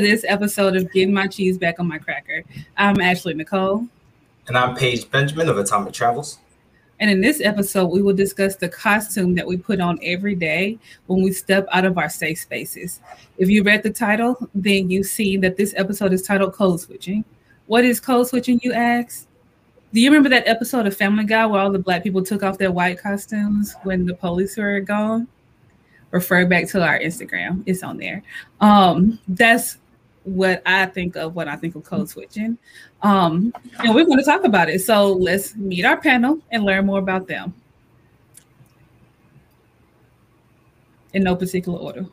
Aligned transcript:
To 0.00 0.06
this 0.06 0.24
episode 0.26 0.76
of 0.76 0.90
Getting 0.92 1.12
My 1.12 1.26
Cheese 1.26 1.58
Back 1.58 1.78
on 1.78 1.86
My 1.86 1.98
Cracker. 1.98 2.42
I'm 2.78 3.02
Ashley 3.02 3.34
Nicole. 3.34 3.86
And 4.48 4.56
I'm 4.56 4.74
Paige 4.74 5.10
Benjamin 5.10 5.50
of 5.50 5.58
Atomic 5.58 5.92
Travels. 5.92 6.38
And 6.98 7.10
in 7.10 7.20
this 7.20 7.42
episode, 7.42 7.88
we 7.88 8.00
will 8.00 8.14
discuss 8.14 8.56
the 8.56 8.70
costume 8.70 9.34
that 9.34 9.46
we 9.46 9.58
put 9.58 9.78
on 9.78 9.98
every 10.02 10.34
day 10.34 10.78
when 11.06 11.22
we 11.22 11.32
step 11.32 11.66
out 11.70 11.84
of 11.84 11.98
our 11.98 12.08
safe 12.08 12.38
spaces. 12.38 13.00
If 13.36 13.50
you 13.50 13.62
read 13.62 13.82
the 13.82 13.90
title, 13.90 14.48
then 14.54 14.88
you've 14.88 15.04
seen 15.04 15.42
that 15.42 15.58
this 15.58 15.74
episode 15.76 16.14
is 16.14 16.22
titled 16.22 16.54
Code 16.54 16.80
Switching. 16.80 17.22
What 17.66 17.84
is 17.84 18.00
code 18.00 18.26
switching, 18.26 18.58
you 18.62 18.72
ask? 18.72 19.26
Do 19.92 20.00
you 20.00 20.08
remember 20.08 20.30
that 20.30 20.48
episode 20.48 20.86
of 20.86 20.96
Family 20.96 21.24
Guy 21.24 21.44
where 21.44 21.60
all 21.60 21.70
the 21.70 21.78
black 21.78 22.02
people 22.02 22.24
took 22.24 22.42
off 22.42 22.56
their 22.56 22.72
white 22.72 22.98
costumes 23.02 23.74
when 23.82 24.06
the 24.06 24.14
police 24.14 24.56
were 24.56 24.80
gone? 24.80 25.28
refer 26.10 26.46
back 26.46 26.68
to 26.68 26.82
our 26.82 26.98
Instagram. 26.98 27.62
It's 27.66 27.82
on 27.82 27.96
there. 27.96 28.22
Um, 28.60 29.18
that's 29.28 29.78
what 30.24 30.62
I 30.66 30.86
think 30.86 31.16
of 31.16 31.34
when 31.34 31.48
I 31.48 31.56
think 31.56 31.74
of 31.74 31.84
code 31.84 32.08
switching. 32.08 32.58
Um, 33.02 33.52
and 33.78 33.94
we're 33.94 34.04
going 34.04 34.18
to 34.18 34.24
talk 34.24 34.44
about 34.44 34.68
it. 34.68 34.80
So 34.82 35.12
let's 35.12 35.56
meet 35.56 35.84
our 35.84 36.00
panel 36.00 36.38
and 36.50 36.64
learn 36.64 36.86
more 36.86 36.98
about 36.98 37.26
them. 37.26 37.54
In 41.12 41.24
no 41.24 41.34
particular 41.34 41.78
order. 41.78 42.06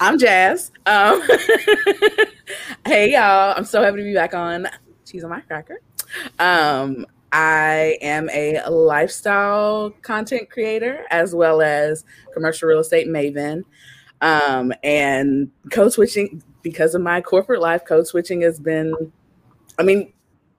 I'm 0.00 0.18
Jazz. 0.18 0.70
Um, 0.86 1.20
hey 2.86 3.12
y'all, 3.12 3.54
I'm 3.56 3.64
so 3.64 3.82
happy 3.82 3.98
to 3.98 4.04
be 4.04 4.14
back 4.14 4.32
on 4.32 4.68
Cheese 5.04 5.24
on 5.24 5.30
My 5.30 5.40
Cracker. 5.40 5.80
Um, 6.38 7.04
I 7.32 7.98
am 8.00 8.30
a 8.30 8.62
lifestyle 8.70 9.90
content 10.02 10.50
creator 10.50 11.04
as 11.10 11.34
well 11.34 11.60
as 11.60 12.04
commercial 12.32 12.68
real 12.68 12.78
estate 12.78 13.08
maven. 13.08 13.64
Um, 14.20 14.72
and 14.82 15.50
code 15.70 15.92
switching, 15.92 16.42
because 16.62 16.94
of 16.94 17.02
my 17.02 17.20
corporate 17.20 17.60
life, 17.60 17.84
code 17.84 18.06
switching 18.06 18.42
has 18.42 18.58
been, 18.58 19.12
I 19.78 19.82
mean, 19.82 20.12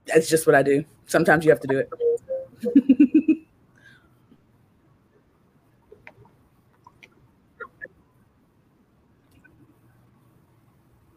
that's 0.06 0.30
just 0.30 0.48
what 0.48 0.56
I 0.56 0.64
do. 0.64 0.86
Sometimes 1.06 1.46
you 1.46 1.52
have 1.52 1.60
to 1.62 1.68
do 1.68 1.80
it. 1.80 1.90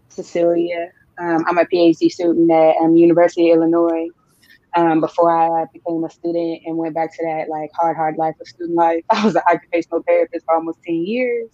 Cecilia. 0.09 0.93
Um, 1.19 1.45
I'm 1.47 1.59
a 1.59 1.65
PhD 1.65 2.11
student 2.11 2.51
at 2.51 2.77
um, 2.77 2.97
University 2.97 3.51
of 3.51 3.59
Illinois 3.59 4.09
um, 4.77 5.01
before 5.01 5.31
I 5.31 5.67
became 5.73 6.05
a 6.05 6.11
student 6.11 6.63
and 6.67 6.77
went 6.77 6.95
back 6.95 7.15
to 7.17 7.25
that 7.25 7.49
like 7.49 7.71
hard, 7.75 7.97
hard 7.97 8.17
life 8.17 8.35
of 8.41 8.49
student 8.49 8.77
life. 8.77 9.05
I 9.11 9.25
was 9.25 9.35
an 9.35 9.43
occupational 9.51 10.03
therapist 10.03 10.45
for 10.45 10.55
almost 10.55 10.79
10 10.87 10.95
years. 10.95 11.51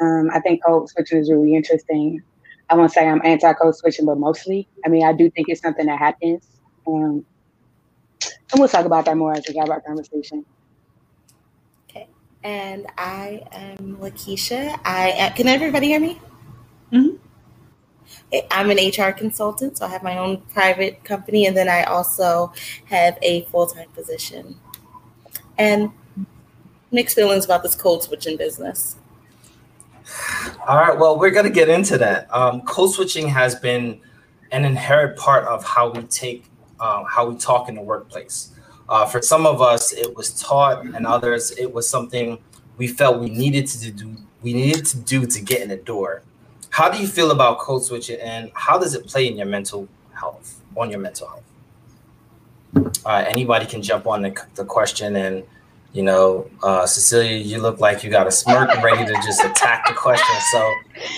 Um, 0.00 0.30
I 0.32 0.40
think 0.40 0.64
code 0.64 0.88
switching 0.88 1.18
is 1.18 1.30
really 1.30 1.54
interesting. 1.54 2.22
I 2.68 2.74
won't 2.74 2.92
say 2.92 3.06
I'm 3.06 3.20
anti 3.24 3.52
code 3.54 3.76
switching, 3.76 4.06
but 4.06 4.18
mostly, 4.18 4.68
I 4.84 4.88
mean, 4.88 5.04
I 5.04 5.12
do 5.12 5.30
think 5.30 5.48
it's 5.48 5.60
something 5.60 5.86
that 5.86 5.98
happens. 5.98 6.48
Um, 6.86 7.24
and 8.52 8.60
we'll 8.60 8.68
talk 8.68 8.86
about 8.86 9.04
that 9.06 9.16
more 9.16 9.34
as 9.34 9.44
we 9.48 9.56
have 9.56 9.70
our 9.70 9.80
conversation. 9.80 10.44
Okay. 11.88 12.08
And 12.42 12.86
I 12.96 13.42
am 13.52 13.96
Lakeisha. 13.96 14.78
I 14.84 15.10
am, 15.10 15.32
can 15.34 15.48
everybody 15.48 15.88
hear 15.88 16.00
me? 16.00 16.20
Mm-hmm. 16.92 17.16
I'm 18.50 18.70
an 18.70 18.78
HR 18.78 19.12
consultant, 19.12 19.78
so 19.78 19.86
I 19.86 19.88
have 19.88 20.02
my 20.02 20.18
own 20.18 20.38
private 20.52 21.04
company, 21.04 21.46
and 21.46 21.56
then 21.56 21.68
I 21.68 21.84
also 21.84 22.52
have 22.86 23.18
a 23.22 23.44
full 23.44 23.66
time 23.66 23.88
position. 23.90 24.58
And 25.58 25.90
mixed 26.90 27.16
feelings 27.16 27.44
about 27.44 27.62
this 27.62 27.74
code 27.74 28.02
switching 28.02 28.36
business. 28.36 28.96
All 30.66 30.76
right, 30.76 30.96
well, 30.96 31.18
we're 31.18 31.30
going 31.30 31.46
to 31.46 31.52
get 31.52 31.68
into 31.68 31.98
that. 31.98 32.32
Um, 32.34 32.62
code 32.62 32.92
switching 32.92 33.28
has 33.28 33.54
been 33.54 34.00
an 34.52 34.64
inherent 34.64 35.16
part 35.16 35.44
of 35.44 35.64
how 35.64 35.90
we 35.90 36.02
take, 36.04 36.44
uh, 36.80 37.04
how 37.04 37.28
we 37.28 37.36
talk 37.36 37.68
in 37.68 37.74
the 37.74 37.82
workplace. 37.82 38.52
Uh, 38.88 39.04
for 39.04 39.20
some 39.20 39.46
of 39.46 39.60
us, 39.60 39.92
it 39.92 40.14
was 40.16 40.40
taught, 40.40 40.84
and 40.84 41.06
others, 41.06 41.50
it 41.52 41.72
was 41.72 41.88
something 41.88 42.38
we 42.76 42.86
felt 42.86 43.20
we 43.20 43.30
needed 43.30 43.66
to 43.66 43.90
do. 43.90 44.16
We 44.42 44.52
needed 44.52 44.84
to 44.86 44.98
do 44.98 45.26
to 45.26 45.40
get 45.40 45.60
in 45.62 45.68
the 45.68 45.76
door. 45.76 46.22
How 46.70 46.88
do 46.90 46.98
you 46.98 47.08
feel 47.08 47.30
about 47.30 47.58
code 47.58 47.82
switching, 47.82 48.20
and 48.20 48.50
how 48.54 48.78
does 48.78 48.94
it 48.94 49.06
play 49.06 49.26
in 49.26 49.36
your 49.36 49.46
mental 49.46 49.88
health? 50.12 50.60
On 50.76 50.90
your 50.90 51.00
mental 51.00 51.26
health. 51.26 51.42
Uh, 53.04 53.24
anybody 53.26 53.66
can 53.66 53.82
jump 53.82 54.06
on 54.06 54.22
the, 54.22 54.46
the 54.54 54.64
question, 54.64 55.16
and 55.16 55.42
you 55.96 56.02
know, 56.02 56.46
uh, 56.62 56.84
Cecilia, 56.84 57.38
you 57.38 57.58
look 57.58 57.80
like 57.80 58.04
you 58.04 58.10
got 58.10 58.26
a 58.26 58.30
smirk 58.30 58.68
ready 58.82 59.06
to 59.06 59.14
just 59.14 59.42
attack 59.42 59.88
the 59.88 59.94
question. 59.94 60.36
So 60.52 60.74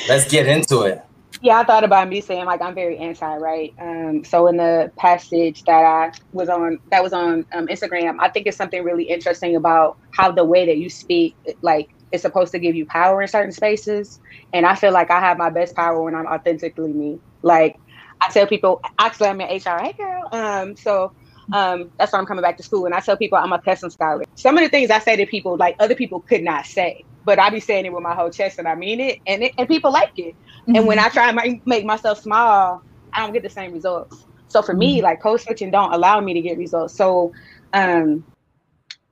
let's 0.09 0.31
get 0.31 0.47
into 0.47 0.83
it. 0.83 1.03
Yeah, 1.43 1.59
I 1.59 1.65
thought 1.65 1.83
about 1.83 2.09
me 2.09 2.21
saying 2.21 2.45
like 2.45 2.63
I'm 2.63 2.77
very 2.77 2.97
anti, 2.97 3.37
right? 3.39 3.75
Um, 3.81 4.23
so 4.23 4.47
in 4.47 4.57
the 4.57 4.93
passage 4.97 5.65
that 5.65 5.85
I 5.85 6.13
was 6.33 6.49
on, 6.49 6.79
that 6.93 7.03
was 7.03 7.13
on 7.13 7.45
um, 7.53 7.67
Instagram, 7.67 8.19
I 8.21 8.29
think 8.29 8.47
it's 8.47 8.57
something 8.57 8.85
really 8.85 9.03
interesting 9.03 9.57
about 9.57 9.99
how 10.13 10.31
the 10.31 10.45
way 10.45 10.65
that 10.67 10.79
you 10.79 10.89
speak, 10.89 11.35
like 11.61 11.91
is 12.13 12.23
supposed 12.23 12.53
to 12.53 12.61
give 12.61 12.77
you 12.77 12.87
power 12.87 13.21
in 13.21 13.27
certain 13.27 13.53
spaces. 13.53 14.21
And 14.53 14.65
I 14.65 14.77
feel 14.77 14.93
like 14.93 15.11
I 15.11 15.19
have 15.19 15.39
my 15.39 15.51
best 15.51 15.75
power 15.75 16.01
when 16.01 16.15
I'm 16.15 16.27
authentically 16.27 16.93
me. 16.93 17.19
Like 17.43 17.81
I 18.21 18.31
tell 18.31 18.47
people, 18.47 18.81
actually 19.01 19.27
I'm 19.27 19.41
in 19.41 19.49
HR, 19.49 19.83
hey 19.83 19.95
girl. 19.99 20.29
Um, 20.31 20.77
so 20.77 21.13
um, 21.53 21.91
that's 21.99 22.13
why 22.13 22.19
I'm 22.19 22.27
coming 22.27 22.43
back 22.43 22.57
to 22.59 22.63
school. 22.63 22.87
And 22.87 22.95
I 22.95 23.01
tell 23.01 23.17
people 23.17 23.39
I'm 23.39 23.53
a 23.53 23.61
custom 23.61 23.91
scholar. 23.91 24.25
Some 24.35 24.57
of 24.57 24.63
the 24.63 24.69
things 24.69 24.91
I 24.91 24.99
say 24.99 25.17
to 25.17 25.27
people, 25.27 25.57
like 25.57 25.77
other 25.79 25.95
people 25.95 26.21
could 26.21 26.43
not 26.43 26.67
say, 26.67 27.05
but 27.25 27.39
I 27.39 27.51
be 27.51 27.61
saying 27.61 27.87
it 27.87 27.93
with 27.93 28.03
my 28.03 28.15
whole 28.15 28.31
chest 28.31 28.59
and 28.59 28.69
I 28.69 28.75
mean 28.75 29.01
it, 29.01 29.21
and 29.27 29.43
it, 29.43 29.53
and 29.59 29.69
people 29.69 29.93
like 29.93 30.19
it. 30.19 30.35
Mm-hmm. 30.35 30.77
And 30.77 30.87
when 30.87 30.99
I 30.99 31.09
try 31.09 31.31
and 31.31 31.61
make 31.67 31.85
myself 31.85 32.23
small, 32.23 32.83
I 33.13 33.21
don't 33.21 33.33
get 33.33 33.43
the 33.43 33.51
same 33.51 33.73
results. 33.73 34.25
So 34.49 34.63
for 34.63 34.73
mm-hmm. 34.73 34.79
me, 34.79 35.03
like 35.03 35.21
code 35.21 35.41
switching 35.41 35.71
don't 35.71 35.93
allow 35.93 36.21
me 36.21 36.35
to 36.35 36.41
get 36.41 36.59
results. 36.59 36.95
So 36.95 37.33
um, 37.73 38.25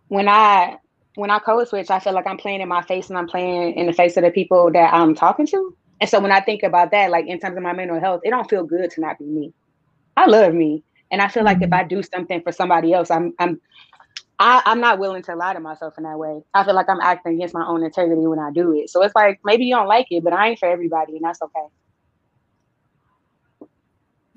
when 0.09 0.29
I 0.29 0.79
when 1.15 1.31
I 1.31 1.39
code 1.39 1.67
switch, 1.69 1.91
I 1.91 1.99
feel 1.99 2.13
like 2.13 2.27
I'm 2.27 2.37
playing 2.37 2.61
in 2.61 2.69
my 2.69 2.83
face 2.83 3.09
and 3.09 3.19
I'm 3.19 3.27
playing 3.27 3.75
in 3.75 3.87
the 3.87 3.93
face 3.93 4.17
of 4.19 4.23
the 4.25 4.31
people 4.31 4.71
that 4.73 4.93
I'm 4.93 5.15
talking 5.15 5.47
to. 5.47 5.77
And 6.01 6.11
so 6.11 6.21
when 6.21 6.31
I 6.31 6.41
think 6.41 6.63
about 6.63 6.91
that, 6.91 7.11
like 7.11 7.27
in 7.27 7.41
terms 7.41 7.57
of 7.57 7.63
my 7.63 7.73
mental 7.73 7.99
health, 7.99 8.21
it 8.25 8.31
don't 8.31 8.49
feel 8.49 8.65
good 8.65 8.91
to 8.91 9.01
not 9.01 9.19
be 9.19 9.25
me. 9.25 9.53
I 10.17 10.27
love 10.27 10.53
me. 10.53 10.83
And 11.11 11.23
I 11.23 11.29
feel 11.29 11.45
like 11.45 11.59
if 11.59 11.65
mm-hmm. 11.65 11.75
I 11.75 11.85
do 11.85 12.03
something 12.03 12.43
for 12.43 12.53
somebody 12.53 12.93
else, 12.93 13.11
I'm 13.11 13.35
I'm 13.39 13.61
I, 14.39 14.63
I'm 14.67 14.81
not 14.81 14.99
willing 14.99 15.23
to 15.23 15.35
lie 15.35 15.55
to 15.55 15.61
myself 15.61 15.95
in 15.97 16.05
that 16.05 16.19
way. 16.19 16.43
I 16.53 16.63
feel 16.65 16.75
like 16.75 16.91
I'm 16.91 17.01
acting 17.01 17.35
against 17.35 17.55
my 17.55 17.67
own 17.67 17.83
integrity 17.83 18.27
when 18.27 18.39
I 18.39 18.51
do 18.51 18.75
it. 18.75 18.91
So 18.91 19.03
it's 19.03 19.15
like 19.15 19.41
maybe 19.45 19.65
you 19.65 19.75
don't 19.75 19.89
like 19.89 20.09
it, 20.11 20.23
but 20.23 20.33
I 20.33 20.49
ain't 20.49 20.59
for 20.59 20.69
everybody, 20.69 21.17
and 21.17 21.25
that's 21.25 21.41
okay. 21.43 21.67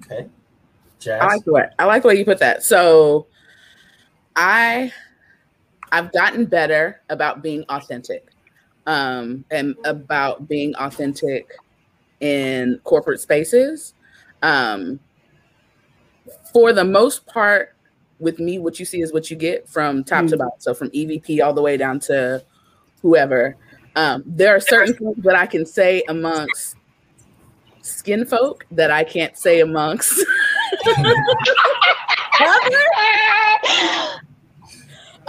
Okay. 0.05 0.29
Jazz. 0.99 1.21
I 1.21 1.25
like 1.27 1.43
the 1.45 1.53
way 1.53 1.65
I 1.79 1.85
like 1.85 2.01
the 2.01 2.07
way 2.09 2.15
you 2.15 2.25
put 2.25 2.39
that. 2.39 2.63
So 2.63 3.27
I 4.35 4.91
I've 5.91 6.11
gotten 6.11 6.45
better 6.45 7.01
about 7.09 7.41
being 7.41 7.63
authentic 7.69 8.29
um, 8.85 9.45
and 9.51 9.75
about 9.85 10.47
being 10.47 10.75
authentic 10.75 11.51
in 12.19 12.79
corporate 12.83 13.19
spaces. 13.19 13.93
Um, 14.41 14.99
for 16.53 16.73
the 16.73 16.83
most 16.83 17.25
part, 17.25 17.75
with 18.19 18.39
me, 18.39 18.59
what 18.59 18.79
you 18.79 18.85
see 18.85 19.01
is 19.01 19.13
what 19.13 19.29
you 19.31 19.37
get 19.37 19.67
from 19.67 20.03
top 20.03 20.19
mm-hmm. 20.19 20.27
to 20.27 20.37
bottom. 20.37 20.59
So 20.59 20.73
from 20.73 20.89
EVP 20.89 21.43
all 21.43 21.53
the 21.53 21.61
way 21.61 21.77
down 21.77 21.99
to 22.01 22.43
whoever. 23.01 23.55
Um, 23.95 24.23
there 24.25 24.55
are 24.55 24.59
certain 24.59 24.93
things 24.93 25.23
that 25.23 25.35
I 25.35 25.45
can 25.45 25.65
say 25.65 26.03
amongst 26.07 26.75
skin 27.81 28.25
folk 28.25 28.65
that 28.71 28.91
I 28.91 29.03
can't 29.03 29.37
say 29.37 29.61
amongst. 29.61 30.23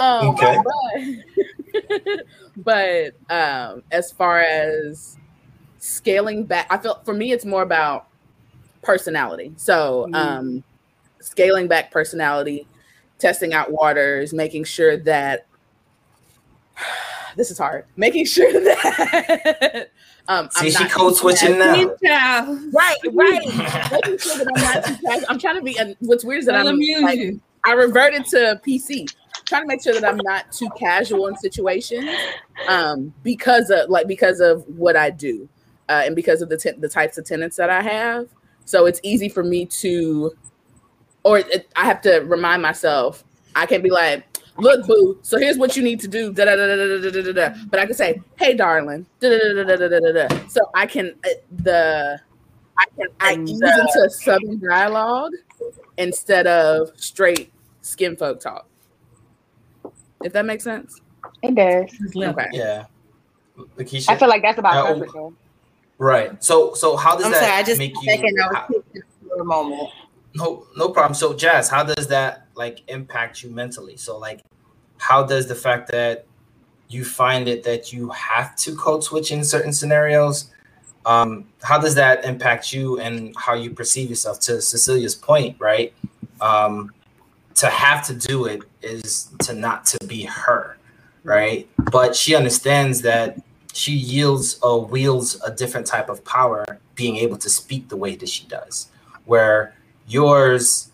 Um, 0.00 0.28
okay. 0.28 0.56
But, 1.84 2.26
but 2.56 3.34
um, 3.34 3.82
as 3.90 4.10
far 4.10 4.40
as 4.40 5.18
scaling 5.78 6.44
back, 6.44 6.66
I 6.70 6.78
feel 6.78 7.00
for 7.04 7.12
me 7.12 7.32
it's 7.32 7.44
more 7.44 7.62
about 7.62 8.06
personality. 8.82 9.52
So 9.56 10.06
mm-hmm. 10.06 10.14
um, 10.14 10.64
scaling 11.20 11.68
back 11.68 11.90
personality, 11.90 12.66
testing 13.18 13.52
out 13.52 13.70
waters, 13.70 14.32
making 14.32 14.64
sure 14.64 14.96
that 14.98 15.46
this 17.36 17.50
is 17.50 17.58
hard. 17.58 17.86
Making 17.96 18.24
sure 18.26 18.52
that 18.52 19.90
um, 20.28 20.48
See, 20.52 20.70
she 20.70 20.88
code 20.88 21.16
switching 21.16 21.58
now. 21.58 21.74
Right, 21.74 22.96
right. 23.12 23.40
making 23.92 24.18
sure 24.18 24.38
that 24.38 24.46
I'm 24.54 24.62
not 24.62 24.84
too 24.84 24.96
casual. 25.04 25.26
I'm 25.28 25.38
trying 25.38 25.56
to 25.56 25.62
be. 25.62 25.78
And 25.78 25.96
what's 26.00 26.24
weird 26.24 26.40
is 26.40 26.46
that 26.46 26.54
I'm. 26.54 26.78
Like, 27.02 27.34
I 27.64 27.72
reverted 27.72 28.24
to 28.26 28.60
PC 28.66 29.12
trying 29.44 29.62
to 29.62 29.68
make 29.68 29.82
sure 29.82 29.92
that 29.92 30.04
I'm 30.04 30.20
not 30.22 30.50
too 30.52 30.70
casual 30.78 31.26
in 31.26 31.36
situations 31.36 32.08
um, 32.68 33.12
because 33.22 33.70
of 33.70 33.90
like 33.90 34.06
because 34.06 34.40
of 34.40 34.64
what 34.68 34.96
I 34.96 35.10
do 35.10 35.48
uh, 35.88 36.02
and 36.06 36.14
because 36.16 36.40
of 36.40 36.48
the 36.48 36.56
t- 36.56 36.72
the 36.78 36.88
types 36.88 37.18
of 37.18 37.24
tenants 37.24 37.56
that 37.56 37.68
I 37.68 37.82
have. 37.82 38.28
So 38.64 38.86
it's 38.86 39.00
easy 39.02 39.28
for 39.28 39.42
me 39.42 39.66
to, 39.66 40.32
or 41.22 41.38
it, 41.38 41.70
I 41.76 41.84
have 41.84 42.00
to 42.02 42.20
remind 42.20 42.62
myself. 42.62 43.24
I 43.54 43.66
can 43.66 43.82
be 43.82 43.90
like, 43.90 44.24
look, 44.58 44.86
boo. 44.86 45.18
So 45.22 45.38
here's 45.38 45.58
what 45.58 45.76
you 45.76 45.82
need 45.82 46.00
to 46.00 46.08
do. 46.08 46.32
Da, 46.32 46.44
da, 46.44 46.56
da, 46.56 46.66
da, 46.66 46.76
da, 46.76 47.10
da, 47.10 47.22
da, 47.22 47.32
da. 47.32 47.54
But 47.70 47.80
I 47.80 47.86
can 47.86 47.94
say, 47.94 48.22
hey, 48.36 48.54
darling. 48.54 49.06
Da, 49.20 49.28
da, 49.30 49.38
da, 49.38 49.64
da, 49.64 49.76
da, 49.76 49.88
da, 49.88 50.00
da, 50.00 50.28
da. 50.28 50.46
So 50.48 50.60
I 50.74 50.86
can 50.86 51.14
uh, 51.24 51.28
the 51.50 52.20
I 52.78 52.84
can 52.96 53.08
I 53.20 53.34
ease 53.34 53.60
into 53.60 54.10
southern 54.10 54.60
dialogue 54.60 55.32
instead 55.98 56.46
of 56.46 56.90
straight 56.96 57.52
skin 57.82 58.16
folk 58.16 58.40
talk. 58.40 58.66
If 60.22 60.32
that 60.32 60.44
makes 60.44 60.64
sense. 60.64 61.00
It 61.42 61.54
does. 61.54 61.90
Okay. 62.16 62.46
Yeah. 62.52 62.84
Lakeisha, 63.76 64.08
I 64.08 64.16
feel 64.16 64.28
like 64.28 64.42
that's 64.42 64.58
about 64.58 64.76
uh, 64.76 64.94
perfect. 64.94 65.12
Though. 65.12 65.34
Right. 65.98 66.42
So 66.42 66.72
so 66.74 66.96
how 66.96 67.16
does 67.16 67.26
I'm 67.26 67.32
that 67.32 67.40
sorry, 67.42 67.52
I 67.52 67.62
just 67.62 67.78
make 67.78 67.94
you? 68.02 68.34
How, 68.54 68.66
for 69.28 69.40
a 69.40 69.44
moment. 69.44 69.90
No, 70.34 70.66
no 70.76 70.90
problem. 70.90 71.14
So 71.14 71.34
Jazz, 71.34 71.68
how 71.68 71.82
does 71.82 72.06
that 72.08 72.46
like 72.54 72.82
impact 72.88 73.42
you 73.42 73.50
mentally? 73.50 73.96
So 73.96 74.18
like, 74.18 74.40
how 74.98 75.24
does 75.24 75.46
the 75.46 75.54
fact 75.54 75.90
that 75.92 76.26
you 76.88 77.04
find 77.04 77.48
it 77.48 77.62
that 77.64 77.92
you 77.92 78.10
have 78.10 78.54
to 78.56 78.74
code 78.76 79.02
switch 79.02 79.32
in 79.32 79.42
certain 79.44 79.72
scenarios? 79.72 80.50
Um, 81.06 81.48
how 81.62 81.78
does 81.78 81.94
that 81.94 82.24
impact 82.24 82.72
you 82.72 83.00
and 83.00 83.34
how 83.36 83.54
you 83.54 83.70
perceive 83.70 84.10
yourself? 84.10 84.40
To 84.40 84.60
Cecilia's 84.60 85.14
point, 85.14 85.56
right? 85.58 85.94
Um, 86.40 86.92
to 87.54 87.68
have 87.68 88.06
to 88.06 88.14
do 88.14 88.46
it 88.46 88.62
is 88.82 89.30
to 89.40 89.54
not 89.54 89.86
to 89.86 90.06
be 90.06 90.24
her, 90.24 90.76
right? 91.24 91.68
But 91.90 92.14
she 92.14 92.34
understands 92.34 93.02
that 93.02 93.40
she 93.72 93.92
yields 93.92 94.58
or 94.62 94.84
wields 94.84 95.40
a 95.44 95.50
different 95.50 95.86
type 95.86 96.08
of 96.08 96.24
power, 96.24 96.64
being 96.94 97.16
able 97.16 97.38
to 97.38 97.48
speak 97.48 97.88
the 97.88 97.96
way 97.96 98.16
that 98.16 98.28
she 98.28 98.46
does, 98.46 98.88
where 99.24 99.74
yours 100.10 100.90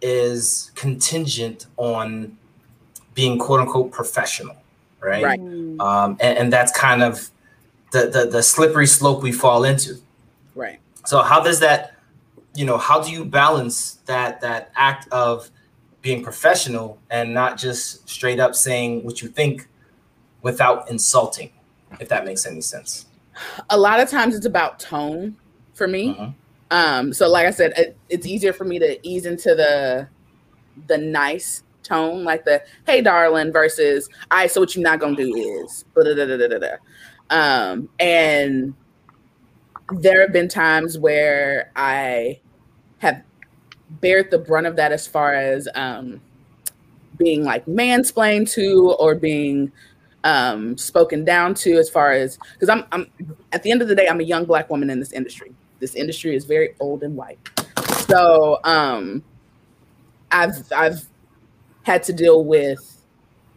is 0.00 0.70
contingent 0.74 1.66
on 1.76 2.36
being 3.14 3.38
quote 3.38 3.60
unquote 3.60 3.90
professional, 3.90 4.56
right? 5.00 5.22
right. 5.22 5.40
Um, 5.40 6.16
and, 6.20 6.38
and 6.38 6.52
that's 6.52 6.72
kind 6.72 7.02
of 7.02 7.30
the, 7.92 8.08
the 8.08 8.26
the 8.26 8.42
slippery 8.42 8.86
slope 8.86 9.22
we 9.22 9.32
fall 9.32 9.64
into. 9.64 9.96
Right. 10.54 10.78
So 11.04 11.22
how 11.22 11.40
does 11.40 11.60
that, 11.60 11.96
you 12.54 12.64
know, 12.64 12.78
how 12.78 13.00
do 13.02 13.10
you 13.10 13.24
balance 13.24 13.94
that 14.06 14.40
that 14.42 14.70
act 14.76 15.08
of 15.12 15.50
being 16.02 16.22
professional 16.22 16.98
and 17.10 17.34
not 17.34 17.58
just 17.58 18.08
straight 18.08 18.38
up 18.38 18.54
saying 18.54 19.04
what 19.04 19.22
you 19.22 19.28
think 19.28 19.68
without 20.42 20.88
insulting, 20.90 21.50
if 22.00 22.08
that 22.08 22.24
makes 22.24 22.46
any 22.46 22.60
sense? 22.60 23.06
A 23.70 23.78
lot 23.78 24.00
of 24.00 24.08
times 24.08 24.34
it's 24.34 24.46
about 24.46 24.78
tone 24.78 25.36
for 25.74 25.88
me. 25.88 26.10
Uh-huh. 26.10 26.30
Um, 26.70 27.12
so 27.12 27.28
like 27.28 27.46
I 27.46 27.50
said, 27.50 27.72
it, 27.76 27.96
it's 28.08 28.26
easier 28.26 28.52
for 28.52 28.64
me 28.64 28.78
to 28.78 28.98
ease 29.06 29.26
into 29.26 29.54
the 29.54 30.08
the 30.88 30.98
nice 30.98 31.62
tone, 31.82 32.24
like 32.24 32.44
the 32.44 32.62
"Hey, 32.86 33.00
darling" 33.02 33.52
versus 33.52 34.08
"I." 34.30 34.46
So 34.46 34.60
what 34.60 34.74
you're 34.74 34.82
not 34.82 35.00
gonna 35.00 35.16
do 35.16 35.34
is, 35.36 35.84
um, 37.30 37.88
and 38.00 38.74
there 39.92 40.20
have 40.20 40.32
been 40.32 40.48
times 40.48 40.98
where 40.98 41.70
I 41.76 42.40
have 42.98 43.22
bared 44.00 44.30
the 44.30 44.38
brunt 44.38 44.66
of 44.66 44.76
that 44.76 44.92
as 44.92 45.06
far 45.06 45.34
as 45.34 45.68
um, 45.74 46.20
being 47.16 47.44
like 47.44 47.64
mansplained 47.66 48.50
to 48.52 48.96
or 48.98 49.14
being 49.14 49.70
um, 50.24 50.76
spoken 50.76 51.24
down 51.24 51.54
to 51.54 51.74
as 51.78 51.88
far 51.88 52.12
as 52.12 52.38
because 52.54 52.68
I'm, 52.68 52.84
I'm 52.90 53.10
at 53.52 53.62
the 53.62 53.70
end 53.70 53.80
of 53.80 53.88
the 53.88 53.94
day 53.94 54.08
I'm 54.08 54.18
a 54.20 54.24
young 54.24 54.44
black 54.44 54.68
woman 54.68 54.90
in 54.90 54.98
this 54.98 55.12
industry 55.12 55.54
this 55.80 55.94
industry 55.94 56.34
is 56.34 56.44
very 56.44 56.74
old 56.80 57.02
and 57.02 57.16
white. 57.16 57.38
So 58.08 58.60
um, 58.64 59.22
I've 60.30 60.72
I've 60.74 61.04
had 61.82 62.02
to 62.04 62.12
deal 62.12 62.44
with 62.44 62.92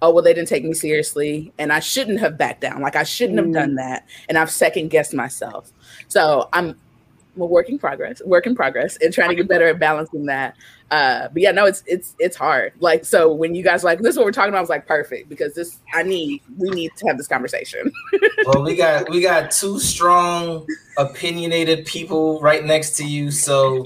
oh 0.01 0.11
well 0.11 0.23
they 0.23 0.33
didn't 0.33 0.47
take 0.47 0.63
me 0.63 0.73
seriously 0.73 1.51
and 1.57 1.73
I 1.73 1.79
shouldn't 1.79 2.19
have 2.19 2.37
backed 2.37 2.61
down 2.61 2.81
like 2.81 2.95
I 2.95 3.03
shouldn't 3.03 3.37
have 3.39 3.51
done 3.51 3.71
mm. 3.71 3.77
that 3.77 4.07
and 4.29 4.37
I've 4.37 4.51
second 4.51 4.89
guessed 4.89 5.13
myself. 5.13 5.71
So 6.07 6.47
I'm 6.53 6.79
a 7.37 7.45
work 7.45 7.69
in 7.69 7.79
progress, 7.79 8.21
work 8.25 8.45
in 8.47 8.55
progress, 8.55 8.97
and 8.97 9.13
trying 9.13 9.29
to 9.29 9.35
get 9.35 9.47
better 9.47 9.67
at 9.67 9.79
balancing 9.79 10.25
that. 10.25 10.55
Uh, 10.91 11.27
but 11.29 11.41
yeah, 11.41 11.51
no, 11.51 11.65
it's 11.65 11.83
it's 11.85 12.15
it's 12.17 12.35
hard. 12.35 12.73
Like 12.79 13.05
so, 13.05 13.31
when 13.31 13.53
you 13.53 13.63
guys 13.63 13.83
like 13.83 13.99
this, 13.99 14.11
is 14.11 14.17
what 14.17 14.25
we're 14.25 14.31
talking 14.31 14.49
about, 14.49 14.57
I 14.57 14.61
was 14.61 14.69
like 14.69 14.87
perfect 14.87 15.29
because 15.29 15.53
this 15.53 15.79
I 15.93 16.01
need 16.01 16.41
we 16.57 16.69
need 16.71 16.91
to 16.97 17.07
have 17.07 17.17
this 17.17 17.27
conversation. 17.27 17.91
well, 18.45 18.63
we 18.63 18.75
got 18.75 19.09
we 19.09 19.21
got 19.21 19.51
two 19.51 19.79
strong, 19.79 20.65
opinionated 20.97 21.85
people 21.85 22.41
right 22.41 22.65
next 22.65 22.97
to 22.97 23.05
you, 23.05 23.29
so 23.29 23.85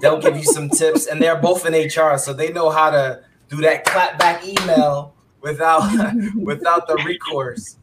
they'll 0.00 0.20
give 0.20 0.36
you 0.36 0.44
some 0.44 0.68
tips, 0.70 1.06
and 1.06 1.20
they're 1.20 1.40
both 1.40 1.66
in 1.66 1.72
HR, 1.74 2.16
so 2.16 2.32
they 2.32 2.52
know 2.52 2.70
how 2.70 2.90
to 2.90 3.22
do 3.48 3.56
that 3.62 3.84
clap 3.84 4.16
back 4.18 4.46
email 4.46 5.15
without 5.46 5.82
without 6.36 6.86
the 6.86 6.96
recourse. 7.06 7.76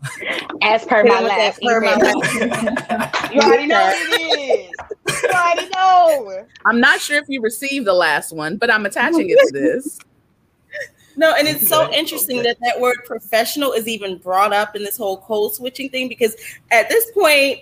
As 0.62 0.86
per 0.86 1.04
my 1.04 1.22
last 1.22 1.62
email. 1.64 1.98
you 3.34 3.42
already 3.42 3.68
know 3.68 3.82
what 3.82 3.96
it 3.98 4.40
is. 4.40 5.24
You 5.24 5.30
already 5.30 5.70
know. 5.70 6.46
I'm 6.66 6.80
not 6.80 7.00
sure 7.00 7.18
if 7.18 7.26
you 7.30 7.42
received 7.42 7.88
the 7.88 7.94
last 7.94 8.34
one, 8.34 8.58
but 8.58 8.72
I'm 8.72 8.86
attaching 8.86 9.30
it 9.30 9.38
to 9.40 9.52
this. 9.54 10.00
No, 11.16 11.32
and 11.36 11.48
it's 11.48 11.68
so 11.68 11.94
interesting 11.94 12.42
that 12.42 12.58
that 12.62 12.82
word 12.82 12.96
professional 13.06 13.72
is 13.72 13.88
even 13.88 14.18
brought 14.18 14.52
up 14.52 14.76
in 14.76 14.82
this 14.82 14.98
whole 14.98 15.18
code 15.18 15.54
switching 15.54 15.88
thing 15.90 16.10
because 16.10 16.36
at 16.72 16.90
this 16.90 17.12
point, 17.12 17.60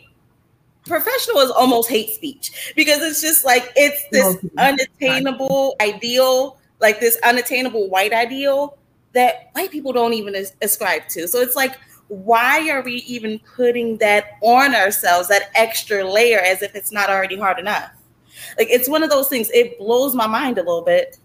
professional 0.86 1.40
is 1.40 1.52
almost 1.52 1.90
hate 1.90 2.12
speech 2.12 2.74
because 2.78 3.02
it's 3.02 3.20
just 3.20 3.44
like 3.44 3.70
it's 3.76 4.06
this 4.10 4.38
unattainable 4.58 5.76
ideal, 5.82 6.60
like 6.80 7.02
this 7.02 7.20
unattainable 7.26 7.90
white 7.90 8.14
ideal 8.14 8.78
that 9.14 9.50
white 9.54 9.72
people 9.72 9.94
don't 9.94 10.14
even 10.14 10.36
ascribe 10.62 11.08
to. 11.10 11.28
So 11.28 11.40
it's 11.40 11.56
like, 11.56 11.78
why 12.08 12.70
are 12.70 12.82
we 12.82 12.96
even 13.08 13.40
putting 13.56 13.98
that 13.98 14.38
on 14.42 14.76
ourselves, 14.76 15.28
that 15.30 15.50
extra 15.56 16.04
layer, 16.04 16.40
as 16.40 16.62
if 16.62 16.76
it's 16.76 16.92
not 16.92 17.10
already 17.10 17.38
hard 17.38 17.60
enough? 17.60 17.92
Like, 18.58 18.68
it's 18.70 18.90
one 18.90 19.04
of 19.04 19.10
those 19.10 19.28
things, 19.28 19.50
it 19.52 19.78
blows 19.78 20.14
my 20.16 20.28
mind 20.28 20.58
a 20.58 20.62
little 20.62 20.82
bit. 20.82 21.18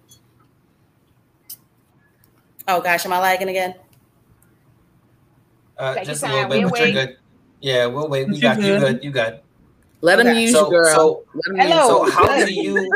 Oh 2.68 2.80
gosh, 2.80 3.06
am 3.06 3.12
I 3.12 3.20
lagging 3.20 3.48
again? 3.48 3.74
Uh, 5.78 6.02
just 6.04 6.22
a 6.22 6.28
little 6.28 6.48
bit, 6.48 6.60
we'll 6.60 6.70
but 6.70 6.80
you're 6.80 6.92
good. 6.92 7.16
Yeah, 7.60 7.86
we'll 7.86 8.08
wait. 8.08 8.28
We 8.28 8.40
got 8.40 8.60
you 8.60 8.78
good. 8.78 9.04
You 9.04 9.10
good. 9.10 9.40
Let 10.00 10.16
them 10.16 10.28
okay. 10.28 10.42
use 10.42 10.52
so, 10.52 10.66
you, 10.66 10.70
girl. 10.70 10.94
So, 10.94 11.24
Hello. 11.56 12.06
so 12.06 12.10
how 12.10 12.44
do 12.44 12.52
you 12.52 12.90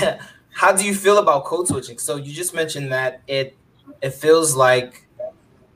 how 0.50 0.72
do 0.72 0.84
you 0.84 0.94
feel 0.94 1.18
about 1.18 1.44
code 1.44 1.68
switching? 1.68 1.98
So 1.98 2.16
you 2.16 2.32
just 2.32 2.54
mentioned 2.54 2.92
that 2.92 3.22
it 3.26 3.56
it 4.00 4.14
feels 4.14 4.54
like, 4.54 5.06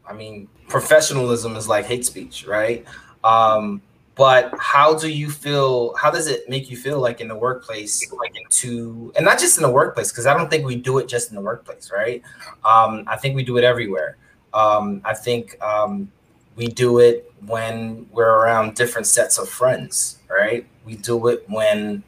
I 0.06 0.12
mean, 0.12 0.48
professionalism 0.68 1.56
is 1.56 1.68
like 1.68 1.86
hate 1.86 2.04
speech, 2.04 2.46
right? 2.46 2.84
Um, 3.24 3.82
but 4.14 4.52
how 4.58 4.94
do 4.94 5.08
you 5.08 5.30
feel? 5.30 5.94
How 5.94 6.10
does 6.10 6.26
it 6.26 6.48
make 6.48 6.70
you 6.70 6.76
feel 6.76 7.00
like 7.00 7.20
in 7.20 7.28
the 7.28 7.36
workplace, 7.36 8.12
like 8.12 8.34
to, 8.50 9.12
and 9.16 9.24
not 9.24 9.38
just 9.38 9.56
in 9.56 9.62
the 9.62 9.70
workplace, 9.70 10.10
because 10.10 10.26
I 10.26 10.36
don't 10.36 10.50
think 10.50 10.66
we 10.66 10.76
do 10.76 10.98
it 10.98 11.08
just 11.08 11.30
in 11.30 11.36
the 11.36 11.40
workplace, 11.40 11.90
right? 11.90 12.22
Um, 12.64 13.04
I 13.06 13.16
think 13.16 13.36
we 13.36 13.42
do 13.42 13.56
it 13.56 13.64
everywhere. 13.64 14.16
Um, 14.52 15.00
I 15.04 15.14
think 15.14 15.60
um, 15.62 16.12
we 16.56 16.66
do 16.66 16.98
it 16.98 17.32
when 17.46 18.06
we're 18.12 18.28
around 18.28 18.74
different 18.74 19.06
sets 19.06 19.38
of 19.38 19.48
friends, 19.48 20.18
right? 20.30 20.66
We 20.84 20.96
do 20.96 21.28
it 21.28 21.44
when, 21.48 22.02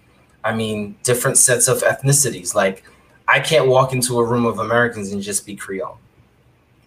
I 0.44 0.54
mean, 0.54 0.96
different 1.04 1.38
sets 1.38 1.68
of 1.68 1.82
ethnicities. 1.82 2.54
Like, 2.54 2.84
I 3.26 3.40
can't 3.40 3.66
walk 3.66 3.94
into 3.94 4.18
a 4.18 4.24
room 4.24 4.44
of 4.44 4.58
Americans 4.58 5.12
and 5.12 5.22
just 5.22 5.46
be 5.46 5.56
Creole 5.56 5.98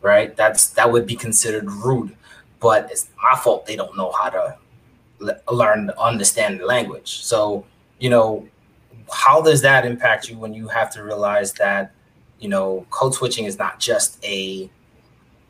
right? 0.01 0.35
That's 0.35 0.69
that 0.71 0.91
would 0.91 1.05
be 1.05 1.15
considered 1.15 1.69
rude, 1.69 2.15
but 2.59 2.89
it's 2.91 3.09
my 3.21 3.37
fault 3.37 3.65
they 3.65 3.75
don't 3.75 3.95
know 3.97 4.11
how 4.11 4.29
to 4.29 4.57
le- 5.19 5.39
learn 5.51 5.89
understand 5.99 6.59
the 6.59 6.65
language. 6.65 7.23
So 7.23 7.65
you 7.99 8.09
know, 8.09 8.47
how 9.11 9.41
does 9.41 9.61
that 9.61 9.85
impact 9.85 10.29
you 10.29 10.37
when 10.37 10.53
you 10.53 10.67
have 10.67 10.91
to 10.93 11.03
realize 11.03 11.53
that 11.53 11.91
you 12.39 12.49
know 12.49 12.85
code 12.89 13.13
switching 13.13 13.45
is 13.45 13.57
not 13.57 13.79
just 13.79 14.23
a 14.23 14.69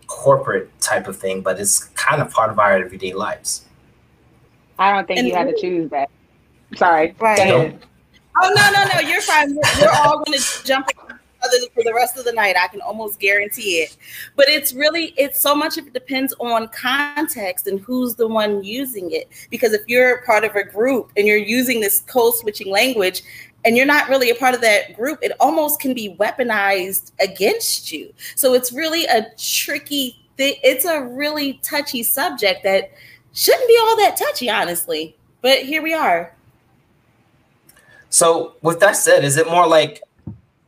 corporate 0.07 0.69
type 0.79 1.07
of 1.07 1.17
thing, 1.17 1.41
but 1.41 1.59
it's 1.59 1.85
kind 1.95 2.21
of 2.21 2.31
part 2.31 2.49
of 2.49 2.59
our 2.59 2.77
everyday 2.77 3.13
lives. 3.13 3.65
I 4.79 4.93
don't 4.93 5.05
think 5.07 5.19
and 5.19 5.27
you 5.27 5.35
had 5.35 5.47
to 5.47 5.59
choose 5.59 5.89
that. 5.91 6.09
Sorry. 6.75 7.15
Right. 7.19 7.77
Oh 8.39 8.53
no, 8.55 8.71
no, 8.71 8.83
no! 8.93 8.99
You're 8.99 9.21
fine. 9.21 9.55
We're, 9.55 9.61
we're 9.81 9.91
all 9.91 10.23
going 10.23 10.37
to 10.37 10.63
jump 10.63 10.87
other 11.47 11.69
for 11.73 11.83
the 11.83 11.93
rest 11.93 12.17
of 12.17 12.25
the 12.25 12.33
night. 12.33 12.55
I 12.61 12.67
can 12.67 12.81
almost 12.81 13.19
guarantee 13.19 13.77
it. 13.77 13.97
But 14.35 14.49
it's 14.49 14.73
really 14.73 15.13
it's 15.17 15.39
so 15.39 15.55
much 15.55 15.77
it 15.77 15.93
depends 15.93 16.33
on 16.39 16.67
context 16.69 17.67
and 17.67 17.79
who's 17.79 18.15
the 18.15 18.27
one 18.27 18.63
using 18.63 19.11
it. 19.11 19.29
Because 19.49 19.73
if 19.73 19.81
you're 19.87 20.21
part 20.23 20.43
of 20.43 20.55
a 20.55 20.63
group 20.63 21.11
and 21.15 21.27
you're 21.27 21.37
using 21.37 21.79
this 21.79 22.01
code 22.01 22.35
switching 22.35 22.71
language 22.71 23.23
and 23.65 23.75
you're 23.75 23.85
not 23.85 24.09
really 24.09 24.29
a 24.29 24.35
part 24.35 24.55
of 24.55 24.61
that 24.61 24.95
group, 24.95 25.19
it 25.21 25.31
almost 25.39 25.79
can 25.79 25.93
be 25.93 26.15
weaponized 26.19 27.11
against 27.19 27.91
you. 27.91 28.13
So 28.35 28.53
it's 28.53 28.71
really 28.71 29.05
a 29.05 29.27
tricky 29.37 30.23
thing. 30.37 30.55
It's 30.63 30.85
a 30.85 31.03
really 31.03 31.53
touchy 31.63 32.03
subject 32.03 32.63
that 32.63 32.91
shouldn't 33.33 33.67
be 33.67 33.77
all 33.81 33.97
that 33.97 34.17
touchy, 34.17 34.49
honestly. 34.49 35.15
But 35.41 35.59
here 35.59 35.81
we 35.81 35.93
are. 35.93 36.33
So, 38.09 38.55
with 38.61 38.79
that 38.79 38.95
said, 38.95 39.23
is 39.23 39.37
it 39.37 39.47
more 39.47 39.67
like 39.67 40.01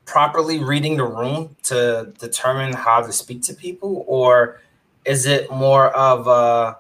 properly 0.10 0.58
reading 0.64 0.98
the 0.98 1.04
room 1.04 1.56
to 1.62 2.12
determine 2.18 2.74
how 2.74 3.00
to 3.00 3.12
speak 3.12 3.44
to 3.44 3.54
people, 3.54 4.04
or 4.08 4.60
is 5.06 5.28
it 5.28 5.52
more 5.52 5.90
of 5.96 6.28
uh, 6.28 6.74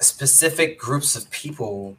specific 0.00 0.78
groups 0.78 1.14
of 1.14 1.30
people? 1.30 1.94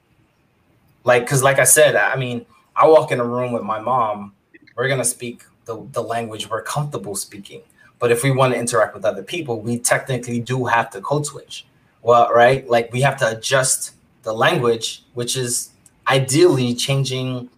Like, 1.04 1.24
because 1.24 1.44
like 1.44 1.60
I 1.60 1.64
said, 1.64 1.96
I 1.96 2.16
mean, 2.16 2.48
I 2.76 2.88
walk 2.88 3.12
in 3.12 3.20
a 3.20 3.24
room 3.24 3.52
with 3.52 3.62
my 3.62 3.80
mom, 3.80 4.34
we're 4.76 4.88
gonna 4.88 5.06
speak 5.06 5.44
the, 5.66 5.86
the 5.92 6.02
language 6.02 6.50
we're 6.50 6.64
comfortable 6.64 7.16
speaking. 7.16 7.62
But 8.00 8.12
if 8.12 8.24
we 8.24 8.32
want 8.32 8.54
to 8.54 8.60
interact 8.60 8.96
with 8.96 9.06
other 9.06 9.22
people, 9.22 9.62
we 9.62 9.78
technically 9.78 10.40
do 10.40 10.66
have 10.66 10.90
to 10.90 11.02
code 11.02 11.28
switch. 11.28 11.68
Well, 12.02 12.34
right? 12.34 12.68
Like 12.68 12.92
we 12.92 13.02
have 13.02 13.18
to 13.18 13.38
adjust 13.38 13.94
the 14.24 14.34
language, 14.34 15.04
which 15.14 15.38
is 15.38 15.70
ideally 16.08 16.74
changing 16.74 17.52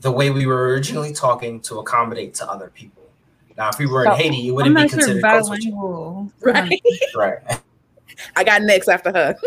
the 0.00 0.12
way 0.12 0.30
we 0.30 0.46
were 0.46 0.68
originally 0.68 1.12
talking 1.12 1.60
to 1.60 1.80
accommodate 1.80 2.34
to 2.34 2.48
other 2.50 2.70
people. 2.74 3.02
Now, 3.56 3.70
if 3.70 3.78
we 3.78 3.86
were 3.86 4.04
so, 4.04 4.12
in 4.12 4.16
Haiti, 4.16 4.48
it 4.48 4.50
wouldn't 4.52 4.76
be 4.76 4.88
considered 4.88 5.22
code 5.22 5.46
switching. 5.46 5.74
Right. 6.40 6.80
right. 7.16 7.60
I 8.36 8.44
got 8.44 8.62
next 8.62 8.88
after 8.88 9.10
her. 9.12 9.36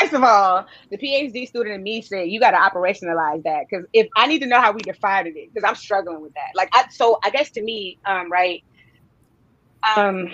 First 0.00 0.12
of 0.12 0.24
all, 0.24 0.66
the 0.90 0.98
PhD 0.98 1.46
student 1.46 1.76
in 1.76 1.82
me 1.82 2.02
said 2.02 2.28
you 2.28 2.40
got 2.40 2.50
to 2.50 2.56
operationalize 2.58 3.42
that 3.44 3.66
because 3.68 3.86
if 3.92 4.08
I 4.16 4.26
need 4.26 4.40
to 4.40 4.46
know 4.46 4.60
how 4.60 4.72
we 4.72 4.80
defined 4.80 5.28
it 5.28 5.52
because 5.52 5.66
I'm 5.66 5.76
struggling 5.76 6.20
with 6.20 6.34
that. 6.34 6.50
Like, 6.54 6.68
I, 6.72 6.86
so 6.90 7.18
I 7.22 7.30
guess 7.30 7.50
to 7.52 7.62
me, 7.62 7.98
um, 8.04 8.30
right, 8.30 8.62
um, 9.96 10.30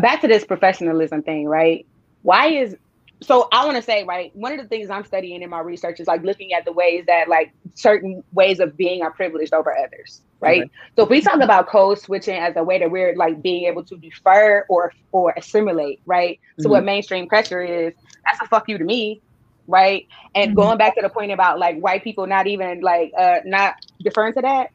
back 0.00 0.20
to 0.22 0.28
this 0.28 0.44
professionalism 0.44 1.22
thing, 1.22 1.46
right? 1.46 1.86
Why 2.22 2.46
is 2.48 2.76
so 3.20 3.48
I 3.52 3.64
want 3.64 3.76
to 3.76 3.82
say, 3.82 4.04
right, 4.04 4.34
one 4.34 4.52
of 4.52 4.58
the 4.60 4.68
things 4.68 4.90
I'm 4.90 5.04
studying 5.04 5.42
in 5.42 5.50
my 5.50 5.60
research 5.60 6.00
is 6.00 6.06
like 6.06 6.22
looking 6.22 6.52
at 6.52 6.64
the 6.64 6.72
ways 6.72 7.04
that 7.06 7.28
like 7.28 7.52
certain 7.74 8.22
ways 8.32 8.60
of 8.60 8.76
being 8.76 9.02
are 9.02 9.10
privileged 9.10 9.54
over 9.54 9.76
others, 9.76 10.20
right? 10.40 10.62
Okay. 10.62 10.70
So 10.96 11.04
if 11.04 11.08
we 11.08 11.20
talk 11.20 11.40
about 11.40 11.68
code 11.68 11.98
switching 11.98 12.36
as 12.36 12.56
a 12.56 12.62
way 12.62 12.78
that 12.78 12.90
we're 12.90 13.16
like 13.16 13.40
being 13.42 13.64
able 13.64 13.84
to 13.84 13.96
defer 13.96 14.66
or 14.68 14.92
or 15.12 15.32
assimilate, 15.36 16.00
right? 16.06 16.38
Mm-hmm. 16.38 16.62
So 16.62 16.68
what 16.68 16.78
mm-hmm. 16.78 16.86
mainstream 16.86 17.28
pressure 17.28 17.62
is, 17.62 17.94
that's 18.24 18.40
a 18.42 18.46
fuck 18.46 18.68
you 18.68 18.78
to 18.78 18.84
me, 18.84 19.22
right? 19.66 20.06
And 20.34 20.50
mm-hmm. 20.50 20.56
going 20.56 20.78
back 20.78 20.94
to 20.96 21.02
the 21.02 21.08
point 21.08 21.32
about 21.32 21.58
like 21.58 21.78
white 21.78 22.04
people 22.04 22.26
not 22.26 22.46
even 22.46 22.80
like 22.80 23.12
uh 23.16 23.38
not 23.44 23.76
deferring 24.02 24.34
to 24.34 24.42
that. 24.42 24.70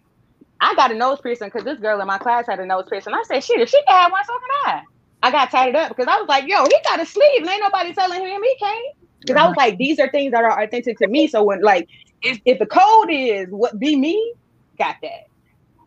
I 0.62 0.75
got 0.75 0.91
a 0.91 0.96
nose 0.96 1.22
piercing 1.22 1.48
because 1.48 1.63
this 1.63 1.79
girl 1.79 2.01
in 2.01 2.08
my 2.08 2.17
class 2.17 2.48
had 2.48 2.60
a 2.60 2.65
nose 2.65 2.86
piercing. 2.89 3.13
I 3.13 3.24
said, 3.24 3.43
shit, 3.43 3.62
if 3.62 3.69
she 3.69 3.81
can 3.88 3.96
have 3.96 4.12
one, 4.12 4.25
so 4.25 4.34
can 4.34 4.74
I. 4.74 4.84
I 5.22 5.32
got 5.32 5.52
tied 5.52 5.70
it 5.70 5.76
up 5.76 5.90
because 5.90 6.08
I 6.08 6.18
was 6.18 6.28
like, 6.30 6.48
yo, 6.48 6.64
he 6.64 6.76
got 6.86 7.02
a 7.02 7.06
sleeve 7.06 7.42
and 7.42 7.50
ain't 7.50 7.62
nobody 7.62 7.94
telling 7.94 8.26
him 8.26 8.42
he 8.42 8.56
can't. 8.60 8.96
Because 9.20 9.36
I 9.36 9.48
was 9.48 9.56
like, 9.58 9.78
these 9.78 10.00
are 10.00 10.10
things 10.10 10.32
that 10.32 10.44
are 10.44 10.62
authentic 10.62 10.98
to 11.00 11.08
me. 11.08 11.28
So 11.28 11.44
when 11.44 11.62
like 11.62 11.90
if, 12.22 12.40
if 12.46 12.60
the 12.60 12.66
code 12.66 13.10
is 13.10 13.48
what 13.50 13.78
be 13.78 13.96
me, 13.96 14.34
got 14.78 14.96
that. 15.02 15.26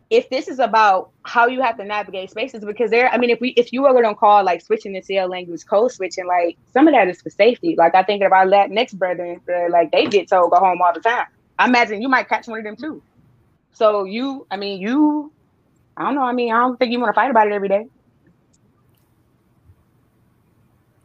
If 0.09 0.29
this 0.29 0.47
is 0.47 0.59
about 0.59 1.09
how 1.23 1.47
you 1.47 1.61
have 1.61 1.77
to 1.77 1.83
navigate 1.83 2.29
spaces, 2.29 2.63
because 2.63 2.91
there, 2.91 3.09
I 3.09 3.17
mean, 3.17 3.31
if 3.31 3.41
we 3.41 3.49
if 3.49 3.73
you 3.73 3.81
were 3.81 3.93
gonna 3.93 4.13
call 4.13 4.43
like 4.43 4.61
switching 4.61 4.93
the 4.93 5.01
CL 5.01 5.27
language 5.27 5.65
code 5.65 5.91
switching, 5.91 6.27
like 6.27 6.57
some 6.71 6.87
of 6.87 6.93
that 6.93 7.07
is 7.07 7.19
for 7.19 7.31
safety. 7.31 7.73
Like 7.75 7.95
I 7.95 8.03
think 8.03 8.21
of 8.23 8.31
our 8.31 8.45
Latinx 8.45 8.93
brethren, 8.93 9.41
like 9.71 9.91
they 9.91 10.05
get 10.05 10.29
told 10.29 10.51
go 10.51 10.59
home 10.59 10.79
all 10.83 10.93
the 10.93 10.99
time. 10.99 11.25
I 11.57 11.65
imagine 11.65 12.01
you 12.01 12.09
might 12.09 12.29
catch 12.29 12.47
one 12.47 12.59
of 12.59 12.63
them 12.65 12.75
too. 12.75 13.01
So 13.71 14.03
you, 14.03 14.45
I 14.51 14.57
mean, 14.57 14.79
you, 14.79 15.33
I 15.97 16.03
don't 16.03 16.15
know. 16.15 16.21
I 16.21 16.33
mean, 16.33 16.53
I 16.53 16.59
don't 16.59 16.77
think 16.77 16.91
you 16.91 16.99
want 16.99 17.09
to 17.09 17.19
fight 17.19 17.31
about 17.31 17.47
it 17.47 17.53
every 17.53 17.69
day. 17.69 17.87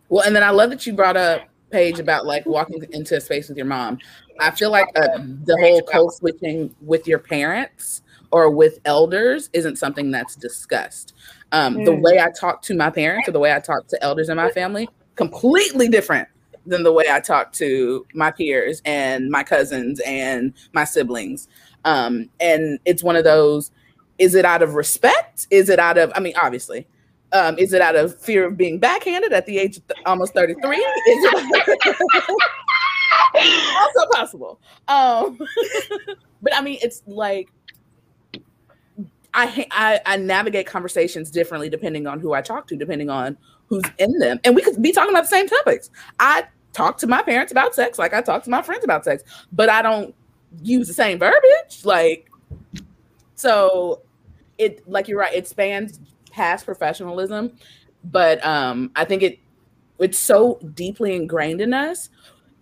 Well, 0.08 0.24
and 0.24 0.34
then 0.34 0.42
I 0.42 0.50
love 0.50 0.70
that 0.70 0.86
you 0.86 0.92
brought 0.92 1.16
up 1.16 1.42
Paige 1.70 1.98
about 1.98 2.26
like 2.26 2.46
walking 2.46 2.84
into 2.92 3.16
a 3.16 3.20
space 3.20 3.48
with 3.48 3.56
your 3.56 3.66
mom. 3.66 3.98
I 4.40 4.50
feel 4.52 4.70
like 4.70 4.86
uh, 4.96 5.18
the 5.18 5.56
whole 5.60 5.82
code 5.82 6.12
switching 6.14 6.74
with 6.80 7.06
your 7.06 7.18
parents 7.18 8.02
or 8.30 8.50
with 8.50 8.78
elders 8.84 9.50
isn't 9.52 9.76
something 9.76 10.10
that's 10.10 10.36
discussed. 10.36 11.14
Um, 11.52 11.76
mm. 11.76 11.84
The 11.84 11.94
way 11.94 12.20
I 12.20 12.30
talk 12.30 12.62
to 12.62 12.74
my 12.74 12.90
parents 12.90 13.28
or 13.28 13.32
the 13.32 13.38
way 13.38 13.52
I 13.52 13.60
talk 13.60 13.86
to 13.88 14.02
elders 14.02 14.28
in 14.28 14.36
my 14.36 14.50
family, 14.50 14.88
completely 15.16 15.88
different 15.88 16.28
than 16.66 16.82
the 16.82 16.92
way 16.92 17.06
I 17.10 17.20
talk 17.20 17.52
to 17.54 18.06
my 18.14 18.30
peers 18.30 18.82
and 18.84 19.30
my 19.30 19.42
cousins 19.42 20.00
and 20.06 20.52
my 20.72 20.84
siblings. 20.84 21.48
Um, 21.84 22.28
and 22.40 22.78
it's 22.84 23.02
one 23.02 23.16
of 23.16 23.24
those 23.24 23.70
is 24.18 24.34
it 24.34 24.44
out 24.44 24.62
of 24.62 24.74
respect? 24.74 25.46
Is 25.50 25.68
it 25.68 25.78
out 25.78 25.96
of, 25.96 26.12
I 26.14 26.20
mean, 26.20 26.34
obviously, 26.40 26.88
um, 27.32 27.58
is 27.58 27.72
it 27.72 27.80
out 27.80 27.96
of 27.96 28.18
fear 28.20 28.46
of 28.46 28.56
being 28.56 28.78
backhanded 28.78 29.32
at 29.32 29.46
the 29.46 29.58
age 29.58 29.76
of 29.76 29.86
th- 29.86 30.00
almost 30.06 30.34
33? 30.34 30.76
Is 30.76 30.84
it 31.06 32.00
also 33.80 34.10
possible? 34.12 34.60
Um, 34.88 35.38
but 36.42 36.54
I 36.54 36.62
mean, 36.62 36.78
it's 36.82 37.02
like 37.06 37.48
I, 39.34 39.66
I 39.70 40.00
I 40.06 40.16
navigate 40.16 40.66
conversations 40.66 41.30
differently 41.30 41.68
depending 41.68 42.06
on 42.06 42.20
who 42.20 42.32
I 42.32 42.40
talk 42.40 42.66
to, 42.68 42.76
depending 42.76 43.10
on 43.10 43.36
who's 43.66 43.84
in 43.98 44.18
them, 44.18 44.40
and 44.44 44.54
we 44.54 44.62
could 44.62 44.80
be 44.80 44.92
talking 44.92 45.10
about 45.10 45.22
the 45.22 45.28
same 45.28 45.48
topics. 45.48 45.90
I 46.18 46.44
talk 46.72 46.98
to 46.98 47.06
my 47.06 47.22
parents 47.22 47.52
about 47.52 47.74
sex 47.74 47.98
like 47.98 48.14
I 48.14 48.22
talk 48.22 48.44
to 48.44 48.50
my 48.50 48.62
friends 48.62 48.84
about 48.84 49.04
sex, 49.04 49.22
but 49.52 49.68
I 49.68 49.82
don't 49.82 50.14
use 50.62 50.88
the 50.88 50.94
same 50.94 51.18
verbiage. 51.18 51.84
Like, 51.84 52.30
so 53.34 54.02
it 54.56 54.88
like 54.88 55.08
you're 55.08 55.18
right, 55.18 55.34
it 55.34 55.46
spans 55.46 56.00
past 56.38 56.64
professionalism, 56.64 57.52
but 58.04 58.44
um, 58.46 58.92
I 58.94 59.04
think 59.04 59.24
it 59.24 59.40
it's 59.98 60.16
so 60.16 60.60
deeply 60.74 61.16
ingrained 61.16 61.60
in 61.60 61.74
us 61.74 62.10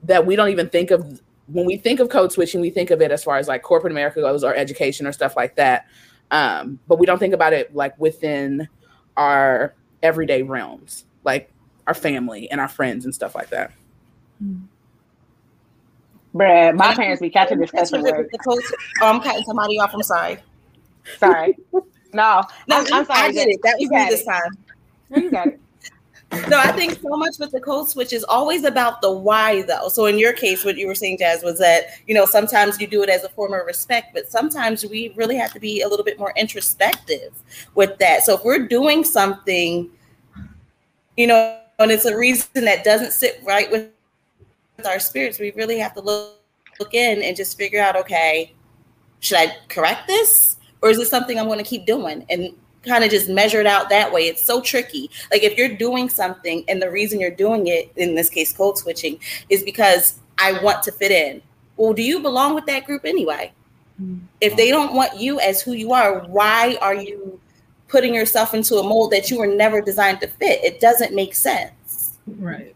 that 0.05 0.25
we 0.25 0.35
don't 0.35 0.49
even 0.49 0.71
think 0.71 0.91
of 0.91 1.21
when 1.49 1.67
we 1.67 1.77
think 1.77 2.01
of 2.01 2.09
code 2.09 2.33
switching, 2.33 2.63
we 2.63 2.71
think 2.71 2.91
of 2.91 3.03
it 3.03 3.11
as 3.11 3.23
far 3.23 3.37
as 3.37 3.49
like 3.49 3.63
corporate 3.63 3.93
America 3.93 4.23
goes 4.23 4.43
or 4.43 4.55
education 4.55 5.07
or 5.07 5.13
stuff 5.13 5.37
like 5.37 5.57
that. 5.57 5.87
Um, 6.31 6.81
but 6.89 6.99
we 6.99 7.05
don't 7.05 7.19
think 7.19 7.35
about 7.35 7.53
it 7.53 7.75
like 7.75 7.97
within 8.01 8.67
our 9.17 9.75
everyday 10.03 10.43
realms, 10.43 11.05
like 11.23 11.53
our 11.87 11.95
family 11.95 12.51
and 12.51 12.61
our 12.61 12.69
friends 12.69 13.05
and 13.05 13.15
stuff 13.15 13.35
like 13.35 13.51
that. 13.51 13.73
Bruh, 16.35 16.75
my 16.75 16.95
parents 16.95 17.21
be 17.21 17.29
catching 17.31 17.59
this 17.59 17.71
cussing 17.71 18.03
word. 18.03 18.29
Oh, 18.49 18.59
I'm 19.03 19.21
cutting 19.21 19.45
somebody 19.45 19.79
off. 19.79 19.95
I'm 19.95 20.03
sorry. 20.03 20.39
Sorry. 21.19 21.57
No, 22.13 22.43
no, 22.69 22.79
I'm, 22.79 22.93
I'm 22.93 23.05
sorry. 23.07 23.29
I 23.29 23.33
did 23.33 23.49
it. 23.49 23.61
That 23.63 23.77
was 23.79 23.91
me 23.91 24.07
this 24.09 24.25
time. 24.25 24.57
you 25.15 25.31
got 25.31 25.49
it. 25.49 25.61
No, 26.49 26.59
I 26.59 26.73
think 26.73 26.99
so 27.01 27.17
much 27.17 27.39
with 27.39 27.53
the 27.53 27.61
code 27.61 27.89
switch 27.89 28.13
is 28.13 28.25
always 28.25 28.65
about 28.65 29.01
the 29.01 29.13
why, 29.13 29.63
though. 29.63 29.89
So 29.89 30.07
in 30.07 30.19
your 30.19 30.33
case, 30.33 30.65
what 30.65 30.77
you 30.77 30.89
were 30.89 30.95
saying, 30.95 31.19
Jazz, 31.19 31.45
was 31.45 31.57
that 31.61 31.85
you 32.09 32.17
know 32.17 32.27
sometimes 32.27 32.81
you 32.81 32.89
do 32.89 33.05
it 33.05 33.09
as 33.09 33.23
a 33.23 33.29
form 33.29 33.55
of 33.55 33.65
respect, 33.65 34.09
but 34.13 34.29
sometimes 34.29 34.85
we 34.85 35.13
really 35.15 35.37
have 35.37 35.53
to 35.53 35.61
be 35.61 35.83
a 35.83 35.89
little 35.89 36.05
bit 36.05 36.19
more 36.19 36.33
introspective 36.37 37.33
with 37.77 37.97
that. 37.99 38.25
So 38.25 38.35
if 38.35 38.45
we're 38.45 38.67
doing 38.67 39.05
something, 39.05 39.89
you 41.17 41.29
know, 41.29 41.61
and 41.79 41.93
it's 41.93 42.07
a 42.07 42.17
reason 42.17 42.65
that 42.65 42.83
doesn't 42.83 43.13
sit 43.13 43.41
right 43.45 43.71
with, 43.71 43.89
with 44.77 44.87
our 44.87 44.99
spirits, 44.99 45.39
we 45.39 45.53
really 45.53 45.79
have 45.79 45.95
to 45.95 46.01
look 46.01 46.41
look 46.81 46.95
in 46.95 47.23
and 47.23 47.37
just 47.37 47.57
figure 47.57 47.81
out, 47.81 47.97
okay, 47.97 48.53
should 49.21 49.39
I 49.39 49.57
correct 49.69 50.07
this? 50.07 50.56
Or 50.83 50.91
is 50.91 50.99
it 50.99 51.09
something 51.09 51.39
I'm 51.39 51.47
going 51.47 51.59
to 51.59 51.65
keep 51.65 51.87
doing 51.87 52.25
and 52.31 52.55
kind 52.83 53.03
of 53.03 53.11
just 53.11 53.29
measure 53.29 53.61
it 53.61 53.67
out 53.67 53.89
that 53.89 54.13
way? 54.13 54.23
It's 54.23 54.43
so 54.43 54.61
tricky. 54.61 55.11
Like 55.31 55.43
if 55.43 55.57
you're 55.57 55.77
doing 55.77 56.09
something 56.09 56.65
and 56.69 56.81
the 56.81 56.91
reason 56.91 57.21
you're 57.21 57.31
doing 57.31 57.67
it, 57.67 57.93
in 57.97 58.15
this 58.15 58.29
case, 58.29 58.53
code 58.53 58.79
switching, 58.79 59.19
is 59.49 59.63
because 59.63 60.19
I 60.39 60.63
want 60.63 60.83
to 60.85 60.93
fit 60.93 61.11
in. 61.11 61.43
Well, 61.77 61.93
do 61.93 62.03
you 62.03 62.21
belong 62.21 62.55
with 62.55 62.67
that 62.67 62.85
group 62.85 63.05
anyway? 63.05 63.53
If 64.41 64.57
they 64.57 64.71
don't 64.71 64.95
want 64.95 65.19
you 65.19 65.41
as 65.41 65.63
who 65.63 65.73
you 65.73 65.93
are, 65.93 66.21
why 66.27 66.77
are 66.83 66.95
you 66.95 67.41
putting 67.89 68.15
yourself 68.15 68.53
into 68.53 68.77
a 68.77 68.83
mold 68.83 69.11
that 69.13 69.31
you 69.31 69.39
were 69.39 69.47
never 69.47 69.81
designed 69.81 70.21
to 70.21 70.27
fit? 70.27 70.63
It 70.63 70.81
doesn't 70.81 71.15
make 71.15 71.35
sense. 71.35 72.19
Right. 72.27 72.75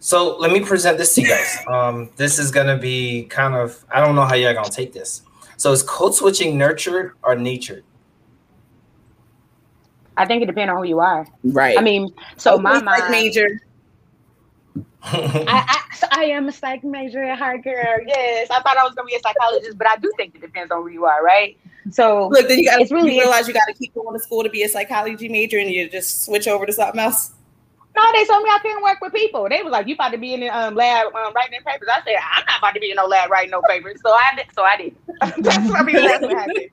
So 0.00 0.36
let 0.38 0.50
me 0.50 0.60
present 0.60 0.98
this 0.98 1.14
to 1.14 1.22
you 1.22 1.28
guys. 1.28 1.58
Um, 1.68 2.10
this 2.16 2.38
is 2.38 2.50
gonna 2.50 2.78
be 2.78 3.24
kind 3.24 3.54
of 3.54 3.84
I 3.92 4.00
don't 4.00 4.16
know 4.16 4.24
how 4.24 4.34
y'all 4.34 4.54
gonna 4.54 4.70
take 4.70 4.92
this. 4.92 5.22
So 5.62 5.70
is 5.70 5.84
code 5.84 6.12
switching 6.12 6.58
nurtured 6.58 7.12
or 7.22 7.36
natured? 7.36 7.84
I 10.16 10.26
think 10.26 10.42
it 10.42 10.46
depends 10.46 10.72
on 10.72 10.78
who 10.78 10.82
you 10.82 10.98
are. 10.98 11.24
Right. 11.44 11.78
I 11.78 11.82
mean, 11.82 12.12
so 12.36 12.58
my 12.58 12.82
mind, 12.82 13.04
major. 13.12 13.60
I, 15.04 15.44
I, 15.46 15.94
so 15.94 16.08
I 16.10 16.24
am 16.24 16.48
a 16.48 16.52
psych 16.52 16.82
major 16.82 17.22
at 17.22 17.38
heart, 17.38 17.62
girl. 17.62 17.96
Yes, 18.04 18.50
I 18.50 18.60
thought 18.60 18.76
I 18.76 18.82
was 18.82 18.96
gonna 18.96 19.06
be 19.06 19.14
a 19.14 19.20
psychologist, 19.20 19.78
but 19.78 19.86
I 19.86 19.94
do 19.98 20.10
think 20.16 20.34
it 20.34 20.40
depends 20.40 20.72
on 20.72 20.82
who 20.82 20.88
you 20.88 21.04
are, 21.04 21.22
right? 21.22 21.56
So 21.92 22.26
look, 22.26 22.48
then 22.48 22.58
you 22.58 22.64
got 22.64 22.84
to 22.84 22.92
really 22.92 23.10
realize 23.10 23.46
you 23.46 23.54
got 23.54 23.68
to 23.68 23.74
keep 23.74 23.94
going 23.94 24.18
to 24.18 24.20
school 24.20 24.42
to 24.42 24.50
be 24.50 24.64
a 24.64 24.68
psychology 24.68 25.28
major, 25.28 25.58
and 25.58 25.70
you 25.70 25.88
just 25.88 26.24
switch 26.24 26.48
over 26.48 26.66
to 26.66 26.72
something 26.72 26.98
else. 26.98 27.34
No, 27.94 28.02
they 28.12 28.24
told 28.24 28.42
me 28.42 28.50
I 28.50 28.58
couldn't 28.62 28.82
work 28.82 28.98
with 29.02 29.12
people. 29.12 29.48
They 29.48 29.62
was 29.62 29.72
like, 29.72 29.86
"You 29.86 29.94
about 29.94 30.12
to 30.12 30.18
be 30.18 30.34
in 30.34 30.40
the 30.40 30.48
um, 30.48 30.74
lab 30.74 31.14
um, 31.14 31.32
writing 31.34 31.60
papers." 31.66 31.88
I 31.92 32.02
said, 32.04 32.16
"I'm 32.16 32.44
not 32.46 32.58
about 32.58 32.74
to 32.74 32.80
be 32.80 32.90
in 32.90 32.96
no 32.96 33.06
lab 33.06 33.30
writing 33.30 33.50
no 33.50 33.62
papers." 33.62 34.00
So 34.04 34.12
I 34.12 34.30
did. 34.36 34.46
So 34.54 34.62
I 34.62 34.76
did. 34.76 34.96
that's 35.44 35.68
what 35.68 35.80
I 35.80 35.82
mean. 35.82 35.96
That's 35.96 36.22
what 36.22 36.32
happened. 36.32 36.70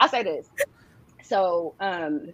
I 0.00 0.08
say 0.08 0.22
this. 0.22 0.48
So 1.22 1.74
um, 1.80 2.32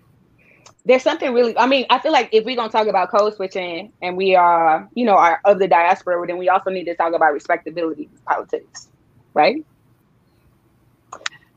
there's 0.84 1.02
something 1.02 1.32
really 1.32 1.56
i 1.58 1.66
mean 1.66 1.86
i 1.90 1.98
feel 1.98 2.12
like 2.12 2.28
if 2.32 2.44
we're 2.44 2.56
to 2.56 2.68
talk 2.68 2.86
about 2.86 3.10
code 3.10 3.34
switching 3.34 3.92
and 4.02 4.16
we 4.16 4.34
are 4.34 4.88
you 4.94 5.04
know 5.04 5.16
are 5.16 5.40
of 5.44 5.58
the 5.58 5.66
diaspora 5.66 6.26
then 6.26 6.36
we 6.36 6.48
also 6.48 6.70
need 6.70 6.84
to 6.84 6.94
talk 6.94 7.14
about 7.14 7.32
respectability 7.32 8.08
politics 8.26 8.88
right 9.32 9.64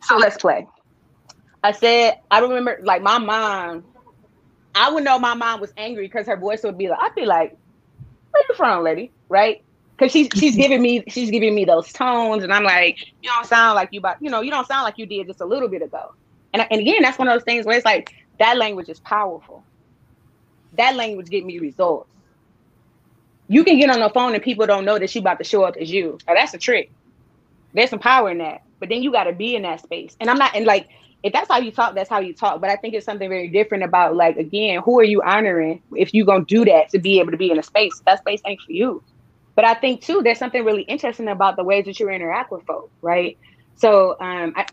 so 0.02 0.18
let's 0.18 0.38
play 0.38 0.66
i 1.64 1.72
said 1.72 2.20
i 2.32 2.40
remember 2.40 2.80
like 2.84 3.02
my 3.02 3.18
mom 3.18 3.84
i 4.78 4.90
would 4.90 5.04
know 5.04 5.20
my 5.20 5.34
mom 5.34 5.60
was 5.60 5.74
angry 5.78 6.06
because 6.06 6.26
her 6.26 6.38
voice 6.38 6.64
would 6.64 6.78
be 6.78 6.88
like 6.88 7.00
i'd 7.02 7.16
be 7.16 7.26
like 7.26 7.58
where 8.32 8.44
you 8.48 8.56
from 8.56 8.84
lady 8.84 9.12
right 9.30 9.64
because 9.98 10.12
she's 10.12 10.28
she's 10.36 10.56
giving 10.64 10.82
me 10.82 11.04
she's 11.08 11.32
giving 11.32 11.54
me 11.56 11.66
those 11.66 11.92
tones 11.94 12.44
and 12.44 12.54
i'm 12.54 12.64
like 12.64 13.00
you 13.22 13.30
don't 13.30 13.46
sound 13.46 13.76
like 13.76 13.90
you 13.92 14.02
but 14.02 14.18
you 14.22 14.30
know 14.30 14.42
you 14.42 14.52
don't 14.52 14.68
sound 14.68 14.84
like 14.84 14.98
you 14.98 15.06
did 15.06 15.28
just 15.28 15.42
a 15.42 15.46
little 15.46 15.68
bit 15.68 15.82
ago 15.82 16.14
and, 16.54 16.66
and 16.70 16.82
again 16.82 17.02
that's 17.02 17.18
one 17.18 17.28
of 17.28 17.34
those 17.34 17.44
things 17.44 17.66
where 17.66 17.76
it's 17.76 17.86
like 17.86 18.14
that 18.40 18.58
language 18.58 18.90
is 18.90 19.00
powerful. 19.00 19.64
That 20.74 20.96
language 20.96 21.28
get 21.30 21.46
me 21.46 21.60
results. 21.60 22.10
You 23.48 23.64
can 23.64 23.80
get 23.80 23.90
on 23.90 24.00
the 24.00 24.10
phone 24.10 24.34
and 24.34 24.44
people 24.44 24.66
don't 24.68 24.86
know 24.86 25.00
that 25.00 25.10
she 25.10 25.20
about 25.20 25.38
to 25.40 25.44
show 25.44 25.64
up 25.64 25.76
as 25.78 25.90
you. 25.90 26.18
Now 26.28 26.36
that's 26.36 26.54
a 26.54 26.58
trick. 26.58 26.92
There's 27.74 27.90
some 27.90 28.00
power 28.00 28.30
in 28.30 28.40
that. 28.40 28.64
But 28.80 28.90
then 28.90 29.02
you 29.02 29.12
got 29.12 29.24
to 29.24 29.34
be 29.34 29.56
in 29.56 29.64
that 29.64 29.82
space. 29.82 30.16
And 30.20 30.30
I'm 30.30 30.38
not 30.38 30.56
and 30.56 30.66
like 30.66 30.90
if 31.24 31.34
that's 31.34 31.50
how 31.50 31.58
you 31.60 31.72
talk, 31.72 31.96
that's 31.96 32.10
how 32.10 32.20
you 32.20 32.34
talk. 32.34 32.62
But 32.62 32.70
I 32.70 32.76
think 32.78 32.94
it's 32.94 33.06
something 33.06 33.30
very 33.30 33.50
different 33.50 33.84
about 33.84 34.16
like 34.16 34.38
again, 34.38 34.82
who 34.84 35.00
are 35.00 35.04
you 35.04 35.22
honoring 35.24 35.82
if 35.96 36.14
you 36.14 36.26
gonna 36.26 36.46
do 36.46 36.66
that 36.66 36.90
to 36.92 37.00
be 37.00 37.20
able 37.20 37.32
to 37.32 37.38
be 37.38 37.52
in 37.52 37.60
a 37.60 37.64
space? 37.64 38.02
That 38.06 38.20
space 38.20 38.42
ain't 38.46 38.62
for 38.62 38.72
you. 38.72 39.04
But 39.56 39.66
I 39.66 39.74
think 39.74 40.02
too, 40.04 40.22
there's 40.24 40.38
something 40.38 40.64
really 40.64 40.84
interesting 40.84 41.28
about 41.28 41.56
the 41.56 41.64
ways 41.64 41.86
that 41.86 42.00
you 42.00 42.10
interact 42.10 42.52
with 42.52 42.64
folks, 42.68 42.94
right? 43.02 43.38
So 43.76 44.16
um, 44.22 44.54
I, 44.56 44.66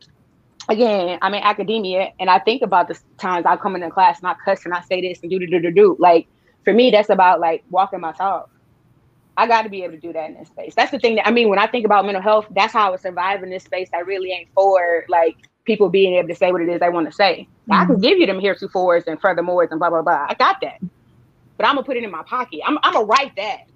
again, 0.69 1.19
I'm 1.23 1.35
in 1.35 1.43
academia 1.43 2.11
and 2.21 2.29
I 2.29 2.39
think 2.39 2.63
about 2.63 2.89
the 2.89 2.99
times 3.19 3.47
I 3.47 3.57
come 3.57 3.75
into 3.77 3.91
class 3.91 4.21
and 4.21 4.29
I 4.29 4.35
cuss 4.45 4.65
and 4.65 4.75
I 4.75 4.83
say 4.83 5.01
this 5.01 5.21
and 5.23 5.31
do 5.31 5.39
do 5.39 5.47
do 5.47 5.61
do 5.61 5.71
do. 5.73 5.97
Like 5.99 6.29
for 6.65 6.73
me, 6.75 6.91
that's 6.91 7.11
about 7.11 7.41
like 7.41 7.65
walking 7.71 8.01
my 8.01 8.13
talk. 8.13 8.51
I 9.37 9.49
got 9.49 9.63
to 9.63 9.69
be 9.69 9.83
able 9.83 9.95
to 9.95 10.01
do 10.01 10.13
that 10.13 10.31
in 10.31 10.37
this 10.37 10.49
space. 10.49 10.75
That's 10.77 10.93
the 10.93 10.99
thing 10.99 11.17
that 11.17 11.27
I 11.27 11.31
mean 11.31 11.49
when 11.49 11.59
I 11.59 11.67
think 11.67 11.87
about 11.87 12.05
mental 12.05 12.23
health. 12.23 12.47
That's 12.51 12.73
how 12.73 12.89
I 12.89 12.91
would 12.91 13.01
survive 13.01 13.43
in 13.43 13.51
this 13.51 13.65
space. 13.65 13.89
That 13.93 14.07
really 14.07 14.31
ain't 14.31 14.49
for 14.55 15.05
like 15.09 15.37
people 15.65 15.89
being 15.89 16.15
able 16.15 16.29
to 16.29 16.35
say 16.35 16.53
what 16.53 16.61
it 16.61 16.69
is 16.69 16.81
they 16.81 16.91
want 16.91 17.07
to 17.07 17.13
say. 17.13 17.49
Mm-hmm. 17.69 17.73
I 17.73 17.87
can 17.87 18.01
give 18.01 18.19
you 18.19 18.27
them 18.27 18.39
heretofores 18.39 19.07
and 19.07 19.21
furthermores 19.21 19.71
and 19.71 19.79
blah 19.79 19.91
blah 19.91 20.03
blah. 20.03 20.27
I 20.29 20.35
got 20.35 20.61
that, 20.63 20.81
but 21.57 21.67
I'm 21.67 21.75
gonna 21.75 21.87
put 21.87 21.97
it 21.97 22.05
in 22.05 22.11
my 22.11 22.23
pocket. 22.23 22.61
I'm 22.67 22.79
I'm 22.83 22.93
gonna 22.93 23.07
write 23.07 23.35
that. 23.37 23.67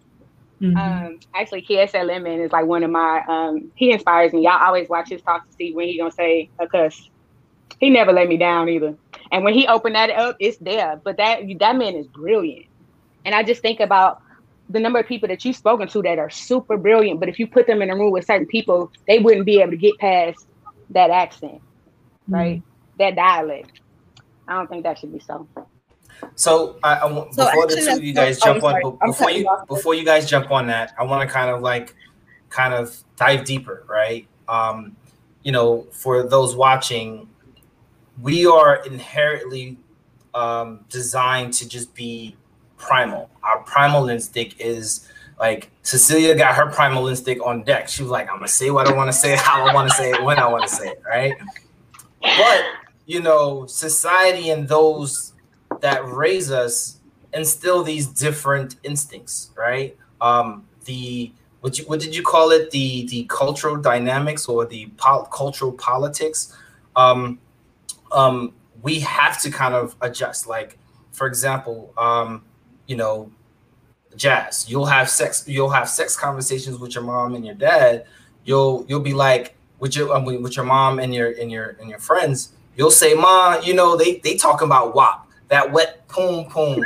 Mm-hmm. 0.61 0.76
Um, 0.76 1.21
actually, 1.35 1.62
Kiese 1.62 1.92
Laymon 1.92 2.45
is 2.45 2.52
like 2.52 2.66
one 2.66 2.83
of 2.83 2.90
my. 2.90 3.23
Um, 3.28 3.71
he 3.75 3.92
inspires 3.92 4.33
me. 4.33 4.42
Y'all 4.42 4.61
always 4.61 4.88
watch 4.88 5.09
his 5.09 5.23
talk 5.23 5.47
to 5.49 5.52
see 5.57 5.73
when 5.73 5.87
he 5.87 5.99
gonna 5.99 6.11
say 6.11 6.50
a 6.59 6.66
cuss. 6.66 7.09
He 7.80 7.90
never 7.90 8.12
let 8.12 8.28
me 8.28 8.37
down 8.37 8.68
either. 8.68 8.97
And 9.30 9.45
when 9.45 9.54
he 9.54 9.66
opened 9.66 9.95
that 9.95 10.11
up, 10.11 10.37
it's 10.40 10.57
there. 10.59 11.00
But 11.02 11.16
that 11.18 11.42
that 11.61 11.76
man 11.76 11.95
is 11.95 12.07
brilliant. 12.09 12.66
And 13.25 13.35
I 13.35 13.42
just 13.42 13.62
think 13.62 13.80
about 13.80 14.23
the 14.71 14.80
number 14.80 14.99
of 14.99 15.07
people 15.07 15.28
that 15.28 15.45
you've 15.45 15.57
spoken 15.57 15.88
to 15.88 16.02
that 16.02 16.18
are 16.18 16.31
super 16.31 16.77
brilliant. 16.77 17.20
But 17.20 17.29
if 17.29 17.38
you 17.38 17.46
put 17.46 17.66
them 17.66 17.83
in 17.83 17.90
a 17.90 17.94
room 17.94 18.11
with 18.11 18.27
certain 18.27 18.46
people, 18.46 18.92
they 19.07 19.18
wouldn't 19.18 19.46
be 19.46 19.61
able 19.61 19.72
to 19.72 19.77
get 19.77 19.96
past 19.98 20.46
that 20.90 21.11
accent, 21.11 21.61
right? 22.28 22.58
Mm-hmm. 22.58 22.98
That 22.98 23.16
dialect. 23.16 23.80
I 24.46 24.54
don't 24.54 24.68
think 24.68 24.82
that 24.84 24.98
should 24.98 25.12
be 25.12 25.20
so. 25.20 25.46
So, 26.34 26.78
I, 26.82 26.96
I 26.96 27.08
so 27.08 27.24
before 27.26 27.46
actually, 27.46 27.84
the 27.84 27.90
two 27.90 27.96
of 27.96 28.04
you 28.04 28.14
guys 28.14 28.40
jump 28.40 28.64
on, 28.64 28.98
before 29.04 29.30
you 29.30 29.48
before 29.68 29.94
you 29.94 30.04
guys 30.04 30.28
jump 30.28 30.50
on 30.50 30.66
that, 30.66 30.94
I 30.98 31.04
want 31.04 31.28
to 31.28 31.32
kind 31.32 31.50
of 31.50 31.62
like 31.62 31.94
kind 32.50 32.74
of 32.74 32.96
dive 33.16 33.44
deeper, 33.44 33.84
right? 33.88 34.26
Um, 34.48 34.96
you 35.42 35.52
know, 35.52 35.86
for 35.92 36.22
those 36.24 36.56
watching, 36.56 37.28
we 38.20 38.46
are 38.46 38.84
inherently 38.84 39.78
um, 40.34 40.84
designed 40.88 41.52
to 41.54 41.68
just 41.68 41.94
be 41.94 42.36
primal. 42.76 43.30
Our 43.42 43.60
primal 43.60 44.08
instinct 44.08 44.60
is 44.60 45.08
like 45.38 45.70
Cecilia 45.82 46.34
got 46.34 46.54
her 46.54 46.66
primal 46.70 47.08
instinct 47.08 47.42
on 47.44 47.62
deck. 47.62 47.88
She 47.88 48.02
was 48.02 48.10
like, 48.10 48.28
"I'm 48.28 48.36
gonna 48.36 48.48
say 48.48 48.70
what 48.70 48.88
I 48.88 48.92
want 48.92 49.08
to 49.08 49.16
say, 49.16 49.36
how 49.36 49.66
I 49.66 49.72
want 49.72 49.88
to 49.88 49.94
say 49.94 50.10
it, 50.10 50.22
when 50.22 50.38
I 50.38 50.48
want 50.48 50.64
to 50.64 50.74
say 50.74 50.88
it," 50.88 51.02
right? 51.08 51.34
But 52.20 52.64
you 53.07 53.20
know, 53.22 53.66
society 53.66 54.50
and 54.50 54.68
those 54.68 55.33
that 55.81 56.07
raise 56.07 56.50
us 56.50 57.00
instill 57.33 57.83
these 57.83 58.07
different 58.07 58.76
instincts, 58.83 59.50
right? 59.57 59.96
Um, 60.20 60.66
the 60.85 61.33
what 61.61 61.78
you 61.78 61.85
what 61.87 62.00
did 62.00 62.14
you 62.14 62.22
call 62.22 62.50
it? 62.50 62.70
The 62.70 63.07
the 63.07 63.24
cultural 63.28 63.76
dynamics 63.76 64.46
or 64.46 64.66
the 64.66 64.87
pol- 64.96 65.26
cultural 65.26 65.72
politics. 65.72 66.57
Um, 66.96 67.40
um, 68.12 68.54
we 68.83 69.00
have 69.00 69.40
to 69.42 69.50
kind 69.50 69.74
of 69.74 69.96
adjust. 70.00 70.46
Like, 70.46 70.78
for 71.12 71.26
example, 71.26 71.92
um, 71.98 72.44
you 72.87 72.96
know, 72.96 73.31
jazz. 74.16 74.66
You'll 74.68 74.87
have 74.87 75.11
sex. 75.11 75.44
You'll 75.46 75.70
have 75.70 75.88
sex 75.88 76.16
conversations 76.16 76.78
with 76.78 76.94
your 76.94 77.04
mom 77.04 77.35
and 77.35 77.44
your 77.44 77.54
dad. 77.54 78.07
You'll 78.44 78.85
you'll 78.88 79.00
be 79.00 79.14
like 79.14 79.57
with 79.80 79.96
your 79.96 80.14
um, 80.14 80.24
with 80.24 80.56
your 80.56 80.64
mom 80.64 80.98
and 80.98 81.14
your 81.14 81.32
and 81.32 81.50
your 81.50 81.76
and 81.80 81.88
your 81.90 81.98
friends. 81.98 82.50
You'll 82.76 82.90
say, 82.90 83.14
"Ma, 83.14 83.60
you 83.62 83.74
know 83.74 83.96
they 83.96 84.18
they 84.18 84.36
talking 84.36 84.66
about 84.66 84.94
WAP." 84.94 85.28
that 85.48 85.72
wet 85.72 86.06
poom 86.08 86.44
poom. 86.46 86.84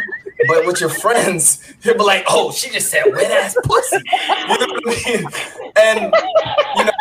But 0.49 0.67
with 0.67 0.81
your 0.81 0.91
friends, 0.91 1.73
you'll 1.83 1.95
be 1.95 2.03
like, 2.03 2.25
oh, 2.29 2.51
she 2.53 2.71
just 2.71 2.91
said 2.91 3.05
wet 3.13 3.31
ass 3.31 3.57
pussy. 3.65 3.99
You 4.49 4.59
know 4.59 4.67
what 4.83 5.07
I 5.07 5.11
mean? 5.11 5.27
And 5.77 6.15
you 6.77 6.85
know, 6.85 6.93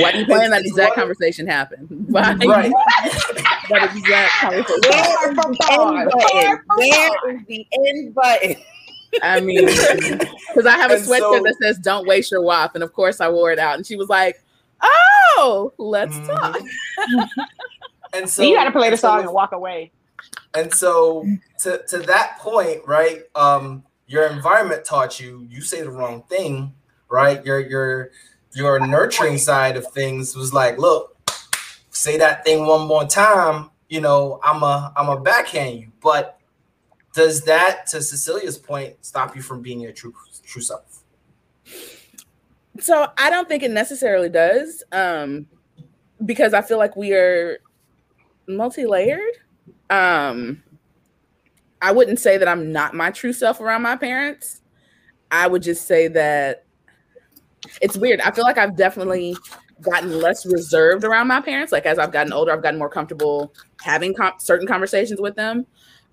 why 0.00 0.12
do 0.12 0.18
you 0.18 0.26
plan 0.26 0.50
that 0.50 0.62
exact 0.64 0.94
conversation 0.94 1.46
happen? 1.46 1.86
Why? 2.08 2.34
Right. 2.34 2.72
that 3.70 3.96
exact 3.96 4.32
conversation. 4.40 4.80
Where 6.76 7.36
is 7.36 7.46
the 7.46 7.66
end 7.72 8.14
button? 8.14 8.56
I 9.22 9.40
mean, 9.40 9.66
because 9.66 10.66
I 10.66 10.76
have 10.76 10.90
a 10.90 10.96
sweatshirt 10.96 11.38
so, 11.38 11.42
that 11.42 11.56
says 11.62 11.78
"Don't 11.78 12.06
waste 12.06 12.30
your 12.30 12.42
wife," 12.42 12.72
and 12.74 12.82
of 12.82 12.92
course 12.92 13.20
I 13.20 13.30
wore 13.30 13.52
it 13.52 13.58
out, 13.58 13.76
and 13.76 13.86
she 13.86 13.96
was 13.96 14.08
like, 14.08 14.42
"Oh, 14.82 15.15
let's 15.78 16.16
mm-hmm. 16.16 16.26
talk." 16.26 17.38
and 18.12 18.28
so 18.28 18.42
you 18.42 18.54
got 18.54 18.64
to 18.64 18.72
play 18.72 18.90
the 18.90 18.96
song 18.96 19.20
so 19.20 19.24
and 19.24 19.32
walk 19.32 19.52
away. 19.52 19.92
And 20.54 20.72
so 20.72 21.26
to, 21.60 21.82
to 21.88 21.98
that 21.98 22.38
point, 22.38 22.80
right? 22.86 23.22
Um, 23.34 23.84
your 24.06 24.26
environment 24.28 24.84
taught 24.84 25.20
you 25.20 25.46
you 25.50 25.60
say 25.60 25.82
the 25.82 25.90
wrong 25.90 26.22
thing, 26.22 26.74
right? 27.08 27.44
Your 27.44 27.60
your 27.60 28.10
your 28.54 28.86
nurturing 28.86 29.38
side 29.38 29.76
of 29.76 29.86
things 29.92 30.34
was 30.34 30.54
like, 30.54 30.78
look, 30.78 31.16
say 31.90 32.16
that 32.18 32.44
thing 32.44 32.66
one 32.66 32.86
more 32.86 33.04
time, 33.04 33.70
you 33.88 34.00
know, 34.00 34.40
I'm 34.42 34.62
a 34.62 34.92
I'm 34.96 35.08
a 35.08 35.20
backhand 35.20 35.80
you. 35.80 35.92
But 36.00 36.38
does 37.12 37.42
that, 37.42 37.86
to 37.88 38.02
Cecilia's 38.02 38.58
point, 38.58 38.94
stop 39.00 39.34
you 39.34 39.42
from 39.42 39.62
being 39.62 39.80
your 39.80 39.92
true 39.92 40.14
true 40.44 40.62
self? 40.62 40.95
So 42.80 43.06
I 43.18 43.30
don't 43.30 43.48
think 43.48 43.62
it 43.62 43.70
necessarily 43.70 44.28
does, 44.28 44.82
um, 44.92 45.46
because 46.24 46.54
I 46.54 46.62
feel 46.62 46.78
like 46.78 46.96
we 46.96 47.12
are 47.12 47.58
multi-layered 48.48 49.34
um 49.90 50.62
I 51.82 51.92
wouldn't 51.92 52.18
say 52.18 52.38
that 52.38 52.48
I'm 52.48 52.72
not 52.72 52.94
my 52.94 53.10
true 53.10 53.32
self 53.32 53.60
around 53.60 53.82
my 53.82 53.96
parents. 53.96 54.62
I 55.30 55.46
would 55.46 55.62
just 55.62 55.86
say 55.86 56.08
that 56.08 56.64
it's 57.82 57.96
weird. 57.96 58.20
I 58.20 58.30
feel 58.30 58.44
like 58.44 58.56
I've 58.56 58.76
definitely 58.76 59.36
gotten 59.82 60.20
less 60.20 60.46
reserved 60.46 61.04
around 61.04 61.28
my 61.28 61.40
parents. 61.40 61.72
Like 61.72 61.84
as 61.84 61.98
I've 61.98 62.12
gotten 62.12 62.32
older, 62.32 62.52
I've 62.52 62.62
gotten 62.62 62.78
more 62.78 62.88
comfortable 62.88 63.52
having 63.82 64.14
com- 64.14 64.34
certain 64.38 64.66
conversations 64.66 65.20
with 65.20 65.36
them. 65.36 65.66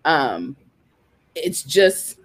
Um, 0.05 0.57
it's 1.33 1.63
just, 1.63 2.19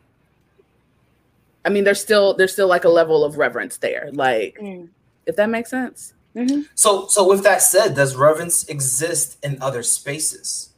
I 1.69 1.71
mean, 1.71 1.85
there's 1.85 2.01
still 2.01 2.33
there's 2.33 2.55
still 2.55 2.67
like 2.67 2.85
a 2.85 2.89
level 2.89 3.23
of 3.25 3.37
reverence 3.37 3.77
there. 3.77 4.09
Like, 4.11 4.57
mm. 4.59 4.89
if 5.27 5.37
that 5.37 5.51
makes 5.51 5.69
sense. 5.69 6.15
Mm-hmm. 6.35 6.63
So, 6.75 7.07
so 7.09 7.29
with 7.29 7.43
that 7.43 7.61
said, 7.61 7.95
does 7.95 8.17
reverence 8.17 8.65
exist 8.69 9.37
in 9.45 9.61
other 9.61 9.83
spaces? 9.83 10.71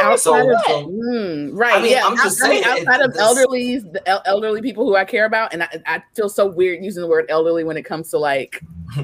outside 0.00 0.44
so, 0.44 0.54
of 0.54 0.60
so, 0.66 0.86
mm, 0.86 1.50
right 1.52 1.74
I 1.74 1.82
mean, 1.82 1.90
yeah 1.90 2.06
I'm 2.06 2.16
just 2.16 2.38
saying, 2.38 2.62
outside 2.62 3.00
it, 3.00 3.06
of 3.06 3.16
elderly 3.18 3.80
the 3.80 4.22
elderly 4.24 4.62
people 4.62 4.86
who 4.86 4.94
i 4.94 5.04
care 5.04 5.24
about 5.24 5.52
and 5.52 5.64
I, 5.64 5.68
I, 5.84 6.00
feel 6.14 6.28
so 6.28 6.46
weird 6.46 6.84
using 6.84 7.00
the 7.00 7.08
word 7.08 7.26
elderly 7.28 7.64
when 7.64 7.76
it 7.76 7.82
comes 7.82 8.08
to 8.10 8.18
like 8.18 8.62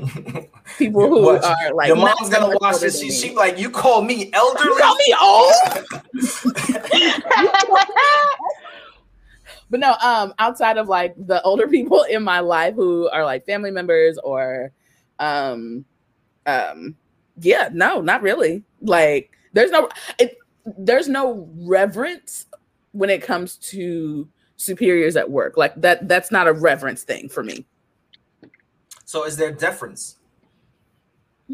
people 0.79 1.09
who 1.09 1.23
what, 1.25 1.45
are 1.45 1.75
like 1.75 1.89
your 1.89 1.97
mom's 1.97 2.31
gonna 2.31 2.57
watch 2.61 2.79
this 2.79 3.01
she, 3.01 3.11
she 3.11 3.35
like 3.35 3.59
you 3.59 3.69
call 3.69 4.03
me 4.03 4.31
elderly 4.33 4.65
you 4.65 4.79
call 4.79 4.95
me 4.95 5.13
old 5.21 5.53
but 9.71 9.81
no 9.81 9.95
um 10.03 10.33
outside 10.39 10.79
of 10.79 10.89
like 10.89 11.15
the 11.27 11.43
older 11.43 11.67
people 11.77 12.03
in 12.05 12.23
my 12.23 12.41
life 12.41 12.75
who 12.75 13.09
are 13.11 13.25
like 13.25 13.45
family 13.47 13.71
members 13.71 14.19
or 14.19 14.73
um 15.19 15.85
um 16.47 16.95
yeah 17.41 17.69
no 17.73 18.01
not 18.01 18.23
really 18.23 18.63
like 18.81 19.31
there's 19.53 19.71
no 19.71 19.89
it, 20.19 20.37
there's 20.79 21.09
no 21.09 21.49
reverence 21.57 22.47
when 22.93 23.11
it 23.11 23.23
comes 23.23 23.57
to 23.57 24.29
superiors 24.57 25.17
at 25.17 25.31
work. 25.31 25.57
Like 25.57 25.75
that 25.81 26.09
that's 26.09 26.31
not 26.31 26.47
a 26.47 26.53
reverence 26.53 27.03
thing 27.03 27.29
for 27.29 27.43
me. 27.43 27.65
So 29.05 29.25
is 29.25 29.37
there 29.37 29.53
deference? 29.53 30.17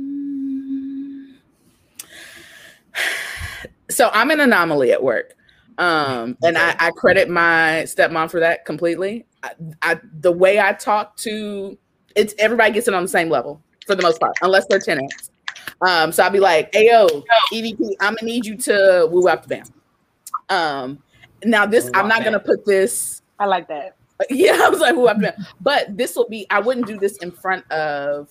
so 3.90 4.10
I'm 4.12 4.30
an 4.30 4.40
anomaly 4.40 4.92
at 4.92 5.02
work. 5.02 5.34
Um, 5.78 6.36
and 6.42 6.58
I, 6.58 6.74
I 6.78 6.90
credit 6.90 7.28
my 7.28 7.84
stepmom 7.86 8.30
for 8.30 8.40
that 8.40 8.64
completely. 8.64 9.26
I, 9.42 9.52
I 9.82 10.00
the 10.20 10.32
way 10.32 10.60
I 10.60 10.72
talk 10.72 11.16
to 11.18 11.76
it's 12.16 12.34
everybody 12.38 12.72
gets 12.72 12.88
it 12.88 12.94
on 12.94 13.02
the 13.02 13.08
same 13.08 13.28
level 13.28 13.60
for 13.86 13.94
the 13.94 14.02
most 14.02 14.20
part, 14.20 14.34
unless 14.42 14.66
they're 14.66 14.78
tenants. 14.78 15.30
Um, 15.80 16.12
so 16.12 16.22
I'll 16.22 16.30
be 16.30 16.40
like, 16.40 16.72
"Ayo, 16.72 17.24
EVP, 17.52 17.94
I'm 18.00 18.14
gonna 18.14 18.26
need 18.26 18.46
you 18.46 18.56
to 18.56 19.08
woo 19.10 19.28
up 19.28 19.42
the 19.42 19.48
bam." 19.48 19.64
Um, 20.48 21.02
now 21.44 21.66
this, 21.66 21.90
I'm 21.94 22.08
not 22.08 22.24
gonna 22.24 22.40
put 22.40 22.64
this. 22.64 23.22
I 23.38 23.46
like 23.46 23.68
that. 23.68 23.96
Yeah, 24.30 24.60
I 24.62 24.68
was 24.68 24.78
like, 24.78 24.94
"Woo 24.94 25.08
out 25.08 25.16
the 25.16 25.32
bam," 25.32 25.46
but 25.60 25.96
this 25.96 26.14
will 26.14 26.28
be. 26.28 26.46
I 26.50 26.60
wouldn't 26.60 26.86
do 26.86 26.96
this 26.96 27.16
in 27.18 27.32
front 27.32 27.68
of, 27.72 28.28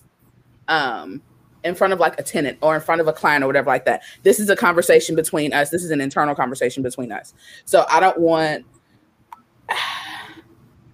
um, 0.70 1.22
in 1.64 1.76
front 1.76 1.94
of 1.94 2.00
like 2.00 2.20
a 2.20 2.24
tenant 2.24 2.58
or 2.62 2.76
in 2.76 2.82
front 2.82 3.02
of 3.02 3.08
a 3.08 3.14
client 3.14 3.44
or 3.44 3.48
whatever 3.48 3.70
like 3.70 3.86
that. 3.86 4.04
This 4.24 4.40
is 4.40 4.50
a 4.50 4.56
conversation 4.56 5.16
between 5.16 5.54
us. 5.54 5.70
This 5.70 5.84
is 5.84 5.92
an 5.92 6.02
internal 6.02 6.36
conversation 6.36 6.84
between 6.84 7.12
us. 7.12 7.34
So 7.66 7.86
I 7.90 8.00
don't 8.00 8.20
want. 8.20 8.66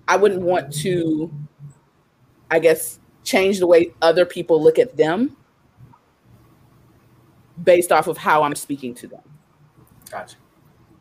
I 0.09 0.15
wouldn't 0.15 0.41
want 0.41 0.73
to. 0.75 1.31
I 2.49 2.59
guess 2.59 2.99
change 3.23 3.59
the 3.59 3.67
way 3.67 3.93
other 4.01 4.25
people 4.25 4.61
look 4.63 4.79
at 4.79 4.95
them 4.95 5.35
based 7.63 7.91
off 7.91 8.07
of 8.07 8.17
how 8.17 8.43
I'm 8.43 8.55
speaking 8.55 8.93
to 8.95 9.07
them. 9.07 9.21
Gotcha. 10.09 10.37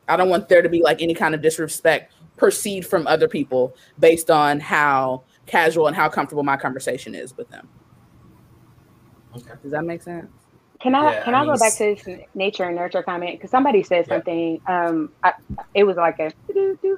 I 0.08 0.16
don't 0.16 0.28
want 0.28 0.48
there 0.48 0.62
to 0.62 0.68
be 0.68 0.82
like 0.82 1.02
any 1.02 1.14
kind 1.14 1.34
of 1.34 1.42
disrespect 1.42 2.12
perceived 2.36 2.88
from 2.88 3.06
other 3.06 3.28
people 3.28 3.76
based 3.98 4.30
on 4.30 4.60
how 4.60 5.22
casual 5.46 5.86
and 5.86 5.96
how 5.96 6.08
comfortable 6.08 6.42
my 6.42 6.56
conversation 6.56 7.14
is 7.14 7.36
with 7.36 7.48
them. 7.50 7.68
Okay. 9.36 9.52
Does 9.62 9.72
that 9.72 9.84
make 9.84 10.02
sense? 10.02 10.30
Can 10.80 10.94
I 10.94 11.14
yeah, 11.14 11.24
can 11.24 11.34
I, 11.34 11.42
I 11.42 11.44
go 11.46 11.56
back 11.56 11.72
to 11.74 11.94
this 11.94 12.20
nature 12.34 12.64
and 12.64 12.76
nurture 12.76 13.02
comment? 13.02 13.38
Because 13.38 13.50
somebody 13.50 13.82
said 13.82 14.06
yeah. 14.08 14.14
something. 14.14 14.60
Um, 14.66 15.10
I, 15.22 15.32
it 15.74 15.84
was 15.84 15.96
like 15.96 16.18
a 16.18 16.32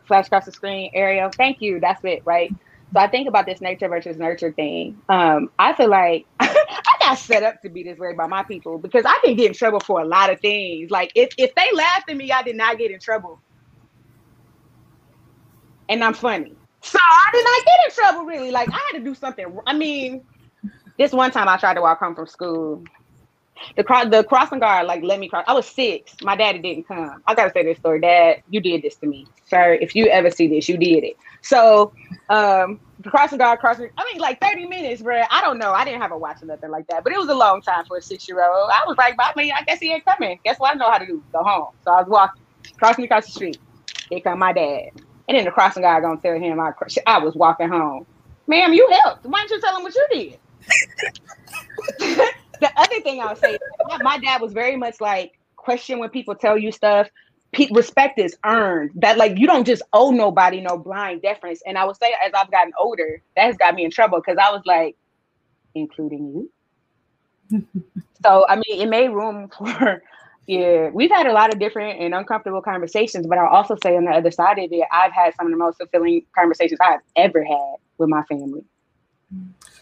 flash 0.07 0.27
across 0.27 0.46
the 0.46 0.53
screen. 0.53 0.90
Ariel, 0.94 1.31
thank 1.31 1.61
you. 1.61 1.79
That's 1.79 2.05
it, 2.05 2.22
right? 2.24 2.53
So 2.92 3.01
I 3.01 3.07
think 3.07 3.29
about 3.29 3.46
this 3.46 3.61
nature 3.61 3.88
versus 3.88 4.16
nurture 4.16 4.53
thing. 4.53 5.01
Um, 5.09 5.51
I 5.59 5.74
feel 5.74 5.90
like 5.90 6.27
I 6.40 6.96
got 7.01 7.18
set 7.18 7.42
up 7.42 7.61
to 7.62 7.68
be 7.68 7.83
this 7.83 7.98
way 7.98 8.14
by 8.14 8.27
my 8.27 8.42
people 8.42 8.79
because 8.79 9.05
I 9.05 9.18
can 9.22 9.37
get 9.37 9.48
in 9.48 9.55
trouble 9.55 9.81
for 9.81 10.01
a 10.01 10.05
lot 10.05 10.33
of 10.33 10.40
things. 10.40 10.90
Like 10.90 11.12
if, 11.14 11.29
if 11.37 11.55
they 11.55 11.68
laughed 11.74 12.11
at 12.11 12.16
me, 12.16 12.33
I 12.33 12.42
did 12.42 12.57
not 12.57 12.79
get 12.79 12.90
in 12.90 12.98
trouble. 12.98 13.40
And 15.88 16.03
I'm 16.03 16.14
funny. 16.14 16.55
So 16.81 16.98
I 17.01 17.31
did 17.33 17.44
not 17.44 17.64
get 17.64 17.79
in 17.85 17.94
trouble 17.94 18.27
really. 18.27 18.51
Like 18.51 18.68
I 18.70 18.81
had 18.90 18.98
to 18.98 19.05
do 19.05 19.14
something. 19.14 19.59
I 19.66 19.74
mean, 19.74 20.24
this 20.99 21.13
one 21.13 21.31
time 21.31 21.49
I 21.49 21.57
tried 21.57 21.75
to 21.75 21.81
walk 21.81 22.01
home 22.01 22.15
from 22.15 22.27
school. 22.27 22.85
The 23.77 23.85
cross 23.85 24.07
the 24.11 24.23
crossing 24.23 24.61
guard 24.61 24.87
like 24.87 25.03
let 25.03 25.19
me 25.19 25.29
cross. 25.29 25.45
I 25.49 25.53
was 25.53 25.67
six. 25.67 26.15
My 26.23 26.37
daddy 26.37 26.59
didn't 26.61 26.87
come. 26.87 27.23
I 27.27 27.35
gotta 27.35 27.51
say 27.53 27.65
this 27.65 27.79
story. 27.79 28.01
Dad, 28.01 28.43
you 28.51 28.61
did 28.61 28.83
this 28.83 28.97
to 28.97 29.07
me. 29.07 29.27
Sir, 29.47 29.75
if 29.81 29.97
you 29.97 30.07
ever 30.07 30.31
see 30.31 30.47
this, 30.47 30.69
you 30.69 30.77
did 30.77 31.05
it. 31.05 31.17
So 31.43 31.93
um 32.29 32.81
crossing 33.05 33.39
guard, 33.39 33.59
crossing. 33.61 33.91
I 33.97 34.05
mean, 34.13 34.21
like 34.21 34.41
30 34.41 34.67
minutes, 34.67 35.03
bro. 35.03 35.23
I 35.31 35.41
don't 35.41 35.59
know. 35.59 35.73
I 35.73 35.85
didn't 35.85 36.03
have 36.03 36.13
a 36.13 36.19
watch 36.19 36.43
or 36.43 36.47
nothing 36.47 36.71
like 36.71 36.87
that, 36.89 37.05
but 37.05 37.13
it 37.13 37.19
was 37.19 37.29
a 37.29 37.35
long 37.35 37.63
time 37.63 37.85
for 37.87 37.97
a 37.97 38.03
six 38.03 38.29
year 38.29 38.43
old. 38.45 38.71
I 38.73 38.85
was 38.87 38.97
like, 38.97 39.15
I 39.19 39.33
mean, 39.37 39.53
I 39.57 39.63
guess 39.63 39.81
he 39.81 39.93
ain't 39.93 40.05
coming. 40.05 40.39
Guess 40.45 40.59
what 40.59 40.75
I 40.75 40.79
know 40.79 40.91
how 40.91 40.99
to 40.99 41.07
do? 41.07 41.23
Go 41.33 41.43
home. 41.43 41.73
So 41.85 41.93
I 41.93 42.01
was 42.01 42.09
walking, 42.09 42.43
crossing 42.79 43.05
across 43.05 43.27
the 43.27 43.33
street. 43.33 43.59
Here 44.11 44.21
come 44.21 44.39
my 44.39 44.53
dad. 44.53 44.91
And 45.29 45.37
then 45.37 45.45
the 45.45 45.51
crossing 45.51 45.83
guard 45.83 46.03
gonna 46.03 46.21
tell 46.21 46.39
him 46.39 46.61
I, 46.61 46.73
I 47.07 47.19
was 47.19 47.35
walking 47.35 47.69
home. 47.69 48.07
Ma'am, 48.47 48.73
you 48.73 48.89
helped. 49.03 49.27
Why 49.27 49.41
didn't 49.41 49.51
you 49.51 49.61
tell 49.61 49.77
him 49.77 49.83
what 49.83 49.95
you 49.95 50.07
did? 50.11 50.39
the 51.98 52.70
other 52.76 53.00
thing 53.02 53.20
I'll 53.20 53.37
say, 53.37 53.59
my 54.00 54.18
dad 54.18 54.40
was 54.40 54.52
very 54.52 54.76
much 54.76 55.00
like 55.00 55.38
question 55.57 55.98
when 55.98 56.11
people 56.11 56.35
tell 56.35 56.59
you 56.59 56.72
stuff 56.72 57.09
respect 57.70 58.18
is 58.18 58.37
earned. 58.44 58.90
That 58.96 59.16
like 59.18 59.38
you 59.38 59.46
don't 59.46 59.66
just 59.66 59.83
owe 59.92 60.11
nobody 60.11 60.61
no 60.61 60.78
blind 60.78 61.22
deference. 61.22 61.62
And 61.66 61.78
I 61.78 61.85
would 61.85 61.96
say 61.96 62.14
as 62.24 62.33
I've 62.35 62.50
gotten 62.50 62.72
older, 62.78 63.22
that 63.37 63.46
has 63.46 63.57
got 63.57 63.74
me 63.74 63.85
in 63.85 63.90
trouble 63.90 64.18
because 64.18 64.38
I 64.38 64.50
was 64.50 64.62
like, 64.66 64.96
including 65.74 66.48
you. 67.50 67.62
so 68.22 68.46
I 68.48 68.57
mean, 68.57 68.81
it 68.81 68.88
made 68.88 69.09
room 69.09 69.48
for. 69.59 70.02
Yeah, 70.46 70.88
we've 70.94 71.11
had 71.11 71.26
a 71.26 71.33
lot 71.33 71.52
of 71.52 71.61
different 71.61 72.00
and 72.00 72.14
uncomfortable 72.14 72.62
conversations, 72.62 73.26
but 73.26 73.37
I'll 73.37 73.54
also 73.54 73.76
say 73.83 73.94
on 73.98 74.07
the 74.07 74.12
other 74.12 74.31
side 74.31 74.59
of 74.59 74.72
it, 74.72 74.83
I've 74.90 75.12
had 75.12 75.35
some 75.35 75.46
of 75.46 75.52
the 75.52 75.59
most 75.59 75.76
fulfilling 75.76 76.24
conversations 76.35 76.78
I've 76.83 77.00
ever 77.16 77.44
had 77.44 77.74
with 77.98 78.09
my 78.09 78.22
family. 78.22 78.64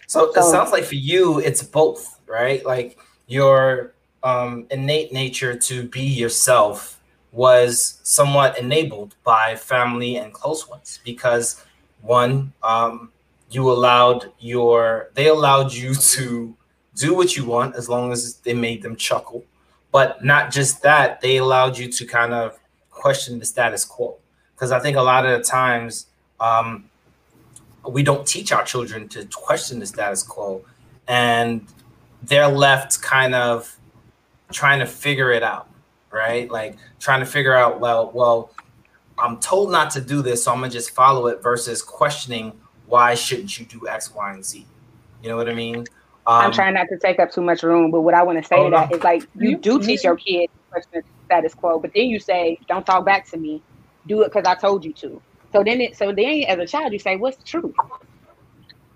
So, 0.07 0.33
so 0.33 0.41
it 0.41 0.51
sounds 0.51 0.73
like 0.73 0.85
for 0.85 0.95
you, 0.95 1.39
it's 1.41 1.63
both, 1.63 2.21
right? 2.27 2.65
Like 2.65 2.99
your 3.27 3.93
um, 4.23 4.67
innate 4.71 5.13
nature 5.13 5.57
to 5.57 5.89
be 5.89 6.03
yourself 6.03 7.01
was 7.33 8.01
somewhat 8.03 8.59
enabled 8.59 9.15
by 9.25 9.55
family 9.55 10.17
and 10.17 10.33
close 10.33 10.69
ones 10.69 11.01
because 11.05 11.63
one 12.01 12.53
um, 12.63 13.13
you 13.51 13.71
allowed 13.71 14.33
your 14.41 15.11
they 15.15 15.29
allowed 15.29 15.73
you 15.73 15.95
to 16.17 16.57
do 16.95 17.15
what 17.15 17.37
you 17.37 17.45
want 17.45 17.77
as 17.77 17.89
long 17.89 18.11
as 18.11 18.37
they 18.37 18.55
made 18.55 18.83
them 18.83 18.97
chuckle 18.97 19.45
but 19.93 20.25
not 20.25 20.51
just 20.51 20.83
that 20.83 21.21
they 21.21 21.37
allowed 21.37 21.77
you 21.77 21.91
to 21.93 22.07
kind 22.07 22.33
of 22.33 22.59
question 22.91 23.39
the 23.39 23.45
status 23.45 23.85
quo 23.85 24.17
because 24.55 24.73
i 24.73 24.81
think 24.81 24.97
a 24.97 25.03
lot 25.03 25.27
of 25.27 25.39
the 25.39 25.45
times 25.45 26.07
um, 26.41 26.89
we 27.93 28.03
don't 28.03 28.27
teach 28.27 28.53
our 28.53 28.65
children 28.65 29.09
to 29.09 29.27
question 29.35 29.79
the 29.79 29.87
status 29.87 30.23
quo 30.23 30.65
and 31.09 31.67
they're 32.23 32.49
left 32.49 33.01
kind 33.03 33.35
of 33.35 33.77
trying 34.53 34.79
to 34.79 34.87
figure 34.87 35.33
it 35.33 35.43
out 35.43 35.69
right? 36.17 36.51
Like 36.51 36.77
trying 36.99 37.21
to 37.21 37.27
figure 37.27 37.55
out, 37.55 37.79
well, 37.79 38.11
well, 38.13 38.51
I'm 39.19 39.39
told 39.39 39.71
not 39.71 39.91
to 39.93 40.01
do 40.01 40.23
this, 40.23 40.45
so 40.45 40.53
I'm 40.53 40.61
gonna 40.61 40.71
just 40.71 40.91
follow 40.91 41.27
it 41.29 41.43
versus 41.43 41.83
questioning 41.83 42.53
why 42.87 43.15
shouldn't 43.15 43.59
you 43.59 43.67
do 43.67 43.87
X, 43.89 44.15
Y, 44.15 44.33
and 44.33 44.45
Z. 44.45 44.67
You 45.23 45.29
know 45.29 45.37
what 45.37 45.49
I 45.49 45.55
mean? 45.55 45.79
Um, 45.79 45.87
I'm 46.27 46.53
trying 46.53 46.75
not 46.75 46.89
to 46.89 46.99
take 46.99 47.19
up 47.19 47.31
too 47.31 47.41
much 47.41 47.63
room, 47.63 47.91
but 47.91 48.01
what 48.01 48.15
I 48.15 48.23
want 48.23 48.39
to 48.39 48.45
say 48.45 48.63
to 48.63 48.71
that 48.71 48.91
no. 48.91 48.97
is 48.97 49.03
like 49.03 49.27
you 49.37 49.57
do 49.57 49.81
teach 49.81 50.05
your 50.05 50.17
kids 50.17 50.53
question 50.71 50.91
the 50.95 51.03
status 51.27 51.55
quo, 51.55 51.79
but 51.79 51.93
then 51.95 52.07
you 52.07 52.19
say, 52.19 52.59
"Don't 52.69 52.85
talk 52.85 53.05
back 53.05 53.27
to 53.31 53.37
me. 53.37 53.63
Do 54.07 54.23
it 54.23 54.33
because 54.33 54.47
I 54.47 54.55
told 54.55 54.85
you 54.85 54.93
to." 54.95 55.21
So 55.57 55.65
then, 55.65 55.81
it 55.81 55.97
so 55.97 56.13
then 56.13 56.43
as 56.49 56.59
a 56.59 56.67
child, 56.67 56.93
you 56.93 56.99
say, 56.99 57.17
"What's 57.17 57.39
the 57.39 57.45
truth?" 57.45 57.75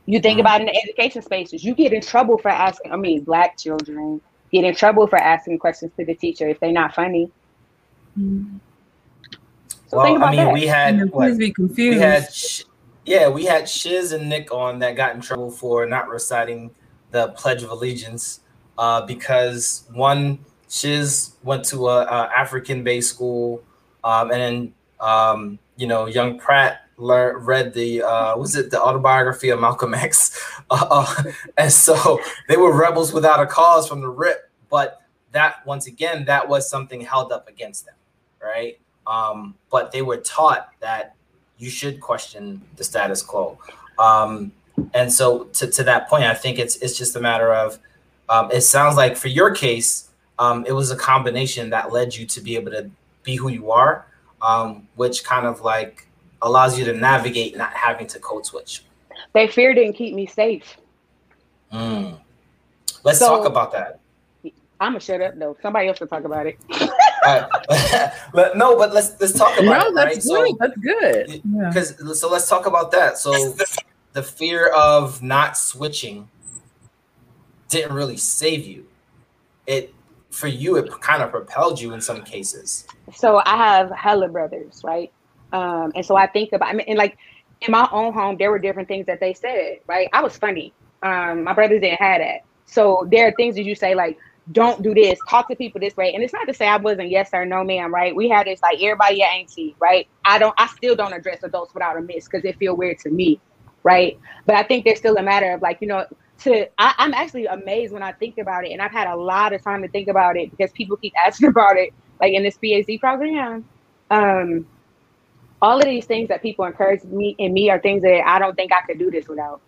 You 0.04 0.20
think 0.20 0.34
mm-hmm. 0.34 0.40
about 0.40 0.60
in 0.60 0.66
the 0.66 0.76
education 0.76 1.22
spaces, 1.22 1.64
you 1.64 1.74
get 1.74 1.94
in 1.94 2.02
trouble 2.02 2.36
for 2.36 2.50
asking. 2.50 2.92
I 2.92 2.96
mean, 2.96 3.24
black 3.24 3.56
children, 3.56 4.20
get 4.52 4.64
in 4.64 4.74
trouble 4.74 5.06
for 5.06 5.16
asking 5.16 5.58
questions 5.58 5.90
to 5.96 6.04
the 6.04 6.14
teacher 6.14 6.46
if 6.46 6.60
they're 6.60 6.70
not 6.70 6.94
funny. 6.94 7.30
Mm-hmm. 8.18 8.58
So 9.86 9.96
well, 9.96 10.22
I 10.22 10.30
mean, 10.30 10.44
that. 10.44 10.52
we 10.52 10.66
had 10.66 11.10
what, 11.10 11.38
be 11.38 11.50
confused. 11.50 11.96
We 11.96 12.02
had, 12.02 12.28
yeah, 13.06 13.28
we 13.30 13.46
had 13.46 13.66
Shiz 13.66 14.12
and 14.12 14.28
Nick 14.28 14.52
on 14.52 14.80
that 14.80 14.96
got 14.96 15.14
in 15.14 15.22
trouble 15.22 15.50
for 15.50 15.86
not 15.86 16.10
reciting 16.10 16.72
the 17.10 17.28
Pledge 17.28 17.62
of 17.62 17.70
Allegiance 17.70 18.40
uh, 18.76 19.06
because 19.06 19.84
one 19.94 20.40
Shiz 20.68 21.36
went 21.42 21.64
to 21.66 21.88
a, 21.88 22.02
a 22.02 22.30
African-based 22.36 23.08
school, 23.08 23.62
um, 24.04 24.30
and 24.30 24.40
then 24.42 24.74
um, 25.00 25.58
you 25.80 25.86
know, 25.86 26.04
young 26.04 26.38
Pratt 26.38 26.84
learned 26.98 27.46
read 27.46 27.72
the 27.72 28.02
uh, 28.02 28.36
was 28.36 28.54
it 28.54 28.70
the 28.70 28.80
autobiography 28.80 29.48
of 29.48 29.58
Malcolm 29.58 29.94
X, 29.94 30.38
uh, 30.70 31.22
and 31.56 31.72
so 31.72 32.20
they 32.48 32.58
were 32.58 32.76
rebels 32.76 33.14
without 33.14 33.40
a 33.40 33.46
cause 33.46 33.88
from 33.88 34.02
the 34.02 34.08
rip. 34.08 34.50
But 34.68 35.00
that 35.32 35.66
once 35.66 35.86
again, 35.86 36.26
that 36.26 36.46
was 36.46 36.68
something 36.68 37.00
held 37.00 37.32
up 37.32 37.48
against 37.48 37.86
them, 37.86 37.94
right? 38.42 38.78
Um, 39.06 39.54
but 39.70 39.90
they 39.90 40.02
were 40.02 40.18
taught 40.18 40.68
that 40.80 41.16
you 41.56 41.70
should 41.70 41.98
question 41.98 42.60
the 42.76 42.84
status 42.84 43.22
quo. 43.22 43.58
Um, 43.98 44.52
and 44.92 45.10
so 45.10 45.44
to, 45.44 45.66
to 45.66 45.82
that 45.84 46.10
point, 46.10 46.24
I 46.24 46.34
think 46.34 46.58
it's 46.58 46.76
it's 46.76 46.98
just 46.98 47.16
a 47.16 47.20
matter 47.20 47.54
of 47.54 47.78
um, 48.28 48.50
it 48.52 48.60
sounds 48.60 48.96
like 48.96 49.16
for 49.16 49.28
your 49.28 49.50
case, 49.50 50.10
um, 50.38 50.66
it 50.66 50.72
was 50.72 50.90
a 50.90 50.96
combination 50.96 51.70
that 51.70 51.90
led 51.90 52.14
you 52.14 52.26
to 52.26 52.40
be 52.42 52.56
able 52.56 52.70
to 52.72 52.90
be 53.22 53.36
who 53.36 53.48
you 53.48 53.70
are, 53.70 54.06
um, 54.42 54.88
which 54.96 55.24
kind 55.24 55.46
of 55.46 55.60
like 55.60 56.06
allows 56.42 56.78
you 56.78 56.84
to 56.86 56.92
navigate 56.92 57.56
not 57.56 57.72
having 57.74 58.06
to 58.08 58.18
code 58.18 58.46
switch. 58.46 58.84
They 59.32 59.46
fear 59.46 59.74
didn't 59.74 59.94
keep 59.94 60.14
me 60.14 60.26
safe. 60.26 60.76
Mm. 61.72 62.18
Let's 63.04 63.18
so, 63.18 63.28
talk 63.28 63.46
about 63.46 63.72
that. 63.72 64.00
I'm 64.80 64.92
gonna 64.92 65.00
shut 65.00 65.20
up 65.20 65.38
though. 65.38 65.56
Somebody 65.60 65.88
else 65.88 66.00
will 66.00 66.06
talk 66.06 66.24
about 66.24 66.46
it. 66.46 66.58
but 68.32 68.56
no, 68.56 68.76
but 68.78 68.94
let's 68.94 69.20
let's 69.20 69.34
talk 69.34 69.52
about 69.60 69.64
no, 69.64 69.88
it. 69.88 69.94
That's 69.94 70.30
right? 70.30 70.48
good. 70.48 70.48
So, 70.48 70.56
that's 70.58 70.76
good. 70.78 71.42
Because 71.68 71.94
yeah. 72.02 72.14
so 72.14 72.30
let's 72.30 72.48
talk 72.48 72.66
about 72.66 72.90
that. 72.92 73.18
So 73.18 73.54
the 74.12 74.22
fear 74.22 74.68
of 74.68 75.22
not 75.22 75.56
switching 75.56 76.28
didn't 77.68 77.92
really 77.92 78.16
save 78.16 78.66
you. 78.66 78.86
It 79.66 79.94
for 80.30 80.48
you, 80.48 80.76
it 80.76 80.90
kind 81.00 81.22
of 81.22 81.30
propelled 81.30 81.80
you 81.80 81.92
in 81.92 82.00
some 82.00 82.22
cases. 82.22 82.86
So 83.14 83.42
I 83.44 83.56
have 83.56 83.90
hella 83.90 84.28
brothers, 84.28 84.82
right? 84.84 85.12
Um, 85.52 85.92
and 85.94 86.04
so 86.04 86.16
I 86.16 86.26
think 86.26 86.52
about, 86.52 86.68
I 86.68 86.72
mean, 86.74 86.86
and 86.88 86.98
like 86.98 87.16
in 87.60 87.72
my 87.72 87.88
own 87.92 88.12
home, 88.12 88.36
there 88.38 88.50
were 88.50 88.58
different 88.58 88.88
things 88.88 89.06
that 89.06 89.20
they 89.20 89.34
said, 89.34 89.80
right? 89.86 90.08
I 90.12 90.22
was 90.22 90.36
funny. 90.36 90.72
Um, 91.02 91.44
my 91.44 91.52
brothers 91.52 91.80
didn't 91.80 92.00
have 92.00 92.20
that. 92.20 92.40
So 92.66 93.08
there 93.10 93.26
are 93.26 93.32
things 93.32 93.56
that 93.56 93.64
you 93.64 93.74
say 93.74 93.94
like, 93.94 94.18
don't 94.52 94.82
do 94.82 94.94
this, 94.94 95.18
talk 95.28 95.48
to 95.48 95.56
people 95.56 95.80
this 95.80 95.96
way. 95.96 96.14
And 96.14 96.22
it's 96.22 96.32
not 96.32 96.46
to 96.46 96.54
say 96.54 96.66
I 96.66 96.76
wasn't 96.76 97.10
yes 97.10 97.30
or 97.32 97.44
no, 97.44 97.62
ma'am, 97.62 97.92
right? 97.92 98.14
We 98.14 98.28
had 98.28 98.46
this 98.46 98.60
like 98.62 98.80
everybody 98.80 99.16
your 99.16 99.28
auntie, 99.28 99.76
right? 99.78 100.08
I 100.24 100.38
don't 100.38 100.54
I 100.58 100.66
still 100.68 100.96
don't 100.96 101.12
address 101.12 101.42
adults 101.42 101.74
without 101.74 101.96
a 101.96 102.00
miss 102.00 102.26
because 102.26 102.44
it 102.44 102.56
feel 102.56 102.76
weird 102.76 102.98
to 103.00 103.10
me, 103.10 103.40
right? 103.82 104.18
But 104.46 104.56
I 104.56 104.62
think 104.62 104.84
there's 104.84 104.98
still 104.98 105.16
a 105.16 105.22
matter 105.22 105.52
of 105.52 105.62
like, 105.62 105.78
you 105.80 105.88
know, 105.88 106.06
to 106.40 106.66
I, 106.78 106.94
I'm 106.98 107.14
actually 107.14 107.46
amazed 107.46 107.92
when 107.92 108.02
I 108.02 108.12
think 108.12 108.38
about 108.38 108.64
it, 108.64 108.72
and 108.72 108.82
I've 108.82 108.92
had 108.92 109.08
a 109.08 109.16
lot 109.16 109.52
of 109.52 109.62
time 109.62 109.82
to 109.82 109.88
think 109.88 110.08
about 110.08 110.36
it 110.36 110.50
because 110.50 110.72
people 110.72 110.96
keep 110.96 111.12
asking 111.26 111.48
about 111.48 111.76
it, 111.76 111.92
like 112.20 112.32
in 112.32 112.42
this 112.42 112.58
PhD 112.58 113.00
program. 113.00 113.64
Um, 114.10 114.66
all 115.62 115.78
of 115.78 115.84
these 115.84 116.06
things 116.06 116.28
that 116.28 116.42
people 116.42 116.64
encourage 116.64 117.04
me 117.04 117.34
in 117.38 117.52
me 117.52 117.70
are 117.70 117.78
things 117.78 118.02
that 118.02 118.26
I 118.26 118.38
don't 118.38 118.54
think 118.54 118.72
I 118.72 118.80
could 118.82 118.98
do 118.98 119.10
this 119.10 119.28
without. 119.28 119.60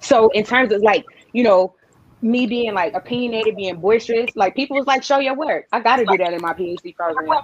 So 0.00 0.28
in 0.30 0.44
terms 0.44 0.72
of 0.72 0.82
like, 0.82 1.04
you 1.32 1.42
know, 1.42 1.74
me 2.22 2.46
being 2.46 2.74
like 2.74 2.94
opinionated, 2.94 3.56
being 3.56 3.80
boisterous, 3.80 4.34
like 4.36 4.54
people 4.54 4.76
was 4.76 4.86
like, 4.86 5.02
show 5.02 5.18
your 5.18 5.34
work. 5.34 5.66
I 5.72 5.80
got 5.80 5.96
to 5.96 6.04
do 6.04 6.16
that 6.18 6.32
in 6.32 6.40
my 6.42 6.52
PhD 6.52 6.94
program. 6.94 7.40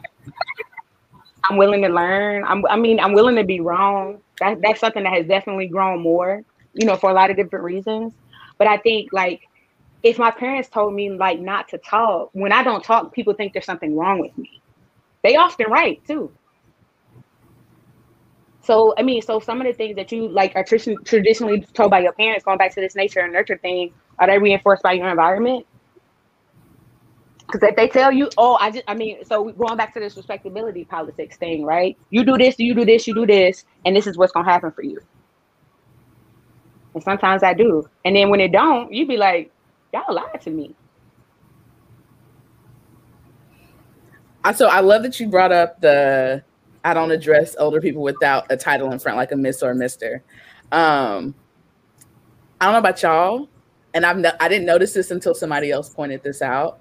I'm 1.44 1.56
willing 1.56 1.82
to 1.82 1.88
learn. 1.88 2.44
I'm, 2.44 2.64
I 2.66 2.76
mean, 2.76 3.00
I'm 3.00 3.14
willing 3.14 3.36
to 3.36 3.44
be 3.44 3.60
wrong. 3.60 4.20
That, 4.40 4.60
that's 4.62 4.80
something 4.80 5.02
that 5.02 5.12
has 5.12 5.26
definitely 5.26 5.68
grown 5.68 6.00
more, 6.00 6.44
you 6.74 6.86
know, 6.86 6.96
for 6.96 7.10
a 7.10 7.14
lot 7.14 7.30
of 7.30 7.36
different 7.36 7.64
reasons. 7.64 8.14
But 8.58 8.66
I 8.66 8.76
think 8.78 9.12
like 9.12 9.48
if 10.02 10.18
my 10.18 10.30
parents 10.30 10.68
told 10.68 10.94
me 10.94 11.10
like 11.10 11.40
not 11.40 11.68
to 11.68 11.78
talk, 11.78 12.30
when 12.32 12.52
I 12.52 12.62
don't 12.62 12.82
talk, 12.82 13.12
people 13.12 13.34
think 13.34 13.52
there's 13.52 13.66
something 13.66 13.96
wrong 13.96 14.20
with 14.20 14.36
me. 14.36 14.60
They 15.22 15.36
often 15.36 15.70
right 15.70 16.04
too. 16.06 16.32
So 18.62 18.94
I 18.96 19.02
mean, 19.02 19.22
so 19.22 19.40
some 19.40 19.60
of 19.60 19.66
the 19.66 19.72
things 19.72 19.96
that 19.96 20.12
you 20.12 20.28
like 20.28 20.54
are 20.54 20.64
traditionally 20.64 21.60
told 21.74 21.90
by 21.90 22.00
your 22.00 22.12
parents, 22.12 22.44
going 22.44 22.58
back 22.58 22.74
to 22.74 22.80
this 22.80 22.94
nature 22.94 23.20
and 23.20 23.32
nurture 23.32 23.58
thing, 23.58 23.92
are 24.18 24.26
they 24.28 24.38
reinforced 24.38 24.82
by 24.82 24.92
your 24.92 25.08
environment? 25.08 25.66
Because 27.46 27.68
if 27.68 27.76
they 27.76 27.88
tell 27.88 28.10
you, 28.10 28.30
oh, 28.38 28.56
I 28.60 28.70
just, 28.70 28.84
I 28.88 28.94
mean, 28.94 29.24
so 29.24 29.50
going 29.50 29.76
back 29.76 29.92
to 29.94 30.00
this 30.00 30.16
respectability 30.16 30.84
politics 30.84 31.36
thing, 31.36 31.64
right? 31.64 31.98
You 32.08 32.24
do 32.24 32.38
this, 32.38 32.58
you 32.58 32.74
do 32.74 32.84
this, 32.84 33.06
you 33.06 33.14
do 33.14 33.26
this, 33.26 33.64
and 33.84 33.94
this 33.94 34.06
is 34.06 34.16
what's 34.16 34.32
gonna 34.32 34.50
happen 34.50 34.70
for 34.70 34.82
you. 34.82 35.00
And 36.94 37.02
sometimes 37.02 37.42
I 37.42 37.54
do, 37.54 37.88
and 38.04 38.14
then 38.14 38.28
when 38.28 38.40
it 38.40 38.52
don't, 38.52 38.92
you 38.92 39.06
be 39.06 39.16
like, 39.16 39.50
y'all 39.94 40.14
lied 40.14 40.40
to 40.42 40.50
me. 40.50 40.74
I 44.44 44.52
So 44.52 44.66
I 44.66 44.80
love 44.80 45.02
that 45.04 45.18
you 45.18 45.28
brought 45.28 45.52
up 45.52 45.80
the 45.80 46.42
I 46.84 46.94
don't 46.94 47.10
address 47.10 47.54
older 47.58 47.80
people 47.80 48.02
without 48.02 48.50
a 48.50 48.56
title 48.56 48.90
in 48.92 48.98
front, 48.98 49.16
like 49.16 49.32
a 49.32 49.36
Miss 49.36 49.62
or 49.62 49.70
a 49.70 49.74
Mister. 49.74 50.22
Um, 50.72 51.34
I 52.60 52.66
don't 52.66 52.74
know 52.74 52.78
about 52.78 53.02
y'all, 53.02 53.48
and 53.94 54.04
I've 54.04 54.18
no, 54.18 54.32
I 54.40 54.48
didn't 54.48 54.66
notice 54.66 54.92
this 54.92 55.10
until 55.10 55.34
somebody 55.34 55.70
else 55.70 55.88
pointed 55.88 56.22
this 56.22 56.42
out. 56.42 56.80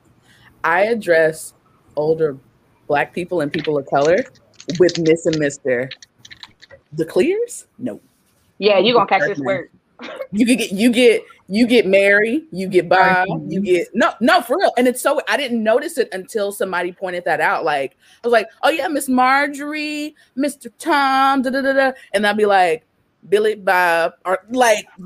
I 0.63 0.87
address 0.87 1.53
older 1.95 2.37
Black 2.87 3.13
people 3.13 3.41
and 3.41 3.53
people 3.53 3.77
of 3.77 3.85
color 3.85 4.17
with 4.79 4.99
Miss 4.99 5.25
and 5.25 5.37
Mister. 5.39 5.89
The 6.93 7.05
clears, 7.05 7.67
no. 7.77 8.01
Yeah, 8.57 8.79
you're 8.79 8.93
gonna 8.93 9.07
catch 9.07 9.27
this 9.27 9.39
word. 9.39 9.69
You 10.31 10.45
get 10.45 10.71
you 10.71 10.91
get 10.91 11.23
you 11.47 11.67
get 11.67 11.85
Mary, 11.85 12.45
you 12.51 12.67
get 12.67 12.87
Bob, 12.87 13.27
you 13.27 13.59
mm-hmm. 13.59 13.63
get 13.63 13.87
no, 13.93 14.13
no, 14.21 14.41
for 14.41 14.57
real. 14.57 14.71
And 14.77 14.87
it's 14.87 15.01
so 15.01 15.19
I 15.27 15.35
didn't 15.35 15.61
notice 15.61 15.97
it 15.97 16.07
until 16.13 16.53
somebody 16.53 16.93
pointed 16.93 17.25
that 17.25 17.41
out. 17.41 17.65
Like 17.65 17.97
I 18.23 18.27
was 18.27 18.31
like, 18.31 18.47
oh 18.63 18.69
yeah, 18.69 18.87
Miss 18.87 19.09
Marjorie, 19.09 20.15
Mr. 20.37 20.71
Tom, 20.79 21.41
da 21.41 21.49
da 21.49 21.61
da 21.61 21.73
da, 21.73 21.91
and 22.13 22.25
I'd 22.25 22.37
be 22.37 22.45
like, 22.45 22.85
Billy 23.27 23.55
Bob, 23.55 24.13
or 24.25 24.39
like. 24.49 24.85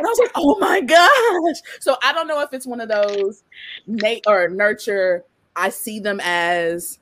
and 0.00 0.06
I 0.06 0.10
was 0.10 0.18
like, 0.18 0.32
oh 0.34 0.58
my 0.58 0.80
gosh. 0.80 1.56
So 1.80 1.96
I 2.02 2.14
don't 2.14 2.26
know 2.26 2.40
if 2.40 2.54
it's 2.54 2.66
one 2.66 2.80
of 2.80 2.88
those 2.88 3.42
Nate 3.86 4.24
or 4.26 4.48
nurture. 4.48 5.24
I 5.54 5.68
see 5.68 6.00
them 6.00 6.20
as 6.24 6.98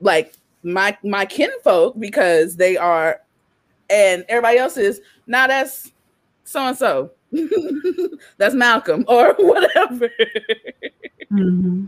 like 0.00 0.34
my 0.62 0.96
my 1.02 1.26
kinfolk 1.26 1.98
because 1.98 2.54
they 2.54 2.76
are, 2.76 3.20
and 3.88 4.24
everybody 4.28 4.58
else 4.58 4.76
is 4.76 5.00
now 5.26 5.48
that's 5.48 5.90
so 6.50 6.66
and 6.66 6.76
so. 6.76 7.12
that's 8.36 8.56
Malcolm 8.56 9.04
or 9.06 9.34
whatever. 9.38 10.10
Mm-hmm. 11.30 11.86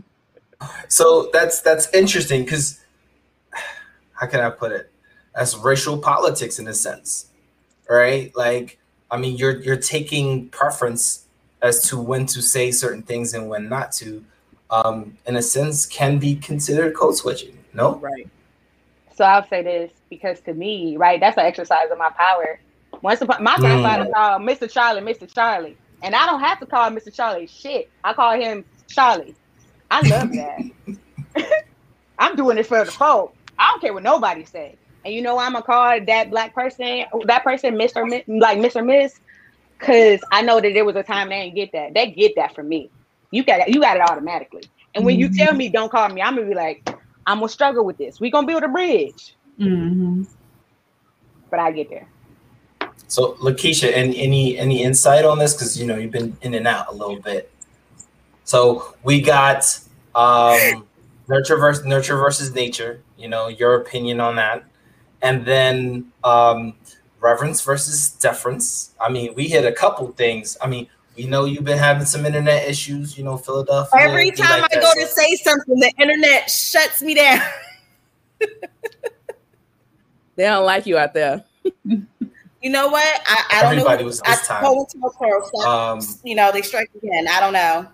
So 0.87 1.29
that's 1.33 1.59
that's 1.59 1.93
interesting 1.93 2.45
because 2.45 2.79
how 4.13 4.27
can 4.27 4.39
I 4.39 4.49
put 4.49 4.71
it? 4.71 4.89
That's 5.35 5.57
racial 5.57 5.97
politics 5.97 6.59
in 6.59 6.69
a 6.69 6.73
sense, 6.73 7.27
right? 7.89 8.33
Like, 8.37 8.79
I 9.11 9.17
mean, 9.17 9.35
you're 9.35 9.59
you're 9.59 9.75
taking 9.75 10.47
preference 10.47 11.25
as 11.61 11.81
to 11.89 11.99
when 11.99 12.25
to 12.27 12.41
say 12.41 12.71
certain 12.71 13.03
things 13.03 13.33
and 13.33 13.49
when 13.49 13.67
not 13.67 13.91
to. 13.93 14.23
Um, 14.69 15.17
in 15.27 15.35
a 15.35 15.41
sense, 15.41 15.85
can 15.85 16.19
be 16.19 16.35
considered 16.35 16.95
code 16.95 17.17
switching. 17.17 17.57
No, 17.73 17.97
right. 17.97 18.29
So 19.13 19.25
I'll 19.25 19.45
say 19.47 19.61
this 19.61 19.91
because 20.09 20.39
to 20.41 20.53
me, 20.53 20.95
right, 20.95 21.19
that's 21.19 21.37
an 21.37 21.45
exercise 21.45 21.91
of 21.91 21.97
my 21.97 22.09
power 22.11 22.59
once 23.03 23.21
upon 23.21 23.43
my 23.43 23.55
grandfather 23.57 24.05
mm. 24.05 24.13
called 24.13 24.41
Mr. 24.41 24.71
Charlie, 24.71 25.01
Mr. 25.01 25.31
Charlie. 25.31 25.77
And 26.01 26.15
I 26.15 26.25
don't 26.25 26.39
have 26.39 26.59
to 26.61 26.65
call 26.65 26.89
Mr. 26.89 27.13
Charlie 27.13 27.47
shit. 27.47 27.89
I 28.03 28.13
call 28.13 28.33
him 28.39 28.65
Charlie. 28.87 29.35
I 29.91 30.01
love 30.07 30.31
that. 30.31 31.65
I'm 32.19 32.35
doing 32.35 32.57
it 32.57 32.65
for 32.65 32.83
the 32.83 32.91
folk. 32.91 33.35
I 33.59 33.69
don't 33.71 33.81
care 33.81 33.93
what 33.93 34.03
nobody 34.03 34.45
say. 34.45 34.77
And 35.05 35.13
you 35.13 35.21
know 35.21 35.37
I'm 35.37 35.53
gonna 35.53 35.63
call 35.63 35.99
that 36.05 36.29
black 36.29 36.55
person, 36.55 37.05
that 37.25 37.43
person 37.43 37.75
Mr. 37.75 38.23
like 38.27 38.57
Mr. 38.57 38.85
Miss, 38.85 39.19
because 39.77 40.21
I 40.31 40.41
know 40.41 40.61
that 40.61 40.73
there 40.73 40.85
was 40.85 40.95
a 40.95 41.03
time 41.03 41.29
they 41.29 41.43
didn't 41.43 41.55
get 41.55 41.71
that. 41.73 41.93
They 41.93 42.09
get 42.11 42.35
that 42.37 42.55
from 42.55 42.69
me. 42.69 42.89
You 43.31 43.43
got 43.43 43.61
it, 43.61 43.69
you 43.69 43.81
got 43.81 43.97
it 43.97 44.09
automatically. 44.09 44.63
And 44.95 45.03
when 45.03 45.15
mm-hmm. 45.15 45.33
you 45.33 45.45
tell 45.45 45.53
me 45.53 45.67
don't 45.67 45.91
call 45.91 46.07
me, 46.07 46.21
I'm 46.21 46.35
gonna 46.35 46.47
be 46.47 46.55
like, 46.55 46.87
I'm 47.27 47.39
gonna 47.39 47.49
struggle 47.49 47.83
with 47.83 47.97
this. 47.97 48.21
We 48.21 48.31
gonna 48.31 48.47
build 48.47 48.63
a 48.63 48.69
bridge. 48.69 49.35
Mm-hmm. 49.59 50.23
But 51.49 51.59
I 51.59 51.71
get 51.71 51.89
there. 51.89 52.07
So, 53.13 53.33
Lakeisha, 53.33 53.91
any 53.93 54.17
any 54.17 54.57
any 54.57 54.81
insight 54.81 55.23
on 55.23 55.37
this? 55.37 55.53
Because 55.53 55.79
you 55.79 55.85
know 55.85 55.97
you've 55.97 56.09
been 56.09 56.35
in 56.41 56.55
and 56.55 56.65
out 56.65 56.87
a 56.89 56.93
little 56.93 57.19
bit. 57.19 57.51
So 58.43 58.95
we 59.03 59.21
got 59.21 59.79
um, 60.15 60.87
nurture 61.27 61.57
versus 61.57 61.85
nurture 61.85 62.17
versus 62.17 62.55
nature. 62.55 63.03
You 63.15 63.27
know 63.27 63.49
your 63.49 63.75
opinion 63.75 64.19
on 64.19 64.37
that, 64.37 64.63
and 65.21 65.45
then 65.45 66.11
um, 66.23 66.73
reverence 67.19 67.61
versus 67.61 68.13
deference. 68.13 68.95
I 68.99 69.11
mean, 69.11 69.35
we 69.35 69.47
hit 69.47 69.63
a 69.63 69.71
couple 69.71 70.07
things. 70.13 70.57
I 70.59 70.65
mean, 70.65 70.87
we 71.15 71.27
know 71.27 71.45
you've 71.45 71.65
been 71.65 71.77
having 71.77 72.07
some 72.07 72.25
internet 72.25 72.67
issues. 72.67 73.15
You 73.15 73.25
know, 73.25 73.37
Philadelphia. 73.37 73.99
Every 74.01 74.31
time 74.31 74.61
like 74.61 74.75
I 74.75 74.81
go 74.81 74.91
to 74.91 75.05
say 75.05 75.35
something, 75.35 75.77
the 75.77 75.93
internet 75.99 76.49
shuts 76.49 77.03
me 77.03 77.13
down. 77.13 77.41
they 80.35 80.45
don't 80.45 80.65
like 80.65 80.87
you 80.87 80.97
out 80.97 81.13
there. 81.13 81.45
You 82.63 82.69
know 82.69 82.87
what? 82.87 83.03
I, 83.27 83.43
I 83.51 83.61
don't 83.61 83.73
Everybody 83.73 84.03
know. 84.03 84.07
was 84.07 84.21
I 84.21 84.35
time. 84.37 84.63
so, 84.63 85.69
um, 85.69 85.99
you 86.23 86.33
know, 86.33 86.49
they 86.49 86.61
strike 86.61 86.89
again. 86.95 87.27
I 87.27 87.41
don't 87.41 87.51
know. 87.51 87.87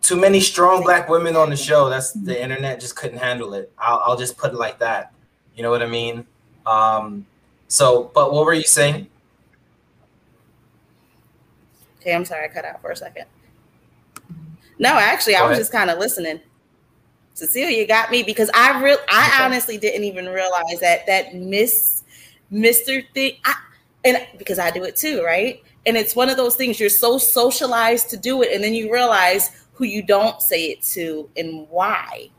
Too 0.00 0.16
many 0.16 0.40
strong 0.40 0.82
black 0.82 1.10
women 1.10 1.36
on 1.36 1.50
the 1.50 1.56
show. 1.56 1.90
That's 1.90 2.12
the 2.12 2.40
internet 2.42 2.80
just 2.80 2.96
couldn't 2.96 3.18
handle 3.18 3.52
it. 3.52 3.70
I'll, 3.78 4.00
I'll 4.06 4.16
just 4.16 4.38
put 4.38 4.52
it 4.54 4.56
like 4.56 4.78
that. 4.78 5.12
You 5.54 5.62
know 5.62 5.70
what 5.70 5.82
I 5.82 5.86
mean? 5.86 6.26
Um, 6.64 7.26
so, 7.68 8.10
but 8.14 8.32
what 8.32 8.46
were 8.46 8.54
you 8.54 8.62
saying? 8.64 9.06
Okay, 12.00 12.14
I'm 12.14 12.24
sorry, 12.24 12.46
I 12.46 12.48
cut 12.48 12.64
out 12.64 12.80
for 12.80 12.92
a 12.92 12.96
second. 12.96 13.26
No, 14.78 14.90
actually, 14.94 15.34
Go 15.34 15.40
I 15.40 15.42
was 15.42 15.50
ahead. 15.50 15.60
just 15.60 15.72
kind 15.72 15.90
of 15.90 15.98
listening. 15.98 16.40
Cecilia 17.36 17.86
got 17.86 18.10
me 18.10 18.22
because 18.22 18.50
I 18.54 18.82
real 18.82 18.96
I 19.10 19.44
honestly 19.44 19.76
didn't 19.76 20.04
even 20.04 20.26
realize 20.26 20.80
that 20.80 21.06
that 21.06 21.34
Miss 21.34 22.02
Mister 22.50 23.02
thing. 23.12 23.34
I, 23.44 23.54
and 24.06 24.26
because 24.38 24.58
I 24.58 24.70
do 24.70 24.84
it 24.84 24.96
too, 24.96 25.22
right? 25.22 25.62
And 25.84 25.98
it's 25.98 26.16
one 26.16 26.30
of 26.30 26.38
those 26.38 26.54
things 26.54 26.80
you're 26.80 26.88
so 26.88 27.18
socialized 27.18 28.08
to 28.10 28.16
do 28.16 28.42
it, 28.42 28.54
and 28.54 28.64
then 28.64 28.72
you 28.72 28.90
realize 28.90 29.66
who 29.74 29.84
you 29.84 30.02
don't 30.02 30.40
say 30.40 30.70
it 30.70 30.82
to 30.94 31.28
and 31.36 31.68
why. 31.68 32.30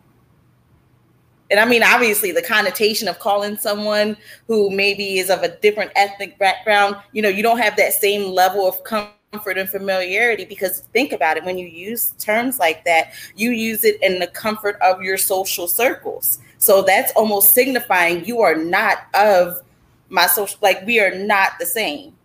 And 1.52 1.60
I 1.60 1.66
mean, 1.66 1.84
obviously, 1.84 2.32
the 2.32 2.42
connotation 2.42 3.08
of 3.08 3.20
calling 3.20 3.56
someone 3.56 4.18
who 4.48 4.72
maybe 4.72 5.20
is 5.20 5.30
of 5.30 5.44
a 5.44 5.56
different 5.60 5.92
ethnic 5.96 6.40
background, 6.40 6.96
you 7.12 7.22
know, 7.22 7.30
you 7.30 7.44
don't 7.44 7.60
have 7.60 7.78
that 7.78 7.94
same 7.94 8.32
level 8.32 8.68
of 8.68 8.84
comfort 8.84 9.14
comfort 9.32 9.58
and 9.58 9.70
familiarity 9.70 10.46
because 10.46 10.82
think 10.94 11.12
about 11.12 11.36
it 11.36 11.44
when 11.44 11.58
you 11.58 11.68
use 11.68 12.12
terms 12.18 12.60
like 12.60 12.86
that 12.86 13.12
you 13.36 13.52
use 13.52 13.84
it 13.84 14.02
in 14.02 14.20
the 14.20 14.28
comfort 14.28 14.78
of 14.82 15.02
your 15.02 15.18
social 15.18 15.68
circles 15.68 16.40
so 16.60 16.82
that's 16.82 17.12
almost 17.12 17.52
signifying 17.52 18.24
you 18.24 18.40
are 18.40 18.56
not 18.56 19.00
of 19.16 19.62
my 20.08 20.26
social 20.28 20.58
like 20.62 20.86
we 20.86 20.98
are 21.02 21.14
not 21.14 21.52
the 21.60 21.66
same 21.66 22.16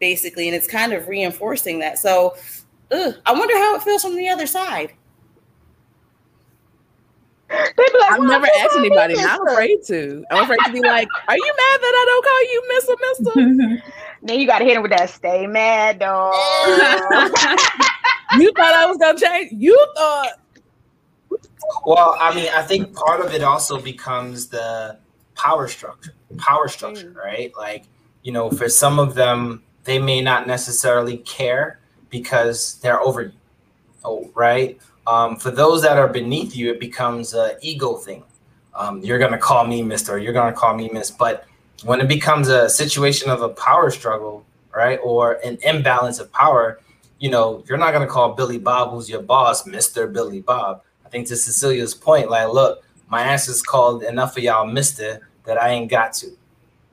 basically 0.00 0.46
and 0.46 0.54
it's 0.54 0.66
kind 0.66 0.92
of 0.92 1.08
reinforcing 1.08 1.78
that 1.78 1.98
so 1.98 2.36
ugh, 2.90 3.14
i 3.24 3.32
wonder 3.32 3.54
how 3.56 3.74
it 3.74 3.82
feels 3.82 4.02
from 4.02 4.14
the 4.14 4.28
other 4.28 4.46
side 4.46 4.92
like, 7.48 7.92
I've 8.10 8.20
never 8.20 8.46
asked 8.46 8.76
anybody. 8.78 9.14
I'm 9.16 9.46
afraid 9.46 9.84
to. 9.86 10.24
I'm 10.30 10.42
afraid 10.42 10.58
to 10.64 10.72
be 10.72 10.80
like, 10.80 11.06
"Are 11.28 11.36
you 11.36 11.54
mad 11.56 11.80
that 11.80 11.94
I 11.94 12.04
don't 12.08 12.24
call 12.24 12.42
you 12.52 12.62
Mister 12.68 12.94
Mister?" 13.00 13.92
Then 14.24 14.40
you 14.40 14.46
got 14.46 14.60
to 14.60 14.64
hit 14.64 14.76
him 14.76 14.82
with 14.82 14.90
that 14.90 15.10
stay 15.10 15.46
mad, 15.46 15.98
dog. 15.98 16.32
you 18.38 18.52
thought 18.52 18.74
I 18.74 18.86
was 18.86 18.96
gonna 18.96 19.18
change. 19.18 19.52
You 19.52 19.78
thought. 19.94 20.40
Well, 21.84 22.16
I 22.18 22.34
mean, 22.34 22.48
I 22.54 22.62
think 22.62 22.94
part 22.94 23.20
of 23.20 23.34
it 23.34 23.42
also 23.42 23.78
becomes 23.78 24.48
the 24.48 24.98
power 25.34 25.68
structure. 25.68 26.14
Power 26.38 26.68
structure, 26.68 27.10
mm. 27.10 27.16
right? 27.16 27.52
Like, 27.56 27.84
you 28.22 28.32
know, 28.32 28.50
for 28.50 28.68
some 28.68 28.98
of 28.98 29.14
them, 29.14 29.62
they 29.84 29.98
may 29.98 30.22
not 30.22 30.46
necessarily 30.46 31.18
care 31.18 31.80
because 32.08 32.78
they're 32.80 33.00
over 33.00 33.22
you. 33.22 33.32
Oh, 34.04 34.30
right. 34.34 34.78
Um, 35.06 35.36
for 35.36 35.50
those 35.50 35.82
that 35.82 35.98
are 35.98 36.08
beneath 36.08 36.56
you, 36.56 36.70
it 36.70 36.80
becomes 36.80 37.34
an 37.34 37.52
ego 37.60 37.96
thing. 37.96 38.24
Um, 38.74 39.00
you're 39.02 39.18
gonna 39.18 39.38
call 39.38 39.66
me 39.66 39.82
Mister. 39.82 40.18
You're 40.18 40.32
gonna 40.32 40.54
call 40.54 40.74
me 40.74 40.88
Miss. 40.92 41.10
But 41.10 41.46
when 41.82 42.00
it 42.00 42.08
becomes 42.08 42.48
a 42.48 42.68
situation 42.68 43.30
of 43.30 43.42
a 43.42 43.48
power 43.48 43.90
struggle, 43.90 44.44
right, 44.74 44.98
or 45.02 45.38
an 45.44 45.58
imbalance 45.62 46.18
of 46.18 46.32
power, 46.32 46.80
you 47.18 47.30
know, 47.30 47.64
you're 47.68 47.78
not 47.78 47.92
gonna 47.92 48.06
call 48.06 48.34
Billy 48.34 48.58
Bob, 48.58 48.90
who's 48.90 49.08
your 49.08 49.22
boss, 49.22 49.66
Mister 49.66 50.06
Billy 50.06 50.40
Bob. 50.40 50.82
I 51.04 51.08
think 51.08 51.26
to 51.28 51.36
Cecilia's 51.36 51.94
point, 51.94 52.30
like, 52.30 52.52
look, 52.52 52.82
my 53.08 53.22
ass 53.22 53.48
is 53.48 53.62
called 53.62 54.02
enough 54.02 54.36
of 54.36 54.42
y'all 54.42 54.66
Mister 54.66 55.28
that 55.44 55.60
I 55.60 55.70
ain't 55.70 55.90
got 55.90 56.12
to. 56.14 56.28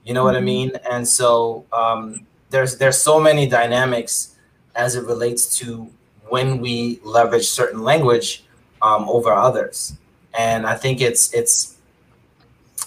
You 0.04 0.14
know 0.14 0.22
mm-hmm. 0.22 0.26
what 0.26 0.36
I 0.36 0.40
mm-hmm. 0.40 0.46
mean? 0.46 0.72
And 0.90 1.08
so 1.08 1.66
um, 1.72 2.26
there's 2.50 2.78
there's 2.78 2.98
so 2.98 3.20
many 3.20 3.48
dynamics 3.48 4.36
as 4.76 4.96
it 4.96 5.06
relates 5.06 5.58
to 5.60 5.90
when 6.30 6.60
we 6.60 7.00
leverage 7.04 7.48
certain 7.48 7.82
language 7.82 8.44
um, 8.82 9.08
over 9.10 9.34
others. 9.34 9.96
And 10.38 10.66
I 10.66 10.76
think 10.76 11.02
it's 11.02 11.34
it's 11.34 11.78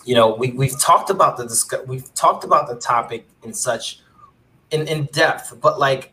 you 0.04 0.14
know 0.14 0.34
we 0.34 0.52
we've 0.52 0.78
talked 0.78 1.10
about 1.10 1.36
the 1.36 1.44
discuss 1.44 1.86
we've 1.86 2.12
talked 2.14 2.44
about 2.44 2.68
the 2.68 2.76
topic 2.76 3.26
in 3.42 3.54
such 3.54 4.00
in 4.70 4.86
in 4.88 5.04
depth, 5.06 5.58
but 5.60 5.78
like, 5.78 6.12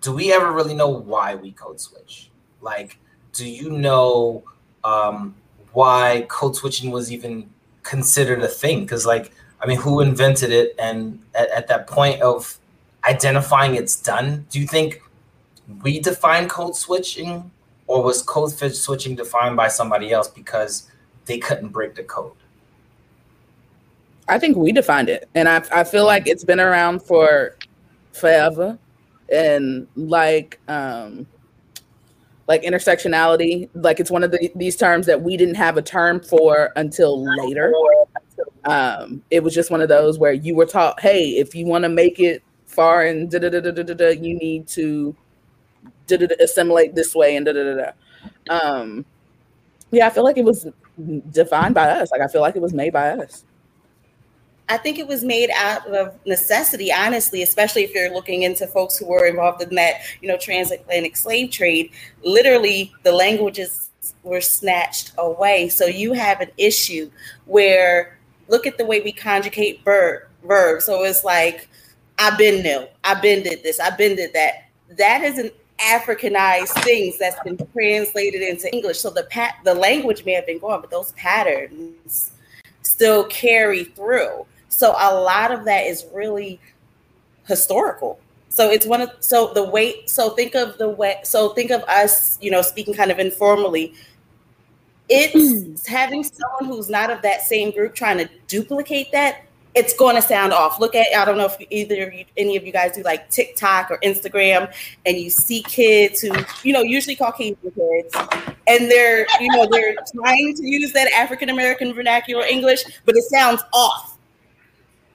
do 0.00 0.12
we 0.12 0.32
ever 0.32 0.52
really 0.52 0.74
know 0.74 0.88
why 0.88 1.34
we 1.34 1.52
code 1.52 1.80
switch? 1.80 2.30
Like, 2.60 2.98
do 3.32 3.48
you 3.48 3.70
know 3.70 4.44
um, 4.84 5.34
why 5.72 6.26
code 6.28 6.56
switching 6.56 6.90
was 6.90 7.12
even 7.12 7.48
considered 7.82 8.42
a 8.42 8.48
thing? 8.48 8.80
Because 8.80 9.06
like, 9.06 9.32
I 9.60 9.66
mean, 9.66 9.78
who 9.78 10.00
invented 10.00 10.50
it? 10.50 10.74
And 10.78 11.20
at, 11.34 11.48
at 11.50 11.68
that 11.68 11.86
point 11.86 12.20
of 12.20 12.58
identifying 13.08 13.76
it's 13.76 13.96
done, 13.96 14.46
do 14.50 14.60
you 14.60 14.66
think 14.66 15.02
we 15.82 16.00
define 16.00 16.48
code 16.48 16.76
switching, 16.76 17.50
or 17.86 18.02
was 18.02 18.22
code 18.22 18.50
switching 18.50 19.14
defined 19.14 19.56
by 19.56 19.68
somebody 19.68 20.12
else 20.12 20.28
because 20.28 20.90
they 21.26 21.38
couldn't 21.38 21.68
break 21.68 21.94
the 21.94 22.02
code? 22.02 22.32
I 24.28 24.38
think 24.38 24.56
we 24.56 24.72
defined 24.72 25.08
it, 25.08 25.28
and 25.34 25.48
I 25.48 25.62
I 25.72 25.84
feel 25.84 26.06
like 26.06 26.26
it's 26.26 26.44
been 26.44 26.60
around 26.60 27.02
for 27.02 27.56
forever, 28.12 28.78
and 29.30 29.86
like 29.96 30.60
um 30.68 31.26
like 32.48 32.62
intersectionality, 32.62 33.68
like 33.74 34.00
it's 34.00 34.10
one 34.10 34.22
of 34.22 34.30
the, 34.30 34.50
these 34.56 34.76
terms 34.76 35.06
that 35.06 35.22
we 35.22 35.36
didn't 35.36 35.54
have 35.54 35.76
a 35.76 35.82
term 35.82 36.20
for 36.20 36.70
until 36.76 37.24
later. 37.38 37.72
Um, 38.64 39.22
it 39.30 39.42
was 39.42 39.54
just 39.54 39.70
one 39.70 39.80
of 39.80 39.88
those 39.88 40.18
where 40.18 40.32
you 40.32 40.54
were 40.54 40.66
taught, 40.66 41.00
hey, 41.00 41.30
if 41.38 41.54
you 41.54 41.66
want 41.66 41.84
to 41.84 41.88
make 41.88 42.20
it 42.20 42.42
far 42.66 43.02
and 43.02 43.30
da 43.30 43.38
da 43.38 43.48
da 43.48 43.60
da 43.60 43.82
da 43.82 43.94
da, 43.94 44.08
you 44.10 44.36
need 44.36 44.66
to 44.68 45.16
da 46.06 46.16
da 46.16 46.26
assimilate 46.40 46.94
this 46.94 47.14
way 47.14 47.36
and 47.36 47.46
da 47.46 47.52
da 47.52 47.64
da 47.64 47.74
da. 47.74 47.92
Um, 48.50 49.04
yeah, 49.90 50.06
I 50.06 50.10
feel 50.10 50.24
like 50.24 50.38
it 50.38 50.44
was 50.44 50.66
defined 51.30 51.74
by 51.74 51.88
us. 51.88 52.10
Like 52.10 52.20
I 52.20 52.28
feel 52.28 52.40
like 52.40 52.56
it 52.56 52.62
was 52.62 52.72
made 52.72 52.92
by 52.92 53.10
us. 53.10 53.44
I 54.72 54.78
think 54.78 54.98
it 54.98 55.06
was 55.06 55.22
made 55.22 55.50
out 55.54 55.86
of 55.88 56.18
necessity, 56.24 56.90
honestly, 56.90 57.42
especially 57.42 57.84
if 57.84 57.94
you're 57.94 58.10
looking 58.10 58.44
into 58.44 58.66
folks 58.66 58.96
who 58.96 59.04
were 59.04 59.26
involved 59.26 59.62
in 59.62 59.74
that, 59.74 60.00
you 60.22 60.28
know, 60.28 60.38
transatlantic 60.38 61.14
slave 61.14 61.50
trade. 61.50 61.90
Literally, 62.24 62.90
the 63.02 63.12
languages 63.12 63.90
were 64.22 64.40
snatched 64.40 65.12
away. 65.18 65.68
So 65.68 65.84
you 65.84 66.14
have 66.14 66.40
an 66.40 66.48
issue 66.56 67.10
where 67.44 68.16
look 68.48 68.66
at 68.66 68.78
the 68.78 68.86
way 68.86 69.02
we 69.02 69.12
conjugate 69.12 69.84
verb 69.84 70.22
verb. 70.42 70.80
So 70.80 71.04
it's 71.04 71.22
like 71.22 71.68
I've 72.18 72.38
been 72.38 72.62
new, 72.62 72.86
I've 73.04 73.20
been 73.20 73.42
did 73.42 73.62
this, 73.62 73.78
I've 73.78 73.98
been 73.98 74.16
did 74.16 74.32
that. 74.32 74.70
That 74.96 75.22
is 75.22 75.36
an 75.36 75.50
Africanized 75.80 76.82
things 76.82 77.18
that's 77.18 77.38
been 77.42 77.58
translated 77.74 78.40
into 78.40 78.72
English. 78.72 79.00
So 79.00 79.10
the 79.10 79.24
pat 79.24 79.56
the 79.64 79.74
language 79.74 80.24
may 80.24 80.32
have 80.32 80.46
been 80.46 80.60
gone, 80.60 80.80
but 80.80 80.90
those 80.90 81.12
patterns 81.12 82.30
still 82.80 83.24
carry 83.24 83.84
through. 83.84 84.46
So 84.72 84.92
a 84.98 85.14
lot 85.14 85.52
of 85.52 85.64
that 85.66 85.86
is 85.86 86.06
really 86.12 86.58
historical. 87.46 88.18
So 88.48 88.70
it's 88.70 88.86
one 88.86 89.02
of 89.02 89.10
so 89.20 89.52
the 89.54 89.62
way 89.62 90.02
so 90.06 90.30
think 90.30 90.54
of 90.54 90.78
the 90.78 90.88
way 90.88 91.20
so 91.24 91.50
think 91.50 91.70
of 91.70 91.82
us, 91.84 92.38
you 92.40 92.50
know, 92.50 92.62
speaking 92.62 92.94
kind 92.94 93.10
of 93.10 93.18
informally. 93.18 93.94
It's 95.08 95.34
mm. 95.34 95.86
having 95.86 96.24
someone 96.24 96.64
who's 96.64 96.88
not 96.88 97.10
of 97.10 97.22
that 97.22 97.42
same 97.42 97.70
group 97.70 97.94
trying 97.94 98.18
to 98.18 98.28
duplicate 98.46 99.12
that 99.12 99.42
it's 99.74 99.94
going 99.94 100.16
to 100.16 100.22
sound 100.22 100.52
off. 100.52 100.78
Look 100.78 100.94
at 100.94 101.06
I 101.16 101.24
don't 101.24 101.38
know 101.38 101.46
if 101.46 101.56
either 101.70 102.08
of 102.08 102.14
you, 102.14 102.24
any 102.36 102.56
of 102.56 102.66
you 102.66 102.72
guys 102.72 102.92
do 102.92 103.02
like 103.02 103.30
TikTok 103.30 103.90
or 103.90 103.98
Instagram, 103.98 104.72
and 105.06 105.16
you 105.16 105.30
see 105.30 105.62
kids 105.62 106.20
who 106.20 106.32
you 106.62 106.72
know 106.72 106.82
usually 106.82 107.16
Caucasian 107.16 107.56
kids, 107.62 108.14
and 108.66 108.90
they're 108.90 109.26
you 109.40 109.48
know 109.48 109.66
they're 109.70 109.94
trying 110.14 110.54
to 110.54 110.66
use 110.66 110.92
that 110.92 111.10
African 111.12 111.48
American 111.48 111.94
vernacular 111.94 112.44
English, 112.44 112.84
but 113.04 113.16
it 113.16 113.24
sounds 113.24 113.62
off, 113.72 114.11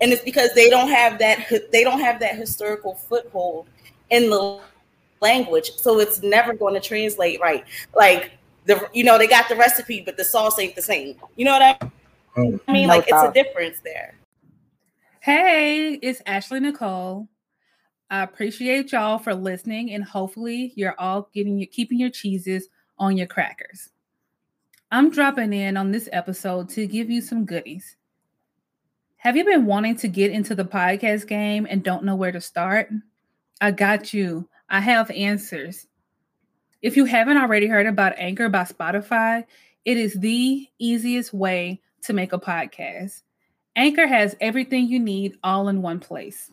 and 0.02 0.12
it's 0.12 0.24
because 0.24 0.54
they 0.54 0.70
don't 0.70 0.90
have 0.90 1.20
that 1.20 1.48
they 1.72 1.84
don't 1.84 2.00
have 2.00 2.20
that 2.20 2.36
historical 2.36 2.96
foothold 2.96 3.68
in 4.10 4.30
the 4.30 4.60
language, 5.22 5.72
so 5.78 6.00
it's 6.00 6.22
never 6.22 6.54
going 6.54 6.74
to 6.74 6.80
translate 6.80 7.40
right. 7.42 7.66
Like 7.96 8.32
the 8.66 8.88
you 8.94 9.04
know 9.04 9.18
they 9.18 9.28
got 9.28 9.50
the 9.50 9.56
recipe, 9.56 10.02
but 10.02 10.18
the 10.18 10.24
sauce 10.24 10.60
ain't 10.60 10.76
the 10.76 10.82
same. 10.82 11.16
You 11.36 11.46
know 11.46 11.54
what 11.54 11.62
I 11.62 11.90
mm. 12.40 12.60
I 12.68 12.72
mean? 12.72 12.88
Like 12.88 13.06
it's 13.08 13.24
a 13.24 13.32
difference 13.32 13.80
there. 13.84 14.16
Hey, 15.20 15.94
it's 16.02 16.22
Ashley 16.26 16.60
Nicole. 16.60 17.28
I 18.10 18.24
appreciate 18.24 18.94
y'all 18.94 19.20
for 19.20 19.36
listening, 19.36 19.92
and 19.92 20.04
hopefully, 20.04 20.72
you're 20.76 20.96
all 20.98 21.30
getting 21.34 21.58
your 21.58 21.68
keeping 21.68 22.00
your 22.00 22.10
cheeses 22.10 22.70
on 22.98 23.18
your 23.18 23.28
crackers. 23.28 23.90
I'm 24.90 25.10
dropping 25.10 25.52
in 25.52 25.76
on 25.76 25.92
this 25.92 26.08
episode 26.14 26.70
to 26.70 26.88
give 26.88 27.10
you 27.10 27.22
some 27.22 27.44
goodies. 27.44 27.97
Have 29.28 29.36
you 29.36 29.44
been 29.44 29.66
wanting 29.66 29.98
to 29.98 30.08
get 30.08 30.32
into 30.32 30.56
the 30.56 30.64
podcast 30.64 31.28
game 31.28 31.68
and 31.70 31.84
don't 31.84 32.06
know 32.06 32.16
where 32.16 32.32
to 32.32 32.40
start? 32.40 32.90
I 33.60 33.72
got 33.72 34.14
you. 34.14 34.48
I 34.70 34.80
have 34.80 35.12
answers. 35.12 35.86
If 36.82 36.96
you 36.96 37.04
haven't 37.04 37.36
already 37.36 37.68
heard 37.68 37.88
about 37.88 38.18
Anchor 38.18 38.48
by 38.48 38.64
Spotify, 38.64 39.44
it 39.84 39.98
is 39.98 40.14
the 40.14 40.66
easiest 40.80 41.34
way 41.34 41.82
to 42.04 42.14
make 42.14 42.32
a 42.32 42.40
podcast. 42.40 43.24
Anchor 43.76 44.08
has 44.08 44.38
everything 44.40 44.88
you 44.88 44.98
need 44.98 45.36
all 45.44 45.68
in 45.68 45.82
one 45.82 46.00
place. 46.00 46.50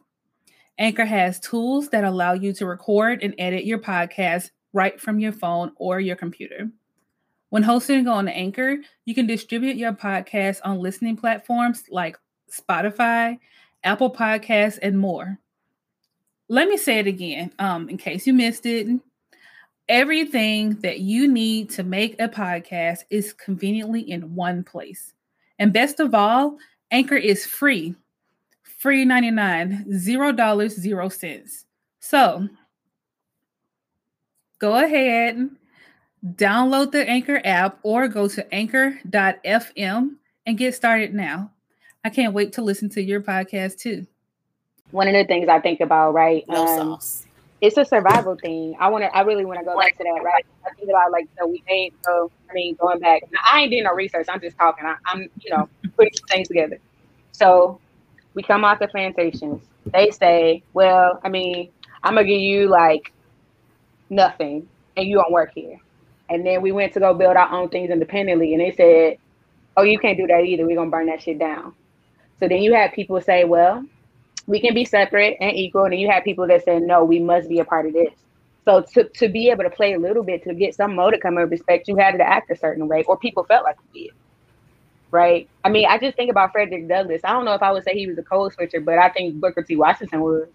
Anchor 0.77 1.05
has 1.05 1.39
tools 1.39 1.91
that 1.91 2.03
allow 2.03 2.33
you 2.33 2.53
to 2.55 2.67
record 2.67 3.23
and 3.23 3.37
edit 3.39 3.65
your 3.65 3.79
podcast 3.79 4.51
right 4.73 5.01
from 5.01 5.21
your 5.21 5.31
phone 5.31 5.71
or 5.77 6.01
your 6.01 6.17
computer. 6.17 6.69
When 7.51 7.63
hosting 7.63 8.09
on 8.09 8.27
Anchor, 8.27 8.79
you 9.05 9.15
can 9.15 9.29
distribute 9.29 9.77
your 9.77 9.93
podcast 9.93 10.59
on 10.65 10.81
listening 10.81 11.17
platforms 11.17 11.85
like 11.89 12.19
Spotify, 12.55 13.39
Apple 13.83 14.11
Podcasts, 14.11 14.79
and 14.81 14.99
more. 14.99 15.39
Let 16.49 16.69
me 16.69 16.77
say 16.77 16.99
it 16.99 17.07
again 17.07 17.53
um, 17.59 17.89
in 17.89 17.97
case 17.97 18.27
you 18.27 18.35
missed 18.35 18.67
it. 18.67 18.89
Everything 19.89 20.77
that 20.81 21.01
you 21.01 21.29
need 21.29 21.71
to 21.71 21.83
make 21.83 22.21
a 22.21 22.29
podcast 22.29 23.01
is 23.11 23.33
conveniently 23.33 24.01
in 24.01 24.35
one 24.35 24.65
place. 24.65 25.13
And 25.59 25.73
best 25.73 26.01
of 26.01 26.15
all, 26.15 26.59
Anchor 26.91 27.17
is 27.17 27.47
free, 27.47 27.95
free 28.63 29.05
99, 29.05 29.99
zero 29.99 30.33
dollars, 30.33 30.75
zero 30.75 31.09
cents. 31.09 31.67
So 32.01 32.49
go 34.59 34.77
ahead, 34.77 35.51
download 36.25 36.93
the 36.93 37.09
Anchor 37.09 37.41
app 37.45 37.79
or 37.83 38.09
go 38.09 38.29
to 38.29 38.55
anchor.fm 38.55 40.17
and 40.47 40.59
get 40.59 40.75
started 40.75 41.15
now. 41.15 41.51
I 42.05 42.11
can't 42.11 42.35
wait 42.35 42.53
to 42.55 42.63
listen 42.63 42.91
to 42.91 43.03
your 43.03 43.23
podcast 43.23 43.79
too. 43.79 44.07
One 44.91 45.09
of 45.09 45.15
the 45.15 45.25
things 45.25 45.49
I 45.49 45.59
think 45.59 45.81
about, 45.81 46.13
right? 46.13 46.45
No 46.47 46.67
um, 46.67 46.79
sauce. 46.79 47.27
It's 47.63 47.79
a 47.79 47.85
survival 47.85 48.37
thing. 48.37 48.77
I 48.79 48.89
want 48.89 49.05
to. 49.05 49.17
I 49.17 49.23
really 49.23 49.47
want 49.47 49.59
to 49.61 49.65
go 49.65 49.79
back 49.79 49.97
to 49.97 50.05
that, 50.05 50.23
right? 50.23 50.45
I 50.67 50.75
think 50.75 50.91
about 50.91 51.11
like 51.11 51.29
so 51.39 51.47
we 51.47 51.65
ain't 51.67 51.95
So 52.05 52.31
I 52.51 52.53
mean, 52.53 52.75
going 52.75 52.99
back, 52.99 53.23
I 53.51 53.63
ain't 53.63 53.71
doing 53.71 53.85
no 53.85 53.95
research. 53.95 54.27
I'm 54.29 54.41
just 54.41 54.59
talking. 54.59 54.85
I, 54.85 54.97
I'm, 55.07 55.31
you 55.41 55.51
know, 55.51 55.69
putting 55.97 56.13
things 56.29 56.49
together. 56.49 56.79
So 57.33 57.81
we 58.35 58.43
come 58.43 58.65
off 58.65 58.81
the 58.81 58.89
plantations. 58.89 59.63
They 59.87 60.11
say, 60.11 60.63
well, 60.75 61.21
I 61.25 61.31
mean, 61.31 61.71
I'm 62.03 62.15
gonna 62.17 62.27
give 62.27 62.41
you 62.41 62.69
like 62.69 63.13
nothing, 64.11 64.69
and 64.99 65.07
you 65.07 65.17
don't 65.17 65.33
work 65.33 65.53
here. 65.55 65.81
And 66.29 66.45
then 66.45 66.61
we 66.61 66.71
went 66.71 66.93
to 66.95 67.01
go 67.01 67.15
build 67.15 67.37
our 67.37 67.51
own 67.51 67.71
things 67.71 67.91
independently, 67.91 68.53
and 68.53 68.61
they 68.61 68.73
said, 68.73 69.19
oh, 69.77 69.83
you 69.83 69.99
can't 69.99 70.19
do 70.19 70.27
that 70.27 70.43
either. 70.45 70.67
We're 70.67 70.77
gonna 70.77 70.91
burn 70.91 71.07
that 71.07 71.23
shit 71.23 71.39
down. 71.39 71.75
So 72.45 72.49
then 72.49 72.61
you 72.61 72.75
had 72.75 72.93
people 72.93 73.19
say, 73.23 73.45
well, 73.45 73.83
we 74.47 74.61
can 74.61 74.75
be 74.75 74.85
separate 74.85 75.39
and 75.41 75.57
equal. 75.57 75.85
And 75.85 75.95
then 75.95 75.99
you 75.99 76.11
have 76.11 76.25
people 76.25 76.47
that 76.49 76.63
say, 76.63 76.79
no, 76.79 77.03
we 77.03 77.19
must 77.19 77.49
be 77.49 77.59
a 77.61 77.65
part 77.65 77.87
of 77.87 77.95
this. 77.95 78.13
So 78.67 78.83
to, 78.93 79.05
to 79.09 79.31
be 79.31 79.49
able 79.49 79.65
to 79.65 79.71
play 79.71 79.95
a 79.95 79.99
little 79.99 80.23
bit 80.23 80.45
to 80.45 80.53
get 80.53 80.75
some 80.75 80.95
modicum 80.95 81.39
of 81.39 81.51
respect, 81.51 81.89
you 81.89 81.97
had 81.97 82.19
to 82.19 82.23
act 82.23 82.51
a 82.51 82.57
certain 82.57 82.87
way, 82.87 83.03
or 83.05 83.17
people 83.17 83.45
felt 83.45 83.65
like 83.65 83.77
you 83.95 84.09
did. 84.09 84.15
Right. 85.11 85.49
I 85.65 85.71
mean, 85.71 85.87
I 85.89 85.97
just 85.97 86.19
think 86.19 86.31
about 86.31 86.53
Frederick 86.53 86.87
Douglass. 86.87 87.23
I 87.25 87.33
don't 87.33 87.47
know 87.47 87.55
if 87.55 87.63
I 87.63 87.73
would 87.73 87.83
say 87.83 87.95
he 87.95 88.07
was 88.07 88.19
a 88.19 88.23
code 88.23 88.53
switcher, 88.53 88.81
but 88.81 88.99
I 88.99 89.09
think 89.09 89.41
Booker 89.41 89.63
T. 89.63 89.77
Washington 89.77 90.21
was. 90.21 90.47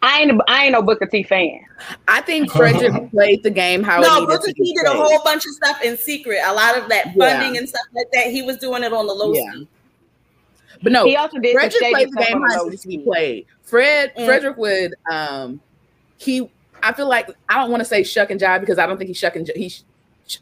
I 0.00 0.20
ain't 0.20 0.40
I 0.48 0.64
ain't 0.64 0.72
no 0.72 0.82
Booker 0.82 1.06
T 1.06 1.22
fan. 1.22 1.60
I 2.08 2.20
think 2.22 2.50
Frederick 2.50 3.10
played 3.10 3.42
the 3.42 3.50
game 3.50 3.82
how 3.82 4.00
no 4.00 4.26
Booker 4.26 4.52
T 4.52 4.74
did 4.74 4.86
a 4.86 4.92
whole 4.94 5.22
bunch 5.22 5.44
of 5.44 5.52
stuff 5.52 5.82
in 5.82 5.96
secret. 5.96 6.40
A 6.44 6.52
lot 6.52 6.78
of 6.78 6.88
that 6.88 7.14
funding 7.16 7.54
yeah. 7.54 7.60
and 7.60 7.68
stuff 7.68 7.86
like 7.94 8.10
that. 8.12 8.28
He 8.28 8.42
was 8.42 8.56
doing 8.56 8.82
it 8.82 8.92
on 8.92 9.06
the 9.06 9.12
low 9.12 9.34
yeah. 9.34 9.64
But 10.82 10.92
no, 10.92 11.04
he 11.04 11.16
also 11.16 11.38
did 11.38 11.54
Frederick 11.54 11.92
played 11.92 12.08
the 12.10 12.24
game 12.24 12.42
how 12.42 12.68
he 12.68 12.98
played. 12.98 13.46
Fred 13.62 14.12
mm. 14.16 14.24
Frederick 14.26 14.56
would 14.56 14.94
um 15.10 15.60
he 16.18 16.50
I 16.82 16.92
feel 16.92 17.08
like 17.08 17.30
I 17.48 17.58
don't 17.58 17.70
want 17.70 17.80
to 17.80 17.84
say 17.84 18.02
shuck 18.02 18.30
and 18.30 18.40
jive 18.40 18.60
because 18.60 18.78
I 18.78 18.86
don't 18.86 18.98
think 18.98 19.08
he's 19.08 19.18
shuck 19.18 19.36
and 19.36 19.48
he 19.54 19.72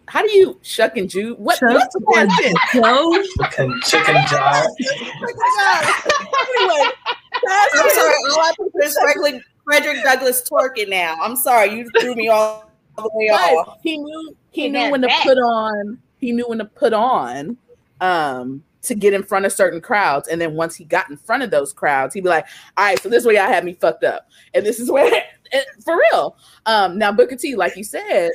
how 0.06 0.22
do 0.22 0.30
you 0.32 0.58
shuck 0.62 0.96
and 0.96 1.08
jive? 1.08 1.38
What, 1.38 1.58
shuck 1.58 1.70
what's 1.70 1.94
the 1.94 2.00
question? 2.00 2.54
Chicken, 3.50 3.80
chicken 3.84 4.14
jive. 4.16 4.66
anyway, 6.58 6.90
I'm 7.48 7.90
sorry. 7.90 8.14
All 8.30 8.40
I 8.40 8.52
put 8.56 8.84
is 8.84 8.98
Frederick, 8.98 9.42
Frederick 9.64 10.02
Douglass 10.02 10.42
twerking 10.42 10.88
now. 10.88 11.16
I'm 11.20 11.36
sorry, 11.36 11.74
you 11.74 11.90
threw 12.00 12.14
me 12.14 12.28
all 12.28 12.70
the 12.96 13.10
way 13.14 13.26
off. 13.26 13.78
He 13.82 13.98
knew 13.98 14.36
he, 14.50 14.62
he 14.62 14.68
knew 14.68 14.90
when 14.90 15.02
to 15.02 15.10
put 15.22 15.38
on. 15.38 15.98
He 16.18 16.32
knew 16.32 16.48
when 16.48 16.58
to 16.58 16.64
put 16.64 16.92
on. 16.92 17.56
Um, 18.00 18.62
to 18.82 18.94
get 18.94 19.12
in 19.12 19.22
front 19.22 19.44
of 19.44 19.52
certain 19.52 19.80
crowds. 19.80 20.28
And 20.28 20.40
then 20.40 20.54
once 20.54 20.74
he 20.74 20.84
got 20.84 21.10
in 21.10 21.16
front 21.16 21.42
of 21.42 21.50
those 21.50 21.72
crowds, 21.72 22.14
he'd 22.14 22.22
be 22.22 22.28
like, 22.28 22.46
all 22.76 22.84
right, 22.86 23.00
so 23.00 23.08
this 23.08 23.24
way 23.24 23.38
I 23.38 23.48
had 23.48 23.64
me 23.64 23.74
fucked 23.74 24.04
up. 24.04 24.28
And 24.54 24.64
this 24.64 24.80
is 24.80 24.90
where, 24.90 25.10
for 25.84 25.98
real. 26.12 26.36
Um, 26.66 26.98
now, 26.98 27.12
Booker 27.12 27.36
T, 27.36 27.56
like 27.56 27.76
you 27.76 27.84
said, 27.84 28.30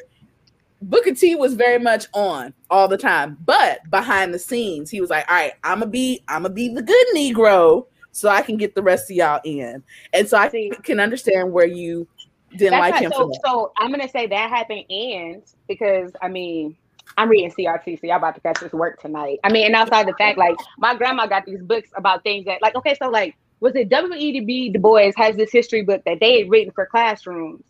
Booker 0.82 1.14
T 1.14 1.36
was 1.36 1.54
very 1.54 1.80
much 1.80 2.06
on 2.14 2.54
all 2.70 2.88
the 2.88 2.98
time, 2.98 3.38
but 3.46 3.80
behind 3.90 4.34
the 4.34 4.40
scenes, 4.40 4.90
he 4.90 5.02
was 5.02 5.10
like, 5.10 5.30
all 5.30 5.36
right, 5.36 5.54
I'm 5.64 5.80
gonna 5.80 5.92
be, 5.92 6.24
I'm 6.28 6.44
gonna 6.44 6.54
be 6.54 6.70
the 6.70 6.82
good 6.82 7.08
Negro 7.16 7.86
so 8.12 8.30
I 8.30 8.42
can 8.42 8.58
get 8.58 8.76
the 8.76 8.84
rest 8.84 9.10
of 9.10 9.16
y'all 9.16 9.42
in. 9.44 9.84
And 10.14 10.28
so 10.28 10.38
I 10.38 10.50
think 10.50 10.84
can 10.84 11.00
understand 11.00 11.52
where 11.52 11.68
you 11.68 12.08
didn't 12.56 12.80
like 12.80 12.96
him. 12.96 13.12
So, 13.16 13.32
so 13.44 13.72
I'm 13.78 13.92
gonna 13.92 14.10
say 14.10 14.28
that 14.28 14.50
happened, 14.50 14.86
and 14.90 15.42
because 15.68 16.12
I 16.22 16.28
mean, 16.28 16.78
I'm 17.18 17.30
reading 17.30 17.52
CRT, 17.52 18.02
so 18.02 18.08
y'all 18.08 18.18
about 18.18 18.36
to 18.36 18.42
catch 18.42 18.60
this 18.60 18.74
work 18.74 19.02
tonight. 19.02 19.40
I 19.44 19.52
mean, 19.52 19.66
and 19.66 19.76
outside 19.76 20.08
the 20.08 20.14
fact, 20.14 20.38
like 20.38 20.56
my 20.78 20.96
grandma 20.96 21.28
got 21.28 21.46
these 21.46 21.62
books 21.62 21.90
about 21.96 22.24
things 22.24 22.46
that, 22.46 22.62
like, 22.62 22.76
okay, 22.76 22.96
so 23.02 23.10
like, 23.10 23.36
was 23.60 23.76
it 23.76 23.90
W.E.B. 23.90 24.70
Du 24.70 24.80
Bois 24.80 25.12
has 25.16 25.36
this 25.36 25.52
history 25.52 25.82
book 25.82 26.04
that 26.06 26.20
they 26.20 26.40
had 26.40 26.50
written 26.50 26.74
for 26.74 26.86
classrooms. 26.86 27.64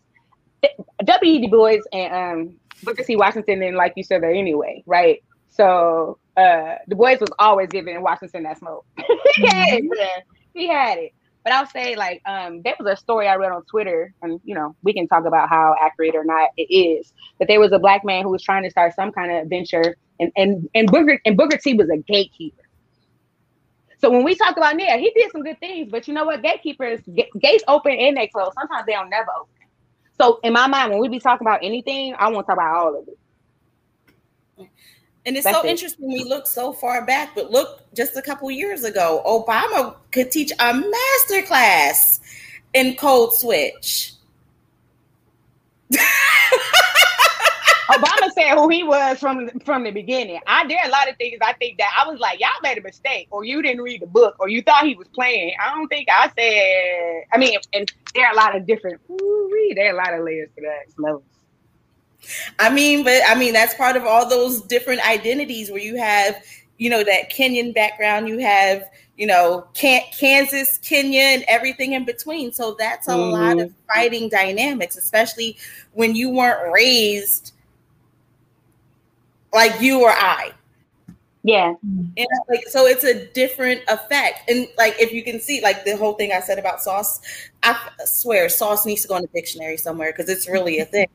W.E.B. 1.03 1.45
Du 1.45 1.51
Bois 1.51 1.77
and 1.93 2.13
um, 2.13 2.55
Booker 2.84 3.03
T. 3.03 3.15
Washington 3.15 3.63
and 3.63 3.76
like 3.76 3.93
you 3.95 4.03
said 4.03 4.23
there 4.23 4.34
anyway, 4.34 4.84
right? 4.86 5.23
So 5.49 6.19
uh 6.38 6.76
Du 6.89 6.95
Bois 6.95 7.17
was 7.19 7.30
always 7.39 7.69
giving 7.69 8.01
Washington 8.01 8.43
that 8.43 8.59
smoke. 8.59 8.86
he 9.36 9.47
had 9.47 9.80
it. 9.80 10.23
He 10.53 10.67
had 10.67 10.97
it. 10.97 11.11
But 11.43 11.53
I'll 11.53 11.67
say 11.67 11.95
like 11.95 12.21
um 12.26 12.61
there 12.63 12.76
was 12.80 12.91
a 12.91 12.95
story 12.95 13.28
I 13.28 13.36
read 13.36 13.51
on 13.51 13.63
Twitter, 13.65 14.13
and 14.21 14.39
you 14.43 14.55
know, 14.55 14.76
we 14.84 14.93
can 14.93 15.07
talk 15.07 15.26
about 15.26 15.49
how 15.49 15.76
accurate 15.82 16.15
or 16.15 16.26
not 16.26 16.49
it 16.57 16.73
is. 16.73 17.13
That 17.39 17.47
there 17.47 17.59
was 17.59 17.71
a 17.71 17.80
black 17.80 18.03
man 18.03 18.23
who 18.23 18.32
was 18.32 18.43
trying 18.43 18.63
to 18.63 18.69
start 18.71 18.95
some 18.95 19.11
kind 19.11 19.32
of 19.32 19.47
venture 19.47 19.95
and 20.19 20.32
and 20.36 20.69
and 20.73 20.91
Booker 20.91 21.19
and 21.26 21.38
Booker 21.38 21.57
T 21.57 21.73
was 21.76 21.89
a 21.89 21.97
gatekeeper. 21.97 22.63
So 23.99 24.09
when 24.09 24.23
we 24.23 24.36
talk 24.36 24.57
about 24.57 24.76
Nia, 24.76 24.97
he 24.97 25.11
did 25.15 25.32
some 25.32 25.43
good 25.43 25.59
things, 25.59 25.89
but 25.89 26.07
you 26.07 26.13
know 26.13 26.26
what? 26.26 26.41
Gatekeepers, 26.41 27.01
gates 27.39 27.63
open 27.67 27.93
and 27.93 28.17
they 28.17 28.28
close. 28.28 28.51
Sometimes 28.59 28.86
they 28.86 28.93
don't 28.93 29.09
never 29.09 29.30
open. 29.39 29.64
So 30.20 30.39
in 30.43 30.53
my 30.53 30.68
mind, 30.68 30.91
when 30.91 30.99
we 30.99 31.09
be 31.09 31.20
talking 31.20 31.45
about 31.45 31.59
anything, 31.61 32.16
I 32.18 32.30
want 32.30 32.45
to 32.45 32.51
talk 32.51 32.57
about 32.57 32.76
all 32.76 32.99
of 32.99 33.07
it. 33.07 33.18
And 35.26 35.36
it's 35.36 35.43
That's 35.43 35.57
so 35.57 35.66
it. 35.66 35.72
interesting. 35.72 36.07
We 36.07 36.24
look 36.24 36.45
so 36.45 36.72
far 36.72 37.03
back, 37.05 37.34
but 37.34 37.49
look, 37.49 37.82
just 37.95 38.16
a 38.16 38.22
couple 38.22 38.49
years 38.51 38.84
ago, 38.84 39.24
Obama 39.26 39.95
could 40.11 40.32
teach 40.32 40.51
a 40.59 40.74
master 40.74 41.41
class 41.41 42.20
in 42.74 42.95
code 42.95 43.34
switch. 43.34 44.13
Obama 47.88 48.31
said 48.33 48.55
who 48.55 48.69
he 48.69 48.83
was 48.83 49.19
from 49.19 49.49
from 49.59 49.83
the 49.83 49.91
beginning. 49.91 50.39
I 50.47 50.65
did 50.65 50.79
a 50.86 50.89
lot 50.89 51.09
of 51.09 51.17
things. 51.17 51.38
I 51.41 51.53
think 51.53 51.77
that 51.77 51.91
I 52.03 52.09
was 52.09 52.19
like, 52.19 52.39
y'all 52.39 52.49
made 52.63 52.77
a 52.77 52.81
mistake, 52.81 53.27
or 53.31 53.43
you 53.43 53.61
didn't 53.61 53.81
read 53.81 54.01
the 54.01 54.07
book, 54.07 54.36
or 54.39 54.49
you 54.49 54.61
thought 54.61 54.86
he 54.86 54.95
was 54.95 55.07
playing. 55.09 55.53
I 55.63 55.75
don't 55.75 55.88
think 55.88 56.07
I 56.11 56.31
said. 56.38 57.25
I 57.31 57.38
mean, 57.38 57.59
and 57.73 57.91
there 58.13 58.25
are 58.25 58.33
a 58.33 58.36
lot 58.36 58.55
of 58.55 58.65
different. 58.65 59.01
Ooh, 59.09 59.73
there 59.75 59.93
are 59.93 59.93
a 59.93 59.97
lot 59.97 60.13
of 60.13 60.25
layers 60.25 60.49
to 60.55 60.61
that 60.61 61.01
levels. 61.01 61.23
I 62.59 62.69
mean, 62.69 63.03
but 63.03 63.21
I 63.27 63.36
mean 63.36 63.53
that's 63.53 63.75
part 63.75 63.95
of 63.95 64.03
all 64.05 64.27
those 64.27 64.61
different 64.61 65.07
identities 65.07 65.69
where 65.69 65.81
you 65.81 65.95
have, 65.97 66.43
you 66.77 66.89
know, 66.89 67.03
that 67.03 67.31
Kenyan 67.31 67.73
background, 67.73 68.27
you 68.27 68.39
have, 68.39 68.83
you 69.17 69.27
know, 69.27 69.67
Kansas, 69.73 70.79
Kenya, 70.79 71.21
and 71.21 71.45
everything 71.47 71.93
in 71.93 72.03
between. 72.03 72.51
So 72.51 72.75
that's 72.77 73.07
a 73.07 73.11
mm-hmm. 73.11 73.31
lot 73.31 73.59
of 73.59 73.73
fighting 73.93 74.29
dynamics, 74.29 74.97
especially 74.97 75.57
when 75.93 76.15
you 76.15 76.31
weren't 76.31 76.73
raised 76.73 77.53
like 79.55 79.81
you 79.81 80.03
or 80.03 80.11
I. 80.11 80.51
Yeah. 81.41 81.73
And 81.81 82.27
like 82.47 82.67
so 82.67 82.85
it's 82.85 83.03
a 83.03 83.25
different 83.33 83.81
effect. 83.87 84.49
And 84.49 84.67
like 84.77 84.95
if 84.99 85.11
you 85.11 85.23
can 85.23 85.39
see 85.39 85.61
like 85.61 85.83
the 85.85 85.97
whole 85.97 86.13
thing 86.13 86.31
I 86.31 86.41
said 86.41 86.59
about 86.59 86.81
sauce, 86.81 87.19
I 87.63 87.89
swear 88.05 88.49
sauce 88.49 88.85
needs 88.85 89.01
to 89.03 89.07
go 89.07 89.15
in 89.15 89.23
the 89.23 89.29
dictionary 89.33 89.77
somewhere 89.77 90.11
because 90.11 90.29
it's 90.29 90.47
really 90.47 90.79
a 90.79 90.85
thing 90.85 91.07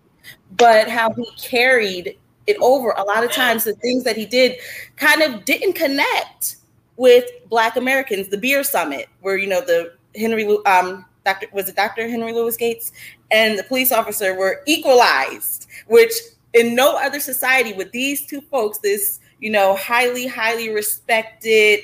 but 0.57 0.89
how 0.89 1.13
he 1.13 1.27
carried 1.37 2.19
it 2.47 2.57
over. 2.61 2.91
A 2.97 3.03
lot 3.03 3.25
of 3.25 3.33
times, 3.33 3.65
the 3.65 3.75
things 3.75 4.05
that 4.05 4.17
he 4.17 4.27
did 4.27 4.59
kind 4.97 5.23
of 5.23 5.45
didn't 5.45 5.75
connect 5.75 6.57
with 6.97 7.25
Black 7.49 7.77
Americans. 7.77 8.29
The 8.29 8.39
beer 8.39 8.63
summit, 8.63 9.09
where 9.21 9.37
you 9.37 9.47
know 9.47 9.61
the 9.61 9.95
Henry, 10.17 10.47
um, 10.67 11.05
Doctor 11.25 11.47
was 11.53 11.69
it 11.69 11.77
Doctor 11.77 12.09
Henry 12.09 12.33
Louis 12.33 12.57
Gates 12.57 12.93
and 13.31 13.59
the 13.59 13.63
police 13.63 13.93
officer 13.93 14.35
were 14.35 14.63
equalized, 14.67 15.67
which 15.87 16.13
in 16.55 16.75
no 16.75 16.97
other 16.97 17.21
society 17.21 17.73
with 17.73 17.93
these 17.93 18.27
two 18.27 18.41
folks, 18.41 18.79
this 18.79 19.21
you 19.41 19.51
know 19.51 19.77
highly 19.77 20.27
highly 20.27 20.71
respected, 20.71 21.81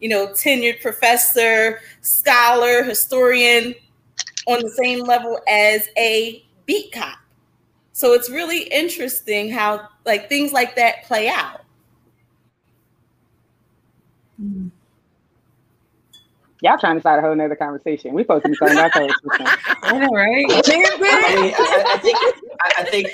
you 0.00 0.08
know 0.08 0.28
tenured 0.28 0.80
professor, 0.80 1.80
scholar, 2.00 2.82
historian, 2.82 3.74
on 4.46 4.60
the 4.60 4.70
same 4.70 5.04
level 5.04 5.40
as 5.48 5.88
a 5.96 6.44
beat 6.66 6.92
cop 6.92 7.18
so 7.98 8.12
it's 8.12 8.30
really 8.30 8.62
interesting 8.62 9.50
how 9.50 9.88
like 10.06 10.28
things 10.28 10.52
like 10.52 10.76
that 10.76 11.02
play 11.02 11.28
out. 11.28 11.62
Mm-hmm. 14.40 14.68
Y'all 16.62 16.78
trying 16.78 16.94
to 16.94 17.00
start 17.00 17.18
a 17.18 17.26
whole 17.26 17.34
nother 17.34 17.56
conversation. 17.56 18.14
We 18.14 18.22
supposed 18.22 18.44
to 18.44 18.50
be 18.50 18.56
talking 18.56 18.78
about 18.78 18.94
those. 18.94 19.10
I 19.82 19.98
know, 19.98 20.10
right? 20.14 20.46
I, 20.48 20.62
mean, 20.70 21.54
I, 21.58 21.84
I, 21.88 21.98
think 21.98 22.18
I, 22.78 22.84
think 22.84 23.08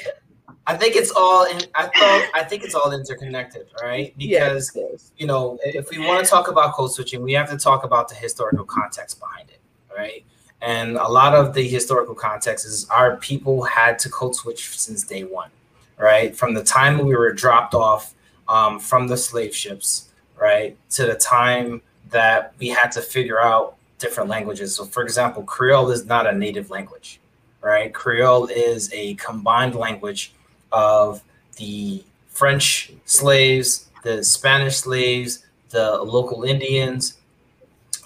I 0.67 0.77
think 0.77 0.97
it's 0.97 1.11
all 1.11 1.45
in, 1.45 1.61
I 1.75 1.83
thought 1.85 2.31
I 2.35 2.45
think 2.45 2.65
it's 2.65 2.75
all 2.75 2.93
interconnected, 2.93 3.67
right? 3.83 4.15
Because 4.17 4.73
you 5.19 5.27
know, 5.27 5.59
if 5.63 5.91
we 5.91 5.99
want 5.99 6.25
to 6.25 6.31
talk 6.31 6.49
about 6.49 6.75
code 6.75 6.93
switching, 6.93 7.23
we 7.23 7.33
have 7.35 7.51
to 7.51 7.59
talk 7.59 7.85
about 7.85 8.09
the 8.09 8.15
historical 8.15 8.65
context 8.65 9.21
behind 9.21 9.51
it, 9.51 9.61
right? 9.95 10.25
And 10.63 10.97
a 10.97 11.09
lot 11.09 11.35
of 11.35 11.53
the 11.53 11.67
historical 11.67 12.15
context 12.15 12.65
is 12.65 12.89
our 12.89 13.17
people 13.17 13.63
had 13.65 13.99
to 14.01 14.09
code 14.09 14.35
switch 14.35 14.79
since 14.79 15.05
day 15.05 15.25
one, 15.25 15.51
right? 15.99 16.35
From 16.35 16.55
the 16.55 16.65
time 16.65 16.99
we 16.99 17.15
were 17.15 17.33
dropped 17.33 17.75
off 17.75 18.15
um, 18.49 18.79
from 18.81 19.07
the 19.07 19.17
slave 19.17 19.55
ships, 19.55 20.09
right, 20.41 20.77
to 20.91 21.07
the 21.07 21.15
time 21.15 21.83
that 22.11 22.55
we 22.59 22.69
had 22.69 22.91
to 22.93 23.03
figure 23.03 23.41
out 23.41 23.77
different 23.99 24.31
languages. 24.31 24.75
So, 24.75 24.85
for 24.85 25.03
example, 25.03 25.43
Creole 25.43 25.91
is 25.91 26.07
not 26.07 26.27
a 26.27 26.33
native 26.33 26.71
language, 26.71 27.21
right? 27.61 27.93
Creole 27.93 28.47
is 28.47 28.91
a 28.93 29.15
combined 29.15 29.75
language 29.75 30.34
of 30.75 31.23
the 31.57 32.05
French 32.29 32.93
slaves, 33.07 33.89
the 34.03 34.23
Spanish 34.25 34.79
slaves, 34.79 35.47
the 35.71 36.03
local 36.03 36.43
Indians, 36.43 37.17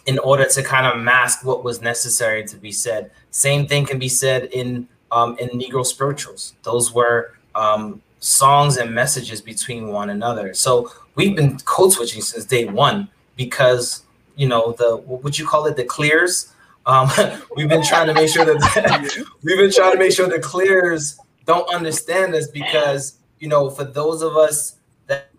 in 0.06 0.18
order 0.18 0.46
to 0.46 0.62
kind 0.62 0.86
of 0.86 1.02
mask 1.02 1.44
what 1.44 1.64
was 1.64 1.80
necessary 1.80 2.44
to 2.44 2.56
be 2.56 2.70
said. 2.70 3.10
Same 3.30 3.66
thing 3.66 3.86
can 3.86 3.98
be 3.98 4.08
said 4.08 4.44
in 4.52 4.86
um, 5.10 5.36
in 5.38 5.48
Negro 5.58 5.84
spirituals. 5.84 6.54
Those 6.62 6.92
were 6.92 7.34
um, 7.54 8.02
songs 8.20 8.76
and 8.76 8.94
messages 8.94 9.40
between 9.40 9.88
one 9.88 10.10
another. 10.10 10.52
So 10.52 10.92
we've 11.14 11.34
been 11.34 11.58
code 11.60 11.92
switching 11.92 12.20
since 12.20 12.44
day 12.44 12.66
one 12.66 13.08
because 13.36 14.02
you 14.36 14.46
know 14.46 14.72
the 14.72 14.96
what 14.96 15.24
would 15.24 15.38
you 15.38 15.46
call 15.46 15.66
it 15.66 15.76
the 15.76 15.84
clears. 15.84 16.52
Um, 16.84 17.10
we've 17.56 17.68
been 17.68 17.84
trying 17.84 18.06
to 18.08 18.14
make 18.14 18.28
sure 18.28 18.44
that 18.44 19.26
we've 19.42 19.58
been 19.58 19.72
trying 19.72 19.92
to 19.92 19.98
make 19.98 20.12
sure 20.12 20.28
the 20.28 20.38
clears 20.38 21.18
don't 21.49 21.74
understand 21.74 22.34
us 22.34 22.46
because 22.46 23.18
you 23.40 23.49
know 23.49 23.70
for 23.70 23.82
those 23.82 24.20
of 24.22 24.36
us 24.36 24.76
that 25.07 25.30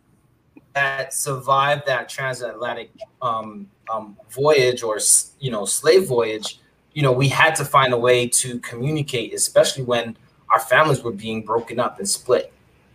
that 0.73 1.13
survived 1.13 1.83
that 1.85 2.09
transatlantic 2.09 2.89
um, 3.21 3.69
um, 3.93 4.17
voyage 4.31 4.81
or 4.81 4.99
you 5.39 5.51
know 5.51 5.65
slave 5.65 6.07
voyage, 6.07 6.59
you 6.93 7.03
know 7.03 7.11
we 7.11 7.29
had 7.29 7.53
to 7.55 7.63
find 7.63 7.93
a 7.93 7.97
way 7.97 8.27
to 8.27 8.59
communicate, 8.59 9.33
especially 9.35 9.83
when 9.83 10.17
our 10.49 10.59
families 10.59 11.03
were 11.03 11.11
being 11.11 11.43
broken 11.43 11.79
up 11.79 11.99
and 11.99 12.09
split, 12.09 12.51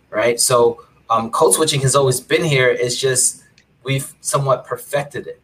right? 0.09 0.37
So 0.37 0.83
um, 1.09 1.31
code 1.31 1.53
switching 1.53 1.79
has 1.81 1.95
always 1.95 2.19
been 2.19 2.43
here. 2.43 2.67
It's 2.67 2.97
just 2.97 3.45
we've 3.83 4.13
somewhat 4.19 4.65
perfected 4.65 5.25
it. 5.27 5.39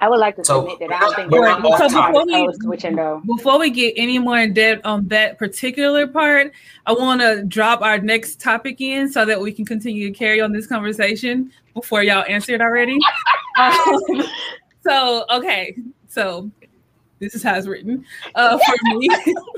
I 0.00 0.08
would 0.08 0.18
like 0.18 0.36
to 0.36 0.44
so, 0.44 0.60
submit 0.60 0.78
that 0.80 0.92
I 0.92 1.00
don't 1.00 1.14
think 1.14 1.30
we're 1.30 1.40
not 1.40 1.62
so 1.78 1.88
before 1.88 2.24
we, 2.24 2.48
switching 2.54 2.96
though. 2.96 3.20
Before 3.26 3.58
we 3.58 3.68
get 3.68 3.92
any 3.96 4.18
more 4.18 4.38
in 4.38 4.54
depth 4.54 4.86
on 4.86 5.06
that 5.08 5.38
particular 5.38 6.06
part, 6.06 6.52
I 6.86 6.92
want 6.92 7.20
to 7.20 7.44
drop 7.44 7.82
our 7.82 7.98
next 7.98 8.40
topic 8.40 8.80
in 8.80 9.12
so 9.12 9.26
that 9.26 9.38
we 9.38 9.52
can 9.52 9.66
continue 9.66 10.10
to 10.10 10.18
carry 10.18 10.40
on 10.40 10.52
this 10.52 10.66
conversation 10.66 11.52
before 11.74 12.02
y'all 12.02 12.24
answered 12.26 12.62
already. 12.62 12.98
um, 13.58 14.24
so 14.82 15.26
okay, 15.30 15.76
so 16.08 16.50
this 17.18 17.34
is 17.34 17.42
how 17.42 17.56
it's 17.56 17.66
written. 17.66 18.02
Uh, 18.34 18.58
for 18.58 18.96
me, 18.96 19.08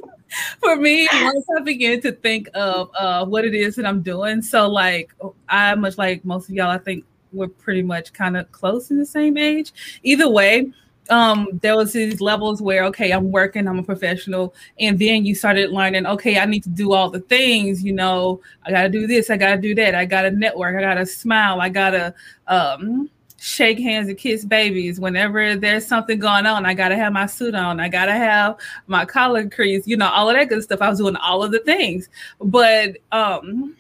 for 0.60 0.74
me, 0.74 1.08
once 1.22 1.46
I 1.56 1.60
begin 1.60 2.00
to 2.00 2.10
think 2.10 2.48
of 2.54 2.90
uh, 2.98 3.24
what 3.24 3.44
it 3.44 3.54
is 3.54 3.76
that 3.76 3.86
I'm 3.86 4.02
doing, 4.02 4.42
so 4.42 4.68
like 4.68 5.14
I 5.48 5.76
much 5.76 5.98
like 5.98 6.24
most 6.24 6.48
of 6.48 6.56
y'all, 6.56 6.68
I 6.68 6.78
think 6.78 7.04
we're 7.32 7.48
pretty 7.48 7.82
much 7.82 8.12
kind 8.12 8.36
of 8.36 8.50
close 8.52 8.90
in 8.90 8.98
the 8.98 9.06
same 9.06 9.36
age. 9.36 9.72
Either 10.02 10.28
way, 10.28 10.72
um, 11.10 11.48
there 11.62 11.76
was 11.76 11.92
these 11.92 12.20
levels 12.20 12.62
where 12.62 12.84
okay, 12.84 13.10
I'm 13.10 13.30
working, 13.30 13.66
I'm 13.66 13.78
a 13.78 13.82
professional, 13.82 14.54
and 14.78 14.98
then 14.98 15.24
you 15.24 15.34
started 15.34 15.70
learning, 15.70 16.06
okay, 16.06 16.38
I 16.38 16.46
need 16.46 16.62
to 16.64 16.70
do 16.70 16.92
all 16.92 17.10
the 17.10 17.20
things, 17.20 17.82
you 17.82 17.92
know, 17.92 18.40
I 18.64 18.70
gotta 18.70 18.88
do 18.88 19.06
this, 19.06 19.28
I 19.30 19.36
gotta 19.36 19.60
do 19.60 19.74
that, 19.74 19.94
I 19.94 20.04
gotta 20.04 20.30
network, 20.30 20.76
I 20.76 20.80
gotta 20.80 21.06
smile, 21.06 21.60
I 21.60 21.68
gotta 21.68 22.14
um 22.46 23.10
shake 23.42 23.80
hands 23.80 24.08
and 24.08 24.16
kiss 24.16 24.44
babies 24.44 25.00
whenever 25.00 25.56
there's 25.56 25.84
something 25.84 26.16
going 26.16 26.46
on. 26.46 26.64
I 26.64 26.74
gotta 26.74 26.94
have 26.94 27.12
my 27.12 27.26
suit 27.26 27.56
on. 27.56 27.80
I 27.80 27.88
gotta 27.88 28.12
have 28.12 28.56
my 28.86 29.04
collar 29.04 29.48
crease. 29.48 29.84
You 29.84 29.96
know, 29.96 30.08
all 30.08 30.30
of 30.30 30.36
that 30.36 30.48
good 30.48 30.62
stuff. 30.62 30.80
I 30.80 30.88
was 30.88 30.98
doing 30.98 31.16
all 31.16 31.42
of 31.42 31.50
the 31.50 31.58
things, 31.58 32.08
but 32.40 32.98
um, 33.10 33.76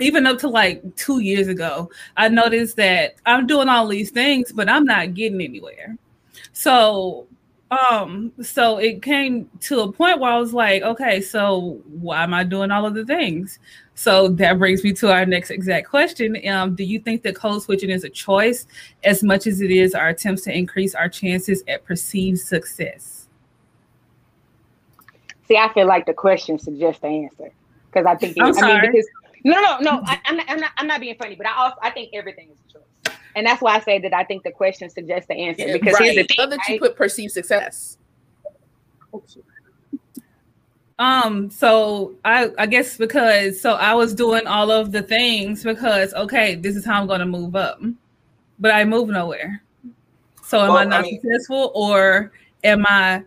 even 0.00 0.26
up 0.26 0.38
to 0.40 0.48
like 0.48 0.96
two 0.96 1.20
years 1.20 1.48
ago, 1.48 1.90
I 2.16 2.28
noticed 2.28 2.76
that 2.76 3.14
I'm 3.26 3.46
doing 3.46 3.68
all 3.68 3.86
these 3.86 4.10
things, 4.10 4.52
but 4.52 4.68
I'm 4.68 4.84
not 4.84 5.14
getting 5.14 5.40
anywhere. 5.40 5.96
So 6.52 7.26
um 7.70 8.30
so 8.42 8.76
it 8.76 9.02
came 9.02 9.48
to 9.58 9.80
a 9.80 9.90
point 9.90 10.20
where 10.20 10.30
i 10.30 10.38
was 10.38 10.52
like 10.52 10.82
okay 10.82 11.18
so 11.20 11.80
why 11.86 12.22
am 12.22 12.34
i 12.34 12.44
doing 12.44 12.70
all 12.70 12.84
of 12.84 12.92
the 12.92 13.06
things 13.06 13.58
so 13.94 14.28
that 14.28 14.58
brings 14.58 14.82
me 14.82 14.92
to 14.94 15.12
our 15.12 15.24
next 15.24 15.50
exact 15.50 15.88
question. 15.88 16.36
Um, 16.48 16.74
do 16.74 16.82
you 16.82 16.98
think 16.98 17.22
that 17.22 17.36
code 17.36 17.62
switching 17.62 17.90
is 17.90 18.02
a 18.02 18.10
choice 18.10 18.66
as 19.04 19.22
much 19.22 19.46
as 19.46 19.60
it 19.60 19.70
is 19.70 19.94
our 19.94 20.08
attempts 20.08 20.42
to 20.42 20.56
increase 20.56 20.94
our 20.94 21.08
chances 21.08 21.62
at 21.68 21.84
perceived 21.84 22.40
success? 22.40 23.28
See, 25.46 25.56
I 25.56 25.72
feel 25.72 25.86
like 25.86 26.06
the 26.06 26.14
question 26.14 26.58
suggests 26.58 27.00
the 27.00 27.08
answer 27.08 27.52
because 27.92 28.06
I 28.06 28.16
think 28.16 28.36
it, 28.36 28.42
I'm 28.42 28.52
sorry. 28.52 28.72
I 28.72 28.82
mean, 28.82 28.90
because 28.90 29.06
no, 29.44 29.60
no, 29.60 29.78
no, 29.80 30.02
I, 30.06 30.18
am 30.24 30.36
not, 30.36 30.46
I'm 30.48 30.60
not, 30.60 30.70
I'm 30.78 30.86
not 30.86 31.00
being 31.00 31.16
funny, 31.16 31.36
but 31.36 31.46
I 31.46 31.54
also 31.54 31.76
I 31.82 31.90
think 31.90 32.10
everything 32.14 32.48
is 32.50 32.58
a 32.68 32.72
choice, 32.72 33.16
and 33.36 33.46
that's 33.46 33.60
why 33.60 33.76
I 33.76 33.80
say 33.80 33.98
that 34.00 34.14
I 34.14 34.24
think 34.24 34.42
the 34.42 34.50
question 34.50 34.88
suggests 34.88 35.28
the 35.28 35.34
answer 35.34 35.66
because 35.72 35.94
right. 35.94 36.12
here's 36.12 36.16
the 36.16 36.22
thing, 36.24 36.36
Love 36.38 36.50
that 36.50 36.60
right? 36.66 36.74
you 36.74 36.78
put 36.80 36.96
perceived 36.96 37.32
success. 37.32 37.98
Um, 40.98 41.50
so 41.50 42.14
I 42.24 42.50
I 42.56 42.66
guess 42.66 42.96
because 42.96 43.60
so 43.60 43.74
I 43.74 43.94
was 43.94 44.14
doing 44.14 44.46
all 44.46 44.70
of 44.70 44.92
the 44.92 45.02
things 45.02 45.62
because 45.62 46.14
okay, 46.14 46.54
this 46.54 46.76
is 46.76 46.84
how 46.84 47.00
I'm 47.00 47.06
gonna 47.06 47.26
move 47.26 47.54
up. 47.54 47.80
But 48.58 48.72
I 48.72 48.84
move 48.84 49.08
nowhere. 49.08 49.62
So 50.42 50.60
am 50.60 50.68
well, 50.68 50.78
I 50.78 50.84
not 50.84 51.00
I 51.00 51.02
mean, 51.02 51.20
successful 51.20 51.72
or 51.74 52.32
am 52.62 52.86
I 52.86 53.24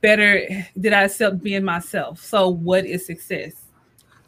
better 0.00 0.46
did 0.78 0.92
I 0.92 1.04
accept 1.04 1.42
being 1.42 1.64
myself? 1.64 2.20
So 2.20 2.48
what 2.48 2.84
is 2.84 3.06
success? 3.06 3.63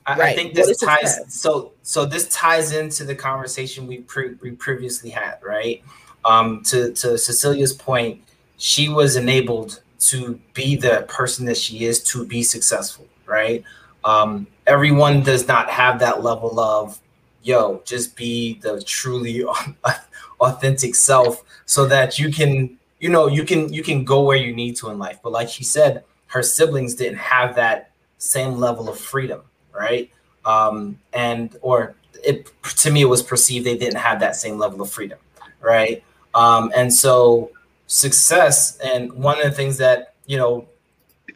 I, 0.07 0.17
right. 0.17 0.29
I 0.29 0.35
think 0.35 0.55
this 0.55 0.77
ties 0.79 1.19
so 1.29 1.73
so 1.83 2.05
this 2.05 2.29
ties 2.29 2.73
into 2.73 3.05
the 3.05 3.15
conversation 3.15 3.87
we 3.87 3.99
pre- 3.99 4.35
we 4.41 4.53
previously 4.53 5.11
had, 5.11 5.39
right? 5.43 5.83
Um 6.25 6.63
to 6.65 6.93
to 6.93 7.19
Cecilia's 7.19 7.73
point, 7.73 8.23
she 8.57 8.89
was 8.89 9.17
enabled 9.17 9.81
to 9.99 10.39
be 10.55 10.77
the 10.77 11.05
person 11.09 11.47
that 11.47 11.57
she 11.57 11.85
is 11.85 12.03
to 12.03 12.27
be 12.27 12.43
successful, 12.43 13.07
right? 13.27 13.65
Um, 14.05 14.47
everyone 14.67 15.23
does 15.23 15.49
not 15.49 15.69
have 15.71 15.99
that 16.01 16.23
level 16.23 16.61
of, 16.61 17.01
yo, 17.43 17.83
just 17.85 18.17
be 18.17 18.59
the 18.61 18.83
truly 18.83 19.45
authentic 20.41 20.95
self 20.95 21.43
so 21.65 21.87
that 21.87 22.19
you 22.19 22.31
can, 22.31 22.79
you 23.01 23.09
know, 23.09 23.27
you 23.27 23.45
can 23.45 23.73
you 23.73 23.83
can 23.83 24.05
go 24.05 24.23
where 24.23 24.37
you 24.37 24.55
need 24.55 24.77
to 24.77 24.91
in 24.91 24.99
life. 24.99 25.19
But 25.23 25.33
like 25.33 25.49
she 25.49 25.65
said, 25.65 26.05
her 26.29 26.43
siblings 26.43 26.95
didn't 26.95 27.19
have 27.19 27.57
that 27.57 27.91
same 28.19 28.59
level 28.59 28.89
of 28.89 28.99
freedom, 28.99 29.43
right? 29.79 30.11
Um, 30.45 30.99
and 31.12 31.57
or 31.62 31.95
it 32.24 32.51
to 32.62 32.91
me 32.91 33.03
it 33.03 33.07
was 33.07 33.22
perceived 33.22 33.66
they 33.66 33.77
didn't 33.77 33.99
have 33.99 34.20
that 34.20 34.37
same 34.37 34.59
level 34.59 34.81
of 34.83 34.91
freedom, 34.91 35.18
right? 35.61 36.03
Um, 36.35 36.72
and 36.77 36.93
so 36.93 37.51
success 37.87 38.79
and 38.79 39.12
one 39.12 39.39
of 39.39 39.45
the 39.45 39.51
things 39.51 39.77
that 39.79 40.14
you 40.27 40.37
know 40.37 40.66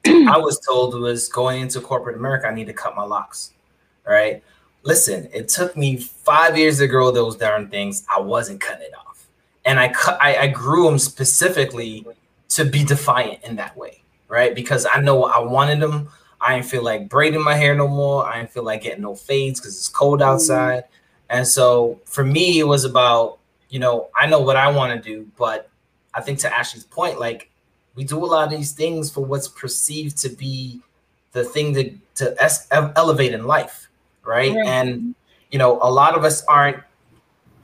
i 0.06 0.36
was 0.36 0.58
told 0.60 0.98
was 0.98 1.28
going 1.28 1.62
into 1.62 1.80
corporate 1.80 2.16
america 2.16 2.48
i 2.48 2.54
need 2.54 2.66
to 2.66 2.72
cut 2.72 2.96
my 2.96 3.04
locks 3.04 3.52
right? 4.06 4.42
Listen 4.82 5.28
it 5.32 5.48
took 5.48 5.76
me 5.76 5.96
five 5.96 6.56
years 6.56 6.78
to 6.78 6.88
grow 6.88 7.10
those 7.10 7.36
darn 7.36 7.68
things. 7.68 8.04
I 8.14 8.18
wasn't 8.18 8.60
cutting 8.60 8.86
it 8.86 8.94
off. 8.94 9.26
And 9.64 9.78
i 9.78 9.88
cut 9.88 10.18
I, 10.20 10.36
I 10.36 10.46
grew 10.48 10.86
them 10.86 10.98
specifically 10.98 12.04
to 12.48 12.64
be 12.64 12.82
defiant 12.84 13.44
in 13.44 13.56
that 13.56 13.76
way 13.76 14.02
right? 14.28 14.54
Because 14.54 14.86
i 14.92 15.00
know 15.00 15.24
i 15.24 15.38
wanted 15.38 15.80
them 15.80 16.08
i 16.40 16.54
didn't 16.54 16.66
feel 16.66 16.82
like 16.82 17.08
braiding 17.08 17.42
my 17.42 17.54
hair 17.54 17.74
no 17.74 17.88
more 17.88 18.26
i 18.26 18.38
didn't 18.38 18.50
feel 18.50 18.64
like 18.64 18.82
getting 18.82 19.02
no 19.02 19.14
fades 19.14 19.60
because 19.60 19.76
it's 19.76 19.88
cold 19.88 20.20
mm. 20.20 20.24
outside 20.24 20.84
and 21.28 21.46
so 21.46 22.00
for 22.04 22.24
me 22.24 22.58
it 22.58 22.66
was 22.66 22.84
about 22.84 23.38
you 23.68 23.78
know 23.78 24.08
i 24.18 24.26
know 24.26 24.40
what 24.40 24.56
i 24.56 24.70
want 24.70 24.92
to 24.92 25.08
do 25.08 25.26
but 25.36 25.70
I 26.14 26.20
think 26.20 26.38
to 26.40 26.56
Ashley's 26.56 26.84
point, 26.84 27.20
like 27.20 27.50
we 27.94 28.04
do 28.04 28.24
a 28.24 28.26
lot 28.26 28.44
of 28.44 28.50
these 28.50 28.72
things 28.72 29.10
for 29.10 29.24
what's 29.24 29.48
perceived 29.48 30.16
to 30.18 30.28
be 30.28 30.80
the 31.32 31.44
thing 31.44 31.74
to 31.74 31.94
to 32.16 32.42
es- 32.42 32.66
elevate 32.70 33.32
in 33.32 33.46
life, 33.46 33.88
right? 34.24 34.54
And 34.56 35.14
you 35.50 35.58
know, 35.58 35.78
a 35.82 35.90
lot 35.90 36.16
of 36.16 36.24
us 36.24 36.44
aren't 36.46 36.78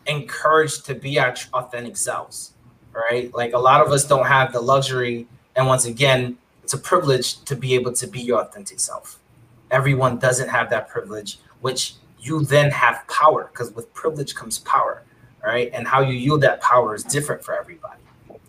encouraged 0.07 0.87
to 0.87 0.95
be 0.95 1.19
our 1.19 1.35
authentic 1.53 1.97
selves, 1.97 2.53
right? 2.93 3.33
Like 3.35 3.53
a 3.53 3.59
lot 3.59 3.85
of 3.85 3.91
us 3.93 4.05
don't 4.05 4.27
have 4.27 4.53
the 4.53 4.61
luxury, 4.61 5.27
and 5.57 5.67
once 5.67 5.85
again, 5.85 6.39
it's 6.67 6.75
a 6.75 6.79
privilege 6.79 7.45
to 7.45 7.55
be 7.55 7.77
able 7.77 7.93
to 7.93 8.09
be 8.09 8.21
your 8.21 8.41
authentic 8.41 8.81
self. 8.81 9.21
Everyone 9.71 10.19
doesn't 10.19 10.49
have 10.49 10.69
that 10.71 10.89
privilege, 10.89 11.39
which 11.61 11.95
you 12.19 12.45
then 12.45 12.73
have 12.73 13.07
power 13.07 13.51
because 13.53 13.71
with 13.71 13.95
privilege 13.95 14.35
comes 14.35 14.59
power, 14.59 15.05
right? 15.45 15.71
And 15.73 15.87
how 15.87 16.01
you 16.01 16.15
yield 16.15 16.41
that 16.41 16.61
power 16.61 16.97
is 16.97 17.05
different 17.05 17.45
for 17.45 17.57
everybody. 17.57 18.01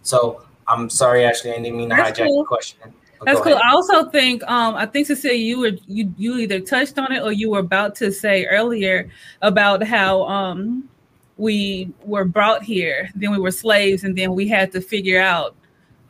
So 0.01 0.41
I'm 0.67 0.89
sorry, 0.89 1.25
Ashley, 1.25 1.51
I 1.51 1.57
didn't 1.57 1.77
mean 1.77 1.91
to 1.91 1.95
That's 1.95 2.19
hijack 2.19 2.25
cool. 2.25 2.41
the 2.41 2.47
question. 2.47 2.79
That's 3.23 3.39
cool. 3.39 3.53
Ahead. 3.53 3.61
I 3.63 3.71
also 3.71 4.09
think 4.09 4.41
um 4.45 4.73
I 4.73 4.87
think 4.87 5.05
Cecilia, 5.05 5.37
you 5.37 5.59
were 5.59 5.73
you 5.85 6.11
you 6.17 6.37
either 6.39 6.59
touched 6.59 6.97
on 6.97 7.11
it 7.11 7.21
or 7.21 7.31
you 7.31 7.51
were 7.51 7.59
about 7.59 7.93
to 7.97 8.11
say 8.11 8.47
earlier 8.47 9.11
about 9.43 9.83
how 9.83 10.23
um 10.23 10.89
we 11.37 11.91
were 12.03 12.25
brought 12.25 12.63
here, 12.63 13.11
then 13.13 13.29
we 13.29 13.37
were 13.37 13.51
slaves, 13.51 14.03
and 14.03 14.17
then 14.17 14.33
we 14.33 14.47
had 14.47 14.71
to 14.71 14.81
figure 14.81 15.21
out, 15.21 15.55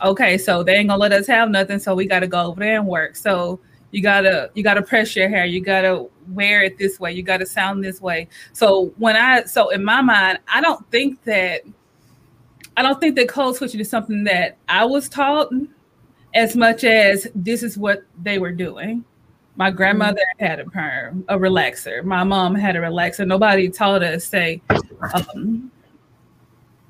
okay, 0.01 0.37
so 0.37 0.63
they 0.63 0.75
ain't 0.75 0.89
gonna 0.89 1.01
let 1.01 1.11
us 1.11 1.27
have 1.27 1.49
nothing, 1.49 1.79
so 1.79 1.95
we 1.95 2.05
gotta 2.05 2.27
go 2.27 2.45
over 2.47 2.59
there 2.59 2.77
and 2.77 2.87
work. 2.87 3.15
So 3.15 3.59
you 3.91 4.01
gotta 4.01 4.51
you 4.53 4.63
gotta 4.63 4.81
press 4.81 5.15
your 5.15 5.29
hair, 5.29 5.45
you 5.45 5.61
gotta 5.61 6.07
wear 6.29 6.63
it 6.63 6.77
this 6.77 6.99
way, 6.99 7.13
you 7.13 7.23
gotta 7.23 7.45
sound 7.45 7.83
this 7.83 8.01
way. 8.01 8.27
So 8.53 8.93
when 8.97 9.15
I 9.15 9.43
so 9.43 9.69
in 9.69 9.83
my 9.83 10.01
mind, 10.01 10.39
I 10.47 10.61
don't 10.61 10.89
think 10.91 11.23
that 11.23 11.61
I 12.75 12.83
don't 12.83 12.99
think 12.99 13.15
that 13.15 13.27
code 13.27 13.55
switching 13.55 13.79
is 13.79 13.89
something 13.89 14.23
that 14.25 14.57
I 14.69 14.85
was 14.85 15.09
taught 15.09 15.51
as 16.33 16.55
much 16.55 16.83
as 16.83 17.27
this 17.33 17.63
is 17.63 17.77
what 17.77 18.03
they 18.21 18.37
were 18.37 18.51
doing. 18.51 19.03
My 19.55 19.71
grandmother 19.71 20.21
mm-hmm. 20.35 20.45
had 20.45 20.59
a 20.59 20.65
perm, 20.65 21.25
a 21.27 21.37
relaxer. 21.37 22.03
My 22.03 22.23
mom 22.23 22.53
had 22.53 22.75
a 22.75 22.79
relaxer. 22.79 23.25
Nobody 23.25 23.69
taught 23.69 24.03
us 24.03 24.25
say, 24.25 24.61
um, 25.13 25.71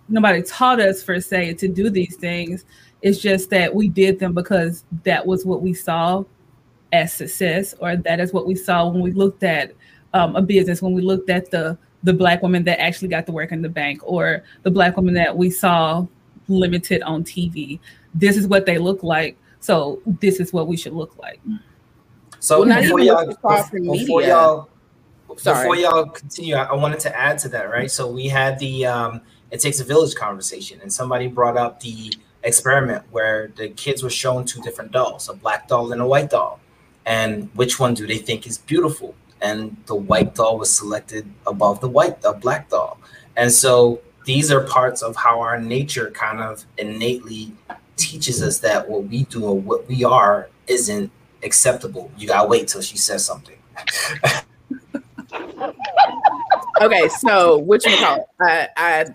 nobody 0.09 0.41
taught 0.41 0.81
us 0.81 1.01
for 1.01 1.21
say 1.21 1.53
to 1.53 1.67
do 1.69 1.89
these 1.89 2.17
things. 2.17 2.65
It's 3.01 3.19
just 3.19 3.49
that 3.51 3.73
we 3.73 3.89
did 3.89 4.19
them 4.19 4.33
because 4.33 4.83
that 5.03 5.25
was 5.25 5.45
what 5.45 5.61
we 5.61 5.73
saw 5.73 6.23
as 6.91 7.13
success, 7.13 7.75
or 7.79 7.95
that 7.95 8.19
is 8.19 8.33
what 8.33 8.47
we 8.47 8.55
saw 8.55 8.89
when 8.89 9.01
we 9.01 9.11
looked 9.11 9.43
at 9.43 9.73
um, 10.13 10.35
a 10.35 10.41
business, 10.41 10.81
when 10.81 10.93
we 10.93 11.01
looked 11.01 11.29
at 11.29 11.51
the 11.51 11.77
the 12.03 12.13
black 12.13 12.41
woman 12.41 12.63
that 12.63 12.79
actually 12.79 13.07
got 13.07 13.25
to 13.25 13.31
work 13.31 13.51
in 13.51 13.61
the 13.61 13.69
bank 13.69 13.99
or 14.03 14.43
the 14.63 14.71
black 14.71 14.95
woman 14.95 15.13
that 15.15 15.35
we 15.35 15.49
saw 15.49 16.05
limited 16.47 17.01
on 17.01 17.23
TV. 17.23 17.79
This 18.13 18.37
is 18.37 18.47
what 18.47 18.65
they 18.65 18.77
look 18.77 19.03
like. 19.03 19.35
So 19.59 20.01
this 20.05 20.39
is 20.39 20.53
what 20.53 20.67
we 20.67 20.77
should 20.77 20.93
look 20.93 21.17
like. 21.17 21.41
So 22.39 22.63
well, 22.63 22.81
before, 22.81 22.99
y'all, 22.99 23.25
before, 23.25 24.21
y'all, 24.21 24.69
Sorry. 25.37 25.63
before 25.63 25.75
y'all 25.75 26.05
continue, 26.05 26.55
I 26.55 26.73
wanted 26.75 26.99
to 27.01 27.17
add 27.17 27.39
to 27.39 27.49
that, 27.49 27.69
right? 27.69 27.89
So 27.89 28.09
we 28.09 28.27
had 28.27 28.59
the 28.59 28.85
um, 28.85 29.21
it 29.51 29.59
takes 29.59 29.79
a 29.79 29.83
village 29.83 30.15
conversation. 30.15 30.79
And 30.81 30.91
somebody 30.91 31.27
brought 31.27 31.57
up 31.57 31.79
the 31.79 32.13
experiment 32.47 33.03
where 33.11 33.51
the 33.55 33.69
kids 33.69 34.01
were 34.01 34.09
shown 34.09 34.45
two 34.45 34.61
different 34.61 34.91
dolls, 34.91 35.29
a 35.29 35.33
black 35.33 35.67
doll 35.67 35.91
and 35.91 36.01
a 36.01 36.07
white 36.07 36.29
doll. 36.29 36.59
And 37.05 37.49
which 37.53 37.79
one 37.79 37.93
do 37.93 38.07
they 38.07 38.17
think 38.17 38.47
is 38.47 38.57
beautiful? 38.57 39.13
And 39.41 39.77
the 39.85 39.95
white 39.95 40.33
doll 40.35 40.57
was 40.57 40.75
selected 40.75 41.29
above 41.45 41.79
the 41.81 41.89
white, 41.89 42.21
the 42.21 42.33
black 42.33 42.69
doll. 42.69 42.99
And 43.35 43.51
so 43.51 44.01
these 44.25 44.51
are 44.51 44.61
parts 44.61 45.01
of 45.01 45.15
how 45.15 45.39
our 45.41 45.59
nature 45.59 46.11
kind 46.11 46.41
of 46.41 46.65
innately 46.77 47.53
teaches 47.97 48.41
us 48.41 48.59
that 48.59 48.89
what 48.89 49.03
we 49.05 49.23
do 49.25 49.45
or 49.45 49.59
what 49.59 49.87
we 49.87 50.03
are 50.03 50.49
isn't 50.67 51.11
acceptable. 51.43 52.11
You 52.17 52.27
gotta 52.27 52.47
wait 52.47 52.67
till 52.67 52.81
she 52.81 52.97
says 52.97 53.25
something. 53.25 53.57
okay, 56.81 57.07
so 57.19 57.59
which 57.59 57.85
one 57.85 57.97
call 57.97 58.29
I, 58.41 58.67
I 58.75 59.05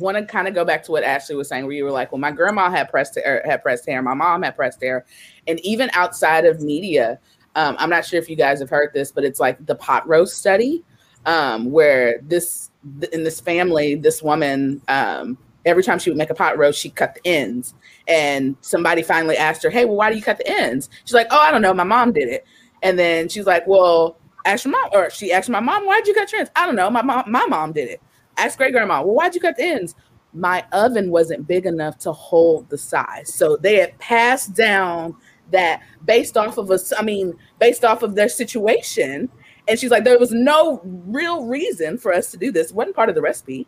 want 0.00 0.16
to 0.16 0.24
kind 0.24 0.48
of 0.48 0.54
go 0.54 0.64
back 0.64 0.82
to 0.84 0.92
what 0.92 1.04
Ashley 1.04 1.36
was 1.36 1.48
saying, 1.48 1.64
where 1.64 1.74
you 1.74 1.84
were 1.84 1.90
like, 1.90 2.12
"Well, 2.12 2.18
my 2.18 2.30
grandma 2.30 2.70
had 2.70 2.88
pressed 2.90 3.16
hair, 3.16 3.42
had 3.44 3.62
pressed 3.62 3.86
hair, 3.86 4.02
my 4.02 4.14
mom 4.14 4.42
had 4.42 4.56
pressed 4.56 4.82
hair," 4.82 5.04
and 5.46 5.60
even 5.60 5.90
outside 5.92 6.44
of 6.44 6.60
media, 6.60 7.18
um, 7.54 7.76
I'm 7.78 7.90
not 7.90 8.04
sure 8.04 8.18
if 8.18 8.28
you 8.28 8.36
guys 8.36 8.60
have 8.60 8.70
heard 8.70 8.90
this, 8.94 9.12
but 9.12 9.24
it's 9.24 9.40
like 9.40 9.64
the 9.66 9.74
pot 9.74 10.08
roast 10.08 10.36
study, 10.38 10.84
um, 11.26 11.70
where 11.70 12.20
this 12.22 12.70
in 13.12 13.24
this 13.24 13.40
family, 13.40 13.94
this 13.94 14.22
woman, 14.22 14.80
um, 14.88 15.36
every 15.66 15.82
time 15.82 15.98
she 15.98 16.10
would 16.10 16.16
make 16.16 16.30
a 16.30 16.34
pot 16.34 16.56
roast, 16.56 16.80
she 16.80 16.90
cut 16.90 17.14
the 17.14 17.28
ends, 17.28 17.74
and 18.08 18.56
somebody 18.62 19.02
finally 19.02 19.36
asked 19.36 19.62
her, 19.62 19.70
"Hey, 19.70 19.84
well, 19.84 19.96
why 19.96 20.10
do 20.10 20.16
you 20.16 20.22
cut 20.22 20.38
the 20.38 20.48
ends?" 20.48 20.88
She's 21.04 21.14
like, 21.14 21.28
"Oh, 21.30 21.38
I 21.38 21.50
don't 21.50 21.62
know, 21.62 21.74
my 21.74 21.84
mom 21.84 22.12
did 22.12 22.28
it," 22.28 22.44
and 22.82 22.98
then 22.98 23.28
she's 23.28 23.46
like, 23.46 23.66
"Well." 23.66 24.16
Ask 24.46 24.64
your 24.64 24.72
mom, 24.72 24.88
or 24.94 25.10
she 25.10 25.32
asked 25.34 25.50
my 25.50 25.60
mom, 25.60 25.84
"Why'd 25.84 26.06
you 26.06 26.14
cut 26.14 26.32
your 26.32 26.38
ends?" 26.38 26.50
I 26.56 26.64
don't 26.64 26.74
know. 26.74 26.88
My 26.88 27.02
mom, 27.02 27.24
my 27.30 27.44
mom 27.44 27.72
did 27.72 27.90
it. 27.90 28.00
Ask 28.44 28.58
great 28.58 28.72
grandma, 28.72 29.02
well, 29.02 29.14
why'd 29.14 29.34
you 29.34 29.40
cut 29.40 29.56
the 29.56 29.64
ends? 29.64 29.94
My 30.32 30.64
oven 30.72 31.10
wasn't 31.10 31.46
big 31.46 31.66
enough 31.66 31.98
to 31.98 32.12
hold 32.12 32.68
the 32.70 32.78
size. 32.78 33.32
So 33.34 33.56
they 33.56 33.76
had 33.76 33.98
passed 33.98 34.54
down 34.54 35.16
that 35.50 35.82
based 36.04 36.36
off 36.36 36.58
of 36.58 36.70
us, 36.70 36.92
I 36.96 37.02
mean, 37.02 37.34
based 37.58 37.84
off 37.84 38.02
of 38.02 38.14
their 38.14 38.28
situation. 38.28 39.28
And 39.68 39.78
she's 39.78 39.90
like, 39.90 40.04
there 40.04 40.18
was 40.18 40.32
no 40.32 40.80
real 40.84 41.44
reason 41.46 41.98
for 41.98 42.12
us 42.12 42.30
to 42.30 42.36
do 42.36 42.50
this. 42.52 42.70
It 42.70 42.76
wasn't 42.76 42.96
part 42.96 43.08
of 43.08 43.14
the 43.14 43.22
recipe. 43.22 43.66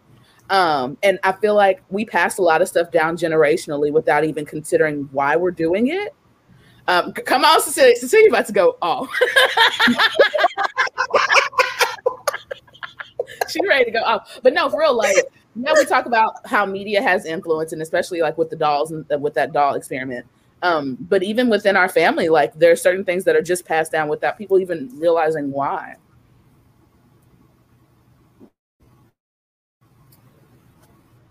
Um, 0.51 0.99
and 1.03 1.19
I 1.23 1.33
feel 1.33 1.55
like 1.55 1.83
we 1.91 2.05
pass 2.05 2.39
a 2.39 2.43
lot 2.43 2.63
of 2.63 2.69
stuff 2.69 2.91
down 2.91 3.17
generationally 3.17 3.93
without 3.93 4.25
even 4.25 4.45
considering 4.45 5.09
why 5.13 5.37
we're 5.37 5.51
doing 5.51 5.89
it. 5.89 6.15
Um, 6.89 7.13
come 7.13 7.45
on, 7.45 7.61
Cecilia. 7.61 7.97
Cecilia 7.97 8.29
about 8.29 8.47
to 8.47 8.53
go 8.53 8.77
off. 8.83 9.09
She's 13.61 13.69
ready 13.69 13.85
to 13.87 13.91
go 13.91 14.01
off. 14.01 14.41
But 14.43 14.55
no, 14.55 14.69
for 14.69 14.81
real, 14.81 14.97
like 14.97 15.17
now 15.55 15.73
we 15.75 15.85
talk 15.85 16.07
about 16.07 16.47
how 16.47 16.65
media 16.65 17.03
has 17.03 17.27
influence, 17.27 17.73
and 17.73 17.83
especially 17.83 18.21
like 18.21 18.39
with 18.39 18.51
the 18.51 18.57
dolls 18.57 18.93
and 18.93 19.07
with 19.21 19.35
that 19.35 19.53
doll 19.53 19.75
experiment. 19.75 20.27
Um, 20.63 20.97
but 21.01 21.23
even 21.23 21.49
within 21.49 21.77
our 21.77 21.89
family, 21.89 22.29
like 22.29 22.55
there 22.55 22.71
are 22.71 22.77
certain 22.77 23.05
things 23.05 23.25
that 23.25 23.35
are 23.35 23.43
just 23.43 23.65
passed 23.65 23.91
down 23.93 24.09
without 24.09 24.39
people 24.39 24.61
even 24.61 24.91
realizing 24.95 25.51
why. 25.51 25.97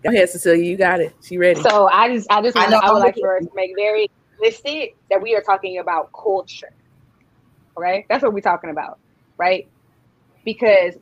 Go 0.02 0.10
ahead, 0.10 0.28
Cecilia. 0.28 0.64
You 0.64 0.76
got 0.76 1.00
it. 1.00 1.14
She 1.22 1.38
ready. 1.38 1.60
So 1.62 1.88
I 1.88 2.14
just, 2.14 2.30
I 2.30 2.42
just, 2.42 2.56
I, 2.56 2.66
know, 2.66 2.78
I 2.78 2.92
would 2.92 2.98
like 2.98 3.16
for 3.16 3.36
us 3.36 3.44
to 3.44 3.50
make 3.54 3.72
very 3.76 4.10
explicit 4.40 4.96
that 5.10 5.22
we 5.22 5.34
are 5.34 5.40
talking 5.40 5.78
about 5.78 6.10
culture. 6.12 6.72
Right? 7.76 8.04
That's 8.08 8.22
what 8.22 8.34
we're 8.34 8.40
talking 8.40 8.70
about, 8.70 8.98
right? 9.38 9.68
Because 10.44 10.94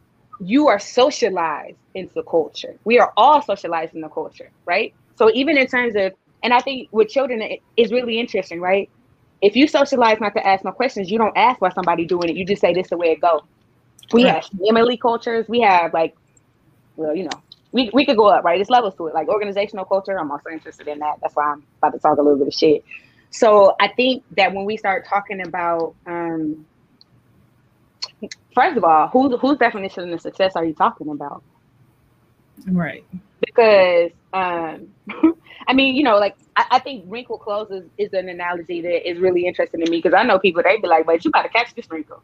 you 0.45 0.69
are 0.69 0.79
socialized 0.79 1.77
into 1.95 2.23
culture. 2.23 2.77
We 2.85 2.99
are 2.99 3.13
all 3.17 3.43
socialized 3.43 3.95
in 3.95 4.01
the 4.01 4.09
culture, 4.09 4.51
right? 4.65 4.95
So 5.17 5.31
even 5.35 5.59
in 5.59 5.67
terms 5.67 5.95
of, 5.97 6.13
and 6.43 6.55
I 6.55 6.61
think 6.61 6.89
with 6.93 7.09
children, 7.09 7.43
it 7.43 7.61
is 7.77 7.93
really 7.93 8.19
interesting, 8.19 8.61
right? 8.61 8.89
If 9.43 9.57
you 9.57 9.69
socialize 9.69 10.21
not 10.21 10.35
to 10.35 10.47
ask 10.47 10.65
no 10.65 10.73
questions, 10.73 11.11
you 11.11 11.19
don't 11.19 11.37
ask 11.37 11.61
why 11.61 11.71
somebody 11.71 12.07
doing 12.07 12.31
it. 12.31 12.37
You 12.37 12.45
just 12.45 12.61
say 12.61 12.73
this 12.73 12.87
is 12.87 12.91
the 12.91 12.97
way 12.97 13.09
it 13.09 13.21
goes. 13.21 13.43
We 14.13 14.25
right. 14.25 14.35
have 14.35 14.45
family 14.67 14.97
cultures. 14.97 15.47
We 15.49 15.61
have 15.61 15.93
like, 15.93 16.17
well, 16.97 17.15
you 17.15 17.25
know, 17.25 17.43
we, 17.73 17.91
we 17.93 18.05
could 18.05 18.17
go 18.17 18.29
up, 18.29 18.45
right? 18.45 18.57
There's 18.57 18.71
levels 18.71 18.95
to 18.97 19.07
it. 19.07 19.15
Like 19.15 19.29
organizational 19.29 19.85
culture, 19.85 20.19
I'm 20.19 20.31
also 20.31 20.51
interested 20.51 20.89
in 20.89 20.99
that. 21.01 21.19
That's 21.23 21.37
why 21.37 21.53
I'm 21.53 21.63
about 21.79 21.93
to 21.93 21.99
talk 21.99 22.19
a 22.19 22.23
little 22.23 22.39
bit 22.39 22.49
of 22.49 22.55
shit. 22.55 22.85
So 23.31 23.77
I 23.79 23.89
think 23.89 24.25
that 24.37 24.53
when 24.53 24.65
we 24.65 24.77
start 24.77 25.07
talking 25.07 25.41
about 25.47 25.95
um, 26.07 26.67
first 28.55 28.77
of 28.77 28.85
all, 28.85 29.09
who, 29.09 29.37
whose 29.37 29.59
definition 29.59 30.13
of 30.13 30.21
success 30.21 30.57
are 30.57 30.65
you 30.65 30.75
talking 30.75 31.09
about? 31.09 31.43
Right. 32.67 33.05
Because, 33.41 34.11
um, 34.33 34.89
I 35.69 35.73
mean, 35.73 35.95
you 35.95 36.03
know, 36.03 36.19
like 36.19 36.37
I, 36.57 36.67
I, 36.73 36.79
think 36.79 37.05
wrinkle 37.09 37.39
clothes 37.39 37.71
is, 37.71 37.85
is 37.97 38.13
an 38.13 38.29
analogy 38.29 38.81
that 38.83 39.09
is 39.09 39.19
really 39.19 39.47
interesting 39.47 39.85
to 39.85 39.91
me 39.91 39.99
because 39.99 40.15
I 40.15 40.25
know 40.25 40.39
people 40.39 40.63
they 40.63 40.77
be 40.79 40.89
like, 40.89 41.07
"But 41.07 41.25
you 41.25 41.31
got 41.31 41.43
to 41.43 41.49
catch 41.49 41.75
this 41.75 41.91
wrinkle," 41.91 42.23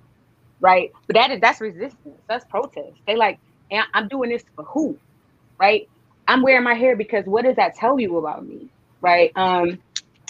right? 0.61 0.93
But 1.07 1.15
that 1.15 1.31
is 1.31 1.41
that's 1.41 1.61
resistance. 1.61 2.21
That's 2.29 2.45
protest. 2.47 2.97
They 3.07 3.17
like, 3.17 3.39
I'm 3.95 4.09
doing 4.09 4.31
this 4.31 4.45
for 4.55 4.65
who, 4.65 4.99
right? 5.59 5.89
I'm 6.29 6.43
wearing 6.43 6.65
my 6.65 6.75
hair 6.75 6.97
because 6.97 7.25
what 7.27 7.45
does 7.45 7.57
that 7.57 7.75
tell 7.75 7.99
you 8.01 8.19
about 8.19 8.47
me, 8.47 8.69
right? 9.01 9.33
Um, 9.37 9.79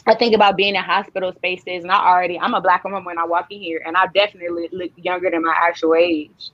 I 0.07 0.15
think 0.17 0.35
about 0.35 0.57
being 0.57 0.75
in 0.77 0.83
hospital 0.83 1.33
spaces, 1.35 1.85
and 1.85 1.91
I 1.93 1.97
already 1.99 2.39
I'm 2.39 2.55
a 2.55 2.61
black 2.61 2.85
woman 2.85 3.05
when 3.05 3.19
I 3.19 3.25
walk 3.27 3.47
in 3.51 3.61
here, 3.61 3.83
and 3.87 3.97
I 3.97 4.07
definitely 4.15 4.69
look 4.73 4.93
younger 4.97 5.31
than 5.31 5.45
my 5.45 5.55
actual 5.57 5.95
age. 5.97 6.51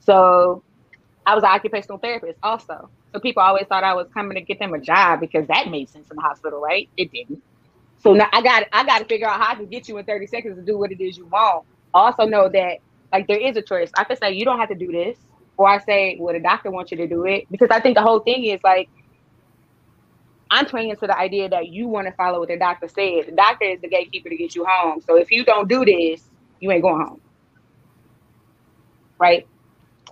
So 0.00 0.64
I 1.26 1.34
was 1.34 1.44
an 1.44 1.50
occupational 1.50 1.98
therapist 1.98 2.38
also. 2.42 2.90
So 3.14 3.20
people 3.20 3.42
always 3.42 3.66
thought 3.68 3.84
I 3.84 3.94
was 3.94 4.08
coming 4.14 4.36
to 4.36 4.42
get 4.42 4.58
them 4.58 4.74
a 4.74 4.80
job 4.80 5.20
because 5.20 5.46
that 5.48 5.68
made 5.70 5.88
sense 5.90 6.08
in 6.10 6.16
the 6.16 6.22
hospital, 6.22 6.60
right? 6.60 6.90
It 6.96 7.10
didn't. 7.12 7.42
So 7.98 8.14
now 8.14 8.28
I 8.32 8.42
got 8.42 8.64
I 8.72 8.84
got 8.84 9.00
to 9.00 9.04
figure 9.06 9.28
out 9.28 9.40
how 9.40 9.54
to 9.54 9.66
get 9.66 9.88
you 9.88 9.98
in 9.98 10.04
30 10.06 10.26
seconds 10.26 10.56
to 10.56 10.62
do 10.64 10.78
what 10.78 10.92
it 10.92 11.02
is 11.02 11.16
you 11.18 11.26
want. 11.26 11.66
Also 11.94 12.24
know 12.26 12.48
that 12.50 12.78
like 13.12 13.26
there 13.28 13.40
is 13.40 13.56
a 13.56 13.62
choice. 13.62 13.90
I 13.96 14.04
could 14.04 14.18
say 14.18 14.32
you 14.32 14.44
don't 14.44 14.58
have 14.60 14.70
to 14.70 14.74
do 14.76 14.92
this, 14.92 15.18
or 15.56 15.68
I 15.68 15.78
say, 15.80 16.18
well, 16.20 16.34
the 16.34 16.40
doctor 16.40 16.70
wants 16.70 16.90
you 16.92 16.98
to 16.98 17.08
do 17.08 17.24
it 17.26 17.44
because 17.50 17.70
I 17.70 17.80
think 17.80 17.96
the 17.96 18.02
whole 18.02 18.20
thing 18.20 18.44
is 18.46 18.60
like 18.64 18.90
I'm 20.50 20.66
playing 20.66 20.90
into 20.90 21.06
the 21.06 21.16
idea 21.16 21.48
that 21.48 21.68
you 21.68 21.86
want 21.86 22.06
to 22.08 22.12
follow 22.12 22.40
what 22.40 22.48
the 22.48 22.58
doctor 22.58 22.88
said. 22.88 23.26
The 23.28 23.32
doctor 23.36 23.64
is 23.66 23.80
the 23.80 23.88
gatekeeper 23.88 24.28
to 24.28 24.36
get 24.36 24.54
you 24.54 24.64
home. 24.68 25.00
So 25.00 25.16
if 25.16 25.30
you 25.30 25.44
don't 25.44 25.68
do 25.68 25.84
this, 25.84 26.28
you 26.58 26.70
ain't 26.70 26.82
going 26.82 27.06
home. 27.06 27.20
Right? 29.18 29.46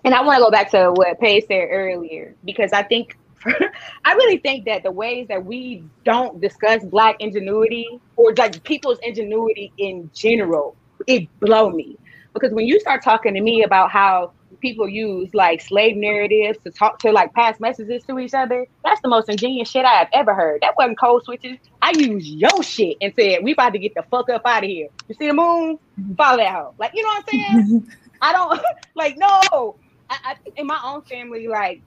And 0.04 0.14
I 0.14 0.22
want 0.22 0.38
to 0.38 0.44
go 0.44 0.50
back 0.50 0.70
to 0.70 0.92
what 0.92 1.18
Paige 1.20 1.44
said 1.48 1.68
earlier 1.70 2.34
because 2.44 2.72
I 2.72 2.82
think 2.82 3.16
I 4.04 4.14
really 4.14 4.38
think 4.38 4.64
that 4.66 4.82
the 4.82 4.90
ways 4.90 5.26
that 5.28 5.44
we 5.44 5.84
don't 6.04 6.40
discuss 6.40 6.84
black 6.84 7.16
ingenuity 7.20 8.00
or 8.16 8.34
like 8.34 8.62
people's 8.64 8.98
ingenuity 9.02 9.72
in 9.78 10.10
general, 10.14 10.76
it 11.06 11.28
blow 11.40 11.70
me. 11.70 11.96
Because 12.32 12.52
when 12.52 12.66
you 12.66 12.78
start 12.80 13.02
talking 13.02 13.34
to 13.34 13.40
me 13.40 13.62
about 13.62 13.90
how 13.90 14.32
people 14.60 14.88
use 14.88 15.32
like 15.34 15.60
slave 15.60 15.96
narratives 15.96 16.58
to 16.64 16.70
talk 16.70 16.98
to 17.00 17.12
like 17.12 17.32
pass 17.34 17.58
messages 17.60 18.02
to 18.04 18.18
each 18.18 18.34
other. 18.34 18.66
That's 18.84 19.00
the 19.00 19.08
most 19.08 19.28
ingenious 19.28 19.70
shit 19.70 19.84
I 19.84 19.94
have 19.94 20.08
ever 20.12 20.34
heard. 20.34 20.62
That 20.62 20.74
wasn't 20.76 20.98
code 20.98 21.24
switches. 21.24 21.58
I 21.82 21.92
used 21.96 22.26
your 22.26 22.62
shit 22.62 22.96
and 23.00 23.12
said, 23.18 23.42
we 23.42 23.52
about 23.52 23.72
to 23.72 23.78
get 23.78 23.94
the 23.94 24.02
fuck 24.10 24.28
up 24.30 24.42
out 24.44 24.64
of 24.64 24.70
here. 24.70 24.88
You 25.08 25.14
see 25.14 25.28
the 25.28 25.34
moon? 25.34 25.78
Mm-hmm. 26.00 26.14
Follow 26.14 26.38
that 26.38 26.52
hoe. 26.52 26.74
Like, 26.78 26.92
you 26.94 27.02
know 27.02 27.08
what 27.08 27.18
I'm 27.18 27.24
saying? 27.30 27.82
Mm-hmm. 27.82 27.90
I 28.20 28.32
don't 28.32 28.60
like 28.94 29.16
no. 29.16 29.76
I, 30.10 30.16
I 30.24 30.34
in 30.56 30.66
my 30.66 30.80
own 30.84 31.02
family, 31.02 31.48
like 31.48 31.82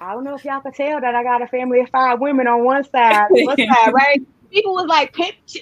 I 0.00 0.12
don't 0.12 0.24
know 0.24 0.34
if 0.34 0.44
y'all 0.44 0.60
can 0.60 0.72
tell 0.72 1.00
that 1.00 1.14
I 1.14 1.22
got 1.22 1.42
a 1.42 1.46
family 1.46 1.80
of 1.80 1.88
five 1.90 2.20
women 2.20 2.46
on 2.46 2.64
one 2.64 2.84
side, 2.84 3.28
one 3.30 3.56
side, 3.56 3.92
right? 3.92 4.20
People 4.50 4.74
was 4.74 4.86
like, 4.86 5.16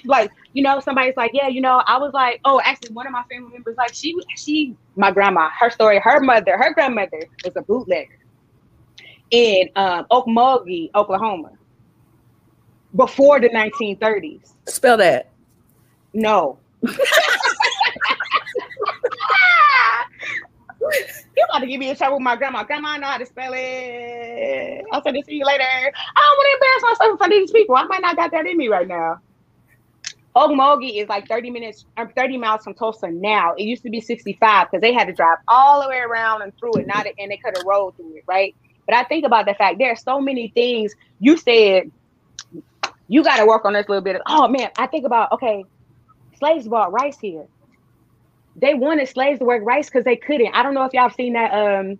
like 0.05 0.31
you 0.55 0.63
know, 0.63 0.79
somebody's 0.79 1.17
like, 1.17 1.31
yeah, 1.33 1.49
you 1.49 1.59
know, 1.59 1.83
I 1.85 1.97
was 1.97 2.13
like, 2.13 2.39
oh, 2.45 2.61
actually, 2.63 2.93
one 2.93 3.05
of 3.05 3.11
my 3.11 3.23
family 3.29 3.51
members, 3.51 3.75
like, 3.75 3.93
she, 3.93 4.15
she, 4.37 4.73
my 4.95 5.11
grandma, 5.11 5.49
her 5.59 5.69
story, 5.69 5.99
her 5.99 6.21
mother, 6.21 6.57
her 6.57 6.73
grandmother 6.73 7.27
was 7.43 7.53
a 7.57 7.61
bootlegger 7.61 8.17
in 9.31 9.67
um, 9.75 10.05
Okmulgee, 10.09 10.91
Oklahoma, 10.95 11.51
before 12.95 13.41
the 13.41 13.49
1930s. 13.49 14.53
Spell 14.65 14.95
that. 14.95 15.29
No. 16.13 16.57
you 16.81 16.89
about 21.49 21.59
to 21.59 21.67
give 21.67 21.81
me 21.81 21.89
a 21.89 21.95
trouble 21.97 22.15
with 22.15 22.23
my 22.23 22.37
grandma. 22.37 22.63
Grandma, 22.63 22.91
I 22.91 22.97
know 22.97 23.07
how 23.07 23.17
to 23.17 23.25
spell 23.25 23.51
it. 23.53 24.85
I'll 24.93 25.03
send 25.03 25.17
it 25.17 25.25
to 25.25 25.33
you 25.33 25.43
later. 25.43 25.63
I 25.65 25.91
don't 25.91 26.37
want 26.37 26.47
to 26.47 26.53
embarrass 26.55 26.83
myself 26.83 27.11
in 27.11 27.17
front 27.17 27.33
of 27.33 27.39
these 27.39 27.51
people. 27.51 27.75
I 27.75 27.83
might 27.83 28.01
not 28.01 28.15
got 28.15 28.31
that 28.31 28.47
in 28.47 28.55
me 28.55 28.69
right 28.69 28.87
now. 28.87 29.19
Okmulgee 30.35 31.01
is 31.01 31.07
like 31.07 31.27
30 31.27 31.49
minutes, 31.49 31.85
or 31.97 32.03
um, 32.03 32.11
30 32.15 32.37
miles 32.37 32.63
from 32.63 32.73
Tulsa 32.73 33.09
now. 33.09 33.53
It 33.53 33.63
used 33.63 33.83
to 33.83 33.89
be 33.89 34.01
65 34.01 34.67
because 34.69 34.81
they 34.81 34.93
had 34.93 35.07
to 35.07 35.13
drive 35.13 35.37
all 35.47 35.81
the 35.81 35.87
way 35.87 35.99
around 35.99 36.41
and 36.41 36.51
through 36.57 36.77
it, 36.77 36.87
not 36.87 37.05
and 37.17 37.31
they 37.31 37.37
could 37.37 37.55
have 37.57 37.65
rolled 37.65 37.95
through 37.95 38.17
it, 38.17 38.23
right? 38.27 38.53
But 38.85 38.95
I 38.95 39.03
think 39.03 39.25
about 39.25 39.45
the 39.45 39.53
fact 39.53 39.79
there 39.79 39.91
are 39.91 39.95
so 39.95 40.19
many 40.19 40.49
things 40.49 40.93
you 41.19 41.37
said 41.37 41.89
you 43.07 43.23
got 43.23 43.37
to 43.37 43.45
work 43.45 43.65
on 43.65 43.73
this 43.73 43.85
a 43.87 43.89
little 43.89 44.03
bit. 44.03 44.21
Oh 44.27 44.47
man, 44.47 44.69
I 44.77 44.87
think 44.87 45.05
about 45.05 45.31
okay, 45.33 45.63
slaves 46.37 46.67
bought 46.67 46.91
rice 46.91 47.17
here. 47.19 47.45
They 48.57 48.73
wanted 48.73 49.07
slaves 49.07 49.39
to 49.39 49.45
work 49.45 49.63
rice 49.65 49.87
because 49.89 50.05
they 50.05 50.15
couldn't. 50.15 50.53
I 50.53 50.63
don't 50.63 50.73
know 50.73 50.83
if 50.83 50.93
y'all 50.93 51.03
have 51.03 51.13
seen 51.13 51.33
that 51.33 51.51
um 51.53 51.99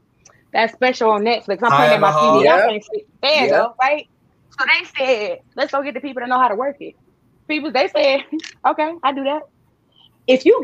that 0.53 0.71
special 0.71 1.11
on 1.11 1.23
Netflix. 1.23 1.59
I'm 1.61 1.71
playing 1.71 1.93
at 1.93 1.99
my 2.01 2.11
TV. 2.11 2.43
Yeah. 2.43 2.55
I 2.55 2.69
can't 2.69 2.83
see. 2.83 3.05
There 3.21 3.45
you 3.45 3.49
go, 3.49 3.75
right? 3.79 4.07
So 4.57 4.65
they 4.65 5.05
said, 5.05 5.39
let's 5.55 5.71
go 5.71 5.83
get 5.83 5.93
the 5.93 5.99
people 5.99 6.21
that 6.21 6.29
know 6.29 6.39
how 6.39 6.47
to 6.47 6.55
work 6.55 6.77
it. 6.79 6.95
People, 7.47 7.71
they 7.71 7.87
said, 7.87 8.21
okay, 8.67 8.93
I 9.03 9.13
do 9.13 9.23
that. 9.23 9.43
If 10.27 10.45
you 10.45 10.63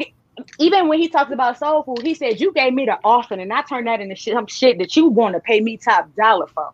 even 0.59 0.87
when 0.87 0.99
he 0.99 1.09
talks 1.09 1.31
about 1.31 1.57
soul 1.57 1.83
food, 1.83 2.01
he 2.03 2.15
said 2.15 2.39
you 2.39 2.53
gave 2.53 2.73
me 2.73 2.85
the 2.85 2.97
offer 3.03 3.35
and 3.35 3.53
I 3.53 3.61
turned 3.61 3.87
that 3.87 4.01
into 4.01 4.15
some 4.15 4.47
shit 4.47 4.79
that 4.79 4.95
you 4.95 5.07
want 5.07 5.35
to 5.35 5.39
pay 5.41 5.61
me 5.61 5.77
top 5.77 6.09
dollar 6.15 6.47
for. 6.47 6.69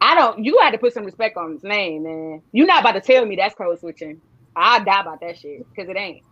I 0.00 0.14
don't. 0.14 0.44
You 0.44 0.58
had 0.60 0.72
to 0.72 0.78
put 0.78 0.92
some 0.92 1.04
respect 1.04 1.36
on 1.36 1.52
his 1.52 1.62
name, 1.62 2.02
man. 2.02 2.42
You're 2.52 2.66
not 2.66 2.80
about 2.80 2.92
to 2.92 3.00
tell 3.00 3.24
me 3.24 3.36
that's 3.36 3.54
code 3.54 3.78
switching. 3.80 4.20
I 4.56 4.80
die 4.80 5.00
about 5.00 5.20
that 5.20 5.38
shit 5.38 5.66
because 5.74 5.88
it 5.88 5.96
ain't. 5.96 6.22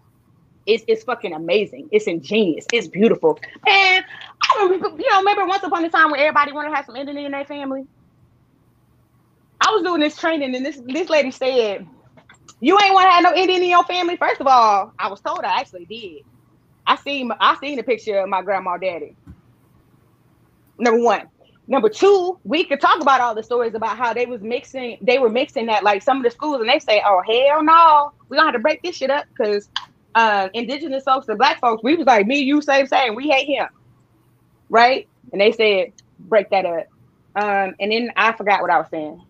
It's 0.67 0.85
it's 0.87 1.05
fucking 1.05 1.33
amazing. 1.33 1.89
It's 1.91 2.07
ingenious. 2.07 2.67
It's 2.73 2.89
beautiful. 2.89 3.39
And 3.67 4.05
I 4.05 4.55
don't, 4.57 4.73
you 4.99 5.11
know, 5.11 5.19
remember 5.19 5.47
once 5.47 5.63
upon 5.63 5.85
a 5.85 5.89
time 5.91 6.11
when 6.11 6.21
everybody 6.21 6.53
wanted 6.53 6.71
to 6.71 6.77
have 6.77 6.87
some 6.87 6.97
Indian 6.97 7.19
in 7.19 7.33
their 7.33 7.45
family. 7.45 7.85
I 9.65 9.71
was 9.71 9.83
doing 9.85 10.01
this 10.01 10.17
training, 10.17 10.55
and 10.57 10.67
this 10.67 10.81
this 10.87 11.09
lady 11.09 11.31
said, 11.31 11.87
"You 12.61 12.79
ain't 12.81 12.95
want 12.95 13.07
to 13.07 13.13
have 13.13 13.23
no 13.23 13.35
Indian 13.35 13.63
in 13.63 13.71
your 13.71 13.85
family." 13.85 14.17
First 14.17 14.41
of 14.41 14.49
all, 14.49 14.93
I 14.99 15.09
was 15.09 15.21
told 15.21 15.41
I 15.45 15.61
actually 15.61 15.87
did. 15.87 16.23
I 16.87 16.97
seen 16.97 17.31
I 17.41 17.57
seen 17.57 17.79
a 17.79 17.85
picture 17.85 18.19
of 18.19 18.29
my 18.29 18.43
grandma, 18.43 18.77
daddy. 18.77 19.17
Number 20.79 21.03
one. 21.03 21.29
Number 21.69 21.89
two, 21.89 22.41
we 22.43 22.65
could 22.65 22.81
talk 22.81 23.01
about 23.01 23.21
all 23.21 23.37
the 23.37 23.43
stories 23.43 23.75
about 23.75 23.97
how 23.97 24.13
they 24.13 24.27
was 24.27 24.43
mixing, 24.43 24.99
they 25.01 25.21
were 25.21 25.31
mixing 25.31 25.67
that 25.67 25.85
like 25.85 26.03
some 26.03 26.17
of 26.17 26.25
the 26.25 26.31
schools, 26.31 26.61
and 26.61 26.69
they 26.69 26.81
say, 26.81 27.01
"Oh 27.07 27.23
hell 27.25 27.63
no, 27.63 28.13
we 28.29 28.37
gonna 28.37 28.49
have 28.49 28.55
to 28.55 28.59
break 28.59 28.83
this 28.83 28.97
shit 28.97 29.11
up 29.11 29.27
because 29.29 29.69
uh, 30.17 30.49
indigenous 30.55 31.05
folks 31.05 31.29
and 31.29 31.39
black 31.39 31.61
folks, 31.61 31.83
we 31.85 31.95
was 31.95 32.07
like 32.07 32.27
me, 32.27 32.41
you, 32.41 32.61
same, 32.61 32.87
same. 32.87 33.15
We 33.15 33.29
hate 33.29 33.47
him, 33.47 33.69
right? 34.69 35.09
And 35.33 35.41
they 35.41 35.53
said 35.53 35.93
break 36.19 36.51
that 36.51 36.67
up. 36.67 36.87
Um, 37.37 37.75
and 37.81 37.93
then 37.93 38.11
I 38.17 38.33
forgot 38.33 38.61
what 38.61 38.71
I 38.71 38.79
was 38.79 38.89
saying. 38.91 39.23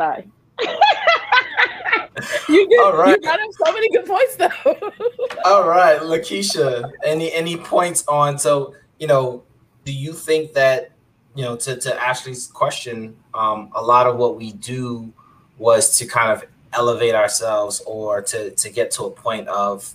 Sorry. 0.00 0.26
you 2.48 2.80
All 2.82 2.96
right. 2.96 3.18
you 3.20 3.20
got 3.20 3.38
so 3.66 3.70
many 3.70 3.90
good 3.90 4.06
points 4.06 4.36
though. 4.36 4.48
All 5.44 5.68
right, 5.68 6.00
Lakeisha, 6.00 6.90
any 7.04 7.30
any 7.34 7.58
points 7.58 8.02
on 8.08 8.38
so 8.38 8.74
you 8.98 9.06
know, 9.06 9.42
do 9.84 9.92
you 9.92 10.14
think 10.14 10.54
that 10.54 10.92
you 11.34 11.44
know 11.44 11.54
to, 11.56 11.76
to 11.76 12.02
Ashley's 12.02 12.46
question, 12.46 13.14
um, 13.34 13.70
a 13.74 13.82
lot 13.82 14.06
of 14.06 14.16
what 14.16 14.38
we 14.38 14.52
do 14.52 15.12
was 15.58 15.98
to 15.98 16.06
kind 16.06 16.32
of 16.32 16.48
elevate 16.72 17.14
ourselves 17.14 17.82
or 17.86 18.22
to 18.22 18.52
to 18.52 18.70
get 18.70 18.90
to 18.92 19.04
a 19.04 19.10
point 19.10 19.48
of 19.48 19.94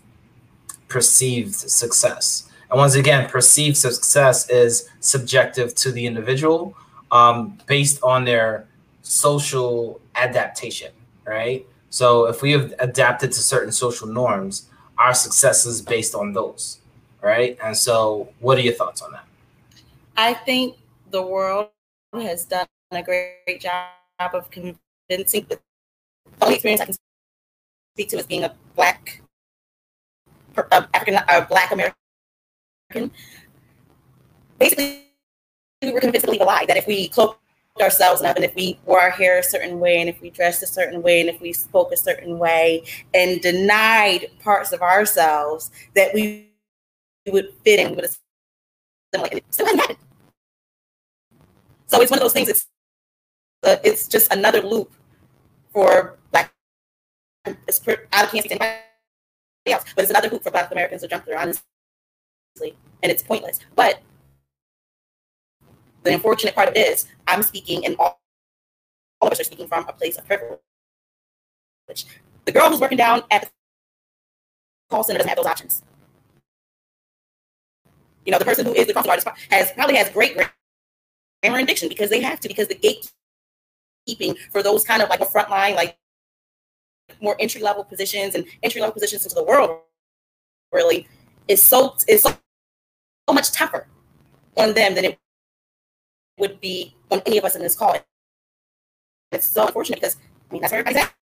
perceived 0.88 1.56
success. 1.56 2.47
And 2.70 2.78
once 2.78 2.93
again, 2.93 3.28
perceived 3.28 3.76
success 3.76 4.51
is 4.51 4.88
subjective 4.99 5.74
to 5.76 5.91
the 5.91 6.06
individual 6.06 6.78
um, 7.12 7.58
based 7.66 8.03
on 8.03 8.24
their 8.26 8.68
social 9.06 10.01
adaptation, 10.16 10.91
right? 11.26 11.66
So 11.89 12.26
if 12.26 12.41
we 12.41 12.51
have 12.51 12.74
adapted 12.80 13.32
to 13.32 13.39
certain 13.39 13.72
social 13.72 14.08
norms, 14.08 14.68
our 14.97 15.14
success 15.14 15.66
is 15.66 15.82
based 15.82 16.16
on 16.16 16.34
those, 16.34 16.80
right? 17.22 17.58
And 17.64 17.78
so, 17.78 18.30
what 18.39 18.58
are 18.58 18.62
your 18.62 18.74
thoughts 18.74 19.01
on 19.01 19.12
that? 19.12 19.26
I 20.18 20.34
think 20.34 20.78
the 21.12 21.22
world 21.22 21.70
has 22.14 22.45
done 22.45 22.66
a 22.91 23.03
great 23.03 23.62
job 23.62 23.89
of 24.34 24.49
convincing 24.49 25.45
the 25.49 25.60
only 26.41 26.56
experience 26.56 26.82
I 26.82 26.86
can 26.86 26.95
speak 27.93 28.10
to 28.10 28.18
is 28.18 28.26
being 28.26 28.43
a 28.43 28.56
black 28.76 29.22
African 30.72 31.16
uh, 31.16 31.41
Black 31.41 31.72
American. 31.72 33.12
Basically, 34.58 35.01
we 35.82 35.91
were 35.91 35.99
convinced 35.99 36.26
to 36.26 36.28
believe 36.28 36.41
a 36.41 36.45
lie 36.45 36.66
that 36.66 36.78
if 36.78 36.88
we 36.88 37.10
cloaked 37.10 37.45
ourselves 37.82 38.21
up 38.21 38.38
and 38.38 38.45
if 38.45 38.55
we 38.55 38.80
wore 38.86 39.01
our 39.01 39.09
hair 39.09 39.39
a 39.39 39.43
certain 39.43 39.80
way 39.82 39.99
and 39.99 40.09
if 40.09 40.21
we 40.21 40.30
dressed 40.30 40.63
a 40.63 40.67
certain 40.67 41.01
way 41.01 41.19
and 41.19 41.30
if 41.30 41.41
we 41.41 41.51
spoke 41.51 41.91
a 41.91 41.97
certain 41.97 42.39
way 42.39 42.82
and 43.13 43.41
denied 43.41 44.28
parts 44.41 44.71
of 44.71 44.82
ourselves 44.82 45.71
that 45.93 46.13
we 46.13 46.49
would 47.28 47.49
fit 47.65 47.80
in 47.80 47.95
with 47.95 48.05
a 48.05 48.17
it 49.23 49.43
still. 49.49 49.67
So 51.88 52.01
it's 52.01 52.11
one 52.11 52.19
of 52.19 52.23
those 52.23 52.34
things. 52.34 52.49
It's 52.49 52.67
uh, 53.63 53.78
it's 53.84 54.07
just 54.07 54.32
another 54.34 54.61
loop 54.61 54.91
for 55.71 56.17
black. 56.32 56.53
It's 57.45 57.80
of 57.80 57.86
can't 58.09 58.45
anybody 58.51 58.80
else. 59.67 59.86
But 59.95 60.03
it's 60.03 60.09
another 60.09 60.30
hoop 60.30 60.43
for 60.43 60.51
Black 60.51 60.71
Americans 60.71 61.01
to 61.01 61.07
jump 61.07 61.26
through, 61.26 61.36
honestly, 61.36 61.63
and 63.03 63.11
it's 63.11 63.23
pointless. 63.23 63.59
But 63.76 64.01
the 66.06 66.14
unfortunate 66.14 66.56
part 66.56 66.70
of 66.70 66.76
it 66.76 66.88
is, 66.88 67.08
I'm 67.28 67.43
speaking, 67.43 67.86
and 67.86 67.95
all, 67.99 68.22
all 69.20 69.28
of 69.28 69.34
us 69.34 69.41
are 69.41 69.43
speaking 69.43 69.68
from 69.68 69.86
a 69.88 69.93
place 69.93 70.18
of 70.18 70.26
privilege. 70.26 70.60
The 72.45 72.51
girl 72.51 72.70
who's 72.70 72.80
working 72.80 72.97
down 72.97 73.24
at 73.32 73.41
the 73.41 73.49
call 74.89 75.03
center 75.03 75.18
doesn't 75.18 75.30
have 75.30 75.38
those 75.38 75.47
options. 75.47 75.84
You 78.26 78.32
know, 78.32 78.39
the 78.39 78.45
person 78.45 78.66
who 78.66 78.74
is 78.74 78.88
the 78.88 78.93
consul 78.93 79.12
artist 79.12 79.28
has 79.49 79.72
probably 79.74 79.95
has 79.97 80.10
great 80.10 80.36
grammar 80.36 81.60
and 81.60 81.68
diction 81.68 81.89
because 81.89 82.10
they 82.10 82.22
have 82.22 82.39
to, 82.39 82.47
because 82.47 82.68
the 82.68 82.76
gatekeeping 84.08 84.38
for 84.51 84.64
those 84.64 84.84
kind 84.84 85.01
of 85.01 85.10
like 85.10 85.22
a 85.22 85.26
frontline, 85.26 85.76
like 85.76 85.97
more 87.22 87.36
entry 87.39 87.62
level 87.62 87.84
positions 87.84 88.36
and 88.36 88.45
entry 88.64 88.82
level 88.82 88.93
positions 88.93 89.24
into 89.24 89.36
the 89.36 89.43
world 89.43 89.82
really 90.72 91.08
is 91.47 91.62
so 91.62 91.95
is 92.08 92.24
so 92.24 92.36
much 93.32 93.51
tougher 93.51 93.88
on 94.58 94.74
them 94.74 94.95
than 94.95 95.06
it 95.06 95.20
would 96.38 96.60
be 96.60 96.94
on 97.12 97.22
any 97.26 97.38
of 97.38 97.46
us 97.46 97.56
in 97.56 97.62
this 97.62 97.76
call. 97.76 97.98
It's 99.32 99.46
so 99.46 99.66
unfortunate 99.68 100.00
because 100.00 100.18
I 100.50 100.54
mean 100.54 100.62
that's 100.62 100.72
where 100.72 100.82
everybody's 100.82 101.08
at. 101.08 101.14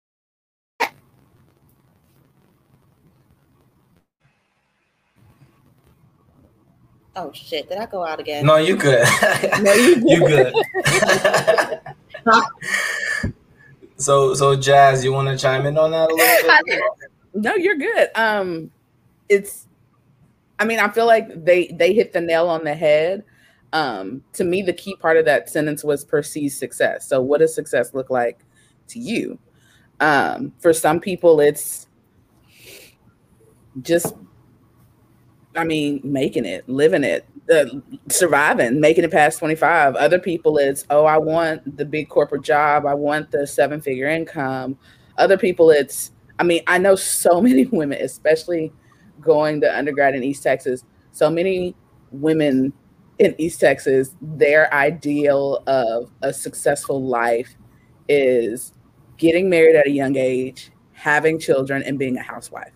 Oh 7.15 7.31
shit! 7.33 7.69
Did 7.69 7.77
I 7.77 7.87
go 7.87 8.07
out 8.07 8.21
again? 8.21 8.47
No, 8.47 8.57
you 8.57 8.77
good. 8.77 9.07
no, 9.63 9.73
you 9.75 10.01
good. 10.01 10.11
you 10.11 10.27
good. 10.27 11.81
So, 14.03 14.35
so 14.35 14.57
Jazz, 14.57 15.05
you 15.05 15.13
want 15.13 15.29
to 15.29 15.39
chime 15.39 15.65
in 15.65 15.79
on 15.79 15.93
that 15.93 16.11
a 16.11 16.15
little 16.15 16.65
bit? 16.67 16.83
no, 17.35 17.55
you're 17.55 17.77
good. 17.77 18.09
Um, 18.17 18.71
it's, 19.29 19.69
I 20.59 20.65
mean, 20.65 20.81
I 20.81 20.89
feel 20.89 21.07
like 21.07 21.45
they 21.45 21.69
they 21.69 21.93
hit 21.93 22.13
the 22.13 22.21
nail 22.21 22.49
on 22.49 22.65
the 22.65 22.75
head. 22.75 23.25
Um, 23.73 24.23
to 24.35 24.45
me, 24.45 24.62
the 24.62 24.73
key 24.73 24.97
part 24.97 25.16
of 25.16 25.25
that 25.25 25.49
sentence 25.49 25.83
was 25.83 26.05
perceived 26.05 26.55
success. 26.55 27.09
So, 27.09 27.23
what 27.23 27.41
does 27.41 27.55
success 27.55 27.95
look 27.95 28.11
like 28.11 28.41
to 28.89 28.99
you? 28.99 29.39
Um, 30.01 30.53
for 30.59 30.73
some 30.73 31.01
people, 31.01 31.41
it's 31.41 31.87
just, 33.81 34.14
I 35.57 35.64
mean, 35.64 36.01
making 36.05 36.45
it, 36.45 36.68
living 36.68 37.05
it, 37.05 37.27
uh, 37.51 37.66
surviving, 38.09 38.81
making 38.81 39.05
it 39.05 39.11
past 39.11 39.39
25. 39.39 39.97
Other 39.97 40.18
people, 40.18 40.59
it's, 40.59 40.85
oh, 40.91 41.05
I 41.05 41.18
want 41.18 41.77
the 41.77 41.85
big 41.85 42.09
corporate 42.09 42.43
job. 42.43 42.85
I 42.85 42.95
want 42.95 43.31
the 43.31 43.47
seven 43.47 43.81
figure 43.81 44.09
income. 44.09 44.77
Other 45.18 45.39
people, 45.39 45.70
it's, 45.70 46.12
I 46.39 46.43
mean, 46.43 46.62
I 46.66 46.79
know 46.79 46.95
so 46.95 47.41
many 47.41 47.64
women, 47.66 47.99
especially 48.03 48.73
going 49.20 49.61
to 49.61 49.79
undergrad 49.79 50.14
in 50.14 50.23
East 50.23 50.43
Texas, 50.43 50.85
so 51.12 51.31
many 51.31 51.75
women 52.11 52.73
in 53.19 53.35
East 53.39 53.61
Texas, 53.61 54.15
their 54.21 54.73
ideal 54.73 55.63
of 55.67 56.11
a 56.23 56.33
successful 56.33 57.03
life 57.03 57.57
is 58.09 58.73
getting 59.17 59.49
married 59.49 59.77
at 59.77 59.87
a 59.87 59.91
young 59.91 60.17
age, 60.17 60.71
having 60.93 61.39
children, 61.39 61.83
and 61.83 61.99
being 61.99 62.17
a 62.17 62.23
housewife. 62.23 62.73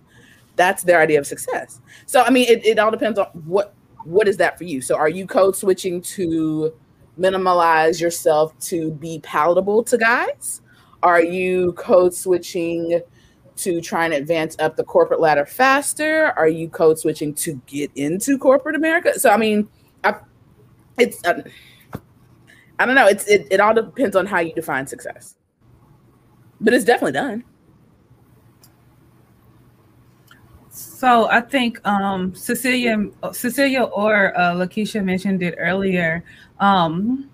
That's 0.57 0.82
their 0.82 1.01
idea 1.01 1.18
of 1.18 1.26
success. 1.26 1.80
So, 2.07 2.22
I 2.22 2.30
mean, 2.30 2.49
it, 2.49 2.64
it 2.64 2.78
all 2.78 2.91
depends 2.91 3.18
on 3.18 3.26
what 3.45 3.74
what 4.07 4.28
is 4.28 4.37
that 4.37 4.57
for 4.57 4.64
you? 4.64 4.80
So 4.80 4.97
are 4.97 5.09
you 5.09 5.26
code 5.26 5.57
switching 5.57 6.01
to 6.03 6.72
minimalize 7.18 8.01
yourself 8.01 8.57
to 8.61 8.93
be 8.93 9.20
palatable 9.24 9.82
to 9.84 9.99
guys? 9.99 10.62
Are 11.03 11.22
you 11.22 11.72
code 11.72 12.14
switching 12.14 13.01
to 13.57 13.80
try 13.80 14.05
and 14.05 14.14
advance 14.14 14.57
up 14.59 14.76
the 14.76 14.84
corporate 14.84 15.20
ladder 15.20 15.45
faster? 15.45 16.32
Are 16.37 16.49
you 16.49 16.68
code 16.68 16.99
switching 16.99 17.34
to 17.34 17.61
get 17.66 17.91
into 17.97 18.39
corporate 18.39 18.76
America? 18.76 19.18
So 19.18 19.30
I 19.30 19.37
mean, 19.37 19.68
it's 20.99 21.24
uh, 21.24 21.42
I 22.78 22.86
don't 22.86 22.94
know. 22.94 23.07
It's 23.07 23.26
it, 23.26 23.47
it 23.51 23.61
all 23.61 23.74
depends 23.74 24.16
on 24.16 24.26
how 24.26 24.40
you 24.40 24.53
define 24.55 24.86
success, 24.86 25.36
but 26.61 26.74
it's 26.74 26.84
definitely 26.84 27.12
done. 27.12 27.44
So 30.70 31.28
I 31.28 31.40
think 31.40 31.86
um, 31.86 32.34
Cecilia, 32.34 33.09
Cecilia 33.32 33.84
or 33.84 34.36
uh, 34.38 34.55
Lakeisha 34.55 35.05
mentioned 35.05 35.42
it 35.42 35.55
earlier, 35.59 36.24
um, 36.61 37.30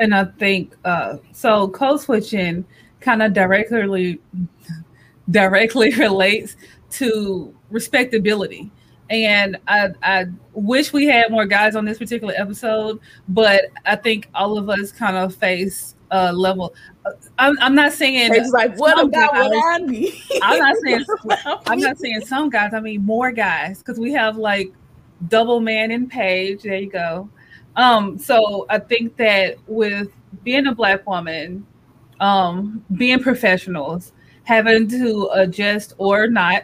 and 0.00 0.14
I 0.14 0.24
think 0.24 0.74
uh, 0.84 1.18
so. 1.32 1.68
Code 1.68 2.00
switching 2.00 2.64
kind 3.00 3.22
of 3.22 3.32
directly 3.32 4.20
directly 5.30 5.94
relates 5.96 6.56
to 6.90 7.54
respectability. 7.70 8.70
And 9.10 9.58
I, 9.68 9.90
I 10.02 10.26
wish 10.52 10.92
we 10.92 11.06
had 11.06 11.30
more 11.30 11.46
guys 11.46 11.76
on 11.76 11.84
this 11.84 11.98
particular 11.98 12.34
episode, 12.36 13.00
but 13.28 13.66
I 13.84 13.96
think 13.96 14.28
all 14.34 14.56
of 14.56 14.70
us 14.70 14.92
kind 14.92 15.16
of 15.16 15.34
face 15.34 15.94
a 16.10 16.32
level. 16.32 16.74
I'm, 17.38 17.58
I'm 17.60 17.74
not 17.74 17.92
saying 17.92 18.32
it's 18.32 18.50
like 18.50 18.78
what 18.78 18.98
about 18.98 19.32
guys, 19.32 19.50
what 19.50 19.74
I 19.74 19.78
need? 19.78 20.14
I'm 20.42 20.58
not 20.58 20.76
saying 20.82 21.04
I'm 21.66 21.78
not 21.80 21.98
saying 21.98 22.24
some 22.24 22.48
guys. 22.48 22.72
I 22.72 22.80
mean 22.80 23.04
more 23.04 23.32
guys 23.32 23.78
because 23.78 23.98
we 23.98 24.12
have 24.12 24.36
like 24.36 24.72
double 25.28 25.60
man 25.60 25.90
in 25.90 26.08
Paige. 26.08 26.62
There 26.62 26.76
you 26.76 26.90
go. 26.90 27.28
Um, 27.76 28.18
so 28.18 28.66
I 28.70 28.78
think 28.78 29.16
that 29.16 29.56
with 29.66 30.08
being 30.44 30.66
a 30.66 30.74
black 30.74 31.06
woman, 31.06 31.66
um, 32.20 32.84
being 32.94 33.18
professionals, 33.18 34.12
having 34.44 34.88
to 34.88 35.30
adjust 35.32 35.94
or 35.98 36.28
not 36.28 36.62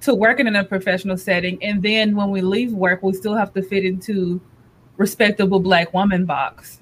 to 0.00 0.14
working 0.14 0.46
in 0.46 0.56
a 0.56 0.64
professional 0.64 1.16
setting, 1.16 1.62
and 1.62 1.82
then 1.82 2.14
when 2.14 2.30
we 2.30 2.40
leave 2.40 2.72
work, 2.72 3.02
we 3.02 3.12
still 3.12 3.34
have 3.34 3.52
to 3.54 3.62
fit 3.62 3.84
into 3.84 4.40
respectable 4.96 5.60
black 5.60 5.92
woman 5.92 6.24
box. 6.24 6.80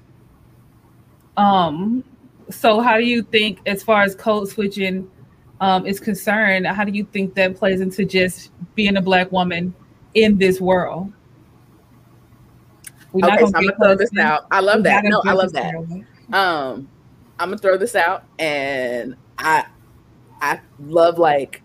Um, 1.37 2.05
so 2.51 2.81
how 2.81 2.97
do 2.97 3.05
you 3.05 3.23
think, 3.23 3.61
as 3.67 3.83
far 3.83 4.03
as 4.03 4.15
code 4.15 4.49
switching 4.49 5.11
um, 5.61 5.87
is 5.87 6.01
concerned, 6.01 6.67
how 6.67 6.85
do 6.85 6.93
you 6.93 7.05
think 7.13 7.35
that 7.35 7.57
plays 7.57 7.81
into 7.81 8.05
just 8.05 8.51
being 8.75 8.97
a 8.97 9.03
black 9.03 9.33
woman 9.33 9.75
in 10.15 10.39
this 10.39 10.61
world? 10.61 11.13
We're 13.13 13.27
okay, 13.29 13.39
so 13.39 13.47
I'm 13.47 13.53
gonna 13.53 13.77
throw 13.77 13.95
this 13.95 14.11
in. 14.13 14.19
out. 14.19 14.47
I 14.51 14.61
love 14.61 14.83
that. 14.83 15.05
No, 15.05 15.23
I 15.25 15.33
love 15.33 15.53
that. 15.53 15.75
Um, 16.33 16.89
I'm 17.39 17.49
gonna 17.49 17.59
throw 17.59 17.79
this 17.79 17.95
out, 17.95 18.25
and 18.39 19.17
I, 19.39 19.67
I 20.41 20.61
love 20.79 21.19
like 21.19 21.63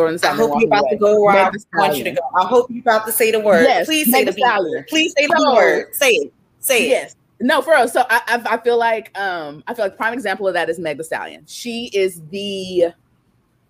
throwing 0.00 0.14
this 0.14 0.24
out. 0.24 0.34
I 0.34 0.36
hope 0.36 0.60
you're 0.60 0.66
about 0.66 0.82
away. 0.82 0.90
to 0.92 0.96
go 0.96 1.20
where 1.20 1.36
I 1.36 1.50
want 1.74 1.98
you 1.98 2.04
to 2.04 2.12
go. 2.12 2.20
I 2.36 2.46
hope 2.46 2.70
you're 2.70 2.80
about 2.80 3.06
to 3.06 3.12
say 3.12 3.30
the 3.30 3.40
word. 3.40 3.64
Yes, 3.64 3.86
Please 3.86 4.10
say 4.10 4.24
the 4.24 4.36
word. 4.40 4.86
Please 4.88 5.12
say 5.16 5.26
the 5.26 5.54
word. 5.54 5.94
Say 5.94 6.10
it. 6.10 6.32
Say 6.58 6.86
it. 6.86 6.90
Yes. 6.90 7.16
No, 7.40 7.62
for 7.62 7.72
us. 7.72 7.92
So 7.92 8.04
I, 8.08 8.20
I, 8.26 8.54
I 8.54 8.56
feel 8.58 8.78
like 8.78 9.16
um 9.18 9.62
I 9.66 9.74
feel 9.74 9.84
like 9.84 9.96
prime 9.96 10.12
example 10.12 10.46
of 10.46 10.54
that 10.54 10.68
is 10.68 10.78
Meg 10.78 10.98
Thee 10.98 11.04
Stallion. 11.04 11.44
She 11.46 11.90
is 11.92 12.22
the 12.30 12.92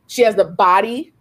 she 0.07 0.23
has 0.23 0.35
the 0.35 0.45
body. 0.45 1.13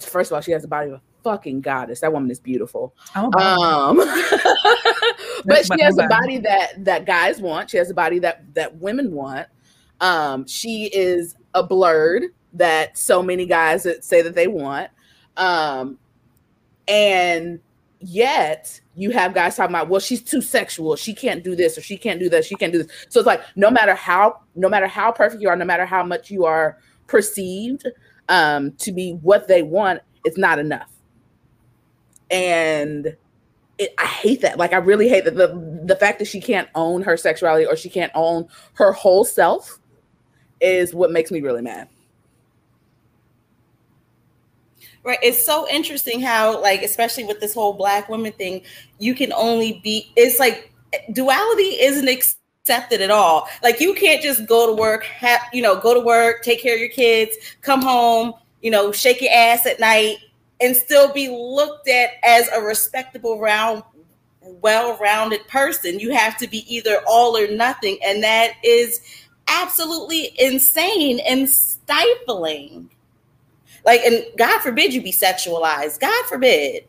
First 0.00 0.30
of 0.30 0.36
all, 0.36 0.40
she 0.40 0.52
has 0.52 0.62
the 0.62 0.68
body 0.68 0.90
of 0.90 0.94
a 0.94 1.02
fucking 1.22 1.60
goddess. 1.60 2.00
That 2.00 2.12
woman 2.12 2.30
is 2.30 2.40
beautiful. 2.40 2.94
Oh, 3.14 3.30
um, 3.38 3.96
but 5.44 5.66
she 5.66 5.80
has 5.82 5.98
a 5.98 6.06
body 6.08 6.38
that 6.38 6.84
that 6.84 7.06
guys 7.06 7.40
want. 7.40 7.70
She 7.70 7.76
has 7.76 7.90
a 7.90 7.94
body 7.94 8.18
that 8.20 8.54
that 8.54 8.76
women 8.76 9.12
want. 9.12 9.46
Um, 10.00 10.46
she 10.46 10.86
is 10.86 11.36
a 11.54 11.62
blurred 11.62 12.24
that 12.54 12.96
so 12.96 13.22
many 13.22 13.46
guys 13.46 13.82
that 13.82 14.04
say 14.04 14.22
that 14.22 14.34
they 14.34 14.46
want. 14.46 14.90
Um, 15.36 15.98
and 16.88 17.60
yet 18.00 18.80
you 18.94 19.10
have 19.10 19.34
guys 19.34 19.56
talking 19.56 19.74
about, 19.74 19.88
well, 19.88 20.00
she's 20.00 20.22
too 20.22 20.40
sexual. 20.40 20.96
She 20.96 21.14
can't 21.14 21.42
do 21.42 21.56
this 21.56 21.76
or 21.76 21.80
she 21.80 21.96
can't 21.96 22.20
do 22.20 22.28
that. 22.30 22.44
She 22.44 22.54
can't 22.54 22.72
do 22.72 22.82
this. 22.82 22.92
So 23.08 23.20
it's 23.20 23.26
like 23.26 23.42
no 23.56 23.70
matter 23.70 23.94
how, 23.94 24.40
no 24.54 24.68
matter 24.68 24.86
how 24.86 25.10
perfect 25.10 25.42
you 25.42 25.48
are, 25.48 25.56
no 25.56 25.64
matter 25.64 25.86
how 25.86 26.04
much 26.04 26.30
you 26.30 26.44
are 26.44 26.78
perceived 27.06 27.86
um, 28.28 28.72
to 28.72 28.92
be 28.92 29.12
what 29.22 29.48
they 29.48 29.62
want, 29.62 30.00
it's 30.24 30.38
not 30.38 30.58
enough. 30.58 30.90
And 32.30 33.16
it, 33.78 33.94
I 33.98 34.06
hate 34.06 34.40
that. 34.42 34.58
Like 34.58 34.72
I 34.72 34.76
really 34.76 35.08
hate 35.08 35.24
that 35.24 35.36
the 35.36 35.80
the 35.84 35.96
fact 35.96 36.18
that 36.20 36.26
she 36.26 36.40
can't 36.40 36.68
own 36.74 37.02
her 37.02 37.16
sexuality 37.16 37.66
or 37.66 37.76
she 37.76 37.90
can't 37.90 38.12
own 38.14 38.46
her 38.74 38.92
whole 38.92 39.24
self 39.24 39.78
is 40.60 40.94
what 40.94 41.10
makes 41.10 41.30
me 41.30 41.40
really 41.40 41.62
mad. 41.62 41.88
Right. 45.04 45.18
It's 45.22 45.44
so 45.44 45.68
interesting 45.68 46.20
how, 46.20 46.62
like, 46.62 46.82
especially 46.82 47.24
with 47.24 47.38
this 47.38 47.52
whole 47.52 47.74
black 47.74 48.08
woman 48.08 48.32
thing, 48.32 48.62
you 48.98 49.14
can 49.14 49.34
only 49.34 49.80
be, 49.84 50.10
it's 50.16 50.38
like 50.38 50.72
duality 51.12 51.78
isn't 51.82 52.08
accepted 52.08 53.02
at 53.02 53.10
all. 53.10 53.46
Like, 53.62 53.80
you 53.80 53.92
can't 53.92 54.22
just 54.22 54.46
go 54.46 54.66
to 54.66 54.72
work, 54.72 55.04
have, 55.04 55.42
you 55.52 55.60
know, 55.60 55.78
go 55.78 55.92
to 55.92 56.00
work, 56.00 56.42
take 56.42 56.62
care 56.62 56.72
of 56.72 56.80
your 56.80 56.88
kids, 56.88 57.36
come 57.60 57.82
home, 57.82 58.32
you 58.62 58.70
know, 58.70 58.92
shake 58.92 59.20
your 59.20 59.30
ass 59.30 59.66
at 59.66 59.78
night, 59.78 60.16
and 60.62 60.74
still 60.74 61.12
be 61.12 61.28
looked 61.28 61.86
at 61.86 62.12
as 62.24 62.48
a 62.48 62.62
respectable, 62.62 63.38
round, 63.38 63.82
well 64.40 64.96
rounded 64.98 65.46
person. 65.48 66.00
You 66.00 66.14
have 66.14 66.38
to 66.38 66.48
be 66.48 66.64
either 66.74 67.02
all 67.06 67.36
or 67.36 67.46
nothing. 67.48 67.98
And 68.02 68.22
that 68.22 68.52
is 68.64 69.00
absolutely 69.48 70.32
insane 70.38 71.20
and 71.20 71.46
stifling. 71.48 72.88
Like, 73.84 74.00
and 74.00 74.24
God 74.36 74.60
forbid 74.60 74.94
you 74.94 75.02
be 75.02 75.12
sexualized. 75.12 76.00
God 76.00 76.26
forbid. 76.26 76.84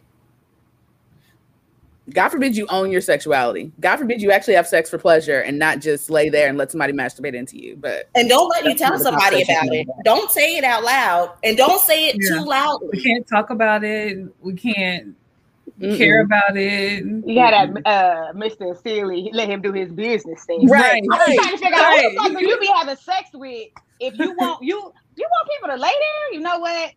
God 2.11 2.29
forbid 2.29 2.55
you 2.55 2.67
own 2.69 2.91
your 2.91 3.01
sexuality. 3.01 3.71
God 3.79 3.97
forbid 3.97 4.21
you 4.21 4.31
actually 4.31 4.53
have 4.53 4.67
sex 4.67 4.91
for 4.91 4.99
pleasure 4.99 5.39
and 5.39 5.57
not 5.57 5.79
just 5.79 6.09
lay 6.09 6.29
there 6.29 6.47
and 6.47 6.57
let 6.57 6.71
somebody 6.71 6.93
masturbate 6.93 7.33
into 7.33 7.57
you. 7.57 7.75
But 7.75 8.09
and 8.13 8.29
don't 8.29 8.47
let 8.49 8.65
you 8.65 8.75
tell 8.75 8.97
somebody 8.99 9.41
about 9.41 9.73
it. 9.73 9.87
Don't 10.03 10.29
say 10.29 10.57
it 10.57 10.63
out 10.63 10.83
loud 10.83 11.35
and 11.43 11.57
don't 11.57 11.81
say 11.81 12.09
it 12.09 12.17
yeah. 12.19 12.37
too 12.37 12.45
loudly. 12.45 12.89
We 12.93 13.03
can't 13.03 13.27
talk 13.27 13.49
about 13.49 13.83
it. 13.83 14.19
We 14.41 14.53
can't 14.53 15.15
Mm-mm. 15.79 15.97
care 15.97 16.21
about 16.21 16.55
it. 16.55 17.03
You 17.03 17.35
got 17.35 17.73
that 17.73 17.87
uh, 17.87 18.33
Mr. 18.33 18.79
Sealy, 18.83 19.31
let 19.33 19.49
him 19.49 19.63
do 19.63 19.73
his 19.73 19.91
business 19.91 20.45
thing. 20.45 20.67
Right. 20.67 21.01
I'm 21.11 21.19
right. 21.19 21.35
trying 21.39 21.51
to 21.53 21.57
figure 21.57 21.71
right. 21.71 22.15
out 22.19 22.31
who 22.31 22.47
you 22.47 22.59
be 22.59 22.67
having 22.67 22.97
sex 22.97 23.29
with 23.33 23.69
if 23.99 24.17
you 24.19 24.33
want 24.33 24.63
you 24.63 24.93
you 25.21 25.27
want 25.29 25.49
people 25.49 25.69
to 25.69 25.81
lay 25.81 25.89
there? 25.89 26.33
You 26.33 26.39
know 26.41 26.59
what? 26.59 26.93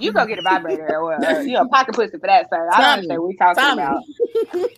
You 0.00 0.12
go 0.12 0.26
get 0.26 0.38
a 0.38 0.42
vibrator 0.42 0.96
or 1.00 1.14
uh, 1.14 1.40
you 1.42 1.52
know 1.52 1.68
pocket 1.68 1.94
pussy 1.94 2.18
for 2.18 2.26
that, 2.26 2.50
sir. 2.50 2.68
I 2.72 2.80
don't 2.80 2.90
understand 2.90 3.20
what 3.20 3.28
we 3.28 3.36
talking 3.36 3.62
Tommy. 3.62 3.82
about. 3.82 4.02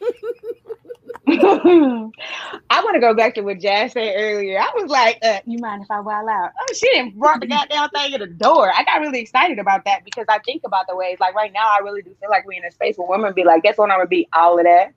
I 1.29 2.85
want 2.85 2.95
to 2.95 3.01
go 3.01 3.13
back 3.13 3.35
to 3.35 3.41
what 3.41 3.59
Jazz 3.59 3.93
said 3.93 4.15
earlier. 4.17 4.61
I 4.61 4.71
was 4.77 4.89
like, 4.89 5.19
uh, 5.25 5.41
"You 5.45 5.59
mind 5.59 5.83
if 5.83 5.91
I 5.91 5.99
wild 6.01 6.29
out?" 6.29 6.53
Oh, 6.61 6.75
she 6.75 6.87
didn't 6.91 7.19
brought 7.19 7.41
the 7.41 7.49
goddamn 7.49 7.89
thing 7.91 8.15
at 8.15 8.21
the 8.21 8.29
door. 8.29 8.71
I 8.73 8.85
got 8.85 9.01
really 9.01 9.21
excited 9.21 9.59
about 9.59 9.85
that 9.87 10.05
because 10.05 10.27
I 10.29 10.39
think 10.41 10.63
about 10.65 10.87
the 10.87 10.95
ways, 10.95 11.19
like 11.19 11.35
right 11.35 11.53
now, 11.53 11.67
I 11.67 11.83
really 11.83 12.03
do 12.03 12.15
feel 12.21 12.31
like 12.31 12.47
we're 12.47 12.61
in 12.61 12.65
a 12.65 12.71
space 12.71 12.97
where 12.97 13.09
women 13.09 13.33
be 13.35 13.43
like, 13.43 13.65
"Guess 13.65 13.79
what? 13.79 13.91
I'm 13.91 13.99
gonna 13.99 14.09
be 14.09 14.29
all 14.33 14.59
of 14.59 14.65
that." 14.65 14.93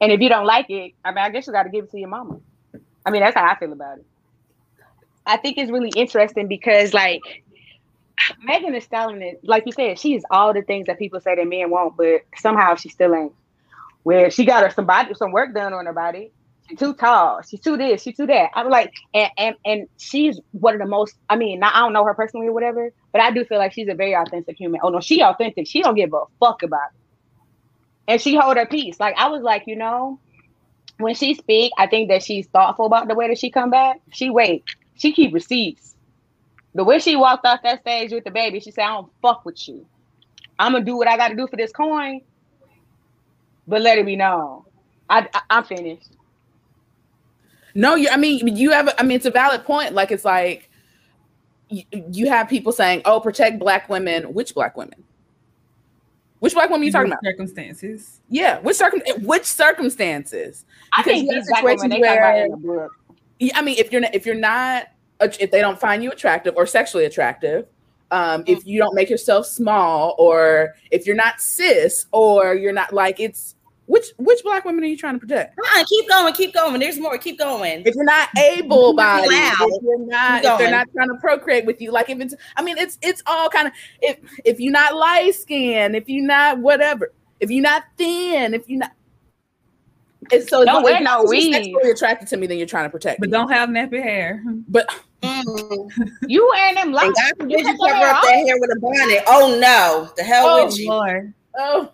And 0.00 0.12
if 0.12 0.20
you 0.20 0.28
don't 0.28 0.46
like 0.46 0.70
it, 0.70 0.92
I 1.04 1.10
mean, 1.10 1.18
I 1.18 1.30
guess 1.30 1.46
you 1.46 1.52
got 1.52 1.64
to 1.64 1.70
give 1.70 1.84
it 1.84 1.90
to 1.90 1.98
your 1.98 2.08
mama. 2.08 2.38
I 3.04 3.10
mean, 3.10 3.22
that's 3.22 3.36
how 3.36 3.44
I 3.44 3.58
feel 3.58 3.72
about 3.72 3.98
it. 3.98 4.06
I 5.26 5.36
think 5.36 5.58
it's 5.58 5.70
really 5.70 5.90
interesting 5.96 6.46
because 6.46 6.94
like 6.94 7.20
Megan 8.42 8.72
Thee 8.72 8.80
Stallion 8.80 9.22
is 9.22 9.36
like 9.42 9.64
you 9.66 9.72
said, 9.72 9.98
she 9.98 10.14
is 10.14 10.24
all 10.30 10.54
the 10.54 10.62
things 10.62 10.86
that 10.86 10.98
people 10.98 11.20
say 11.20 11.34
that 11.34 11.46
men 11.46 11.70
won't, 11.70 11.96
but 11.96 12.22
somehow 12.36 12.76
she 12.76 12.88
still 12.88 13.14
ain't. 13.14 13.32
Where 14.04 14.30
she 14.30 14.44
got 14.44 14.62
her 14.62 14.70
some 14.70 14.86
body, 14.86 15.12
some 15.14 15.32
work 15.32 15.52
done 15.52 15.72
on 15.72 15.86
her 15.86 15.92
body. 15.92 16.30
She's 16.68 16.78
too 16.78 16.94
tall. 16.94 17.42
She's 17.42 17.60
too 17.60 17.76
this. 17.76 18.02
She's 18.02 18.16
too 18.16 18.26
that. 18.26 18.50
I'm 18.54 18.68
like, 18.70 18.92
and 19.12 19.30
and 19.36 19.56
and 19.64 19.88
she's 19.96 20.40
one 20.52 20.74
of 20.74 20.80
the 20.80 20.86
most. 20.86 21.16
I 21.28 21.36
mean, 21.36 21.62
I 21.62 21.80
don't 21.80 21.92
know 21.92 22.04
her 22.04 22.14
personally 22.14 22.46
or 22.46 22.52
whatever, 22.52 22.92
but 23.12 23.20
I 23.20 23.32
do 23.32 23.44
feel 23.44 23.58
like 23.58 23.72
she's 23.72 23.88
a 23.88 23.94
very 23.94 24.14
authentic 24.14 24.56
human. 24.56 24.80
Oh 24.82 24.90
no, 24.90 25.00
she 25.00 25.22
authentic. 25.22 25.66
She 25.66 25.82
don't 25.82 25.96
give 25.96 26.12
a 26.12 26.22
fuck 26.38 26.62
about 26.62 26.90
it, 26.94 27.00
and 28.12 28.20
she 28.20 28.36
hold 28.36 28.56
her 28.56 28.66
peace. 28.66 29.00
Like 29.00 29.16
I 29.18 29.28
was 29.28 29.42
like, 29.42 29.64
you 29.66 29.74
know, 29.74 30.20
when 30.98 31.14
she 31.16 31.34
speak, 31.34 31.72
I 31.76 31.88
think 31.88 32.08
that 32.08 32.22
she's 32.22 32.46
thoughtful 32.46 32.86
about 32.86 33.08
the 33.08 33.16
way 33.16 33.26
that 33.26 33.38
she 33.38 33.50
come 33.50 33.70
back. 33.70 34.00
She 34.12 34.30
wait 34.30 34.64
she 34.96 35.12
keep 35.12 35.32
receipts. 35.32 35.94
The 36.74 36.84
way 36.84 36.98
she 36.98 37.16
walked 37.16 37.46
off 37.46 37.62
that 37.62 37.80
stage 37.80 38.12
with 38.12 38.24
the 38.24 38.30
baby, 38.30 38.60
she 38.60 38.70
said, 38.70 38.84
I 38.84 38.88
don't 38.88 39.10
fuck 39.22 39.44
with 39.44 39.66
you. 39.68 39.86
I'm 40.58 40.72
gonna 40.72 40.84
do 40.84 40.96
what 40.96 41.08
I 41.08 41.16
gotta 41.16 41.34
do 41.34 41.46
for 41.46 41.56
this 41.56 41.72
coin, 41.72 42.20
but 43.66 43.82
let 43.82 43.98
it 43.98 44.06
be 44.06 44.16
known. 44.16 44.62
I, 45.08 45.28
I 45.32 45.58
am 45.58 45.64
finished. 45.64 46.10
No, 47.74 47.94
you 47.94 48.08
I 48.10 48.16
mean 48.16 48.56
you 48.56 48.70
have 48.70 48.94
I 48.98 49.02
mean 49.02 49.16
it's 49.16 49.26
a 49.26 49.30
valid 49.30 49.64
point. 49.64 49.92
Like 49.92 50.10
it's 50.10 50.24
like 50.24 50.70
you, 51.68 51.82
you 52.10 52.28
have 52.28 52.48
people 52.48 52.72
saying, 52.72 53.02
Oh, 53.04 53.20
protect 53.20 53.58
black 53.58 53.88
women. 53.88 54.32
Which 54.32 54.54
black 54.54 54.76
women? 54.76 55.04
Which 56.38 56.54
black 56.54 56.70
women 56.70 56.82
are 56.82 56.84
you 56.84 56.92
talking 56.92 57.12
about? 57.12 57.24
Circumstances. 57.24 58.20
Yeah, 58.28 58.58
which 58.60 58.76
circum 58.76 59.00
which 59.22 59.44
circumstances? 59.44 60.64
Because 60.96 61.00
I 61.00 61.02
think 61.02 61.30
these 61.30 61.48
black 61.48 61.64
women 61.64 61.90
they 61.90 62.00
where, 62.00 62.20
come 62.20 62.36
in 62.36 62.50
the 62.50 62.56
book. 62.56 62.92
I 63.54 63.62
mean, 63.62 63.76
if 63.78 63.92
you're 63.92 64.00
not, 64.00 64.14
if 64.14 64.26
you're 64.26 64.34
not, 64.34 64.88
if 65.20 65.50
they 65.50 65.60
don't 65.60 65.78
find 65.78 66.02
you 66.02 66.10
attractive 66.10 66.54
or 66.56 66.66
sexually 66.66 67.04
attractive, 67.04 67.66
um, 68.10 68.44
if 68.46 68.66
you 68.66 68.78
don't 68.78 68.94
make 68.94 69.10
yourself 69.10 69.46
small, 69.46 70.14
or 70.18 70.74
if 70.90 71.06
you're 71.06 71.16
not 71.16 71.40
cis, 71.40 72.06
or 72.12 72.54
you're 72.54 72.72
not 72.72 72.92
like 72.92 73.20
it's 73.20 73.56
which 73.86 74.06
which 74.18 74.42
black 74.42 74.64
women 74.64 74.82
are 74.84 74.88
you 74.88 74.96
trying 74.96 75.14
to 75.14 75.20
protect? 75.20 75.56
Come 75.56 75.64
on, 75.78 75.84
keep 75.84 76.08
going, 76.08 76.34
keep 76.34 76.54
going. 76.54 76.80
There's 76.80 76.98
more. 76.98 77.16
Keep 77.18 77.38
going. 77.38 77.82
If 77.86 77.94
you're 77.94 78.04
not 78.04 78.28
able 78.36 78.94
bodied, 78.94 79.30
if 79.30 79.82
you're 79.82 80.06
not, 80.06 80.44
if 80.44 80.58
they're 80.58 80.70
not 80.70 80.88
trying 80.92 81.08
to 81.08 81.16
procreate 81.20 81.66
with 81.66 81.80
you, 81.80 81.92
like 81.92 82.10
if 82.10 82.20
it's, 82.20 82.34
I 82.56 82.62
mean, 82.62 82.78
it's 82.78 82.98
it's 83.02 83.22
all 83.26 83.48
kind 83.48 83.68
of 83.68 83.72
if 84.02 84.18
if 84.44 84.60
you're 84.60 84.72
not 84.72 84.94
light 84.94 85.34
skinned, 85.34 85.94
if 85.94 86.08
you're 86.08 86.26
not 86.26 86.58
whatever, 86.58 87.12
if 87.40 87.50
you're 87.50 87.62
not 87.62 87.84
thin, 87.96 88.54
if 88.54 88.68
you're 88.68 88.80
not 88.80 88.92
and 90.32 90.48
so 90.48 90.64
don't 90.64 90.82
wear 90.82 91.00
no 91.00 91.24
weed. 91.24 91.52
Sexually 91.52 91.90
attracted 91.90 92.28
to 92.28 92.36
me, 92.36 92.46
then 92.46 92.58
you're 92.58 92.66
trying 92.66 92.84
to 92.84 92.90
protect. 92.90 93.20
But 93.20 93.28
me. 93.28 93.32
don't 93.32 93.50
have 93.50 93.68
nappy 93.68 94.02
hair. 94.02 94.42
But 94.68 94.88
Mm. 95.22 95.90
You 96.28 96.48
wearing 96.52 96.74
them 96.74 96.92
locks? 96.92 97.18
God 97.18 97.32
forbid 97.38 97.60
you 97.60 97.78
cover 97.78 98.04
up 98.04 98.22
that 98.22 98.44
hair 98.46 98.58
with 98.58 98.70
a 98.70 98.80
bonnet. 98.80 99.22
Oh 99.26 99.58
no, 99.60 100.10
the 100.16 100.22
hell 100.22 100.46
oh, 100.46 100.66
with 100.66 100.78
you. 100.78 100.88
Lord. 100.88 101.32
Oh, 101.58 101.90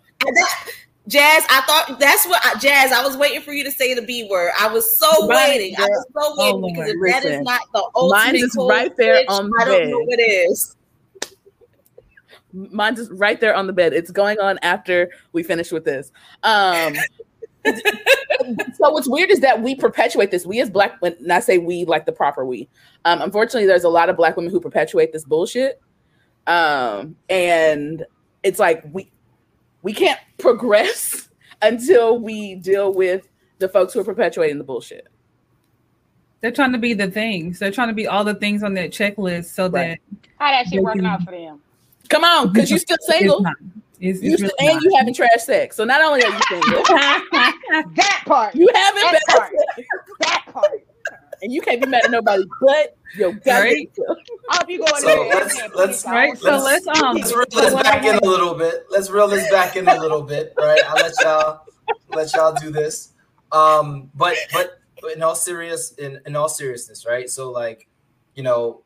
Jazz, 1.07 1.43
I 1.49 1.61
thought 1.61 1.99
that's 1.99 2.25
what 2.25 2.41
I, 2.45 2.57
Jazz. 2.59 2.91
I 2.91 3.05
was 3.05 3.17
waiting 3.17 3.41
for 3.41 3.53
you 3.53 3.63
to 3.63 3.71
say 3.71 3.93
the 3.93 4.01
B 4.01 4.27
word. 4.29 4.51
I 4.59 4.67
was 4.67 4.97
so 4.97 5.27
right, 5.27 5.49
waiting. 5.49 5.75
Girl. 5.75 5.85
I 5.85 5.89
was 5.89 6.05
so 6.13 6.35
waiting 6.37 6.63
oh, 6.63 6.67
because 6.67 6.89
if 6.89 6.95
listen. 6.99 7.31
that 7.31 7.39
is 7.39 7.41
not 7.41 7.61
the 7.73 7.89
ultimate 7.95 8.25
mine 8.25 8.35
is 8.35 8.55
right 8.57 8.95
there 8.95 9.17
pitch, 9.17 9.25
on 9.29 9.49
the 9.49 9.57
I 9.61 9.65
don't 9.65 9.89
know 9.89 9.99
what 9.99 10.19
it 10.19 10.23
is. 10.23 10.75
Mine's 12.53 12.99
just 12.99 13.11
right 13.11 13.39
there 13.41 13.55
on 13.55 13.65
the 13.67 13.73
bed. 13.73 13.93
It's 13.93 14.11
going 14.11 14.39
on 14.39 14.59
after 14.61 15.09
we 15.31 15.41
finish 15.43 15.71
with 15.71 15.85
this. 15.85 16.11
Um, 16.43 16.93
so 18.75 18.89
what's 18.91 19.07
weird 19.07 19.29
is 19.29 19.39
that 19.39 19.61
we 19.61 19.75
perpetuate 19.75 20.31
this. 20.31 20.45
We 20.45 20.59
as 20.61 20.69
black 20.69 21.01
when 21.01 21.31
I 21.31 21.39
say 21.39 21.57
we 21.57 21.85
like 21.85 22.05
the 22.05 22.11
proper 22.11 22.45
we. 22.45 22.69
Um, 23.05 23.21
unfortunately, 23.21 23.65
there's 23.65 23.83
a 23.83 23.89
lot 23.89 24.09
of 24.09 24.17
black 24.17 24.35
women 24.35 24.51
who 24.51 24.59
perpetuate 24.59 25.13
this 25.13 25.23
bullshit. 25.23 25.81
Um, 26.47 27.15
and 27.29 28.05
it's 28.43 28.59
like 28.59 28.83
we 28.91 29.09
we 29.81 29.93
can't 29.93 30.19
progress 30.37 31.29
until 31.61 32.19
we 32.19 32.55
deal 32.55 32.93
with 32.93 33.27
the 33.59 33.69
folks 33.69 33.93
who 33.93 34.01
are 34.01 34.05
perpetuating 34.05 34.57
the 34.57 34.63
bullshit. 34.63 35.07
They're 36.41 36.51
trying 36.51 36.73
to 36.73 36.77
be 36.77 36.93
the 36.93 37.09
things. 37.09 37.59
They're 37.59 37.71
trying 37.71 37.87
to 37.87 37.93
be 37.93 38.05
all 38.05 38.25
the 38.25 38.35
things 38.35 38.63
on 38.63 38.73
that 38.73 38.91
checklist 38.91 39.45
so 39.45 39.69
right. 39.69 39.99
that 40.11 40.19
how 40.37 40.51
that 40.51 40.67
shit 40.67 40.83
working 40.83 41.05
out 41.05 41.23
for 41.23 41.31
them. 41.31 41.61
Come 42.09 42.25
on, 42.25 42.51
because 42.51 42.69
you're 42.69 42.79
still 42.79 42.97
single. 42.99 43.45
It's, 44.03 44.19
it's, 44.19 44.41
you 44.41 44.47
really 44.47 44.53
and 44.59 44.73
not. 44.73 44.83
you 44.83 44.95
having 44.97 45.13
trash 45.13 45.29
sex. 45.39 45.77
So 45.77 45.85
not 45.85 46.01
only 46.01 46.21
are 46.25 46.29
you 46.29 46.39
single, 46.49 46.83
that 46.89 48.23
part 48.25 48.53
you 48.53 48.69
haven't 48.73 49.01
that 49.01 49.21
part. 49.29 49.53
that 50.19 50.43
part, 50.47 50.85
and 51.41 51.53
you 51.53 51.61
can't 51.61 51.81
be 51.81 51.87
mad 51.87 52.03
at 52.03 52.11
nobody 52.11 52.43
but 52.59 52.97
your 53.15 53.31
right. 53.45 53.89
I'll 54.49 54.65
be 54.65 54.77
going 54.77 55.01
so 55.01 55.27
let's 55.29 55.61
let's 55.73 56.05
right. 56.05 56.31
Let's, 56.31 56.41
so 56.41 56.57
let's 56.57 56.87
um 57.01 57.15
let's 57.15 57.33
reel 57.33 57.45
this 57.49 57.73
back 57.75 58.03
in 58.03 58.17
a 58.17 58.25
little 58.25 58.55
bit. 58.55 58.87
Let's 58.89 59.09
reel 59.09 59.29
this 59.29 59.49
back 59.49 59.77
in 59.77 59.87
a 59.87 59.97
little 59.97 60.21
bit. 60.21 60.53
Right. 60.57 60.81
I'll 60.85 60.95
let 60.95 61.13
y'all 61.21 61.61
let 62.09 62.33
y'all 62.33 62.53
do 62.53 62.71
this. 62.71 63.13
Um, 63.53 64.11
but 64.15 64.35
but 64.51 64.81
but 65.01 65.13
in 65.15 65.23
all 65.23 65.35
serious 65.35 65.93
in, 65.93 66.19
in 66.25 66.35
all 66.35 66.49
seriousness, 66.49 67.05
right? 67.05 67.29
So 67.29 67.51
like, 67.51 67.87
you 68.35 68.43
know, 68.43 68.83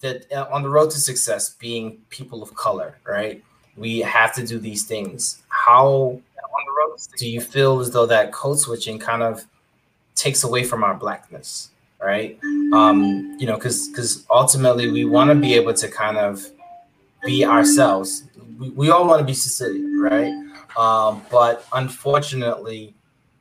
that 0.00 0.32
uh, 0.32 0.46
on 0.50 0.62
the 0.62 0.70
road 0.70 0.90
to 0.92 0.98
success, 0.98 1.50
being 1.50 1.98
people 2.08 2.42
of 2.42 2.54
color, 2.54 2.98
right? 3.06 3.44
We 3.76 4.00
have 4.00 4.34
to 4.34 4.46
do 4.46 4.58
these 4.58 4.84
things. 4.84 5.42
How 5.48 5.86
on 5.86 6.62
the 6.66 6.72
roads 6.78 7.08
do 7.18 7.28
you 7.28 7.40
feel 7.40 7.80
as 7.80 7.90
though 7.90 8.06
that 8.06 8.32
code 8.32 8.58
switching 8.58 8.98
kind 8.98 9.22
of 9.22 9.44
takes 10.14 10.44
away 10.44 10.64
from 10.64 10.84
our 10.84 10.94
blackness, 10.94 11.70
right? 12.00 12.38
Um, 12.72 13.36
you 13.38 13.46
know, 13.46 13.54
because 13.54 13.88
because 13.88 14.26
ultimately 14.30 14.90
we 14.90 15.04
want 15.04 15.30
to 15.30 15.34
be 15.34 15.54
able 15.54 15.74
to 15.74 15.88
kind 15.88 16.16
of 16.16 16.44
be 17.24 17.44
ourselves. 17.44 18.24
We, 18.58 18.70
we 18.70 18.90
all 18.90 19.06
want 19.06 19.20
to 19.20 19.24
be 19.24 19.34
Sicilian, 19.34 20.00
right? 20.00 20.32
Um, 20.76 21.22
but 21.30 21.66
unfortunately, 21.72 22.94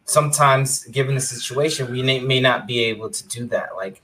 sometimes 0.06 0.86
given 0.86 1.16
the 1.16 1.22
situation, 1.22 1.92
we 1.92 2.02
may, 2.02 2.20
may 2.20 2.40
not 2.40 2.68
be 2.68 2.80
able 2.86 3.10
to 3.10 3.28
do 3.28 3.46
that. 3.48 3.76
Like, 3.76 4.02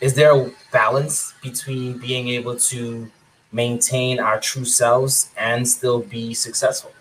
is 0.00 0.14
there 0.14 0.36
a 0.36 0.50
balance 0.72 1.34
between 1.42 1.98
being 1.98 2.28
able 2.28 2.56
to 2.58 3.10
maintain 3.52 4.20
our 4.20 4.40
true 4.40 4.64
selves 4.64 5.30
and 5.36 5.68
still 5.68 6.00
be 6.00 6.34
successful. 6.34 6.92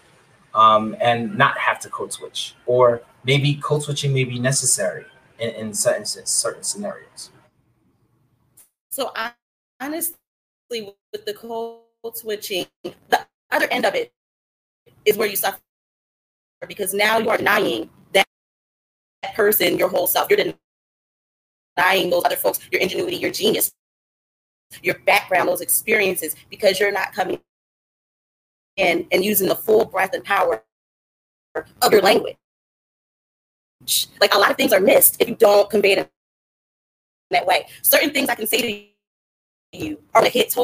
Um, 0.54 0.96
and 1.02 1.38
not 1.38 1.58
have 1.58 1.80
to 1.82 1.90
code 1.90 2.14
switch. 2.14 2.56
Or 2.66 3.02
maybe 3.26 3.56
code 3.56 3.84
switching 3.84 4.14
may 4.14 4.24
be 4.24 4.40
necessary 4.40 5.06
in, 5.38 5.50
in 5.50 5.74
certain, 5.74 6.06
certain 6.06 6.64
scenarios. 6.64 7.30
So 8.90 9.12
honestly 9.82 10.16
with 11.12 11.26
the 11.26 11.34
code 11.34 11.82
switching 12.14 12.68
the 12.84 13.28
other 13.52 13.68
end 13.70 13.86
of 13.86 13.96
it 13.96 14.14
is 15.04 15.18
where 15.18 15.28
you 15.28 15.36
suffer. 15.36 15.60
Because 16.68 16.94
now 16.94 17.18
you 17.18 17.30
are 17.30 17.38
denying 17.38 17.90
that 18.14 18.26
person 19.36 19.78
your 19.78 19.90
whole 19.90 20.08
self. 20.08 20.30
You're 20.30 20.54
denying 21.78 22.10
those 22.10 22.24
other 22.24 22.38
folks 22.38 22.60
your 22.72 22.82
ingenuity 22.82 23.18
your 23.18 23.32
genius 23.32 23.72
your 24.82 24.96
background, 25.06 25.50
those 25.50 25.62
experiences, 25.62 26.36
because 26.50 26.80
you're 26.80 26.92
not 26.92 27.14
coming 27.14 27.40
in 28.78 29.08
and 29.12 29.24
using 29.24 29.48
the 29.48 29.56
full 29.56 29.86
breadth 29.86 30.14
and 30.14 30.24
power 30.24 30.64
of 31.82 31.92
your 31.92 32.02
language. 32.02 32.38
Like 34.20 34.34
a 34.34 34.38
lot 34.38 34.52
of 34.52 34.58
things 34.58 34.74
are 34.74 34.80
missed 34.80 35.22
if 35.22 35.30
you 35.30 35.36
don't 35.36 35.70
convey 35.70 35.94
it 35.94 35.98
in 36.00 36.08
that 37.32 37.46
way. 37.46 37.68
Certain 37.82 38.12
things 38.12 38.30
I 38.30 38.36
can 38.36 38.48
say 38.48 38.62
to 38.62 39.78
you 39.78 40.00
are 40.14 40.22
going 40.22 40.32
to 40.32 40.38
hit 40.38 40.56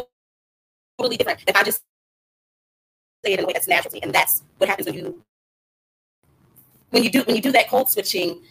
totally 0.97 1.18
different 1.18 1.43
if 1.47 1.56
I 1.56 1.64
just 1.64 1.84
say 3.24 3.34
it 3.34 3.39
in 3.39 3.45
a 3.45 3.47
way 3.47 3.54
that's 3.54 3.68
natural 3.68 3.93
and 4.02 4.14
that's 4.14 4.43
what 4.58 4.70
happens 4.70 4.88
when 4.88 4.95
you 4.95 5.24
when 6.89 7.04
you 7.04 7.10
do 7.10 7.22
when 7.24 7.36
you 7.36 7.41
do 7.41 7.52
that 7.52 7.70
code 7.70 7.89
switching 7.89 8.41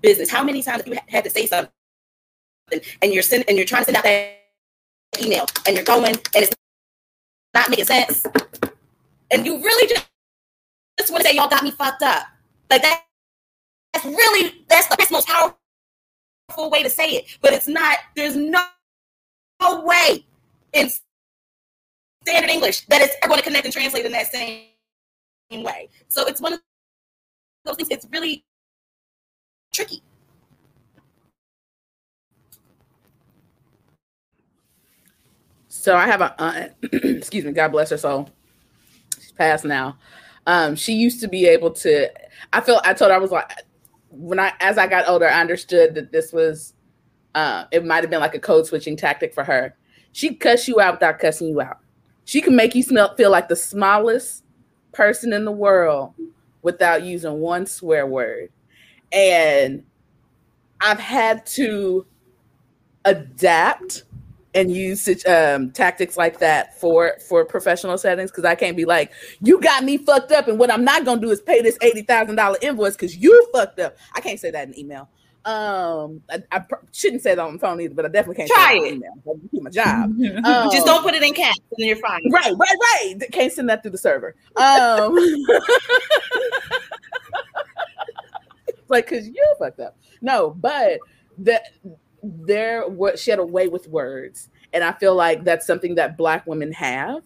business. 0.00 0.30
How 0.30 0.44
many 0.44 0.62
times 0.62 0.82
have 0.82 0.88
you 0.88 0.98
had 1.08 1.24
to 1.24 1.30
say 1.30 1.46
something 1.46 1.72
and 3.02 3.12
you're 3.12 3.22
sending 3.22 3.48
and 3.48 3.56
you're 3.56 3.66
trying 3.66 3.82
to 3.82 3.86
send 3.86 3.96
out 3.96 4.04
that 4.04 4.38
email 5.20 5.46
and 5.66 5.76
you're 5.76 5.84
going 5.84 6.14
and 6.14 6.20
it's 6.34 6.54
not 7.54 7.70
making 7.70 7.84
sense. 7.84 8.26
And 9.30 9.46
you 9.46 9.62
really 9.62 9.88
just, 9.88 10.06
just 10.98 11.10
want 11.10 11.22
to 11.22 11.28
say 11.28 11.36
y'all 11.36 11.48
got 11.48 11.62
me 11.62 11.70
fucked 11.70 12.02
up. 12.02 12.26
Like 12.68 12.82
that 12.82 13.04
that's 13.92 14.04
really 14.04 14.64
that's 14.68 14.86
the 14.86 14.96
best 14.96 15.10
most 15.10 15.26
powerful 15.26 16.70
way 16.70 16.82
to 16.82 16.90
say 16.90 17.10
it. 17.10 17.38
But 17.40 17.52
it's 17.52 17.68
not, 17.68 17.98
there's 18.14 18.36
no, 18.36 18.64
no 19.60 19.84
way 19.84 20.24
in 20.72 20.90
standard 22.22 22.50
English 22.50 22.86
that 22.86 23.02
it's 23.02 23.14
going 23.26 23.38
to 23.38 23.44
connect 23.44 23.64
and 23.64 23.72
translate 23.72 24.06
in 24.06 24.12
that 24.12 24.30
same 24.32 24.66
way. 25.50 25.88
So 26.08 26.26
it's 26.26 26.40
one 26.40 26.54
of 26.54 26.60
those 27.64 27.76
things, 27.76 27.88
it's 27.90 28.06
really 28.10 28.44
tricky. 29.72 30.02
So 35.80 35.96
I 35.96 36.06
have 36.08 36.20
a 36.20 36.34
aunt, 36.38 36.72
excuse 36.92 37.42
me, 37.42 37.52
God 37.52 37.68
bless 37.68 37.88
her 37.88 37.96
soul. 37.96 38.28
She's 39.18 39.32
passed 39.32 39.64
now. 39.64 39.96
Um, 40.46 40.76
she 40.76 40.92
used 40.92 41.20
to 41.20 41.28
be 41.28 41.46
able 41.46 41.70
to. 41.70 42.10
I 42.52 42.60
feel. 42.60 42.82
I 42.84 42.92
told 42.92 43.10
her 43.10 43.16
I 43.16 43.18
was 43.18 43.30
like, 43.30 43.50
when 44.10 44.38
I 44.38 44.52
as 44.60 44.76
I 44.76 44.86
got 44.86 45.08
older, 45.08 45.26
I 45.26 45.40
understood 45.40 45.94
that 45.94 46.12
this 46.12 46.34
was. 46.34 46.74
Uh, 47.34 47.64
it 47.72 47.82
might 47.82 48.02
have 48.02 48.10
been 48.10 48.20
like 48.20 48.34
a 48.34 48.38
code 48.38 48.66
switching 48.66 48.94
tactic 48.94 49.32
for 49.32 49.42
her. 49.42 49.74
She 50.12 50.34
cuss 50.34 50.68
you 50.68 50.80
out 50.80 50.96
without 50.96 51.18
cussing 51.18 51.48
you 51.48 51.62
out. 51.62 51.78
She 52.26 52.42
can 52.42 52.54
make 52.54 52.74
you 52.74 52.82
smell 52.82 53.14
feel 53.16 53.30
like 53.30 53.48
the 53.48 53.56
smallest 53.56 54.44
person 54.92 55.32
in 55.32 55.46
the 55.46 55.52
world 55.52 56.12
without 56.60 57.04
using 57.04 57.40
one 57.40 57.64
swear 57.64 58.06
word. 58.06 58.50
And 59.12 59.84
I've 60.82 61.00
had 61.00 61.46
to 61.46 62.04
adapt 63.06 64.04
and 64.54 64.74
use 64.74 65.08
um, 65.26 65.70
tactics 65.70 66.16
like 66.16 66.38
that 66.40 66.78
for 66.80 67.16
for 67.28 67.44
professional 67.44 67.96
settings 67.98 68.30
because 68.30 68.44
I 68.44 68.54
can't 68.54 68.76
be 68.76 68.84
like, 68.84 69.12
you 69.40 69.60
got 69.60 69.84
me 69.84 69.98
fucked 69.98 70.32
up, 70.32 70.48
and 70.48 70.58
what 70.58 70.72
I'm 70.72 70.84
not 70.84 71.04
gonna 71.04 71.20
do 71.20 71.30
is 71.30 71.40
pay 71.40 71.62
this 71.62 71.78
eighty 71.82 72.02
thousand 72.02 72.36
dollar 72.36 72.58
invoice 72.62 72.94
because 72.94 73.16
you 73.16 73.48
fucked 73.52 73.78
up. 73.78 73.96
I 74.14 74.20
can't 74.20 74.40
say 74.40 74.50
that 74.50 74.68
in 74.68 74.78
email. 74.78 75.08
Um, 75.44 76.20
I, 76.28 76.42
I 76.52 76.58
pr- 76.58 76.74
shouldn't 76.92 77.22
say 77.22 77.34
that 77.34 77.40
on 77.40 77.54
the 77.54 77.58
phone 77.58 77.80
either, 77.80 77.94
but 77.94 78.04
I 78.04 78.08
definitely 78.08 78.46
can't 78.46 78.50
try 78.50 78.74
it. 78.74 78.88
in 78.88 78.94
email. 78.96 79.12
I 79.26 79.32
keep 79.50 79.62
my 79.62 79.70
job. 79.70 80.10
um, 80.44 80.70
Just 80.70 80.84
don't 80.84 81.02
put 81.02 81.14
it 81.14 81.22
in 81.22 81.32
caps, 81.32 81.60
and 81.78 81.86
you're 81.86 81.96
fine. 81.96 82.20
Right, 82.30 82.52
right, 82.58 82.76
right. 82.92 83.16
Can't 83.32 83.50
send 83.52 83.70
that 83.70 83.82
through 83.82 83.92
the 83.92 83.98
server. 83.98 84.36
Um, 84.56 85.16
like 88.88 89.08
because 89.08 89.28
you 89.28 89.54
fucked 89.58 89.80
up. 89.80 89.96
No, 90.20 90.50
but 90.50 90.98
that 91.38 91.62
there 92.22 92.88
what 92.88 93.18
she 93.18 93.30
had 93.30 93.40
a 93.40 93.44
way 93.44 93.68
with 93.68 93.88
words. 93.88 94.48
And 94.72 94.84
i 94.84 94.92
feel 94.92 95.14
like 95.14 95.44
that's 95.44 95.66
something 95.66 95.94
that 95.96 96.16
black 96.16 96.46
women 96.46 96.72
have. 96.72 97.22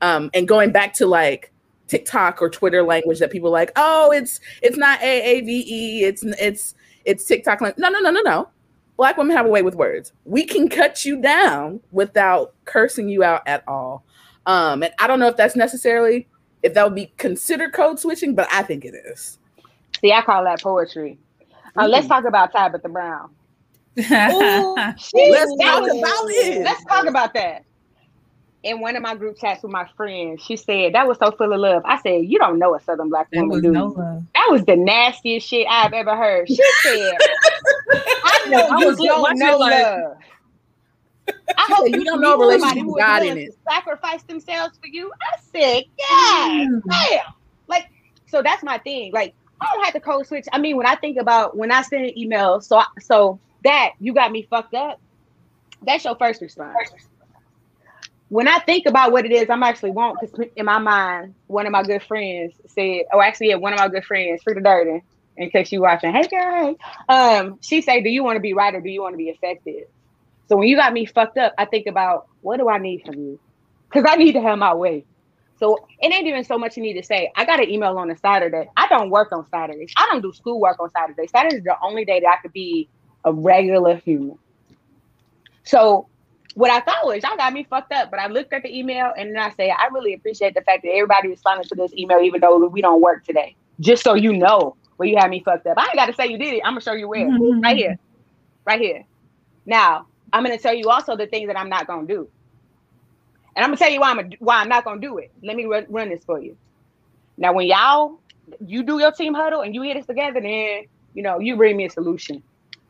Um 0.00 0.30
and 0.34 0.46
going 0.46 0.72
back 0.72 0.94
to 0.94 1.06
like 1.06 1.52
tiktok 1.88 2.42
or 2.42 2.50
twitter 2.50 2.82
language 2.82 3.20
that 3.20 3.30
people 3.30 3.48
like 3.48 3.70
oh 3.76 4.10
it's 4.10 4.40
it's 4.60 4.76
not 4.76 4.98
aave 4.98 5.44
it's 5.46 6.24
it's 6.24 6.74
it's 7.04 7.24
tiktok 7.24 7.60
like 7.60 7.78
no 7.78 7.88
no 7.88 8.00
no 8.00 8.10
no 8.10 8.20
no. 8.22 8.48
Black 8.96 9.18
women 9.18 9.36
have 9.36 9.44
a 9.44 9.50
way 9.50 9.60
with 9.60 9.74
words. 9.74 10.14
We 10.24 10.46
can 10.46 10.70
cut 10.70 11.04
you 11.04 11.20
down 11.20 11.80
without 11.92 12.54
cursing 12.64 13.10
you 13.10 13.22
out 13.22 13.42
at 13.46 13.62
all. 13.68 14.04
Um 14.46 14.82
and 14.82 14.92
i 14.98 15.06
don't 15.06 15.20
know 15.20 15.28
if 15.28 15.36
that's 15.36 15.56
necessarily 15.56 16.28
if 16.62 16.74
that 16.74 16.84
would 16.84 16.94
be 16.94 17.12
considered 17.18 17.72
code 17.72 18.00
switching 18.00 18.34
but 18.34 18.48
i 18.50 18.62
think 18.62 18.84
it 18.84 18.94
is. 19.10 19.38
See 20.00 20.12
i 20.12 20.22
call 20.22 20.44
that 20.44 20.62
poetry. 20.62 21.18
Uh, 21.78 21.86
let's 21.86 22.06
talk 22.06 22.24
about 22.24 22.52
tabitha 22.52 22.88
brown 22.88 23.30
Ooh, 23.98 24.02
let's 24.74 25.56
talk 25.56 25.82
about 25.84 26.26
it. 26.28 26.62
Let's 26.64 26.84
talk 26.84 27.06
about 27.06 27.34
that. 27.34 27.64
In 28.62 28.80
one 28.80 28.96
of 28.96 29.02
my 29.02 29.14
group 29.14 29.38
chats 29.38 29.62
with 29.62 29.70
my 29.70 29.86
friends, 29.96 30.42
she 30.42 30.56
said 30.56 30.94
that 30.94 31.06
was 31.06 31.18
so 31.18 31.30
full 31.30 31.52
of 31.52 31.60
love. 31.60 31.82
I 31.84 32.00
said, 32.02 32.24
"You 32.24 32.38
don't 32.38 32.58
know 32.58 32.74
a 32.74 32.80
Southern 32.80 33.10
black 33.10 33.28
woman, 33.32 33.62
do 33.62 33.70
no 33.70 33.94
That 34.34 34.48
was 34.50 34.64
the 34.64 34.76
nastiest 34.76 35.46
shit 35.46 35.66
I've 35.70 35.92
ever 35.92 36.16
heard." 36.16 36.48
She 36.48 36.56
said, 36.82 37.16
"I 38.24 38.46
know 38.48 38.68
I 38.68 38.84
was 38.84 38.96
don't 38.96 39.38
know 39.38 39.56
love." 39.56 40.16
I 41.28 41.66
hope 41.68 41.88
you, 41.88 41.98
you 41.98 42.04
don't 42.04 42.20
know 42.20 42.38
relationship 42.38 42.82
who 42.82 42.98
God 42.98 43.24
in 43.24 43.38
it. 43.38 43.56
Sacrifice 43.68 44.22
themselves 44.24 44.78
for 44.78 44.86
you. 44.86 45.10
I 45.20 45.40
said, 45.40 45.84
yeah, 45.98 46.66
mm. 46.66 46.82
damn. 46.88 47.32
Like, 47.66 47.86
so 48.26 48.42
that's 48.42 48.62
my 48.62 48.78
thing. 48.78 49.12
Like, 49.12 49.34
I 49.60 49.66
don't 49.72 49.84
have 49.84 49.94
to 49.94 50.00
code 50.00 50.26
switch. 50.26 50.46
I 50.52 50.58
mean, 50.58 50.76
when 50.76 50.86
I 50.86 50.96
think 50.96 51.18
about 51.18 51.56
when 51.56 51.72
I 51.72 51.82
send 51.82 52.04
an 52.04 52.18
email, 52.18 52.60
so 52.60 52.82
so 53.00 53.40
that 53.66 53.92
you 54.00 54.14
got 54.14 54.32
me 54.32 54.46
fucked 54.48 54.74
up. 54.74 55.00
That's 55.82 56.04
your 56.04 56.16
first 56.16 56.40
response. 56.40 56.76
When 58.28 58.48
I 58.48 58.58
think 58.60 58.86
about 58.86 59.12
what 59.12 59.24
it 59.24 59.32
is, 59.32 59.48
I'm 59.50 59.62
actually 59.62 59.92
won't 59.92 60.18
because 60.20 60.48
in 60.56 60.64
my 60.66 60.78
mind, 60.78 61.34
one 61.46 61.66
of 61.66 61.72
my 61.72 61.82
good 61.82 62.02
friends 62.02 62.54
said, 62.68 63.02
oh, 63.12 63.20
actually, 63.20 63.50
yeah, 63.50 63.56
one 63.56 63.72
of 63.72 63.78
my 63.78 63.88
good 63.88 64.04
friends, 64.04 64.42
Frida 64.42 64.62
Durden, 64.62 65.02
in 65.36 65.50
case 65.50 65.70
you 65.70 65.82
watching, 65.82 66.12
hey 66.12 66.26
girl, 66.28 66.74
um, 67.08 67.58
she 67.62 67.82
said, 67.82 68.02
do 68.02 68.10
you 68.10 68.24
want 68.24 68.36
to 68.36 68.40
be 68.40 68.54
right 68.54 68.74
or 68.74 68.80
do 68.80 68.90
you 68.90 69.02
want 69.02 69.12
to 69.14 69.18
be 69.18 69.28
effective? 69.28 69.84
So 70.48 70.56
when 70.56 70.68
you 70.68 70.76
got 70.76 70.92
me 70.92 71.06
fucked 71.06 71.38
up, 71.38 71.54
I 71.58 71.66
think 71.66 71.86
about 71.86 72.26
what 72.40 72.58
do 72.58 72.68
I 72.68 72.78
need 72.78 73.02
from 73.04 73.16
you? 73.16 73.40
Because 73.92 74.10
I 74.10 74.16
need 74.16 74.32
to 74.32 74.40
have 74.40 74.58
my 74.58 74.74
way. 74.74 75.06
So 75.58 75.78
it 76.00 76.12
ain't 76.12 76.26
even 76.26 76.44
so 76.44 76.58
much 76.58 76.76
you 76.76 76.82
need 76.82 77.00
to 77.00 77.02
say. 77.04 77.30
I 77.36 77.44
got 77.44 77.60
an 77.62 77.70
email 77.70 77.96
on 77.98 78.10
a 78.10 78.16
Saturday. 78.18 78.68
I 78.76 78.88
don't 78.88 79.10
work 79.10 79.32
on 79.32 79.46
Saturdays. 79.48 79.92
I 79.96 80.08
don't 80.10 80.22
do 80.22 80.32
school 80.32 80.60
work 80.60 80.78
on 80.80 80.90
Saturdays. 80.90 81.30
Saturdays 81.30 81.60
is 81.60 81.64
the 81.64 81.76
only 81.82 82.04
day 82.04 82.20
that 82.20 82.28
I 82.28 82.36
could 82.42 82.52
be 82.52 82.90
a 83.26 83.32
regular 83.32 83.96
human. 83.96 84.38
So 85.64 86.08
what 86.54 86.70
I 86.70 86.80
thought 86.80 87.04
was 87.04 87.22
y'all 87.22 87.36
got 87.36 87.52
me 87.52 87.66
fucked 87.68 87.92
up, 87.92 88.10
but 88.10 88.18
I 88.18 88.28
looked 88.28 88.52
at 88.54 88.62
the 88.62 88.74
email 88.74 89.12
and 89.18 89.34
then 89.34 89.38
I 89.38 89.50
say 89.50 89.70
I 89.70 89.88
really 89.92 90.14
appreciate 90.14 90.54
the 90.54 90.62
fact 90.62 90.84
that 90.84 90.90
everybody 90.90 91.28
responded 91.28 91.68
to 91.68 91.74
this 91.74 91.92
email, 91.92 92.20
even 92.20 92.40
though 92.40 92.66
we 92.68 92.80
don't 92.80 93.02
work 93.02 93.24
today. 93.24 93.54
Just 93.80 94.02
so 94.02 94.14
you 94.14 94.32
know 94.32 94.76
where 94.96 95.06
you 95.08 95.16
had 95.18 95.28
me 95.28 95.42
fucked 95.44 95.66
up. 95.66 95.76
I 95.76 95.82
ain't 95.82 95.96
got 95.96 96.06
to 96.06 96.14
say 96.14 96.28
you 96.28 96.38
did 96.38 96.54
it. 96.54 96.62
I'm 96.64 96.72
gonna 96.72 96.80
show 96.80 96.94
you 96.94 97.08
where. 97.08 97.26
Mm-hmm. 97.26 97.60
Right 97.60 97.76
here, 97.76 97.98
right 98.64 98.80
here. 98.80 99.04
Now 99.66 100.06
I'm 100.32 100.44
gonna 100.44 100.56
tell 100.56 100.72
you 100.72 100.88
also 100.88 101.16
the 101.16 101.26
things 101.26 101.48
that 101.48 101.58
I'm 101.58 101.68
not 101.68 101.86
gonna 101.86 102.06
do. 102.06 102.28
And 103.56 103.64
I'm 103.64 103.70
gonna 103.70 103.78
tell 103.78 103.90
you 103.90 104.00
why 104.00 104.10
I'm 104.10 104.18
a, 104.20 104.30
why 104.38 104.60
I'm 104.60 104.68
not 104.68 104.84
gonna 104.84 105.00
do 105.00 105.18
it. 105.18 105.32
Let 105.42 105.56
me 105.56 105.64
run, 105.64 105.86
run 105.88 106.10
this 106.10 106.24
for 106.24 106.40
you. 106.40 106.56
Now, 107.36 107.52
when 107.52 107.66
y'all 107.66 108.20
you 108.64 108.84
do 108.84 109.00
your 109.00 109.12
team 109.12 109.34
huddle 109.34 109.62
and 109.62 109.74
you 109.74 109.82
hit 109.82 109.96
this 109.96 110.06
together, 110.06 110.40
then 110.40 110.84
you 111.14 111.22
know 111.22 111.40
you 111.40 111.56
bring 111.56 111.76
me 111.76 111.86
a 111.86 111.90
solution. 111.90 112.42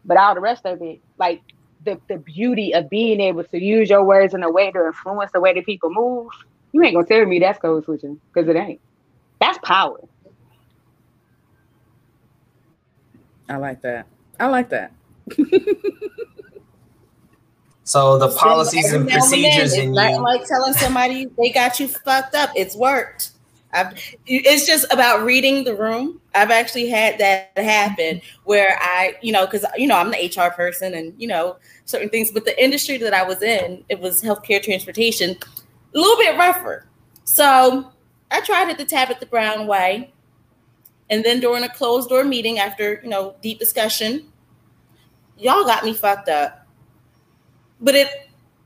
But 0.06 0.16
all 0.16 0.34
the 0.34 0.40
rest 0.40 0.64
of 0.64 0.80
it, 0.82 1.00
like 1.18 1.42
the 1.84 2.00
the 2.08 2.18
beauty 2.18 2.72
of 2.72 2.88
being 2.88 3.20
able 3.20 3.44
to 3.44 3.62
use 3.62 3.90
your 3.90 4.04
words 4.04 4.34
in 4.34 4.42
a 4.42 4.50
way 4.50 4.70
to 4.70 4.86
influence 4.86 5.32
the 5.32 5.40
way 5.40 5.52
that 5.52 5.66
people 5.66 5.90
move, 5.92 6.28
you 6.72 6.82
ain't 6.82 6.94
gonna 6.94 7.06
tell 7.06 7.26
me 7.26 7.38
that's 7.38 7.58
code 7.58 7.84
switching 7.84 8.20
because 8.32 8.48
it 8.48 8.56
ain't. 8.56 8.80
That's 9.40 9.58
power. 9.62 10.00
I 13.48 13.56
like 13.56 13.82
that. 13.82 14.06
I 14.40 14.48
like 14.48 14.70
that. 14.70 14.92
So 17.86 18.18
the 18.18 18.28
policies 18.36 18.92
and 18.92 19.08
procedures 19.08 19.74
in 19.74 19.94
you, 19.94 20.20
like 20.20 20.44
telling 20.44 20.72
somebody 20.72 21.28
they 21.38 21.50
got 21.50 21.78
you 21.78 21.86
fucked 21.86 22.34
up. 22.34 22.50
It's 22.56 22.74
worked. 22.74 23.30
I've, 23.76 24.16
it's 24.26 24.66
just 24.66 24.86
about 24.92 25.24
reading 25.24 25.64
the 25.64 25.74
room. 25.74 26.20
I've 26.34 26.50
actually 26.50 26.88
had 26.88 27.18
that 27.18 27.50
happen 27.56 28.20
where 28.44 28.78
I, 28.80 29.16
you 29.22 29.32
know, 29.32 29.46
because 29.46 29.64
you 29.76 29.86
know 29.86 29.96
I'm 29.96 30.10
the 30.10 30.32
HR 30.34 30.50
person 30.50 30.94
and 30.94 31.14
you 31.18 31.28
know 31.28 31.56
certain 31.84 32.08
things, 32.08 32.30
but 32.30 32.44
the 32.44 32.62
industry 32.62 32.96
that 32.98 33.14
I 33.14 33.22
was 33.22 33.42
in, 33.42 33.84
it 33.88 34.00
was 34.00 34.22
healthcare 34.22 34.62
transportation, 34.62 35.30
a 35.30 35.98
little 35.98 36.16
bit 36.16 36.36
rougher. 36.38 36.86
So 37.24 37.92
I 38.30 38.40
tried 38.40 38.70
it 38.70 38.78
to 38.78 38.84
Tabitha 38.84 39.26
Brown 39.26 39.66
way, 39.66 40.12
and 41.10 41.24
then 41.24 41.40
during 41.40 41.64
a 41.64 41.68
closed 41.68 42.08
door 42.08 42.24
meeting 42.24 42.58
after 42.58 43.00
you 43.02 43.10
know 43.10 43.36
deep 43.42 43.58
discussion, 43.58 44.32
y'all 45.38 45.64
got 45.64 45.84
me 45.84 45.92
fucked 45.92 46.28
up 46.28 46.66
but 47.80 47.94
it 47.94 48.08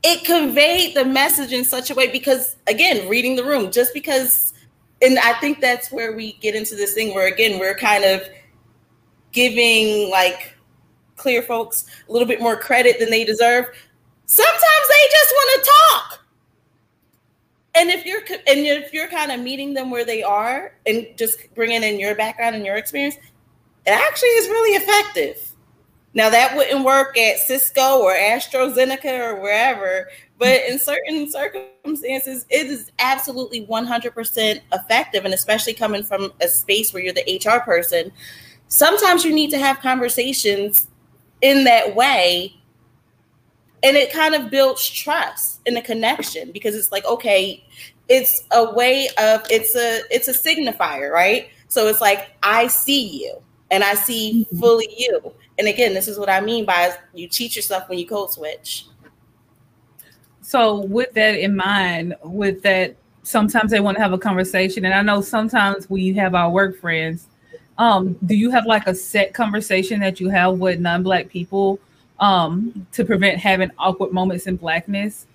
it 0.03 0.23
conveyed 0.23 0.95
the 0.95 1.05
message 1.05 1.51
in 1.53 1.63
such 1.63 1.91
a 1.91 1.95
way 1.95 2.11
because 2.11 2.55
again 2.67 3.07
reading 3.07 3.35
the 3.35 3.43
room 3.43 3.71
just 3.71 3.93
because 3.93 4.50
and 5.01 5.17
i 5.19 5.33
think 5.33 5.59
that's 5.59 5.91
where 5.91 6.13
we 6.13 6.33
get 6.33 6.55
into 6.55 6.75
this 6.75 6.93
thing 6.93 7.13
where 7.13 7.27
again 7.27 7.59
we're 7.59 7.75
kind 7.75 8.03
of 8.03 8.21
giving 9.31 10.09
like 10.09 10.55
clear 11.21 11.41
folks 11.41 11.85
a 12.09 12.11
little 12.11 12.27
bit 12.27 12.41
more 12.41 12.55
credit 12.55 12.99
than 12.99 13.09
they 13.09 13.23
deserve. 13.23 13.65
Sometimes 14.25 14.87
they 14.87 15.09
just 15.11 15.31
want 15.31 15.63
to 15.63 15.71
talk. 15.71 16.25
And 17.73 17.89
if 17.89 18.05
you're 18.05 18.21
and 18.21 18.65
if 18.65 18.91
you're 18.91 19.07
kind 19.07 19.31
of 19.31 19.39
meeting 19.39 19.73
them 19.73 19.91
where 19.91 20.03
they 20.03 20.23
are 20.23 20.75
and 20.85 21.07
just 21.15 21.53
bringing 21.55 21.83
in 21.83 21.99
your 21.99 22.15
background 22.15 22.55
and 22.55 22.65
your 22.65 22.75
experience 22.75 23.15
it 23.85 23.91
actually 23.91 24.29
is 24.29 24.47
really 24.47 24.75
effective. 24.75 25.53
Now 26.13 26.29
that 26.29 26.55
wouldn't 26.55 26.83
work 26.83 27.17
at 27.17 27.37
Cisco 27.37 27.99
or 27.99 28.13
AstraZeneca 28.13 29.19
or 29.19 29.41
wherever, 29.41 30.09
but 30.41 30.63
in 30.67 30.79
certain 30.79 31.29
circumstances, 31.29 32.47
it 32.49 32.65
is 32.65 32.91
absolutely 32.97 33.67
100% 33.67 34.59
effective. 34.73 35.23
And 35.23 35.35
especially 35.35 35.75
coming 35.75 36.01
from 36.01 36.33
a 36.41 36.47
space 36.47 36.91
where 36.91 37.03
you're 37.03 37.13
the 37.13 37.39
HR 37.45 37.59
person, 37.59 38.11
sometimes 38.67 39.23
you 39.23 39.35
need 39.35 39.51
to 39.51 39.59
have 39.59 39.81
conversations 39.81 40.87
in 41.41 41.63
that 41.65 41.95
way. 41.95 42.55
And 43.83 43.95
it 43.95 44.11
kind 44.11 44.33
of 44.33 44.49
builds 44.49 44.89
trust 44.89 45.61
and 45.67 45.77
a 45.77 45.81
connection 45.83 46.51
because 46.51 46.73
it's 46.73 46.91
like, 46.91 47.05
okay, 47.05 47.63
it's 48.09 48.43
a 48.49 48.73
way 48.73 49.09
of 49.19 49.43
it's 49.51 49.75
a 49.75 50.01
it's 50.09 50.27
a 50.27 50.33
signifier, 50.33 51.11
right? 51.11 51.49
So 51.67 51.87
it's 51.87 52.01
like 52.01 52.31
I 52.41 52.65
see 52.65 53.23
you 53.23 53.37
and 53.69 53.83
I 53.83 53.93
see 53.93 54.43
mm-hmm. 54.43 54.59
fully 54.59 54.89
you 54.97 55.33
and 55.59 55.67
again, 55.67 55.93
this 55.93 56.07
is 56.07 56.17
what 56.17 56.29
I 56.29 56.41
mean 56.41 56.65
by 56.65 56.95
you 57.13 57.27
cheat 57.27 57.55
yourself 57.55 57.87
when 57.87 57.99
you 57.99 58.07
code 58.07 58.31
switch. 58.31 58.85
So, 60.51 60.81
with 60.81 61.13
that 61.13 61.39
in 61.39 61.55
mind, 61.55 62.13
with 62.25 62.61
that, 62.63 62.97
sometimes 63.23 63.71
they 63.71 63.79
want 63.79 63.95
to 63.95 64.03
have 64.03 64.11
a 64.11 64.17
conversation, 64.17 64.83
and 64.83 64.93
I 64.93 65.01
know 65.01 65.21
sometimes 65.21 65.89
we 65.89 66.11
have 66.15 66.35
our 66.35 66.49
work 66.49 66.77
friends. 66.77 67.27
Um, 67.77 68.17
do 68.25 68.35
you 68.35 68.51
have 68.51 68.65
like 68.65 68.85
a 68.85 68.93
set 68.93 69.33
conversation 69.33 70.01
that 70.01 70.19
you 70.19 70.27
have 70.27 70.59
with 70.59 70.81
non-black 70.81 71.29
people 71.29 71.79
um, 72.19 72.85
to 72.91 73.05
prevent 73.05 73.39
having 73.39 73.71
awkward 73.77 74.11
moments 74.11 74.45
in 74.45 74.57
blackness? 74.57 75.25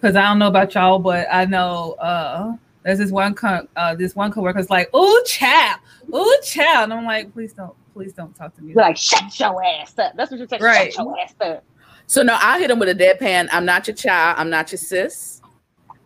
Because 0.00 0.16
I 0.16 0.22
don't 0.22 0.38
know 0.38 0.48
about 0.48 0.74
y'all, 0.74 0.98
but 0.98 1.26
I 1.30 1.44
know 1.44 1.92
uh, 2.00 2.56
there's 2.84 3.00
this 3.00 3.10
one 3.10 3.34
co- 3.34 3.68
uh, 3.76 3.94
this 3.94 4.16
one 4.16 4.32
coworker's 4.32 4.70
like, 4.70 4.88
"Oh, 4.94 5.22
child, 5.26 5.78
oh, 6.10 6.40
child," 6.42 6.84
and 6.84 6.94
I'm 6.94 7.04
like, 7.04 7.34
"Please 7.34 7.52
don't, 7.52 7.74
please 7.92 8.14
don't 8.14 8.34
talk 8.34 8.56
to 8.56 8.62
me. 8.62 8.72
You're 8.72 8.82
like, 8.82 8.96
shut 8.96 9.38
your 9.38 9.62
ass 9.62 9.98
up. 9.98 10.14
That's 10.16 10.30
what 10.30 10.40
you 10.40 10.48
say. 10.48 10.56
Right. 10.58 10.90
Shut 10.90 11.04
your 11.04 11.20
ass 11.20 11.34
up. 11.42 11.64
So 12.06 12.22
no, 12.22 12.36
I'll 12.40 12.58
hit 12.58 12.70
him 12.70 12.78
with 12.78 12.88
a 12.88 12.94
deadpan. 12.94 13.48
I'm 13.52 13.64
not 13.64 13.86
your 13.86 13.96
child. 13.96 14.38
I'm 14.38 14.50
not 14.50 14.70
your 14.70 14.78
sis. 14.78 15.40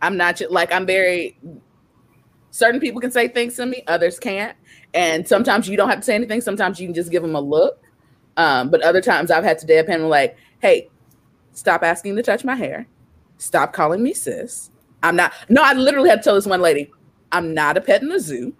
I'm 0.01 0.17
not 0.17 0.39
your 0.39 0.49
like. 0.49 0.71
I'm 0.71 0.85
very. 0.85 1.37
Certain 2.51 2.79
people 2.79 2.99
can 2.99 3.11
say 3.11 3.27
things 3.27 3.55
to 3.57 3.65
me, 3.65 3.83
others 3.87 4.17
can't, 4.17 4.57
and 4.93 5.27
sometimes 5.27 5.69
you 5.69 5.77
don't 5.77 5.89
have 5.89 5.99
to 5.99 6.03
say 6.05 6.15
anything. 6.15 6.41
Sometimes 6.41 6.79
you 6.79 6.87
can 6.87 6.95
just 6.95 7.11
give 7.11 7.21
them 7.21 7.35
a 7.35 7.41
look. 7.41 7.79
Um, 8.37 8.69
but 8.71 8.81
other 8.81 9.01
times 9.01 9.29
I've 9.29 9.43
had 9.43 9.59
to 9.59 9.67
deadpan 9.67 10.09
like, 10.09 10.35
"Hey, 10.61 10.89
stop 11.53 11.83
asking 11.83 12.15
to 12.15 12.23
touch 12.23 12.43
my 12.43 12.55
hair. 12.55 12.87
Stop 13.37 13.73
calling 13.73 14.01
me 14.01 14.13
sis. 14.13 14.71
I'm 15.03 15.15
not. 15.15 15.33
No, 15.47 15.61
I 15.63 15.73
literally 15.73 16.09
had 16.09 16.17
to 16.17 16.23
tell 16.23 16.35
this 16.35 16.45
one 16.47 16.61
lady, 16.61 16.91
I'm 17.31 17.53
not 17.53 17.77
a 17.77 17.81
pet 17.81 18.01
in 18.01 18.09
the 18.09 18.19
zoo. 18.19 18.55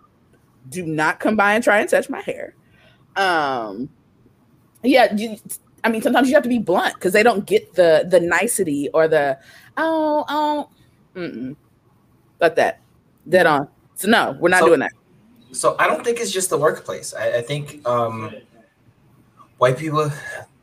Do 0.70 0.86
not 0.86 1.20
come 1.20 1.36
by 1.36 1.56
and 1.56 1.64
try 1.64 1.80
and 1.80 1.90
touch 1.90 2.10
my 2.10 2.22
hair 2.22 2.56
um 3.16 3.90
yeah 4.84 5.14
you, 5.16 5.38
i 5.84 5.90
mean 5.90 6.02
sometimes 6.02 6.28
you 6.28 6.34
have 6.34 6.44
to 6.44 6.50
be 6.50 6.60
blunt 6.60 6.94
because 6.96 7.14
they 7.14 7.24
don't 7.24 7.46
get 7.46 7.74
the 7.74 8.06
the 8.10 8.20
nicety 8.20 8.90
or 8.94 9.08
the 9.08 9.38
oh 9.78 10.26
oh 10.30 10.70
mm-mm. 11.16 11.56
but 12.38 12.56
that 12.56 12.82
dead 13.28 13.46
on. 13.46 13.68
So 13.96 14.08
no 14.08 14.38
we're 14.40 14.50
not 14.50 14.62
so, 14.62 14.68
doing 14.68 14.80
that. 14.80 14.92
so 15.52 15.76
i 15.80 15.88
don't 15.88 16.04
think 16.04 16.20
it's 16.20 16.32
just 16.32 16.50
the 16.50 16.58
workplace. 16.58 17.14
I, 17.14 17.38
I 17.38 17.42
think 17.42 17.88
um 17.88 18.34
white 19.58 19.78
people 19.78 20.12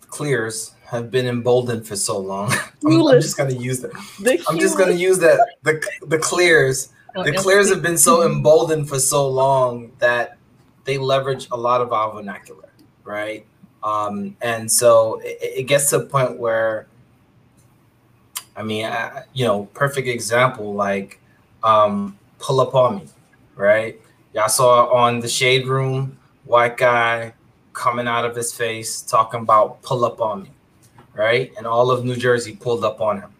clears 0.09 0.73
have 0.87 1.11
been 1.11 1.27
emboldened 1.27 1.87
for 1.87 1.97
so 1.97 2.17
long. 2.17 2.53
I'm, 2.87 3.07
I'm, 3.09 3.21
just 3.21 3.37
gonna 3.37 3.53
use 3.53 3.81
that. 3.81 4.45
I'm 4.49 4.59
just 4.59 4.79
gonna 4.79 4.93
use 4.93 5.19
that 5.19 5.39
the 5.63 5.85
the 6.07 6.19
clears 6.19 6.91
the 7.25 7.33
clears 7.33 7.71
have 7.71 7.83
been 7.83 7.99
so 7.99 8.25
emboldened 8.25 8.89
for 8.89 8.99
so 8.99 9.29
long 9.29 9.93
that 9.99 10.37
they 10.85 10.99
leverage 10.99 11.49
a 11.51 11.57
lot 11.57 11.81
of 11.81 11.93
our 11.93 12.13
vernacular, 12.13 12.69
right? 13.05 13.47
Um, 13.87 14.37
and 14.43 14.71
so 14.71 15.21
it, 15.23 15.39
it, 15.59 15.63
gets 15.69 15.91
to 15.91 15.99
a 15.99 16.05
point 16.05 16.39
where, 16.39 16.89
I 18.57 18.65
mean, 18.65 18.85
I, 18.85 19.23
you 19.33 19.47
know, 19.47 19.67
perfect 19.75 20.09
example 20.09 20.75
like 20.75 21.21
um, 21.63 22.19
pull 22.41 22.61
up 22.61 22.75
on 22.75 22.97
me, 22.97 23.09
right? 23.55 24.01
Y'all 24.35 24.49
saw 24.49 24.93
on 24.93 25.21
the 25.21 25.29
shade 25.29 25.69
room, 25.69 26.19
white 26.47 26.77
guy 26.77 27.33
coming 27.75 28.09
out 28.09 28.25
of 28.25 28.35
his 28.35 28.53
face 28.53 29.03
talking 29.03 29.41
about 29.41 29.81
pull 29.83 30.05
up 30.05 30.21
on 30.21 30.43
me, 30.43 30.51
right? 31.15 31.53
And 31.57 31.65
all 31.65 31.93
of 31.93 32.05
New 32.05 32.17
Jersey 32.17 32.57
pulled 32.57 32.85
up 32.85 33.01
on 33.01 33.21
him, 33.21 33.33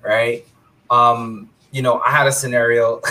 right? 0.00 0.46
Um, 0.90 1.50
you 1.72 1.82
know, 1.82 1.98
I 1.98 2.12
had 2.12 2.28
a 2.28 2.32
scenario. 2.32 3.02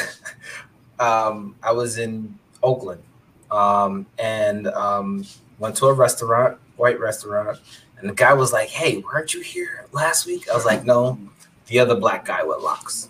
um, 1.01 1.53
I 1.61 1.73
was 1.73 1.97
in 1.97 2.39
Oakland 2.64 3.03
um, 3.51 4.05
and 4.18 4.68
um, 4.68 5.26
went 5.59 5.76
to 5.77 5.88
a 5.88 5.93
restaurant, 5.93 6.57
white 6.77 6.99
restaurant, 6.99 7.59
and 7.99 8.09
the 8.09 8.13
guy 8.13 8.33
was 8.33 8.53
like, 8.53 8.69
"Hey, 8.69 8.97
weren't 8.97 9.33
you 9.33 9.41
here 9.41 9.85
last 9.91 10.25
week?" 10.25 10.49
I 10.49 10.55
was 10.55 10.65
like, 10.65 10.85
"No, 10.85 11.19
the 11.67 11.79
other 11.79 11.95
black 11.95 12.25
guy 12.25 12.43
with 12.43 12.59
locks. 12.59 13.09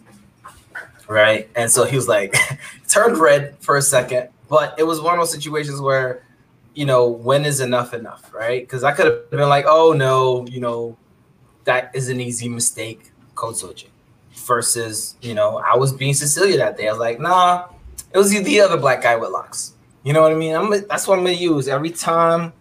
Right. 1.07 1.49
And 1.55 1.71
so 1.71 1.85
he 1.85 1.95
was 1.95 2.07
like, 2.07 2.35
turned 2.87 3.17
red 3.17 3.57
for 3.59 3.77
a 3.77 3.81
second, 3.81 4.29
but 4.49 4.77
it 4.77 4.83
was 4.83 4.99
one 4.99 5.13
of 5.13 5.19
those 5.19 5.31
situations 5.31 5.79
where, 5.79 6.23
you 6.73 6.85
know, 6.85 7.07
when 7.07 7.45
is 7.45 7.61
enough 7.61 7.93
enough, 7.93 8.33
right? 8.33 8.61
Because 8.61 8.83
I 8.83 8.91
could 8.91 9.05
have 9.05 9.29
been 9.29 9.47
like, 9.47 9.65
oh 9.67 9.93
no, 9.93 10.45
you 10.47 10.59
know, 10.59 10.97
that 11.63 11.91
is 11.95 12.09
an 12.09 12.19
easy 12.19 12.49
mistake, 12.49 13.11
code 13.35 13.55
switching. 13.57 13.89
Versus, 14.33 15.15
you 15.21 15.33
know, 15.33 15.57
I 15.57 15.75
was 15.75 15.91
being 15.91 16.13
Cecilia 16.13 16.57
that 16.57 16.77
day. 16.77 16.87
I 16.87 16.91
was 16.91 16.99
like, 16.99 17.19
nah, 17.19 17.67
it 18.13 18.17
was 18.17 18.29
the 18.31 18.61
other 18.61 18.77
black 18.77 19.01
guy 19.01 19.15
with 19.15 19.31
locks. 19.31 19.73
You 20.03 20.13
know 20.13 20.21
what 20.21 20.31
I 20.31 20.35
mean? 20.35 20.55
I'm, 20.55 20.69
that's 20.87 21.07
what 21.07 21.17
I'm 21.17 21.25
gonna 21.25 21.35
use 21.35 21.67
every 21.67 21.89
time 21.89 22.53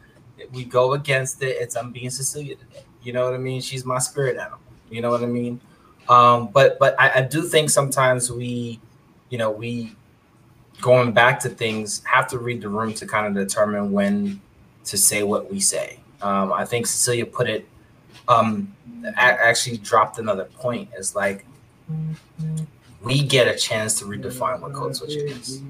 we 0.52 0.64
go 0.64 0.92
against 0.94 1.42
it. 1.42 1.56
It's 1.60 1.76
I'm 1.76 1.92
being 1.92 2.10
Cecilia 2.10 2.56
today. 2.56 2.84
You 3.02 3.12
know 3.12 3.24
what 3.24 3.34
I 3.34 3.38
mean? 3.38 3.60
She's 3.60 3.84
my 3.84 3.98
spirit 3.98 4.36
animal. 4.36 4.58
You 4.90 5.00
know 5.00 5.10
what 5.10 5.22
I 5.22 5.26
mean? 5.26 5.60
Um, 6.08 6.48
but 6.48 6.78
but 6.78 6.94
I, 6.98 7.18
I 7.18 7.20
do 7.22 7.42
think 7.42 7.70
sometimes 7.70 8.30
we, 8.30 8.80
you 9.30 9.38
know, 9.38 9.50
we 9.50 9.94
going 10.80 11.12
back 11.12 11.40
to 11.40 11.48
things 11.48 12.02
have 12.04 12.26
to 12.28 12.38
read 12.38 12.60
the 12.60 12.68
room 12.68 12.92
to 12.94 13.06
kind 13.06 13.26
of 13.26 13.34
determine 13.34 13.92
when 13.92 14.40
to 14.84 14.96
say 14.96 15.22
what 15.22 15.50
we 15.50 15.60
say. 15.60 15.98
Um, 16.22 16.52
I 16.52 16.64
think 16.64 16.86
Cecilia 16.86 17.26
put 17.26 17.48
it 17.48 17.68
um, 18.28 18.74
actually 19.16 19.78
dropped 19.78 20.18
another 20.18 20.44
point. 20.44 20.88
It's 20.96 21.14
like 21.14 21.44
we 23.02 23.22
get 23.22 23.46
a 23.46 23.56
chance 23.56 23.98
to 24.00 24.04
redefine 24.04 24.60
what 24.60 24.72
code 24.72 24.96
switching 24.96 25.28
is, 25.28 25.62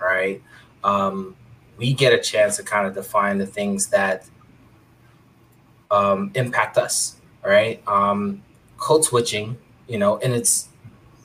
right? 0.00 0.42
Um, 0.82 1.36
we 1.80 1.94
get 1.94 2.12
a 2.12 2.18
chance 2.18 2.58
to 2.58 2.62
kind 2.62 2.86
of 2.86 2.94
define 2.94 3.38
the 3.38 3.46
things 3.46 3.86
that 3.88 4.28
um, 5.90 6.30
impact 6.34 6.76
us, 6.76 7.16
right? 7.42 7.82
Um, 7.88 8.42
code 8.76 9.02
switching, 9.02 9.56
you 9.88 9.98
know, 9.98 10.18
in 10.18 10.32
its 10.32 10.68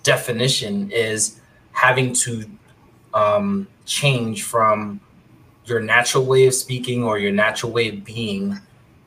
definition 0.04 0.90
is 0.92 1.42
having 1.74 2.14
to 2.14 2.50
um, 3.14 3.68
change 3.86 4.44
from 4.44 5.02
your 5.66 5.82
natural 5.82 6.26
way 6.26 6.48
of 6.48 6.54
speaking 6.54 7.04
or 7.04 7.20
your 7.20 7.34
natural 7.34 7.74
way 7.74 7.90
of 7.90 8.06
being 8.06 8.58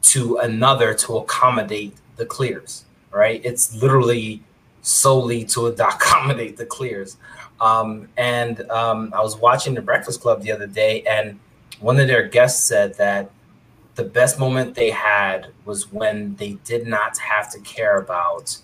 to 0.02 0.36
another 0.38 0.92
to 0.92 1.16
accommodate 1.16 1.96
the 2.16 2.26
clears, 2.26 2.84
right? 3.10 3.40
It's 3.42 3.74
literally 3.74 4.42
solely 4.82 5.44
to 5.46 5.66
accommodate 5.66 6.58
the 6.58 6.66
clears. 6.66 7.16
Um, 7.60 8.08
and 8.16 8.60
um, 8.70 9.12
I 9.16 9.20
was 9.20 9.36
watching 9.36 9.74
the 9.74 9.82
Breakfast 9.82 10.20
Club 10.20 10.42
the 10.42 10.52
other 10.52 10.66
day, 10.66 11.02
and 11.02 11.38
one 11.80 11.98
of 11.98 12.06
their 12.06 12.26
guests 12.28 12.64
said 12.64 12.94
that 12.94 13.30
the 13.94 14.04
best 14.04 14.38
moment 14.38 14.74
they 14.74 14.90
had 14.90 15.48
was 15.64 15.92
when 15.92 16.36
they 16.36 16.52
did 16.64 16.86
not 16.86 17.18
have 17.18 17.50
to 17.52 17.60
care 17.60 17.98
about 17.98 18.58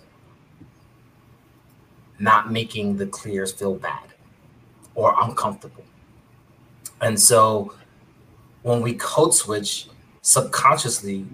not 2.20 2.52
making 2.52 2.96
the 2.96 3.06
clears 3.06 3.52
feel 3.52 3.74
bad 3.74 4.14
or 4.94 5.14
uncomfortable. 5.20 5.84
And 7.00 7.20
so 7.20 7.74
when 8.62 8.80
we 8.80 8.94
code 8.94 9.34
switch 9.34 9.88
subconsciously, 10.22 11.26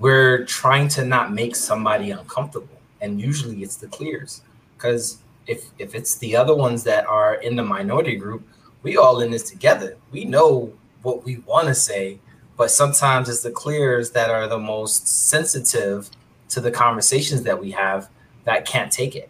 we're 0.00 0.44
trying 0.44 0.88
to 0.88 1.04
not 1.04 1.32
make 1.32 1.54
somebody 1.54 2.10
uncomfortable. 2.10 2.80
And 3.00 3.20
usually 3.20 3.62
it's 3.62 3.76
the 3.76 3.86
clears. 3.86 4.42
Because 4.76 5.18
if 5.50 5.66
if 5.80 5.96
it's 5.96 6.16
the 6.18 6.36
other 6.36 6.54
ones 6.54 6.84
that 6.84 7.04
are 7.06 7.34
in 7.34 7.56
the 7.56 7.64
minority 7.64 8.14
group, 8.14 8.46
we 8.84 8.96
all 8.96 9.20
in 9.20 9.32
this 9.32 9.50
together. 9.50 9.96
We 10.12 10.24
know 10.24 10.72
what 11.02 11.24
we 11.24 11.38
want 11.38 11.66
to 11.66 11.74
say, 11.74 12.20
but 12.56 12.70
sometimes 12.70 13.28
it's 13.28 13.42
the 13.42 13.50
clears 13.50 14.12
that 14.12 14.30
are 14.30 14.46
the 14.46 14.60
most 14.60 15.08
sensitive 15.08 16.08
to 16.50 16.60
the 16.60 16.70
conversations 16.70 17.42
that 17.42 17.60
we 17.60 17.72
have 17.72 18.08
that 18.44 18.64
can't 18.64 18.92
take 18.92 19.16
it. 19.16 19.28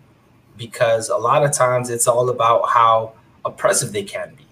Because 0.59 1.09
a 1.09 1.17
lot 1.17 1.43
of 1.43 1.53
times 1.53 1.89
it's 1.89 2.07
all 2.07 2.29
about 2.29 2.69
how 2.69 3.15
oppressive 3.47 3.93
they 3.93 4.03
can 4.03 4.35
be. 4.35 4.45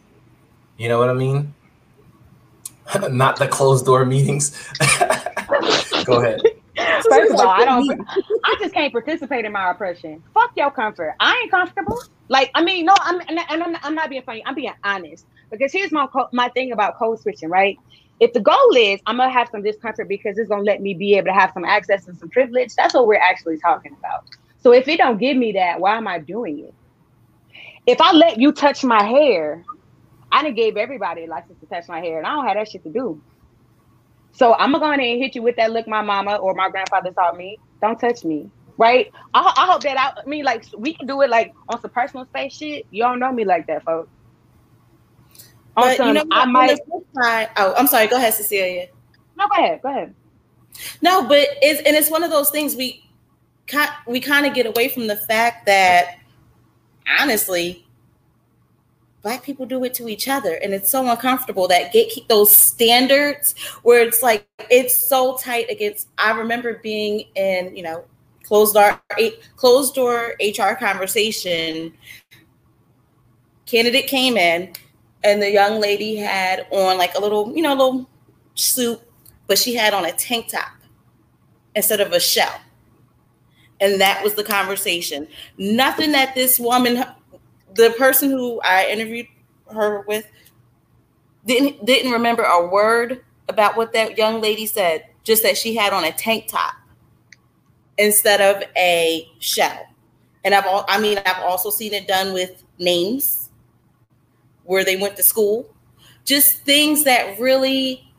You 0.78 0.88
know 0.88 0.98
what 0.98 1.10
I 1.10 1.14
mean? 1.14 1.52
Not 3.10 3.38
the 3.38 3.46
closed 3.46 3.84
door 3.84 4.06
meetings. 4.06 4.56
Go 6.06 6.22
ahead. 6.22 6.40
First 7.04 7.34
of 7.34 7.40
all, 7.40 7.48
I 7.48 7.64
don't. 7.64 8.06
I 8.44 8.56
just 8.60 8.74
can't 8.74 8.92
participate 8.92 9.44
in 9.44 9.52
my 9.52 9.70
oppression. 9.70 10.22
Fuck 10.34 10.52
your 10.56 10.70
comfort. 10.70 11.14
I 11.20 11.38
ain't 11.42 11.50
comfortable. 11.50 12.00
Like, 12.28 12.50
I 12.54 12.62
mean, 12.62 12.86
no, 12.86 12.94
I'm 12.98 13.20
and 13.28 13.40
I'm, 13.62 13.76
I'm 13.82 13.94
not 13.94 14.10
being 14.10 14.22
funny. 14.22 14.42
I'm 14.44 14.54
being 14.54 14.72
honest 14.84 15.26
because 15.50 15.72
here's 15.72 15.92
my 15.92 16.06
my 16.32 16.48
thing 16.50 16.72
about 16.72 16.98
code 16.98 17.20
switching. 17.20 17.48
Right? 17.48 17.78
If 18.20 18.32
the 18.32 18.40
goal 18.40 18.76
is 18.76 19.00
I'm 19.06 19.18
gonna 19.18 19.32
have 19.32 19.48
some 19.50 19.62
discomfort 19.62 20.08
because 20.08 20.38
it's 20.38 20.48
gonna 20.48 20.62
let 20.62 20.82
me 20.82 20.94
be 20.94 21.16
able 21.16 21.26
to 21.26 21.34
have 21.34 21.52
some 21.54 21.64
access 21.64 22.08
and 22.08 22.18
some 22.18 22.28
privilege, 22.30 22.74
that's 22.74 22.94
what 22.94 23.06
we're 23.06 23.14
actually 23.20 23.58
talking 23.58 23.94
about. 23.98 24.24
So 24.60 24.72
if 24.72 24.88
it 24.88 24.98
don't 24.98 25.18
give 25.18 25.36
me 25.36 25.52
that, 25.52 25.80
why 25.80 25.96
am 25.96 26.08
I 26.08 26.18
doing 26.18 26.58
it? 26.60 26.74
If 27.86 28.00
I 28.00 28.12
let 28.12 28.38
you 28.38 28.52
touch 28.52 28.84
my 28.84 29.02
hair, 29.02 29.64
I 30.30 30.42
done 30.42 30.54
gave 30.54 30.76
everybody 30.76 31.24
a 31.24 31.26
license 31.28 31.58
to 31.60 31.66
touch 31.66 31.88
my 31.88 32.00
hair, 32.00 32.18
and 32.18 32.26
I 32.26 32.34
don't 32.34 32.46
have 32.46 32.56
that 32.56 32.70
shit 32.70 32.82
to 32.82 32.90
do. 32.90 33.20
So 34.38 34.54
I'm 34.54 34.70
gonna 34.70 34.78
go 34.78 34.92
ahead 34.92 35.00
and 35.00 35.20
hit 35.20 35.34
you 35.34 35.42
with 35.42 35.56
that 35.56 35.72
look 35.72 35.88
my 35.88 36.00
mama 36.00 36.36
or 36.36 36.54
my 36.54 36.70
grandfather 36.70 37.10
taught 37.10 37.36
me. 37.36 37.58
Don't 37.82 37.98
touch 37.98 38.24
me. 38.24 38.48
Right? 38.76 39.10
I, 39.34 39.52
I 39.56 39.66
hope 39.66 39.82
that 39.82 39.98
I, 39.98 40.20
I 40.20 40.24
mean 40.26 40.44
like 40.44 40.64
we 40.78 40.94
can 40.94 41.08
do 41.08 41.20
it 41.22 41.28
like 41.28 41.52
on 41.68 41.80
some 41.80 41.90
personal 41.90 42.24
space 42.26 42.56
shit. 42.56 42.86
You 42.92 43.02
don't 43.02 43.18
know 43.18 43.32
me 43.32 43.44
like 43.44 43.66
that, 43.66 43.82
folks. 43.82 44.08
But 45.74 45.96
some, 45.96 46.06
you 46.08 46.14
know, 46.14 46.24
I 46.30 46.44
might. 46.44 46.78
Side, 47.20 47.50
oh, 47.56 47.74
I'm 47.76 47.88
sorry. 47.88 48.06
Go 48.06 48.16
ahead, 48.16 48.32
Cecilia. 48.32 48.86
No, 49.36 49.48
go 49.48 49.60
ahead. 49.60 49.82
Go 49.82 49.88
ahead. 49.88 50.14
No, 51.02 51.26
but 51.26 51.48
it's 51.60 51.82
and 51.82 51.96
it's 51.96 52.08
one 52.08 52.22
of 52.22 52.30
those 52.30 52.50
things 52.50 52.76
we 52.76 53.02
we 54.06 54.20
kind 54.20 54.46
of 54.46 54.54
get 54.54 54.66
away 54.66 54.88
from 54.88 55.08
the 55.08 55.16
fact 55.16 55.66
that 55.66 56.18
honestly 57.18 57.87
black 59.22 59.42
people 59.42 59.66
do 59.66 59.82
it 59.84 59.92
to 59.94 60.08
each 60.08 60.28
other 60.28 60.54
and 60.62 60.72
it's 60.72 60.90
so 60.90 61.08
uncomfortable 61.10 61.66
that 61.66 61.92
get 61.92 62.12
those 62.28 62.54
standards 62.54 63.54
where 63.82 64.00
it's 64.00 64.22
like 64.22 64.46
it's 64.70 64.96
so 64.96 65.36
tight 65.36 65.68
against 65.70 66.08
i 66.18 66.30
remember 66.30 66.74
being 66.82 67.24
in 67.34 67.74
you 67.76 67.82
know 67.82 68.04
closed 68.48 68.74
door 68.74 69.00
closed 69.56 69.94
door 69.94 70.34
hr 70.40 70.72
conversation. 70.74 71.92
Candidate 73.66 74.06
came 74.06 74.38
in 74.38 74.72
and 75.22 75.42
the 75.42 75.50
young 75.50 75.78
lady 75.80 76.16
had 76.16 76.66
on 76.70 76.96
like 76.96 77.14
a 77.14 77.20
little 77.20 77.54
you 77.54 77.60
know 77.60 77.74
little 77.74 78.08
suit 78.54 79.00
but 79.46 79.58
she 79.58 79.74
had 79.74 79.92
on 79.92 80.06
a 80.06 80.12
tank 80.12 80.48
top 80.48 80.72
instead 81.76 82.00
of 82.00 82.12
a 82.12 82.20
shell. 82.20 82.60
And 83.80 84.00
that 84.00 84.24
was 84.24 84.34
the 84.34 84.42
conversation. 84.42 85.28
Nothing 85.56 86.10
that 86.12 86.34
this 86.34 86.58
woman 86.58 87.04
the 87.74 87.94
person 87.98 88.30
who 88.30 88.60
I 88.62 88.86
interviewed 88.88 89.26
her 89.72 90.04
with 90.06 90.26
didn't 91.46 91.84
didn't 91.84 92.12
remember 92.12 92.42
a 92.42 92.66
word 92.66 93.24
about 93.48 93.76
what 93.76 93.92
that 93.94 94.18
young 94.18 94.40
lady 94.40 94.66
said, 94.66 95.06
just 95.24 95.42
that 95.42 95.56
she 95.56 95.74
had 95.74 95.92
on 95.92 96.04
a 96.04 96.12
tank 96.12 96.48
top 96.48 96.74
instead 97.96 98.40
of 98.40 98.62
a 98.76 99.28
shell. 99.38 99.86
And 100.44 100.54
I've 100.54 100.66
all, 100.66 100.84
I 100.88 101.00
mean 101.00 101.18
I've 101.24 101.42
also 101.42 101.70
seen 101.70 101.94
it 101.94 102.06
done 102.06 102.32
with 102.32 102.62
names 102.78 103.50
where 104.64 104.84
they 104.84 104.96
went 104.96 105.16
to 105.16 105.22
school. 105.22 105.74
Just 106.24 106.58
things 106.64 107.04
that 107.04 107.38
really 107.40 108.12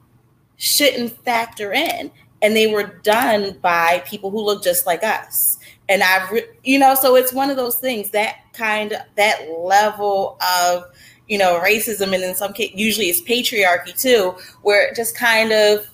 shouldn't 0.58 1.24
factor 1.24 1.72
in 1.72 2.12
and 2.42 2.56
they 2.56 2.68
were 2.68 3.00
done 3.04 3.58
by 3.62 4.04
people 4.06 4.32
who 4.32 4.42
look 4.42 4.64
just 4.64 4.86
like 4.86 5.04
us 5.04 5.59
and 5.90 6.04
I've, 6.04 6.32
you 6.64 6.78
know, 6.78 6.96
so 6.96 7.16
it's 7.16 7.34
one 7.34 7.50
of 7.50 7.58
those 7.58 7.78
things 7.80 8.12
that 8.12 8.38
kind 8.54 8.94
of 8.94 9.02
that 9.18 9.50
level 9.50 10.38
of, 10.64 10.86
you 11.28 11.38
know, 11.38 11.60
racism, 11.60 12.14
and 12.14 12.24
in 12.24 12.36
some 12.36 12.54
case, 12.54 12.72
usually 12.76 13.08
it's 13.08 13.22
patriarchy 13.22 14.00
too, 14.00 14.36
where 14.62 14.88
it 14.88 14.96
just 14.96 15.18
kind 15.18 15.52
of 15.52 15.90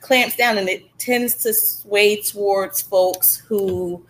clamps 0.00 0.36
down 0.36 0.58
and 0.58 0.68
it 0.68 0.84
tends 0.98 1.34
to 1.36 1.54
sway 1.54 2.20
towards 2.20 2.82
folks 2.82 3.36
who, 3.36 4.04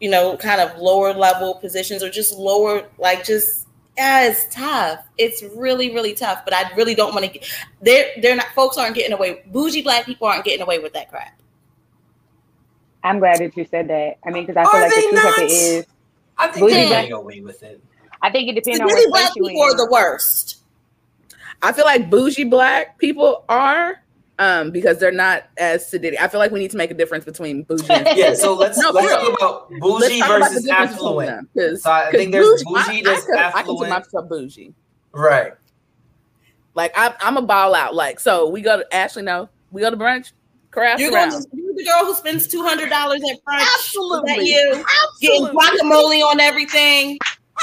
you 0.00 0.10
know, 0.10 0.36
kind 0.38 0.60
of 0.60 0.76
lower 0.78 1.12
level 1.12 1.54
positions 1.56 2.02
or 2.02 2.10
just 2.10 2.36
lower, 2.36 2.88
like 2.98 3.24
just 3.24 3.66
yeah, 3.98 4.28
it's 4.28 4.46
tough. 4.54 5.00
It's 5.16 5.42
really, 5.54 5.94
really 5.94 6.14
tough. 6.14 6.44
But 6.44 6.54
I 6.54 6.70
really 6.74 6.94
don't 6.94 7.14
want 7.14 7.24
to. 7.24 7.32
Get, 7.32 7.50
they're 7.80 8.10
they're 8.20 8.36
not. 8.36 8.48
Folks 8.54 8.76
aren't 8.76 8.94
getting 8.94 9.14
away. 9.14 9.42
Bougie 9.46 9.82
black 9.82 10.04
people 10.04 10.26
aren't 10.26 10.44
getting 10.44 10.60
away 10.60 10.78
with 10.78 10.92
that 10.92 11.08
crap. 11.08 11.40
I'm 13.06 13.18
glad 13.20 13.38
that 13.38 13.56
you 13.56 13.64
said 13.64 13.88
that. 13.88 14.18
I 14.26 14.30
mean, 14.30 14.46
because 14.46 14.56
I 14.56 14.70
feel 14.70 14.80
like 14.80 14.90
the 14.90 15.00
truth 15.00 15.38
of 15.38 15.44
it 15.44 15.50
is, 15.50 15.86
I 16.38 16.48
think 16.48 16.70
they're 16.70 16.88
getting 16.88 17.12
away 17.12 17.40
with 17.40 17.62
it. 17.62 17.80
I 18.22 18.30
think 18.30 18.48
it 18.48 18.54
depends 18.54 18.80
on 18.80 18.86
really 18.86 19.10
black 19.10 19.32
people 19.34 19.62
are 19.62 19.76
the 19.76 19.88
worst. 19.90 20.58
I 21.62 21.72
feel 21.72 21.84
like 21.84 22.10
bougie 22.10 22.44
black 22.44 22.98
people 22.98 23.44
are 23.48 24.02
um 24.38 24.70
because 24.70 24.98
they're 24.98 25.12
not 25.12 25.44
as 25.56 25.90
sedated. 25.90 26.18
I 26.20 26.28
feel 26.28 26.40
like 26.40 26.50
we 26.50 26.58
need 26.58 26.70
to 26.72 26.76
make 26.76 26.90
a 26.90 26.94
difference 26.94 27.24
between 27.24 27.62
bougie 27.62 27.90
and 27.90 28.08
yeah. 28.18 28.34
So 28.34 28.54
let's 28.54 28.76
no, 28.78 28.90
let's 28.90 29.08
talk 29.08 29.38
about 29.38 29.70
bougie 29.80 30.20
versus 30.20 30.66
about 30.66 30.88
affluent. 30.88 31.48
So 31.54 31.90
I 31.90 32.10
think 32.10 32.32
there's 32.32 32.62
bougie, 32.64 33.02
bougie 33.02 33.06
I, 33.06 33.38
I, 33.38 33.60
affluent. 33.60 33.92
I 33.92 33.98
myself 33.98 34.28
bougie. 34.28 34.74
Right. 35.12 35.52
Like 36.74 36.92
I'm, 36.96 37.12
I'm 37.20 37.36
a 37.38 37.42
ball 37.42 37.74
out. 37.74 37.94
Like 37.94 38.20
so, 38.20 38.48
we 38.48 38.60
go 38.60 38.78
to 38.78 38.94
Ashley. 38.94 39.22
No, 39.22 39.48
we 39.70 39.80
go 39.80 39.90
to 39.90 39.96
brunch. 39.96 40.32
Craft 40.70 41.00
you're 41.00 41.10
going 41.10 41.30
to, 41.30 41.46
you're 41.54 41.65
the 41.76 41.84
girl 41.84 42.04
who 42.06 42.14
spends 42.14 42.46
two 42.48 42.62
hundred 42.62 42.88
dollars 42.90 43.20
at 43.30 43.36
brunch? 43.44 43.66
Absolutely. 43.76 44.34
That 44.34 44.44
you 44.44 44.84
getting 45.20 45.46
guacamole 45.46 46.22
on 46.24 46.40
everything? 46.40 47.18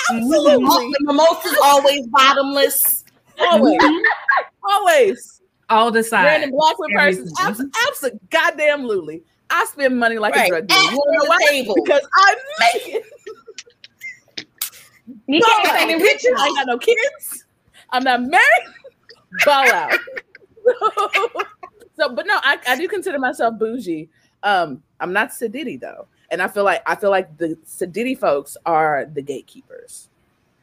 Absolutely. 0.10 0.65
Mm-hmm. 0.65 0.91
The 0.91 1.14
mimosa's 1.14 1.57
always 1.64 2.07
bottomless. 2.07 3.03
Always. 3.40 3.80
Mm-hmm. 3.80 4.69
Always. 4.69 5.41
All 5.69 5.91
the 5.91 6.03
sides. 6.03 6.26
Random 6.26 6.52
black 6.52 6.77
with 6.80 6.91
persons. 6.94 7.34
Absolutely. 7.40 7.80
Absolutely. 7.88 8.19
Goddamn 8.30 8.84
Luli. 8.84 9.22
I 9.49 9.65
spend 9.65 9.99
money 9.99 10.18
like 10.18 10.35
Right. 10.35 10.45
a 10.48 10.49
drug 10.49 10.68
dealer. 10.68 10.81
You 10.81 10.88
At 10.88 10.94
know 10.94 11.23
the 11.23 11.30
why? 11.30 11.48
table. 11.49 11.76
Because 11.84 12.02
I 12.15 12.35
make 12.73 12.88
it. 12.95 13.06
You 15.27 15.40
Ball 15.41 15.49
can't 15.64 15.68
out. 15.68 16.02
say 16.02 16.30
the 16.30 16.35
I 16.38 16.53
got 16.56 16.68
no 16.68 16.77
kids. 16.77 17.45
I'm 17.91 18.03
not 18.03 18.22
married. 18.23 18.73
Ball 19.45 19.72
out. 19.72 19.91
so, 21.97 22.13
but 22.13 22.25
no, 22.27 22.37
I, 22.41 22.57
I 22.67 22.77
do 22.77 22.87
consider 22.87 23.19
myself 23.19 23.57
bougie. 23.57 24.09
Um, 24.43 24.83
I'm 24.99 25.13
not 25.13 25.29
Sadiddy 25.29 25.79
though, 25.79 26.07
and 26.31 26.41
I 26.41 26.47
feel 26.47 26.63
like 26.63 26.81
I 26.85 26.95
feel 26.95 27.09
like 27.11 27.37
the 27.37 27.57
Sadiddy 27.65 28.17
folks 28.17 28.57
are 28.65 29.05
the 29.05 29.21
gatekeepers. 29.21 30.09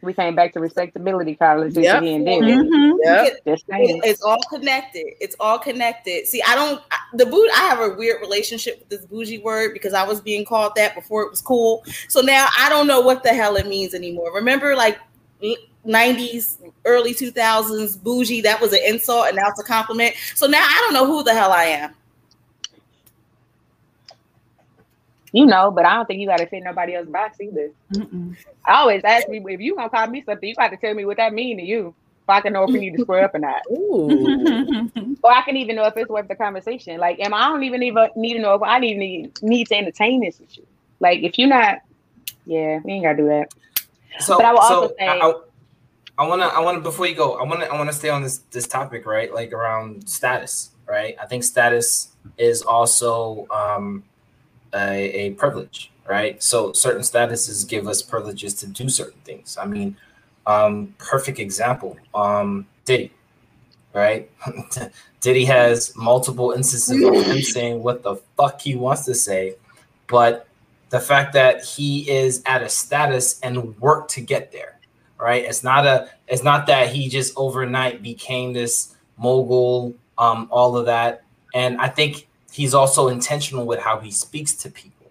We 0.02 0.15
came 0.15 0.35
back 0.35 0.55
to 0.55 0.61
respectability 0.61 1.35
college 1.35 1.77
Yep. 1.77 2.01
again, 2.02 2.24
didn't 2.24 2.44
we? 2.47 2.52
Mhm. 2.52 2.93
Yeah, 3.05 3.28
Just 3.47 3.66
saying. 3.70 4.01
It's 4.02 4.23
all 4.23 4.40
connected. 4.48 5.05
It's 5.20 5.36
all 5.39 5.59
connected. 5.59 6.27
See, 6.27 6.40
I 6.47 6.55
don't 6.55 6.81
I- 6.90 6.97
the 7.12 7.27
boot. 7.27 7.51
I 7.55 7.61
have 7.69 7.81
a 7.81 7.94
weird 7.97 8.23
relationship 8.23 8.78
with 8.78 8.89
this 8.89 9.05
bougie 9.05 9.40
word 9.40 9.74
because 9.74 9.93
I 9.93 10.02
was 10.05 10.23
being 10.23 10.47
called 10.47 10.73
that 10.77 10.94
before 10.94 11.23
it 11.24 11.31
was 11.31 11.43
cool. 11.43 11.85
So 12.09 12.23
now 12.23 12.47
I 12.59 12.70
don't 12.70 12.86
know 12.86 13.02
what 13.02 13.23
the 13.23 13.28
hell 13.35 13.57
it 13.57 13.66
means 13.66 13.93
anymore. 13.93 14.32
Remember, 14.35 14.74
like 14.74 14.98
'90s, 15.87 16.59
early 16.85 17.15
2000s, 17.15 18.03
bougie. 18.03 18.41
That 18.43 18.61
was 18.61 18.73
an 18.73 18.81
insult, 18.87 19.29
and 19.29 19.37
now 19.37 19.49
it's 19.49 19.61
a 19.61 19.65
compliment. 19.65 20.15
So 20.35 20.47
now 20.47 20.62
I 20.62 20.79
don't 20.85 20.95
know 20.95 21.07
who 21.07 21.23
the 21.23 21.35
hell 21.35 21.53
I 21.53 21.65
am. 21.65 21.95
You 25.33 25.47
know, 25.47 25.71
but 25.71 25.85
I 25.85 25.95
don't 25.95 26.07
think 26.07 26.21
you 26.21 26.27
got 26.27 26.39
to 26.39 26.47
fit 26.47 26.62
nobody 26.65 26.95
else's 26.95 27.12
box 27.12 27.41
either. 27.41 27.71
Mm-mm. 27.93 28.37
I 28.67 28.75
always 28.75 29.03
ask 29.05 29.29
me 29.29 29.43
if 29.47 29.61
you 29.61 29.77
gonna 29.77 29.89
call 29.89 30.09
me 30.09 30.23
something, 30.23 30.49
you 30.49 30.55
got 30.55 30.69
to 30.69 30.77
tell 30.77 30.95
me 30.95 31.05
what 31.05 31.19
that 31.19 31.33
mean 31.33 31.57
to 31.59 31.62
you, 31.62 31.95
if 32.25 32.29
I 32.29 32.41
can 32.41 32.53
know 32.53 32.65
if 32.65 32.71
we 32.71 32.81
need 32.81 32.97
to 32.97 33.03
square 33.03 33.25
up 33.25 33.35
or 33.35 33.39
not, 33.39 33.62
Ooh. 33.71 35.17
or 35.23 35.33
I 35.33 35.43
can 35.43 35.57
even 35.57 35.77
know 35.77 35.85
if 35.85 35.97
it's 35.97 36.11
worth 36.11 36.27
the 36.27 36.35
conversation. 36.35 36.99
Like, 36.99 37.21
am 37.21 37.33
I 37.33 37.49
don't 37.49 37.62
even 37.62 37.83
even 37.85 38.09
need 38.17 38.35
to 38.35 38.41
know 38.41 38.55
if 38.55 38.62
I 38.62 38.81
need 38.81 38.97
need 38.97 39.43
need 39.43 39.69
to 39.69 39.77
entertain 39.77 40.21
this 40.21 40.41
with 40.41 40.57
you. 40.59 40.67
Like, 40.99 41.23
if 41.23 41.39
you're 41.39 41.49
not, 41.49 41.79
yeah, 42.45 42.81
we 42.83 42.93
ain't 42.93 43.05
gotta 43.05 43.17
do 43.17 43.29
that. 43.29 43.55
So, 44.19 44.37
But 44.37 44.47
I 44.47 44.53
will 44.53 44.62
so 44.62 44.82
also 44.82 44.95
say- 44.99 45.07
I, 45.07 45.32
I, 46.19 46.27
wanna, 46.27 46.47
I 46.47 46.61
wanna 46.61 46.81
before 46.81 47.07
you 47.07 47.15
go, 47.15 47.35
I 47.35 47.45
wanna, 47.45 47.66
I 47.66 47.77
wanna 47.78 47.93
stay 47.93 48.09
on 48.11 48.23
this 48.23 48.39
this 48.51 48.66
topic, 48.66 49.07
right? 49.07 49.32
Like 49.32 49.53
around 49.53 50.09
status, 50.09 50.70
right? 50.87 51.16
I 51.20 51.27
think 51.27 51.45
status 51.45 52.09
is 52.37 52.62
also 52.62 53.47
um, 53.51 54.03
a, 54.74 55.11
a 55.20 55.31
privilege, 55.31 55.91
right? 56.09 56.43
So 56.43 56.73
certain 56.73 57.03
statuses 57.03 57.66
give 57.69 57.87
us 57.89 58.03
privileges 58.03 58.55
to 58.55 58.66
do 58.66 58.89
certain 58.89 59.20
things. 59.24 59.57
I 59.59 59.65
mean, 59.66 59.97
um, 60.47 60.95
perfect 60.99 61.39
example, 61.39 61.97
um, 62.15 62.66
Diddy, 62.85 63.12
right? 63.95 64.31
Diddy 65.20 65.45
has 65.47 65.95
multiple 65.97 66.53
instances 66.53 67.03
of 67.03 67.15
him 67.27 67.43
saying 67.57 67.82
what 67.82 68.03
the 68.03 68.16
fuck 68.37 68.61
he 68.61 68.74
wants 68.74 69.05
to 69.05 69.15
say, 69.15 69.55
but 70.07 70.47
the 70.91 71.01
fact 71.01 71.33
that 71.33 71.65
he 71.65 72.09
is 72.11 72.43
at 72.47 72.62
a 72.62 72.69
status 72.69 73.41
and 73.43 73.79
work 73.81 74.09
to 74.09 74.21
get 74.21 74.53
there 74.53 74.77
right? 75.19 75.45
It's 75.45 75.62
not 75.62 75.87
a 75.87 76.09
it's 76.29 76.43
not 76.43 76.67
that 76.69 76.89
he 76.89 77.09
just 77.09 77.35
overnight 77.37 78.03
became 78.03 78.53
this 78.55 78.95
mogul 79.19 79.95
um 80.19 80.49
all 80.51 80.77
of 80.77 80.87
that. 80.87 81.23
And 81.55 81.81
i 81.81 81.89
think 81.89 82.27
he's 82.53 82.75
also 82.75 83.09
intentional 83.09 83.67
with 83.67 83.79
how 83.81 83.99
he 84.01 84.11
speaks 84.11 84.55
to 84.62 84.71
people 84.71 85.07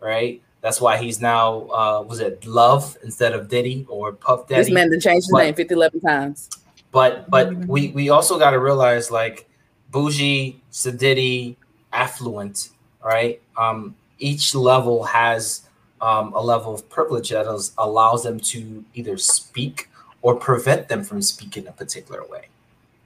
right? 0.00 0.40
That's 0.62 0.80
why 0.80 0.96
he's 0.96 1.20
now 1.20 1.68
uh 1.80 2.02
was 2.02 2.20
it 2.20 2.46
love 2.46 2.96
instead 3.04 3.32
of 3.34 3.48
diddy 3.48 3.84
or 3.88 4.12
puff 4.12 4.48
daddy? 4.48 4.62
This 4.64 4.72
man 4.72 4.90
to 4.90 4.98
change 5.00 5.24
his 5.24 5.30
But- 5.30 5.44
name 5.44 5.54
50, 5.54 5.74
11 5.74 6.00
times. 6.00 6.48
but 6.90 7.28
but 7.30 7.54
we 7.66 7.88
we 7.90 8.08
also 8.08 8.38
got 8.38 8.52
to 8.52 8.58
realize 8.58 9.10
like 9.10 9.46
bougie 9.90 10.62
sadiddy 10.72 11.56
affluent 11.92 12.70
right? 13.04 13.40
Um 13.58 13.94
each 14.18 14.54
level 14.54 15.04
has 15.04 15.62
um, 16.00 16.32
a 16.34 16.40
level 16.42 16.74
of 16.74 16.88
privilege 16.88 17.30
that 17.30 17.46
is, 17.52 17.72
allows 17.78 18.22
them 18.22 18.38
to 18.38 18.84
either 18.94 19.16
speak 19.16 19.88
or 20.22 20.34
prevent 20.34 20.88
them 20.88 21.02
from 21.04 21.20
speaking 21.22 21.66
a 21.66 21.72
particular 21.72 22.22
way 22.28 22.46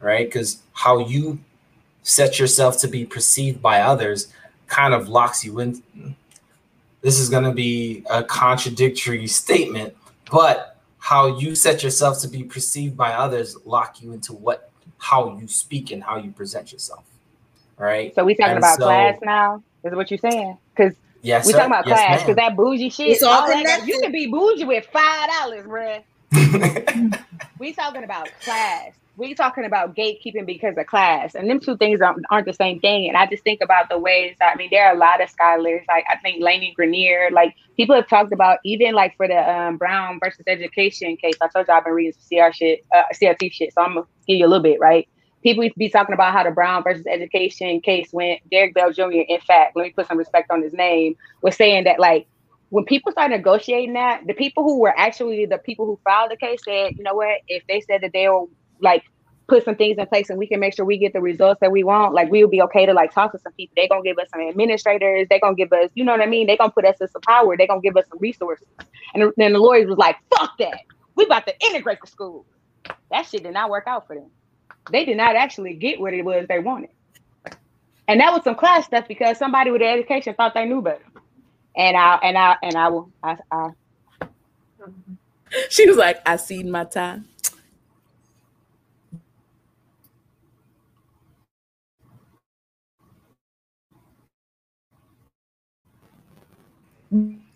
right 0.00 0.26
because 0.28 0.62
how 0.72 0.98
you 0.98 1.38
set 2.02 2.38
yourself 2.38 2.78
to 2.78 2.88
be 2.88 3.04
perceived 3.04 3.60
by 3.60 3.80
others 3.80 4.28
kind 4.66 4.94
of 4.94 5.08
locks 5.08 5.44
you 5.44 5.58
in 5.60 5.82
this 7.00 7.18
is 7.18 7.28
going 7.28 7.44
to 7.44 7.52
be 7.52 8.04
a 8.10 8.22
contradictory 8.24 9.26
statement 9.26 9.94
but 10.30 10.76
how 10.98 11.38
you 11.38 11.54
set 11.54 11.82
yourself 11.82 12.20
to 12.20 12.28
be 12.28 12.42
perceived 12.42 12.96
by 12.96 13.12
others 13.12 13.56
lock 13.64 14.02
you 14.02 14.12
into 14.12 14.32
what 14.32 14.70
how 14.98 15.36
you 15.38 15.46
speak 15.48 15.90
and 15.92 16.02
how 16.02 16.16
you 16.16 16.30
present 16.32 16.72
yourself 16.72 17.04
right 17.76 18.14
So 18.14 18.24
we 18.24 18.34
talking 18.34 18.50
And 18.56 18.58
about 18.58 18.78
so- 18.78 18.84
class 18.84 19.18
now? 19.22 19.62
Is 19.84 19.94
what 19.94 20.10
you're 20.10 20.18
saying? 20.18 20.58
Because 20.78 20.94
yes 21.22 21.46
we 21.46 21.52
sir. 21.52 21.58
talking 21.58 21.72
about 21.72 21.86
Yes, 21.86 21.98
class. 21.98 22.20
Because 22.22 22.36
that 22.36 22.56
bougie 22.56 22.90
shit. 22.90 23.08
It's 23.08 23.22
all 23.22 23.40
all 23.42 23.48
that- 23.48 23.86
you 23.86 23.98
can 24.00 24.12
be 24.12 24.26
bougie 24.28 24.64
with 24.64 24.86
five 24.92 25.28
dollars, 25.28 25.66
bruh. 25.66 26.02
We 27.58 27.72
talking 27.72 28.04
about 28.04 28.28
class. 28.42 28.92
We 29.16 29.34
talking 29.34 29.64
about 29.64 29.96
gatekeeping 29.96 30.46
because 30.46 30.78
of 30.78 30.86
class, 30.86 31.34
and 31.34 31.50
them 31.50 31.58
two 31.58 31.76
things 31.76 32.00
aren't, 32.00 32.24
aren't 32.30 32.46
the 32.46 32.52
same 32.52 32.78
thing. 32.78 33.08
And 33.08 33.16
I 33.16 33.26
just 33.26 33.42
think 33.42 33.60
about 33.60 33.88
the 33.88 33.98
ways. 33.98 34.36
I 34.40 34.54
mean, 34.54 34.68
there 34.70 34.86
are 34.86 34.94
a 34.94 34.98
lot 34.98 35.20
of 35.20 35.28
scholars. 35.28 35.82
Like 35.88 36.04
I 36.08 36.16
think 36.18 36.40
Lani 36.40 36.72
Guinier. 36.78 37.32
Like 37.32 37.56
people 37.76 37.96
have 37.96 38.06
talked 38.08 38.32
about 38.32 38.58
even 38.64 38.94
like 38.94 39.16
for 39.16 39.26
the 39.26 39.38
um, 39.52 39.76
Brown 39.76 40.20
versus 40.22 40.44
Education 40.46 41.16
case. 41.16 41.34
I 41.40 41.48
told 41.48 41.66
you 41.66 41.74
I've 41.74 41.82
been 41.82 41.94
reading 41.94 42.12
some 42.12 42.38
CR 42.38 42.52
shit, 42.52 42.84
uh, 42.94 43.02
CRT 43.12 43.52
shit. 43.52 43.74
So 43.74 43.82
I'm 43.82 43.94
gonna 43.94 44.06
give 44.28 44.36
you 44.38 44.46
a 44.46 44.48
little 44.48 44.62
bit, 44.62 44.78
right? 44.78 45.08
People 45.48 45.64
used 45.64 45.76
to 45.76 45.78
be 45.78 45.88
talking 45.88 46.12
about 46.12 46.34
how 46.34 46.44
the 46.44 46.50
Brown 46.50 46.82
versus 46.82 47.06
Education 47.06 47.80
case 47.80 48.10
went. 48.12 48.40
Derrick 48.50 48.74
Bell 48.74 48.92
Jr. 48.92 49.24
In 49.26 49.40
fact, 49.40 49.76
let 49.76 49.84
me 49.84 49.92
put 49.96 50.06
some 50.06 50.18
respect 50.18 50.50
on 50.50 50.62
his 50.62 50.74
name. 50.74 51.14
Was 51.40 51.56
saying 51.56 51.84
that 51.84 51.98
like 51.98 52.26
when 52.68 52.84
people 52.84 53.12
started 53.12 53.34
negotiating 53.34 53.94
that, 53.94 54.26
the 54.26 54.34
people 54.34 54.62
who 54.62 54.78
were 54.78 54.92
actually 54.94 55.46
the 55.46 55.56
people 55.56 55.86
who 55.86 55.98
filed 56.04 56.30
the 56.30 56.36
case 56.36 56.60
said, 56.62 56.98
you 56.98 57.02
know 57.02 57.14
what, 57.14 57.40
if 57.48 57.62
they 57.66 57.80
said 57.80 58.02
that 58.02 58.10
they'll 58.12 58.50
like 58.82 59.04
put 59.48 59.64
some 59.64 59.74
things 59.74 59.96
in 59.96 60.06
place 60.06 60.28
and 60.28 60.38
we 60.38 60.46
can 60.46 60.60
make 60.60 60.74
sure 60.74 60.84
we 60.84 60.98
get 60.98 61.14
the 61.14 61.20
results 61.22 61.60
that 61.62 61.72
we 61.72 61.82
want, 61.82 62.12
like 62.12 62.30
we 62.30 62.42
will 62.44 62.50
be 62.50 62.60
okay 62.60 62.84
to 62.84 62.92
like 62.92 63.10
talk 63.14 63.32
to 63.32 63.38
some 63.38 63.54
people. 63.54 63.72
They're 63.74 63.88
gonna 63.88 64.02
give 64.02 64.18
us 64.18 64.28
some 64.30 64.42
administrators, 64.42 65.28
they're 65.30 65.40
gonna 65.40 65.56
give 65.56 65.72
us, 65.72 65.90
you 65.94 66.04
know 66.04 66.12
what 66.12 66.20
I 66.20 66.26
mean? 66.26 66.46
They're 66.46 66.58
gonna 66.58 66.72
put 66.72 66.84
us 66.84 66.96
in 67.00 67.08
some 67.08 67.22
power, 67.22 67.56
they're 67.56 67.66
gonna 67.66 67.80
give 67.80 67.96
us 67.96 68.04
some 68.10 68.18
resources. 68.20 68.68
And 69.14 69.32
then 69.38 69.54
the 69.54 69.58
lawyers 69.58 69.88
was 69.88 69.96
like, 69.96 70.16
fuck 70.36 70.50
that. 70.58 70.80
We 71.16 71.24
about 71.24 71.46
to 71.46 71.54
integrate 71.64 72.00
the 72.02 72.06
school. 72.06 72.44
That 73.10 73.22
shit 73.24 73.44
did 73.44 73.54
not 73.54 73.70
work 73.70 73.84
out 73.86 74.06
for 74.06 74.14
them. 74.14 74.30
They 74.90 75.04
did 75.04 75.16
not 75.16 75.36
actually 75.36 75.74
get 75.74 76.00
what 76.00 76.14
it 76.14 76.24
was 76.24 76.46
they 76.48 76.60
wanted. 76.60 76.90
And 78.08 78.20
that 78.20 78.32
was 78.32 78.44
some 78.44 78.56
class 78.56 78.86
stuff 78.86 79.06
because 79.08 79.38
somebody 79.38 79.70
with 79.70 79.82
an 79.82 79.88
education 79.88 80.34
thought 80.34 80.54
they 80.54 80.66
knew 80.66 80.82
better. 80.82 81.04
And 81.76 81.96
I 81.96 82.16
and 82.22 82.38
I 82.38 82.56
and 82.62 82.76
I 82.76 82.88
will 82.88 83.10
I, 83.22 83.36
I 83.52 83.68
She 85.70 85.88
was 85.88 85.96
like, 85.98 86.20
I 86.26 86.36
seen 86.36 86.70
my 86.70 86.84
time. 86.84 87.26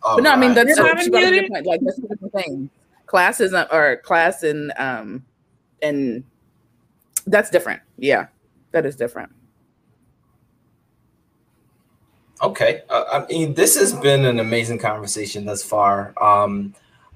All 0.03 0.17
but 0.17 0.25
no, 0.25 0.33
I 0.33 0.37
mean 0.37 0.55
that's 0.55 0.75
You're 0.75 0.77
so, 0.77 0.95
she 0.99 1.11
brought 1.11 1.25
up 1.25 1.31
a 1.31 1.33
muted. 1.33 1.35
good 1.35 1.49
point. 1.49 1.67
Like 1.67 1.81
that's 1.85 1.99
a 1.99 2.03
different 2.03 2.33
thing. 2.35 2.71
Class 3.07 3.41
isn't 3.41 3.69
or 3.73 3.99
class 3.99 4.43
and 4.45 4.73
um 4.79 5.25
and 5.83 6.25
that's 7.27 7.51
different. 7.51 7.83
Yeah, 7.99 8.27
that 8.73 8.87
is 8.87 8.97
different. 8.97 9.33
Okay. 12.43 12.83
Uh, 12.89 13.05
I 13.13 13.27
mean, 13.27 13.55
this 13.55 13.79
has 13.79 13.93
been 13.93 14.25
an 14.25 14.41
amazing 14.41 14.79
conversation 14.79 15.45
thus 15.45 15.63
far. 15.63 16.13
Um, 16.21 16.75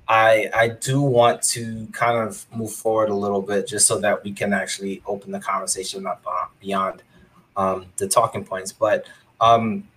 I 0.08 0.48
I 0.54 0.68
do 0.68 1.02
want 1.02 1.42
to 1.42 1.88
kind 1.92 2.16
of 2.16 2.46
move 2.54 2.72
forward 2.72 3.08
a 3.08 3.14
little 3.14 3.42
bit 3.42 3.66
just 3.66 3.88
so 3.88 3.98
that 4.00 4.22
we 4.22 4.32
can 4.32 4.52
actually 4.52 5.02
open 5.06 5.32
the 5.32 5.40
conversation 5.40 6.06
up 6.06 6.22
uh, 6.26 6.46
beyond 6.60 7.02
um, 7.56 7.86
the 7.96 8.06
talking 8.06 8.44
points. 8.44 8.72
But 8.72 9.06
um, 9.40 9.88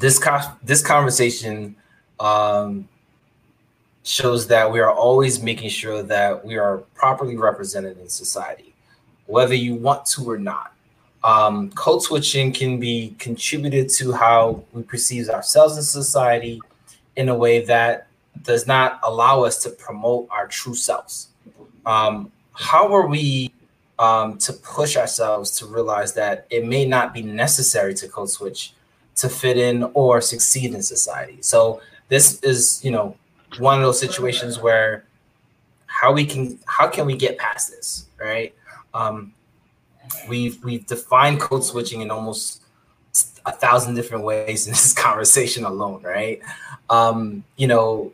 this 0.00 0.18
co- 0.18 0.56
this 0.62 0.82
conversation 0.82 1.76
um, 2.18 2.88
shows 4.02 4.46
that 4.46 4.72
we 4.72 4.80
are 4.80 4.92
always 4.92 5.42
making 5.42 5.68
sure 5.68 6.02
that 6.02 6.42
we 6.42 6.56
are 6.56 6.78
properly 6.94 7.36
represented 7.36 7.98
in 7.98 8.08
society, 8.08 8.67
whether 9.28 9.54
you 9.54 9.74
want 9.74 10.04
to 10.06 10.28
or 10.28 10.38
not 10.38 10.72
um, 11.24 11.70
code 11.72 12.02
switching 12.02 12.52
can 12.52 12.78
be 12.78 13.14
contributed 13.18 13.88
to 13.90 14.12
how 14.12 14.64
we 14.72 14.82
perceive 14.82 15.28
ourselves 15.28 15.76
in 15.76 15.82
society 15.82 16.60
in 17.16 17.28
a 17.28 17.34
way 17.34 17.64
that 17.64 18.06
does 18.42 18.66
not 18.66 19.00
allow 19.02 19.42
us 19.42 19.62
to 19.64 19.70
promote 19.70 20.28
our 20.30 20.46
true 20.46 20.74
selves. 20.74 21.28
Um, 21.84 22.30
how 22.52 22.94
are 22.94 23.06
we 23.06 23.52
um, 23.98 24.38
to 24.38 24.52
push 24.52 24.96
ourselves 24.96 25.50
to 25.58 25.66
realize 25.66 26.14
that 26.14 26.46
it 26.50 26.64
may 26.64 26.86
not 26.86 27.12
be 27.12 27.22
necessary 27.22 27.94
to 27.94 28.08
code 28.08 28.30
switch 28.30 28.74
to 29.16 29.28
fit 29.28 29.56
in 29.56 29.82
or 29.94 30.20
succeed 30.20 30.72
in 30.72 30.82
society. 30.82 31.38
So 31.40 31.80
this 32.08 32.40
is, 32.42 32.84
you 32.84 32.92
know, 32.92 33.16
one 33.58 33.78
of 33.78 33.82
those 33.82 33.98
situations 33.98 34.60
where 34.60 35.04
how 35.86 36.12
we 36.12 36.24
can 36.24 36.60
how 36.66 36.86
can 36.86 37.06
we 37.06 37.16
get 37.16 37.38
past 37.38 37.70
this, 37.70 38.06
right? 38.20 38.54
Um, 38.98 39.32
we've 40.28 40.62
we've 40.64 40.86
defined 40.86 41.40
code 41.40 41.64
switching 41.64 42.00
in 42.00 42.10
almost 42.10 42.62
a 43.46 43.52
thousand 43.52 43.94
different 43.94 44.24
ways 44.24 44.66
in 44.66 44.72
this 44.72 44.92
conversation 45.06 45.64
alone, 45.64 46.02
right? 46.02 46.40
Um, 46.90 47.44
you 47.56 47.66
know, 47.66 48.12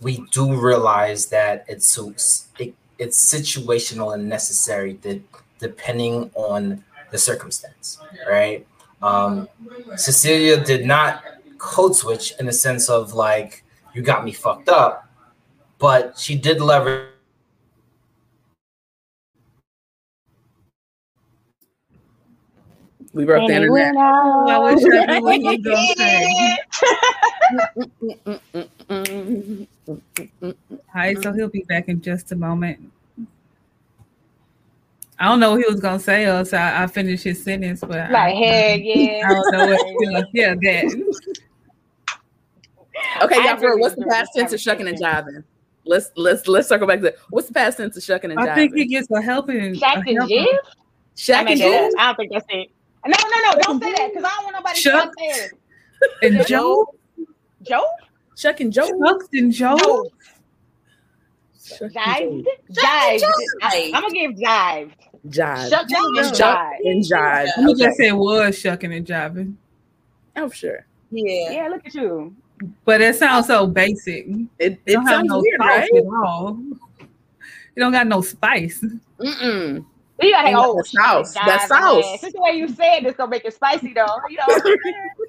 we 0.00 0.24
do 0.30 0.58
realize 0.58 1.26
that 1.26 1.64
it's 1.68 1.98
it, 2.58 2.74
it's 2.98 3.34
situational 3.34 4.14
and 4.14 4.28
necessary 4.28 4.94
that 5.02 5.20
depending 5.58 6.30
on 6.34 6.84
the 7.10 7.18
circumstance, 7.18 7.98
right? 8.28 8.66
Um, 9.02 9.48
Cecilia 9.96 10.62
did 10.62 10.86
not 10.86 11.22
code 11.58 11.96
switch 11.96 12.34
in 12.38 12.46
the 12.46 12.52
sense 12.52 12.88
of 12.88 13.14
like 13.14 13.64
you 13.94 14.02
got 14.02 14.24
me 14.24 14.32
fucked 14.32 14.68
up, 14.68 15.08
but 15.78 16.18
she 16.18 16.36
did 16.36 16.60
leverage. 16.60 17.10
We 23.16 23.24
broke 23.24 23.48
the 23.48 23.54
internet. 23.54 23.96
I 23.96 24.58
wish 24.58 24.84
I 24.84 25.18
knew 25.18 25.24
what 25.24 25.40
All 30.70 30.76
right, 30.94 31.22
so 31.22 31.32
he'll 31.32 31.48
be 31.48 31.62
back 31.62 31.88
in 31.88 32.02
just 32.02 32.32
a 32.32 32.36
moment. 32.36 32.92
I 35.18 35.24
don't 35.24 35.40
know 35.40 35.52
what 35.52 35.60
he 35.60 35.66
was 35.66 35.80
gonna 35.80 35.98
say, 35.98 36.26
or 36.26 36.44
so 36.44 36.58
I, 36.58 36.82
I 36.82 36.86
finished 36.88 37.24
his 37.24 37.42
sentence, 37.42 37.80
but 37.80 38.10
like, 38.10 38.34
hey, 38.34 38.82
yeah, 38.84 39.26
I 39.30 39.32
don't 39.32 39.52
know 39.52 39.66
what. 39.68 40.26
yeah, 40.34 40.54
that. 40.54 41.14
Okay, 43.22 43.44
y'all. 43.46 43.56
For 43.56 43.78
what's 43.78 43.94
the 43.94 44.04
past 44.10 44.32
tense 44.36 44.52
of 44.52 44.60
shucking 44.60 44.86
and 44.86 44.98
jiving? 45.00 45.42
Let's 45.86 46.10
let's 46.16 46.46
let's 46.48 46.68
circle 46.68 46.86
back 46.86 46.98
to 46.98 47.04
that. 47.04 47.16
What's 47.30 47.48
the 47.48 47.54
past 47.54 47.78
tense 47.78 47.96
of 47.96 48.02
shucking 48.02 48.30
and 48.30 48.38
jiving? 48.38 48.48
I 48.50 48.54
think 48.56 48.74
he 48.74 48.84
gets 48.84 49.10
a 49.10 49.22
helping. 49.22 49.74
Shuck 49.74 50.06
and 50.06 50.18
jive. 50.18 50.46
Shuck 51.16 51.48
and 51.48 51.58
jive. 51.58 51.90
I 51.98 52.06
don't 52.08 52.16
think 52.16 52.32
that's 52.32 52.46
it. 52.50 52.68
No, 53.08 53.16
no, 53.30 53.50
no! 53.50 53.58
Don't 53.60 53.82
say 53.82 53.92
that 53.92 54.10
because 54.12 54.24
I 54.24 54.30
don't 54.36 54.44
want 54.44 54.56
nobody 54.56 54.80
Shuck 54.80 55.12
to 55.16 55.34
say. 55.34 55.50
And 56.22 56.46
Joe. 56.46 56.94
Joe. 57.62 57.84
Shuck 58.36 58.60
and 58.60 58.72
Joe. 58.72 58.86
Shucks 58.86 59.28
and 59.32 59.52
Joe. 59.52 60.10
Jived. 61.80 62.46
Jived. 62.70 63.22
I'm 63.72 63.92
gonna 63.92 64.10
give 64.10 64.32
jived. 64.32 64.92
Jive. 65.28 65.68
Shuck 65.70 65.90
and 65.90 66.34
jive. 66.34 66.72
And 66.84 67.04
jive. 67.04 67.48
Let 67.56 67.64
me 67.64 67.74
just 67.74 67.96
say 67.96 68.12
was 68.12 68.58
shucking 68.58 68.92
and 68.92 69.06
jiving. 69.06 69.54
Oh, 70.36 70.48
sure. 70.50 70.86
Yeah. 71.10 71.50
Yeah, 71.50 71.68
look 71.68 71.86
at 71.86 71.94
you. 71.94 72.34
But 72.84 73.00
it 73.00 73.16
sounds 73.16 73.46
so 73.46 73.66
basic. 73.66 74.26
It, 74.58 74.80
it 74.86 74.94
sounds 74.94 75.28
no 75.28 75.40
weird, 75.40 75.60
right? 75.60 75.90
At 75.94 76.04
all. 76.06 76.58
You 77.00 77.82
don't 77.82 77.92
got 77.92 78.06
no 78.06 78.20
spice. 78.20 78.84
Mm-mm. 79.18 79.84
You 80.20 80.30
gotta 80.30 80.52
oh, 80.56 80.80
sauce. 80.82 81.34
That 81.34 81.66
sauce. 81.68 82.20
Just 82.22 82.34
the 82.34 82.40
way 82.40 82.52
you 82.52 82.68
say 82.68 82.96
it, 82.96 83.04
it's 83.04 83.18
gonna 83.18 83.30
make 83.30 83.44
it 83.44 83.52
spicy 83.52 83.92
though. 83.92 84.06
You 84.30 84.38
know, 84.38 84.46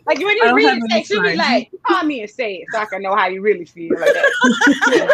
like 0.06 0.18
when 0.18 0.38
you 0.38 0.56
read 0.56 0.80
it, 0.82 1.10
you 1.10 1.22
be 1.22 1.36
like, 1.36 1.70
call 1.86 2.04
me 2.04 2.22
and 2.22 2.30
say 2.30 2.56
it 2.56 2.68
so 2.72 2.80
I 2.80 2.86
can 2.86 3.02
know 3.02 3.14
how 3.16 3.28
you 3.28 3.42
really 3.42 3.66
feel 3.66 4.00
like 4.00 4.14
that. 4.14 5.14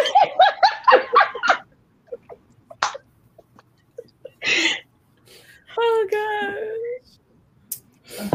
oh 5.78 6.06
gosh. 8.20 8.30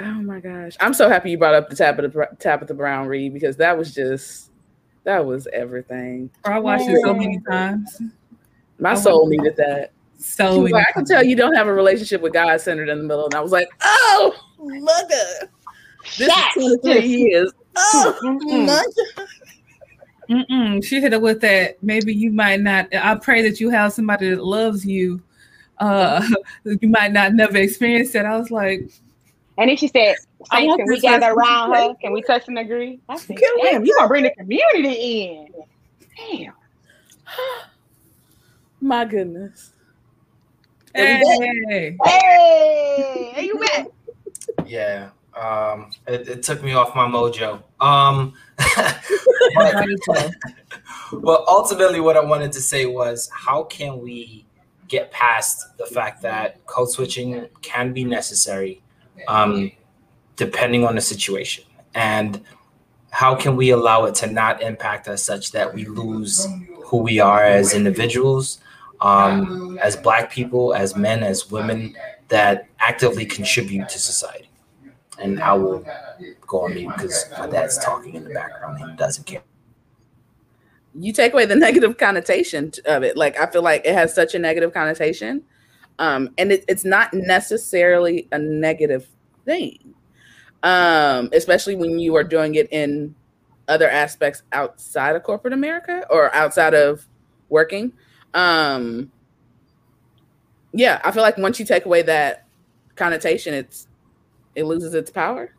Oh 0.00 0.22
my 0.22 0.40
gosh. 0.40 0.76
I'm 0.80 0.94
so 0.94 1.08
happy 1.08 1.30
you 1.30 1.38
brought 1.38 1.54
up 1.54 1.70
the 1.70 1.76
Tabitha 1.76 2.36
Tabitha 2.40 2.74
Brown 2.74 3.06
read 3.06 3.32
because 3.32 3.56
that 3.58 3.78
was 3.78 3.94
just 3.94 4.50
that 5.04 5.24
was 5.24 5.46
everything. 5.52 6.30
I 6.44 6.58
watched 6.58 6.88
it 6.88 7.00
so 7.02 7.14
many 7.14 7.38
times. 7.48 8.02
My 8.78 8.92
I 8.92 8.94
soul 8.94 9.26
needed 9.28 9.56
that. 9.56 9.92
So 10.18 10.60
like, 10.60 10.86
I 10.88 10.92
can 10.92 11.04
tell 11.04 11.22
you 11.22 11.36
don't 11.36 11.54
have 11.54 11.66
a 11.66 11.72
relationship 11.72 12.20
with 12.20 12.32
God 12.32 12.60
centered 12.60 12.88
in 12.88 12.98
the 12.98 13.04
middle. 13.04 13.26
And 13.26 13.34
I 13.34 13.40
was 13.40 13.52
like, 13.52 13.68
oh, 13.82 14.34
mother. 14.58 15.50
This 16.18 16.28
yes. 16.28 16.56
is 16.56 16.78
23 16.82 17.06
years. 17.06 17.52
Oh, 17.76 18.18
mm-hmm. 18.22 19.24
Mm-mm. 20.32 20.84
She 20.84 21.00
hit 21.00 21.12
it 21.12 21.20
with 21.20 21.40
that. 21.42 21.82
Maybe 21.82 22.14
you 22.14 22.30
might 22.30 22.60
not. 22.60 22.94
I 22.94 23.14
pray 23.16 23.42
that 23.48 23.60
you 23.60 23.70
have 23.70 23.92
somebody 23.92 24.30
that 24.30 24.42
loves 24.42 24.86
you. 24.86 25.22
Uh, 25.78 26.26
you 26.64 26.88
might 26.88 27.12
not 27.12 27.34
never 27.34 27.58
experience 27.58 28.12
that. 28.12 28.24
I 28.24 28.38
was 28.38 28.50
like, 28.50 28.90
and 29.56 29.70
then 29.70 29.76
she 29.76 29.88
said, 29.88 30.16
can 30.50 30.76
we 30.86 31.00
gather 31.00 31.32
around 31.32 31.74
her? 31.74 31.94
Can 32.00 32.12
we 32.12 32.22
touch 32.22 32.48
and 32.48 32.58
agree? 32.58 33.00
I 33.08 33.16
said, 33.16 33.36
damn, 33.60 33.84
you 33.84 33.94
gonna 33.96 34.08
bring 34.08 34.24
the 34.24 34.30
community 34.30 35.22
in. 35.22 35.48
Damn. 36.16 36.52
My 38.84 39.04
goodness. 39.06 39.72
Hey, 40.94 41.22
hey, 41.24 41.96
hey, 42.04 43.32
are 43.34 43.42
you 43.42 43.58
back? 43.58 43.86
Yeah. 44.66 45.08
Um, 45.34 45.90
it, 46.06 46.28
it, 46.28 46.42
took 46.42 46.62
me 46.62 46.74
off 46.74 46.94
my 46.94 47.06
mojo. 47.06 47.62
Um, 47.80 48.34
well, 51.14 51.46
ultimately, 51.48 52.00
what 52.00 52.18
I 52.18 52.20
wanted 52.20 52.52
to 52.52 52.60
say 52.60 52.84
was, 52.84 53.30
how 53.32 53.64
can 53.64 54.00
we 54.00 54.44
get 54.86 55.10
past 55.10 55.78
the 55.78 55.86
fact 55.86 56.20
that 56.20 56.66
code 56.66 56.90
switching 56.90 57.46
can 57.62 57.94
be 57.94 58.04
necessary 58.04 58.82
um, 59.28 59.72
depending 60.36 60.84
on 60.84 60.94
the 60.94 61.00
situation. 61.00 61.64
And 61.94 62.42
how 63.10 63.34
can 63.34 63.56
we 63.56 63.70
allow 63.70 64.04
it 64.04 64.14
to 64.16 64.26
not 64.26 64.60
impact 64.60 65.08
us 65.08 65.22
such 65.22 65.52
that 65.52 65.72
we 65.72 65.86
lose 65.86 66.46
who 66.84 66.98
we 66.98 67.18
are 67.18 67.42
as 67.42 67.72
individuals, 67.72 68.60
um, 69.04 69.78
as 69.80 69.96
Black 69.96 70.32
people, 70.32 70.74
as 70.74 70.96
men, 70.96 71.22
as 71.22 71.50
women 71.50 71.94
that 72.28 72.66
actively 72.80 73.26
contribute 73.26 73.88
to 73.88 73.98
society? 73.98 74.50
And 75.18 75.40
I 75.40 75.52
will 75.52 75.86
go 76.46 76.62
on 76.62 76.74
mute 76.74 76.92
because 76.96 77.26
my 77.38 77.46
dad's 77.46 77.78
talking 77.78 78.14
in 78.14 78.24
the 78.24 78.30
background. 78.30 78.78
He 78.78 78.96
doesn't 78.96 79.24
care. 79.24 79.42
You 80.94 81.12
take 81.12 81.32
away 81.32 81.46
the 81.46 81.56
negative 81.68 81.98
connotation 81.98 82.72
of 82.86 83.04
it. 83.04 83.16
Like 83.16 83.38
I 83.38 83.46
feel 83.46 83.62
like 83.62 83.84
it 83.84 83.94
has 83.94 84.12
such 84.12 84.34
a 84.34 84.38
negative 84.38 84.74
connotation 84.74 85.44
um, 85.98 86.30
and 86.38 86.52
it, 86.52 86.64
it's 86.68 86.84
not 86.84 87.12
necessarily 87.14 88.28
a 88.32 88.38
negative 88.38 89.06
thing, 89.44 89.94
um, 90.62 91.30
especially 91.32 91.76
when 91.76 91.98
you 91.98 92.14
are 92.16 92.24
doing 92.24 92.56
it 92.56 92.68
in 92.72 93.14
other 93.68 93.88
aspects 93.88 94.42
outside 94.52 95.16
of 95.16 95.22
corporate 95.22 95.52
America 95.52 96.04
or 96.10 96.34
outside 96.34 96.74
of 96.74 97.06
working. 97.48 97.92
Um, 98.34 99.10
yeah, 100.72 101.00
I 101.04 101.12
feel 101.12 101.22
like 101.22 101.38
once 101.38 101.58
you 101.58 101.64
take 101.64 101.86
away 101.86 102.02
that 102.02 102.46
connotation, 102.96 103.54
it's 103.54 103.86
it 104.54 104.64
loses 104.64 104.94
its 104.94 105.10
power. 105.10 105.54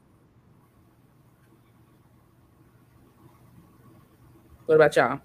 What 4.65 4.75
about 4.75 4.95
y'all? 4.95 5.21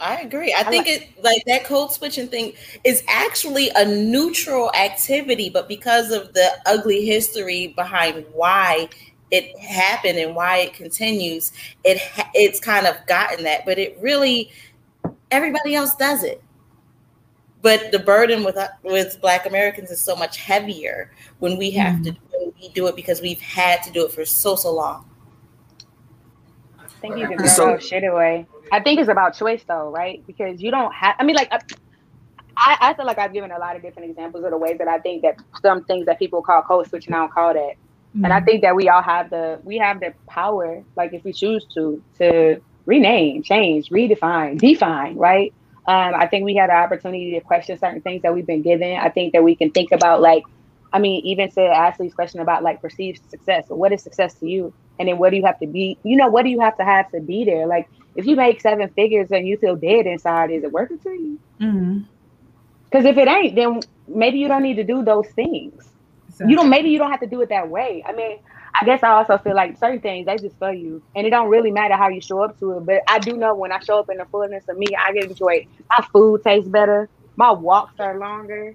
I 0.00 0.20
agree. 0.22 0.52
I, 0.52 0.60
I 0.60 0.64
think 0.64 0.86
like, 0.86 1.00
it 1.02 1.24
like 1.24 1.44
that 1.46 1.64
code 1.64 1.92
switching 1.92 2.26
thing 2.26 2.52
is 2.84 3.02
actually 3.08 3.70
a 3.76 3.84
neutral 3.84 4.72
activity, 4.74 5.48
but 5.48 5.68
because 5.68 6.10
of 6.10 6.34
the 6.34 6.48
ugly 6.66 7.06
history 7.06 7.68
behind 7.76 8.24
why 8.32 8.88
it 9.30 9.56
happened 9.58 10.18
and 10.18 10.34
why 10.34 10.58
it 10.58 10.74
continues, 10.74 11.52
it 11.84 11.98
it's 12.34 12.58
kind 12.58 12.86
of 12.86 12.96
gotten 13.06 13.44
that. 13.44 13.64
But 13.64 13.78
it 13.78 13.96
really 14.00 14.50
everybody 15.30 15.74
else 15.74 15.94
does 15.94 16.22
it. 16.22 16.42
But 17.62 17.90
the 17.90 17.98
burden 17.98 18.44
with 18.44 18.56
with 18.84 19.20
Black 19.20 19.46
Americans 19.46 19.90
is 19.90 20.00
so 20.00 20.14
much 20.14 20.36
heavier 20.36 21.10
when 21.38 21.56
we 21.56 21.70
have 21.72 21.96
mm. 21.96 22.04
to 22.04 22.16
when 22.30 22.52
we 22.60 22.68
do 22.70 22.86
it 22.86 22.94
because 22.94 23.20
we've 23.20 23.40
had 23.40 23.82
to 23.84 23.90
do 23.90 24.04
it 24.04 24.12
for 24.12 24.24
so 24.24 24.54
so 24.54 24.72
long. 24.72 25.08
thank 27.00 27.16
you 27.16 27.26
can 27.26 27.38
throw 27.38 27.46
so, 27.48 27.78
shit 27.78 28.04
away. 28.04 28.46
I 28.72 28.80
think 28.80 29.00
it's 29.00 29.08
about 29.08 29.36
choice 29.36 29.64
though, 29.66 29.90
right? 29.90 30.24
Because 30.26 30.60
you 30.62 30.70
don't 30.70 30.92
have. 30.94 31.16
I 31.18 31.24
mean, 31.24 31.36
like, 31.36 31.50
I, 32.56 32.76
I 32.80 32.94
feel 32.94 33.06
like 33.06 33.18
I've 33.18 33.32
given 33.32 33.50
a 33.50 33.58
lot 33.58 33.76
of 33.76 33.82
different 33.82 34.10
examples 34.10 34.44
of 34.44 34.50
the 34.50 34.58
ways 34.58 34.78
that 34.78 34.88
I 34.88 34.98
think 34.98 35.22
that 35.22 35.36
some 35.60 35.84
things 35.84 36.06
that 36.06 36.18
people 36.18 36.42
call 36.42 36.62
code 36.62 36.88
switching, 36.88 37.14
I 37.14 37.18
don't 37.18 37.32
call 37.32 37.54
that. 37.54 37.60
Mm-hmm. 37.60 38.24
And 38.24 38.32
I 38.32 38.38
mm-hmm. 38.38 38.46
think 38.46 38.62
that 38.62 38.74
we 38.74 38.88
all 38.88 39.02
have 39.02 39.30
the 39.30 39.60
we 39.64 39.78
have 39.78 40.00
the 40.00 40.14
power, 40.26 40.82
like 40.96 41.12
if 41.12 41.24
we 41.24 41.32
choose 41.32 41.66
to, 41.74 42.02
to 42.18 42.60
rename, 42.86 43.42
change, 43.42 43.90
redefine, 43.90 44.58
define, 44.58 45.16
right? 45.16 45.52
Um, 45.86 46.14
I 46.16 46.26
think 46.26 46.44
we 46.44 46.56
had 46.56 46.70
an 46.70 46.76
opportunity 46.76 47.32
to 47.32 47.40
question 47.40 47.78
certain 47.78 48.00
things 48.00 48.22
that 48.22 48.34
we've 48.34 48.46
been 48.46 48.62
given. 48.62 48.96
I 48.96 49.08
think 49.08 49.32
that 49.34 49.44
we 49.44 49.54
can 49.54 49.70
think 49.70 49.92
about 49.92 50.20
like, 50.20 50.42
I 50.92 50.98
mean, 50.98 51.24
even 51.24 51.50
to 51.52 51.60
Ashley's 51.60 52.14
question 52.14 52.40
about 52.40 52.62
like 52.62 52.80
perceived 52.80 53.20
success. 53.30 53.66
What 53.68 53.92
is 53.92 54.02
success 54.02 54.34
to 54.34 54.48
you? 54.48 54.72
And 54.98 55.08
then 55.08 55.18
what 55.18 55.30
do 55.30 55.36
you 55.36 55.44
have 55.44 55.58
to 55.60 55.66
be? 55.66 55.98
You 56.02 56.16
know, 56.16 56.28
what 56.28 56.42
do 56.42 56.48
you 56.48 56.60
have 56.60 56.76
to 56.78 56.84
have 56.84 57.10
to 57.12 57.20
be 57.20 57.44
there? 57.44 57.66
Like 57.66 57.88
if 58.16 58.26
you 58.26 58.34
make 58.34 58.60
seven 58.60 58.88
figures 58.90 59.30
and 59.30 59.46
you 59.46 59.58
feel 59.58 59.76
dead 59.76 60.06
inside, 60.06 60.50
is 60.50 60.64
it 60.64 60.72
worth 60.72 60.90
it 60.90 61.02
to 61.02 61.10
you? 61.10 61.38
Because 61.58 61.72
mm-hmm. 61.72 63.06
if 63.06 63.16
it 63.18 63.28
ain't, 63.28 63.54
then 63.54 63.80
maybe 64.08 64.38
you 64.38 64.48
don't 64.48 64.62
need 64.62 64.76
to 64.76 64.84
do 64.84 65.04
those 65.04 65.28
things. 65.28 65.88
You 66.38 66.54
don't. 66.56 66.68
Maybe 66.68 66.90
you 66.90 66.98
don't 66.98 67.10
have 67.10 67.20
to 67.20 67.26
do 67.26 67.40
it 67.40 67.48
that 67.48 67.68
way. 67.68 68.04
I 68.06 68.12
mean, 68.12 68.38
I 68.78 68.84
guess 68.84 69.02
I 69.02 69.10
also 69.10 69.38
feel 69.38 69.54
like 69.54 69.78
certain 69.78 70.00
things 70.00 70.26
they 70.26 70.36
just 70.36 70.58
for 70.58 70.72
you, 70.72 71.02
and 71.14 71.26
it 71.26 71.30
don't 71.30 71.48
really 71.48 71.70
matter 71.70 71.94
how 71.94 72.08
you 72.08 72.20
show 72.20 72.42
up 72.42 72.58
to 72.60 72.72
it. 72.72 72.86
But 72.86 73.02
I 73.08 73.18
do 73.18 73.36
know 73.36 73.54
when 73.54 73.72
I 73.72 73.78
show 73.80 73.98
up 73.98 74.10
in 74.10 74.18
the 74.18 74.26
fullness 74.26 74.64
of 74.68 74.76
me, 74.76 74.86
I 74.98 75.12
get 75.12 75.24
enjoy. 75.24 75.66
My 75.88 76.06
food 76.12 76.42
tastes 76.44 76.68
better. 76.68 77.08
My 77.36 77.50
walks 77.50 77.98
are 78.00 78.18
longer. 78.18 78.74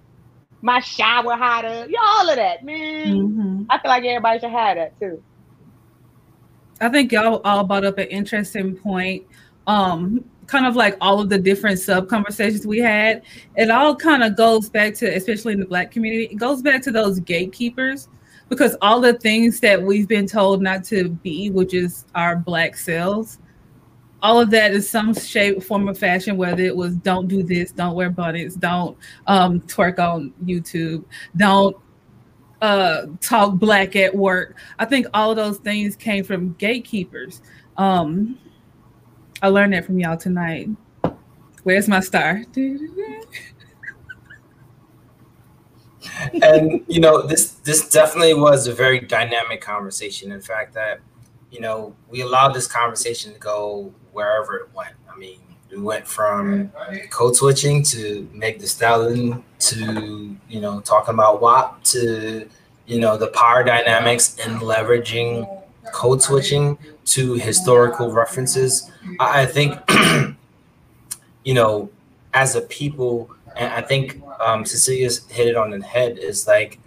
My 0.61 0.79
shower 0.79 1.35
hotter. 1.35 1.85
Yeah, 1.89 1.99
all 2.01 2.29
of 2.29 2.35
that, 2.35 2.63
man. 2.63 3.07
Mm-hmm. 3.07 3.63
I 3.69 3.79
feel 3.79 3.89
like 3.89 4.03
everybody 4.03 4.39
should 4.39 4.51
have 4.51 4.77
that 4.77 4.99
too. 4.99 5.21
I 6.79 6.89
think 6.89 7.11
y'all 7.11 7.41
all 7.43 7.63
brought 7.63 7.85
up 7.85 7.99
an 7.99 8.07
interesting 8.07 8.75
point. 8.75 9.25
Um, 9.67 10.25
kind 10.47 10.65
of 10.65 10.75
like 10.75 10.97
all 10.99 11.19
of 11.19 11.29
the 11.29 11.37
different 11.37 11.79
sub 11.79 12.09
conversations 12.09 12.65
we 12.65 12.79
had. 12.79 13.21
It 13.55 13.69
all 13.69 13.95
kind 13.95 14.23
of 14.23 14.35
goes 14.35 14.69
back 14.69 14.95
to, 14.95 15.05
especially 15.05 15.53
in 15.53 15.59
the 15.59 15.65
black 15.65 15.91
community, 15.91 16.25
it 16.25 16.35
goes 16.35 16.61
back 16.61 16.81
to 16.83 16.91
those 16.91 17.19
gatekeepers 17.19 18.09
because 18.51 18.75
all 18.81 18.99
the 18.99 19.13
things 19.13 19.61
that 19.61 19.81
we've 19.81 20.09
been 20.09 20.27
told 20.27 20.61
not 20.61 20.83
to 20.83 21.07
be, 21.07 21.49
which 21.49 21.73
is 21.73 22.03
our 22.15 22.35
black 22.35 22.75
selves, 22.75 23.39
all 24.21 24.41
of 24.41 24.49
that 24.49 24.73
is 24.73 24.89
some 24.89 25.13
shape, 25.13 25.63
form, 25.63 25.87
of 25.87 25.97
fashion. 25.97 26.35
Whether 26.35 26.63
it 26.63 26.75
was 26.75 26.97
don't 26.97 27.29
do 27.29 27.43
this, 27.43 27.71
don't 27.71 27.95
wear 27.95 28.09
bonnets, 28.09 28.55
don't 28.55 28.97
um, 29.25 29.61
twerk 29.61 29.99
on 29.99 30.33
YouTube, 30.43 31.05
don't 31.37 31.77
uh, 32.61 33.05
talk 33.21 33.53
black 33.53 33.95
at 33.95 34.13
work. 34.13 34.57
I 34.77 34.83
think 34.83 35.07
all 35.13 35.31
of 35.31 35.37
those 35.37 35.59
things 35.59 35.95
came 35.95 36.25
from 36.25 36.51
gatekeepers. 36.55 37.41
Um, 37.77 38.37
I 39.41 39.47
learned 39.47 39.71
that 39.71 39.85
from 39.85 39.97
y'all 39.97 40.17
tonight. 40.17 40.67
Where's 41.63 41.87
my 41.87 42.01
star? 42.01 42.43
and 46.41 46.83
you 46.87 46.99
know 46.99 47.21
this 47.21 47.51
this 47.63 47.87
definitely 47.89 48.33
was 48.33 48.67
a 48.67 48.73
very 48.73 48.99
dynamic 48.99 49.61
conversation 49.61 50.31
in 50.31 50.41
fact 50.41 50.73
that 50.73 50.99
you 51.51 51.59
know 51.59 51.95
we 52.09 52.21
allowed 52.21 52.53
this 52.53 52.67
conversation 52.67 53.33
to 53.33 53.39
go 53.39 53.93
wherever 54.11 54.55
it 54.57 54.69
went 54.73 54.93
i 55.11 55.17
mean 55.17 55.39
we 55.71 55.77
went 55.77 56.05
from 56.05 56.71
code 57.09 57.35
switching 57.35 57.81
to 57.81 58.29
Meg 58.33 58.59
Thee 58.59 58.65
Stallion 58.65 59.43
to 59.59 60.37
you 60.49 60.59
know 60.59 60.81
talking 60.81 61.13
about 61.13 61.41
WAP 61.41 61.83
to 61.85 62.47
you 62.87 62.99
know 62.99 63.17
the 63.17 63.27
power 63.27 63.63
dynamics 63.63 64.37
and 64.43 64.59
leveraging 64.59 65.47
code 65.93 66.21
switching 66.21 66.77
to 67.05 67.33
historical 67.35 68.11
references. 68.11 68.91
I, 69.19 69.43
I 69.43 69.45
think 69.45 69.79
you 71.45 71.53
know 71.53 71.89
as 72.33 72.55
a 72.55 72.61
people, 72.61 73.29
and 73.55 73.73
I 73.73 73.81
think 73.81 74.21
um, 74.41 74.65
Cecilia's 74.65 75.27
hit 75.29 75.47
it 75.47 75.55
on 75.55 75.71
the 75.71 75.83
head 75.85 76.17
is 76.17 76.47
like 76.47 76.79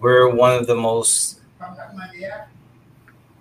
we're 0.00 0.28
one 0.34 0.52
of 0.52 0.66
the 0.66 0.74
most 0.74 1.40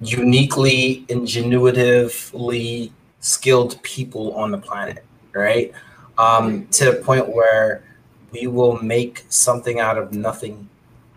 uniquely 0.02 1.06
ingenuitively 1.08 2.92
skilled 3.20 3.82
people 3.84 4.34
on 4.36 4.52
the 4.52 4.58
planet 4.58 5.04
right? 5.34 5.72
Um, 6.18 6.68
to 6.68 6.86
the 6.86 6.94
point 6.94 7.28
where 7.30 7.84
we 8.32 8.48
will 8.48 8.82
make 8.82 9.26
something 9.30 9.80
out 9.80 9.98
of 9.98 10.14
nothing 10.14 10.70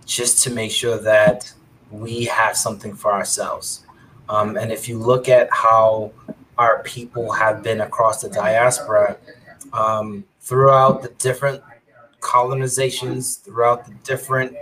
just 0.04 0.42
to 0.44 0.50
make 0.50 0.70
sure 0.70 0.98
that 0.98 1.52
we 1.90 2.24
have 2.24 2.56
something 2.56 2.94
for 2.94 3.12
ourselves. 3.12 3.84
Um, 4.28 4.56
and 4.56 4.72
if 4.72 4.88
you 4.88 4.98
look 4.98 5.28
at 5.28 5.48
how 5.52 6.12
our 6.58 6.82
people 6.82 7.30
have 7.32 7.62
been 7.62 7.82
across 7.82 8.22
the 8.22 8.30
diaspora 8.30 9.16
um, 9.72 10.24
throughout 10.40 11.02
the 11.02 11.08
different 11.18 11.62
colonizations, 12.26 13.40
throughout 13.40 13.86
the 13.86 13.94
different 14.02 14.56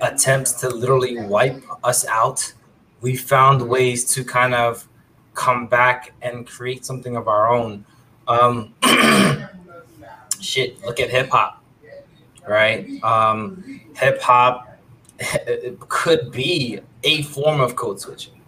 attempts 0.00 0.52
to 0.52 0.68
literally 0.68 1.18
wipe 1.26 1.60
us 1.82 2.06
out, 2.06 2.54
we 3.00 3.16
found 3.16 3.68
ways 3.68 4.04
to 4.14 4.24
kind 4.24 4.54
of 4.54 4.88
come 5.34 5.66
back 5.66 6.12
and 6.22 6.46
create 6.46 6.84
something 6.84 7.16
of 7.16 7.26
our 7.26 7.52
own. 7.52 7.84
Um, 8.28 8.72
shit, 10.40 10.80
look 10.84 11.00
at 11.00 11.10
hip 11.10 11.28
hop, 11.28 11.62
right? 12.48 13.02
Um, 13.02 13.80
hip 13.96 14.22
hop 14.22 14.78
could 15.88 16.30
be 16.30 16.78
a 17.02 17.22
form 17.22 17.60
of 17.60 17.74
code 17.74 18.00
switching 18.00 18.40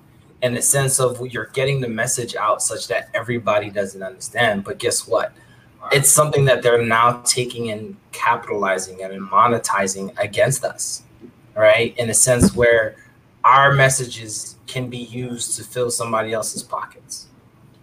in 0.42 0.54
the 0.54 0.62
sense 0.62 1.00
of 1.00 1.20
you're 1.32 1.50
getting 1.54 1.80
the 1.80 1.88
message 1.88 2.36
out 2.36 2.62
such 2.62 2.86
that 2.86 3.08
everybody 3.14 3.68
doesn't 3.68 4.02
understand. 4.02 4.62
But 4.62 4.78
guess 4.78 5.08
what? 5.08 5.32
It's 5.92 6.10
something 6.10 6.44
that 6.46 6.62
they're 6.62 6.82
now 6.82 7.22
taking 7.22 7.70
and 7.70 7.96
capitalizing 8.12 9.02
and 9.02 9.20
monetizing 9.20 10.16
against 10.18 10.64
us, 10.64 11.02
right? 11.54 11.96
In 11.96 12.10
a 12.10 12.14
sense 12.14 12.54
where 12.54 12.96
our 13.44 13.72
messages 13.72 14.56
can 14.66 14.88
be 14.90 14.98
used 14.98 15.56
to 15.56 15.64
fill 15.64 15.90
somebody 15.90 16.32
else's 16.32 16.62
pockets. 16.62 17.28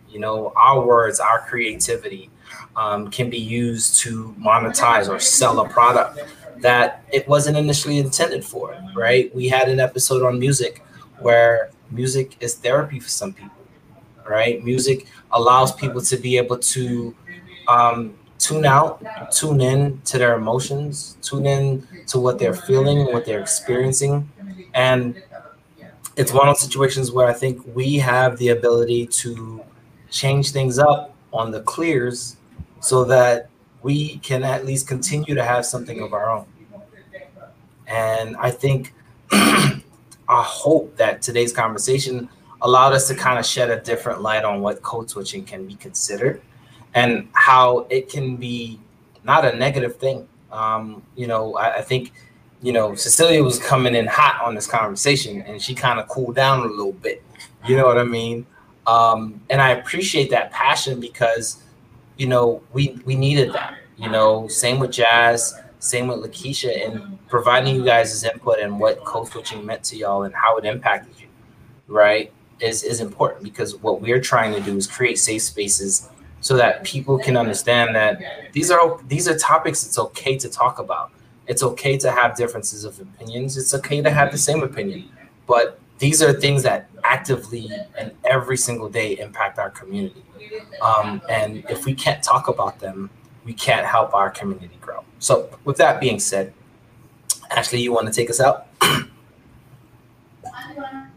You 0.09 0.19
know, 0.19 0.51
our 0.55 0.85
words, 0.85 1.19
our 1.19 1.39
creativity 1.39 2.29
um, 2.75 3.09
can 3.09 3.29
be 3.29 3.39
used 3.39 3.99
to 4.01 4.35
monetize 4.39 5.09
or 5.09 5.19
sell 5.19 5.59
a 5.61 5.69
product 5.69 6.19
that 6.57 7.03
it 7.11 7.27
wasn't 7.27 7.57
initially 7.57 7.97
intended 7.97 8.43
for, 8.43 8.77
right? 8.95 9.33
We 9.33 9.47
had 9.47 9.69
an 9.69 9.79
episode 9.79 10.23
on 10.23 10.39
music 10.39 10.83
where 11.19 11.71
music 11.91 12.37
is 12.41 12.55
therapy 12.55 12.99
for 12.99 13.09
some 13.09 13.33
people, 13.33 13.57
right? 14.27 14.63
Music 14.63 15.07
allows 15.31 15.73
people 15.73 16.01
to 16.01 16.17
be 16.17 16.37
able 16.37 16.57
to 16.57 17.15
um, 17.67 18.15
tune 18.43 18.65
out, 18.65 19.01
tune 19.31 19.61
in 19.61 20.01
to 20.01 20.17
their 20.17 20.35
emotions, 20.35 21.17
tune 21.21 21.45
in 21.45 21.87
to 22.07 22.19
what 22.19 22.39
they're 22.39 22.53
feeling, 22.53 23.05
what 23.05 23.25
they're 23.25 23.39
experiencing. 23.39 24.29
And 24.73 25.21
it's 26.17 26.33
one 26.33 26.47
of 26.47 26.55
those 26.55 26.61
situations 26.61 27.11
where 27.11 27.27
I 27.27 27.33
think 27.33 27.61
we 27.73 27.95
have 27.97 28.37
the 28.37 28.49
ability 28.49 29.07
to 29.07 29.63
change 30.09 30.51
things 30.51 30.77
up 30.77 31.15
on 31.31 31.51
the 31.51 31.61
clears 31.61 32.35
so 32.81 33.03
that 33.05 33.49
we 33.81 34.17
can 34.19 34.43
at 34.43 34.65
least 34.65 34.87
continue 34.87 35.35
to 35.35 35.43
have 35.43 35.65
something 35.65 36.01
of 36.01 36.13
our 36.13 36.29
own. 36.29 36.45
And 37.87 38.35
I 38.37 38.51
think 38.51 38.93
I 39.31 39.81
hope 40.27 40.95
that 40.97 41.21
today's 41.21 41.53
conversation 41.53 42.29
allowed 42.61 42.93
us 42.93 43.07
to 43.07 43.15
kind 43.15 43.39
of 43.39 43.45
shed 43.45 43.69
a 43.69 43.79
different 43.81 44.21
light 44.21 44.43
on 44.43 44.61
what 44.61 44.81
code 44.81 45.09
switching 45.09 45.43
can 45.43 45.65
be 45.65 45.75
considered 45.75 46.41
and 46.93 47.27
how 47.33 47.87
it 47.89 48.09
can 48.09 48.35
be 48.35 48.79
not 49.23 49.45
a 49.45 49.55
negative 49.55 49.97
thing. 49.97 50.27
Um, 50.51 51.01
you 51.15 51.27
know, 51.27 51.55
I, 51.55 51.77
I, 51.77 51.81
think, 51.81 52.11
you 52.61 52.71
know, 52.71 52.93
Cecilia 52.95 53.43
was 53.43 53.57
coming 53.57 53.95
in 53.95 54.05
hot 54.05 54.41
on 54.43 54.53
this 54.53 54.67
conversation 54.67 55.41
and 55.41 55.61
she 55.61 55.73
kind 55.73 55.99
of 55.99 56.07
cooled 56.07 56.35
down 56.35 56.59
a 56.59 56.67
little 56.67 56.93
bit. 56.93 57.23
You 57.65 57.77
know 57.77 57.85
what 57.85 57.97
I 57.97 58.03
mean? 58.03 58.45
Um, 58.85 59.41
and 59.49 59.61
I 59.61 59.71
appreciate 59.71 60.29
that 60.31 60.51
passion 60.51 60.99
because, 60.99 61.63
you 62.17 62.27
know, 62.27 62.61
we 62.73 62.99
we 63.05 63.15
needed 63.15 63.53
that. 63.53 63.77
You 63.97 64.09
know, 64.09 64.47
same 64.47 64.79
with 64.79 64.91
Jazz, 64.91 65.55
same 65.79 66.07
with 66.07 66.19
Lakeisha, 66.19 66.85
and 66.85 67.25
providing 67.27 67.75
you 67.75 67.85
guys' 67.85 68.23
input 68.23 68.59
and 68.59 68.79
what 68.79 69.03
code 69.05 69.27
switching 69.27 69.65
meant 69.65 69.83
to 69.85 69.95
y'all 69.95 70.23
and 70.23 70.33
how 70.33 70.57
it 70.57 70.65
impacted 70.65 71.19
you, 71.19 71.27
right? 71.87 72.31
Is 72.59 72.83
is 72.83 72.99
important 72.99 73.43
because 73.43 73.75
what 73.77 74.01
we're 74.01 74.21
trying 74.21 74.53
to 74.53 74.59
do 74.59 74.75
is 74.75 74.87
create 74.87 75.17
safe 75.17 75.43
spaces 75.43 76.09
so 76.43 76.57
that 76.57 76.83
people 76.83 77.17
can 77.17 77.37
understand 77.37 77.95
that 77.95 78.21
these 78.51 78.69
are 78.69 78.99
these 79.07 79.29
are 79.29 79.37
topics 79.37 79.85
it's 79.85 79.97
okay 79.97 80.37
to 80.37 80.49
talk 80.49 80.77
about. 80.77 81.09
It's 81.47 81.63
okay 81.63 81.97
to 81.97 82.11
have 82.11 82.35
differences 82.35 82.83
of 82.83 82.99
opinions. 82.99 83.55
It's 83.57 83.73
okay 83.73 84.01
to 84.01 84.09
have 84.09 84.31
the 84.31 84.37
same 84.37 84.61
opinion. 84.61 85.09
But 85.47 85.79
these 85.99 86.21
are 86.21 86.33
things 86.33 86.63
that 86.63 86.89
actively 87.05 87.71
and 87.97 88.11
every 88.25 88.57
single 88.57 88.89
day 88.89 89.17
impact 89.19 89.57
our 89.57 89.69
community. 89.69 90.23
Um, 90.81 91.21
and 91.29 91.63
if 91.69 91.85
we 91.85 91.95
can't 91.95 92.21
talk 92.21 92.49
about 92.49 92.79
them, 92.79 93.09
we 93.45 93.53
can't 93.53 93.85
help 93.85 94.13
our 94.13 94.29
community 94.29 94.77
grow. 94.81 95.03
So, 95.19 95.49
with 95.63 95.77
that 95.77 96.01
being 96.01 96.19
said, 96.19 96.53
Ashley, 97.51 97.79
you 97.81 97.93
want 97.93 98.07
to 98.07 98.13
take 98.13 98.29
us 98.29 98.41
out? 98.41 98.67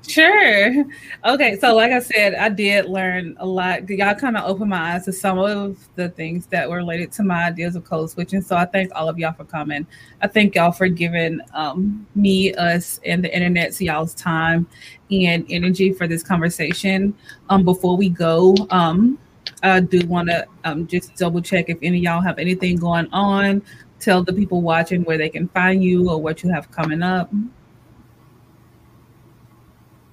Sure. 0.09 0.85
Okay. 1.25 1.57
So, 1.59 1.75
like 1.75 1.91
I 1.91 1.99
said, 1.99 2.35
I 2.35 2.49
did 2.49 2.87
learn 2.87 3.37
a 3.41 3.47
lot. 3.47 3.89
Y'all 3.89 4.15
kind 4.15 4.37
of 4.37 4.45
opened 4.45 4.71
my 4.71 4.95
eyes 4.95 5.05
to 5.07 5.13
some 5.13 5.39
of 5.39 5.77
the 5.97 6.11
things 6.11 6.47
that 6.47 6.69
were 6.69 6.77
related 6.77 7.11
to 7.13 7.25
my 7.25 7.47
ideas 7.47 7.75
of 7.75 7.85
code 7.85 8.11
switching. 8.11 8.41
So, 8.41 8.57
I 8.57 8.67
thank 8.67 8.95
all 8.95 9.09
of 9.09 9.19
y'all 9.19 9.33
for 9.33 9.45
coming. 9.45 9.87
I 10.23 10.29
thank 10.29 10.55
y'all 10.55 10.71
for 10.71 10.87
giving 10.89 11.41
um, 11.55 12.07
me, 12.15 12.55
us, 12.55 13.01
and 13.05 13.25
the 13.25 13.35
internet 13.35 13.73
to 13.75 13.85
y'all's 13.85 14.15
time 14.15 14.69
and 15.11 15.45
energy 15.49 15.93
for 15.93 16.07
this 16.07 16.23
conversation. 16.23 17.15
Um, 17.49 17.65
before 17.65 17.97
we 17.97 18.09
go, 18.09 18.55
um, 18.71 19.19
I 19.63 19.81
do 19.81 20.07
want 20.07 20.29
to 20.29 20.47
um, 20.65 20.87
just 20.87 21.17
double 21.17 21.41
check 21.41 21.69
if 21.69 21.79
any 21.83 21.99
y'all 21.99 22.21
have 22.21 22.39
anything 22.39 22.77
going 22.77 23.09
on. 23.13 23.63
Tell 23.99 24.23
the 24.23 24.33
people 24.33 24.61
watching 24.61 25.03
where 25.05 25.19
they 25.19 25.31
can 25.31 25.49
find 25.49 25.83
you 25.83 26.11
or 26.11 26.21
what 26.21 26.43
you 26.45 26.51
have 26.51 26.71
coming 26.71 27.03
up 27.03 27.33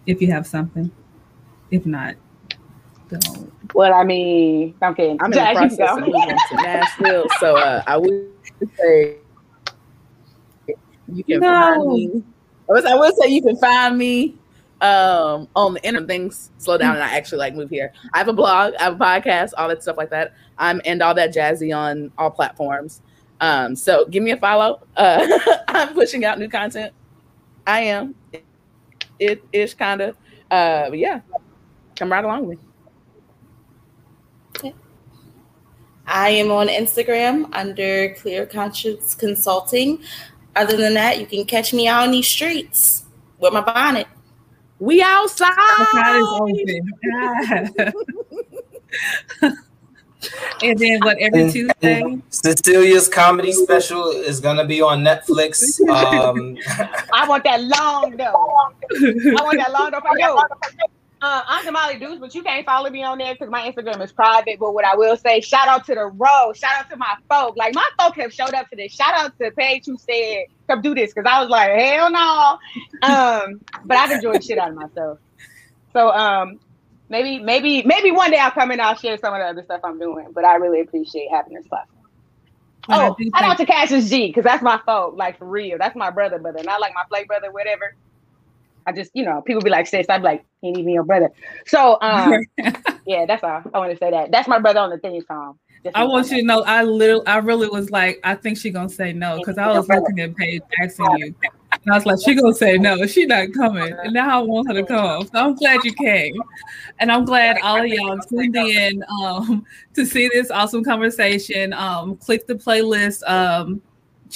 if 0.06 0.22
you 0.22 0.32
have 0.32 0.46
something. 0.46 0.92
If 1.72 1.86
not, 1.86 2.16
don't. 3.10 3.52
Well, 3.74 3.94
I 3.94 4.04
mean, 4.04 4.76
I'm 4.82 4.96
kidding. 4.96 5.18
I'm 5.22 5.34
in 5.34 5.40
the 5.40 5.52
process 5.54 5.90
of 5.90 6.00
moving 6.00 6.38
to 6.50 6.56
Nashville, 6.56 7.26
so 7.40 7.58
uh, 7.58 7.84
I 7.88 7.98
would 7.98 8.30
say 8.78 9.18
You 11.08 11.24
can 11.24 11.40
no. 11.40 11.50
find 11.50 11.88
me. 11.88 12.24
I 12.70 12.96
would 12.96 13.16
say 13.18 13.30
you 13.30 13.42
can 13.42 13.58
find 13.58 13.98
me 13.98 14.38
um 14.82 15.48
on 15.56 15.76
the 15.76 15.84
internet 15.86 16.10
things 16.10 16.52
slow 16.58 16.78
down 16.78 16.94
and 16.96 17.04
I 17.04 17.16
actually 17.16 17.38
like 17.38 17.56
move 17.56 17.70
here. 17.70 17.94
I 18.14 18.18
have 18.18 18.28
a 18.28 18.34
blog, 18.34 18.74
I 18.80 18.84
have 18.84 18.96
a 18.96 19.04
podcast, 19.04 19.52
all 19.58 19.70
that 19.70 19.82
stuff 19.82 19.98
like 19.98 20.10
that. 20.10 20.34
I'm 20.58 20.82
and 20.86 21.02
all 21.02 21.14
that 21.14 21.34
jazzy 21.34 21.76
on 21.76 22.12
all 22.18 22.30
platforms. 22.30 23.02
Um, 23.40 23.76
so 23.76 24.06
give 24.06 24.24
me 24.24 24.32
a 24.32 24.38
follow. 24.38 24.86
Uh, 24.96 25.26
I'm 25.68 25.94
pushing 25.94 26.26
out 26.26 26.38
new 26.40 26.50
content. 26.50 26.94
I 27.66 27.82
am. 27.82 28.16
It 29.24 29.44
is 29.54 29.74
kind 29.74 30.02
of. 30.02 30.18
Uh, 30.52 30.90
yeah, 30.94 31.22
come 31.96 32.12
right 32.12 32.24
along 32.24 32.48
with 32.48 32.60
me. 32.60 32.66
Okay. 34.58 34.76
I 36.06 36.30
am 36.30 36.52
on 36.52 36.68
Instagram 36.68 37.50
under 37.54 38.14
Clear 38.16 38.46
Conscience 38.46 39.16
Consulting. 39.16 40.04
Other 40.56 40.78
than 40.78 40.94
that, 40.96 41.20
you 41.20 41.26
can 41.26 41.46
catch 41.46 41.74
me 41.74 41.88
out 41.88 42.04
on 42.04 42.12
these 42.12 42.30
streets 42.30 43.06
with 43.40 43.54
my 43.54 43.62
bonnet. 43.62 44.08
We 44.80 45.02
outside. 45.02 45.50
and 50.62 50.78
then 50.80 51.00
what 51.02 51.18
every 51.20 51.52
Tuesday? 51.52 52.22
Cecilia's 52.30 53.08
comedy 53.08 53.52
special 53.52 54.10
is 54.10 54.40
gonna 54.40 54.66
be 54.66 54.82
on 54.82 55.04
Netflix. 55.04 55.80
Um, 55.90 56.58
I 57.14 57.28
want 57.28 57.44
that 57.44 57.62
long 57.62 58.16
though. 58.18 58.24
I 58.24 59.44
want 59.44 59.58
that 59.58 59.72
long 59.72 59.92
though 59.92 60.00
for 60.00 60.18
you. 60.18 60.90
Uh, 61.26 61.42
I'm 61.48 61.66
Jamali 61.66 62.02
Deuce, 62.02 62.20
but 62.20 62.36
you 62.36 62.44
can't 62.44 62.66
follow 62.66 62.90
me 62.90 63.02
on 63.02 63.18
there 63.18 63.34
because 63.34 63.50
my 63.50 63.72
Instagram 63.72 64.04
is 64.04 64.12
private. 64.12 64.60
But 64.60 64.74
what 64.74 64.84
I 64.84 64.94
will 64.98 65.16
say, 65.16 65.40
shout 65.40 65.70
out 65.70 65.86
to 65.86 65.96
the 65.96 66.08
road, 66.08 66.58
shout 66.58 66.74
out 66.78 66.90
to 66.90 66.98
my 66.98 67.16
folk. 67.30 67.56
Like 67.56 67.74
my 67.74 67.88
folk 67.98 68.18
have 68.18 68.34
showed 68.34 68.54
up 68.54 68.70
to 68.72 68.76
this. 68.76 68.92
Shout 68.92 69.14
out 69.14 69.32
to 69.40 69.50
Paige 69.52 69.86
who 69.86 69.98
said, 69.98 70.48
"Come 70.68 70.82
do 70.82 70.94
this," 70.94 71.14
because 71.14 71.32
I 71.32 71.40
was 71.40 71.50
like, 71.50 71.72
hell 71.72 72.12
no. 72.12 72.60
Um, 73.04 73.62
but 73.86 73.96
I've 73.96 74.12
enjoyed 74.12 74.44
shit 74.44 74.58
out 74.58 74.72
of 74.72 74.76
myself. 74.76 75.20
So 75.94 76.10
um, 76.10 76.60
maybe, 77.14 77.40
maybe, 77.40 77.84
maybe 77.84 78.12
one 78.12 78.32
day 78.32 78.40
I'll 78.40 78.52
come 78.52 78.72
and 78.72 78.82
I'll 78.82 78.96
share 78.96 79.18
some 79.18 79.34
of 79.36 79.40
the 79.40 79.46
other 79.46 79.64
stuff 79.64 79.82
I'm 79.84 80.00
doing. 80.00 80.30
But 80.34 80.46
I 80.46 80.56
really 80.56 80.82
appreciate 80.82 81.30
having 81.32 81.54
this 81.54 81.68
platform. 81.68 82.00
Oh, 82.90 83.16
shout 83.36 83.44
out 83.44 83.58
to 83.58 83.66
Cassius 83.66 84.10
G 84.10 84.28
because 84.28 84.44
that's 84.44 84.64
my 84.64 84.80
folk, 84.86 85.16
like 85.16 85.38
for 85.38 85.46
real. 85.46 85.78
That's 85.78 85.96
my 85.96 86.10
brother, 86.10 86.40
brother, 86.40 86.62
not 86.64 86.82
like 86.82 86.94
my 86.94 87.04
play 87.08 87.24
brother, 87.24 87.52
whatever. 87.52 87.96
I 88.86 88.92
just, 88.92 89.12
you 89.14 89.24
know, 89.24 89.42
people 89.42 89.62
be 89.62 89.70
like, 89.70 89.88
sis, 89.88 90.10
I'd 90.10 90.18
be 90.18 90.24
like, 90.26 90.44
ain't 90.64 90.78
even 90.78 90.92
your 90.92 91.04
brother. 91.04 91.30
So, 91.66 91.98
um, 92.02 92.44
yeah, 93.06 93.26
that's 93.26 93.42
all. 93.42 93.62
I 93.74 93.78
want 93.78 93.92
to 93.92 93.98
say 93.98 94.12
that. 94.12 94.32
That's 94.32 94.50
my 94.50 94.60
brother 94.60 94.82
on 94.82 94.90
the 94.90 94.98
theme 94.98 95.24
song. 95.26 95.58
I 95.96 96.04
want 96.04 96.30
you 96.32 96.38
to 96.38 96.44
know, 96.44 96.64
I 96.64 96.84
literally, 96.84 97.26
I 97.28 97.38
really 97.38 97.70
was 97.70 97.92
like, 97.92 98.20
I 98.24 98.36
think 98.36 98.58
she 98.58 98.70
gonna 98.70 98.90
say 98.90 99.14
no 99.14 99.38
because 99.38 99.58
I 99.58 99.68
was 99.72 99.88
looking 99.88 100.20
at 100.20 100.36
Paige 100.36 100.62
asking 100.82 101.18
you, 101.18 101.36
I 101.90 101.96
was 101.96 102.06
like, 102.06 102.20
she 102.24 102.36
gonna 102.36 102.54
say 102.54 102.78
no, 102.78 103.06
she 103.06 103.26
not 103.26 103.54
coming, 103.54 103.94
and 104.04 104.14
now 104.14 104.40
I 104.40 104.42
want 104.42 104.68
her 104.68 104.74
to 104.74 104.86
come. 104.86 105.26
So 105.26 105.32
I'm 105.34 105.56
glad 105.56 105.84
you 105.84 105.94
came, 105.94 106.36
and 107.00 107.12
I'm 107.12 107.26
glad 107.26 107.58
all 107.62 107.82
of 107.82 107.88
y'all 107.88 108.20
tuned 108.20 108.56
in 108.56 109.04
um, 109.22 109.66
to 109.94 110.06
see 110.06 110.30
this 110.30 110.50
awesome 110.50 110.84
conversation. 110.84 111.74
Um, 111.74 112.16
click 112.18 112.48
the 112.48 112.56
playlist. 112.56 113.28
Um, 113.30 113.82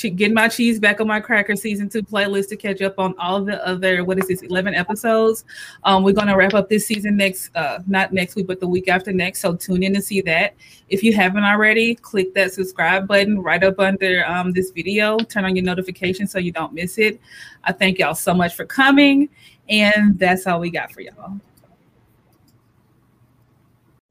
getting 0.01 0.33
my 0.33 0.47
cheese 0.47 0.79
back 0.79 1.01
on 1.01 1.07
my 1.07 1.19
cracker 1.19 1.55
season 1.55 1.89
two 1.89 2.03
playlist 2.03 2.49
to 2.49 2.55
catch 2.55 2.81
up 2.81 2.99
on 2.99 3.15
all 3.17 3.43
the 3.43 3.65
other 3.65 4.03
what 4.03 4.19
is 4.19 4.27
this 4.27 4.41
11 4.41 4.75
episodes. 4.75 5.43
Um, 5.83 6.03
we're 6.03 6.13
going 6.13 6.27
to 6.27 6.35
wrap 6.35 6.53
up 6.53 6.69
this 6.69 6.85
season 6.85 7.17
next 7.17 7.55
uh, 7.55 7.79
not 7.87 8.13
next 8.13 8.35
week 8.35 8.47
but 8.47 8.59
the 8.59 8.67
week 8.67 8.87
after 8.87 9.11
next 9.11 9.41
so 9.41 9.55
tune 9.55 9.83
in 9.83 9.93
to 9.93 10.01
see 10.01 10.21
that. 10.21 10.55
If 10.89 11.03
you 11.03 11.13
haven't 11.13 11.43
already 11.43 11.95
click 11.95 12.33
that 12.35 12.53
subscribe 12.53 13.07
button 13.07 13.41
right 13.41 13.63
up 13.63 13.79
under 13.79 14.25
um, 14.27 14.53
this 14.53 14.71
video. 14.71 15.17
Turn 15.17 15.45
on 15.45 15.55
your 15.55 15.65
notifications 15.65 16.31
so 16.31 16.39
you 16.39 16.51
don't 16.51 16.73
miss 16.73 16.97
it. 16.97 17.19
I 17.63 17.73
thank 17.73 17.99
y'all 17.99 18.15
so 18.15 18.33
much 18.33 18.55
for 18.55 18.65
coming 18.65 19.29
and 19.69 20.17
that's 20.17 20.47
all 20.47 20.59
we 20.59 20.69
got 20.69 20.91
for 20.91 21.01
y'all. 21.01 21.39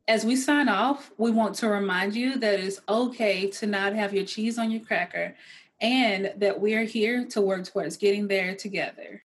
As 0.08 0.24
we 0.24 0.36
sign 0.36 0.68
off, 0.68 1.10
we 1.18 1.32
want 1.32 1.56
to 1.56 1.68
remind 1.68 2.14
you 2.14 2.38
that 2.38 2.60
it's 2.60 2.80
okay 2.88 3.50
to 3.50 3.66
not 3.66 3.92
have 3.94 4.14
your 4.14 4.24
cheese 4.24 4.56
on 4.56 4.70
your 4.70 4.80
cracker 4.82 5.34
and 5.80 6.32
that 6.36 6.60
we're 6.60 6.84
here 6.84 7.26
to 7.26 7.40
work 7.40 7.64
towards 7.64 7.96
getting 7.96 8.28
there 8.28 8.54
together. 8.56 9.22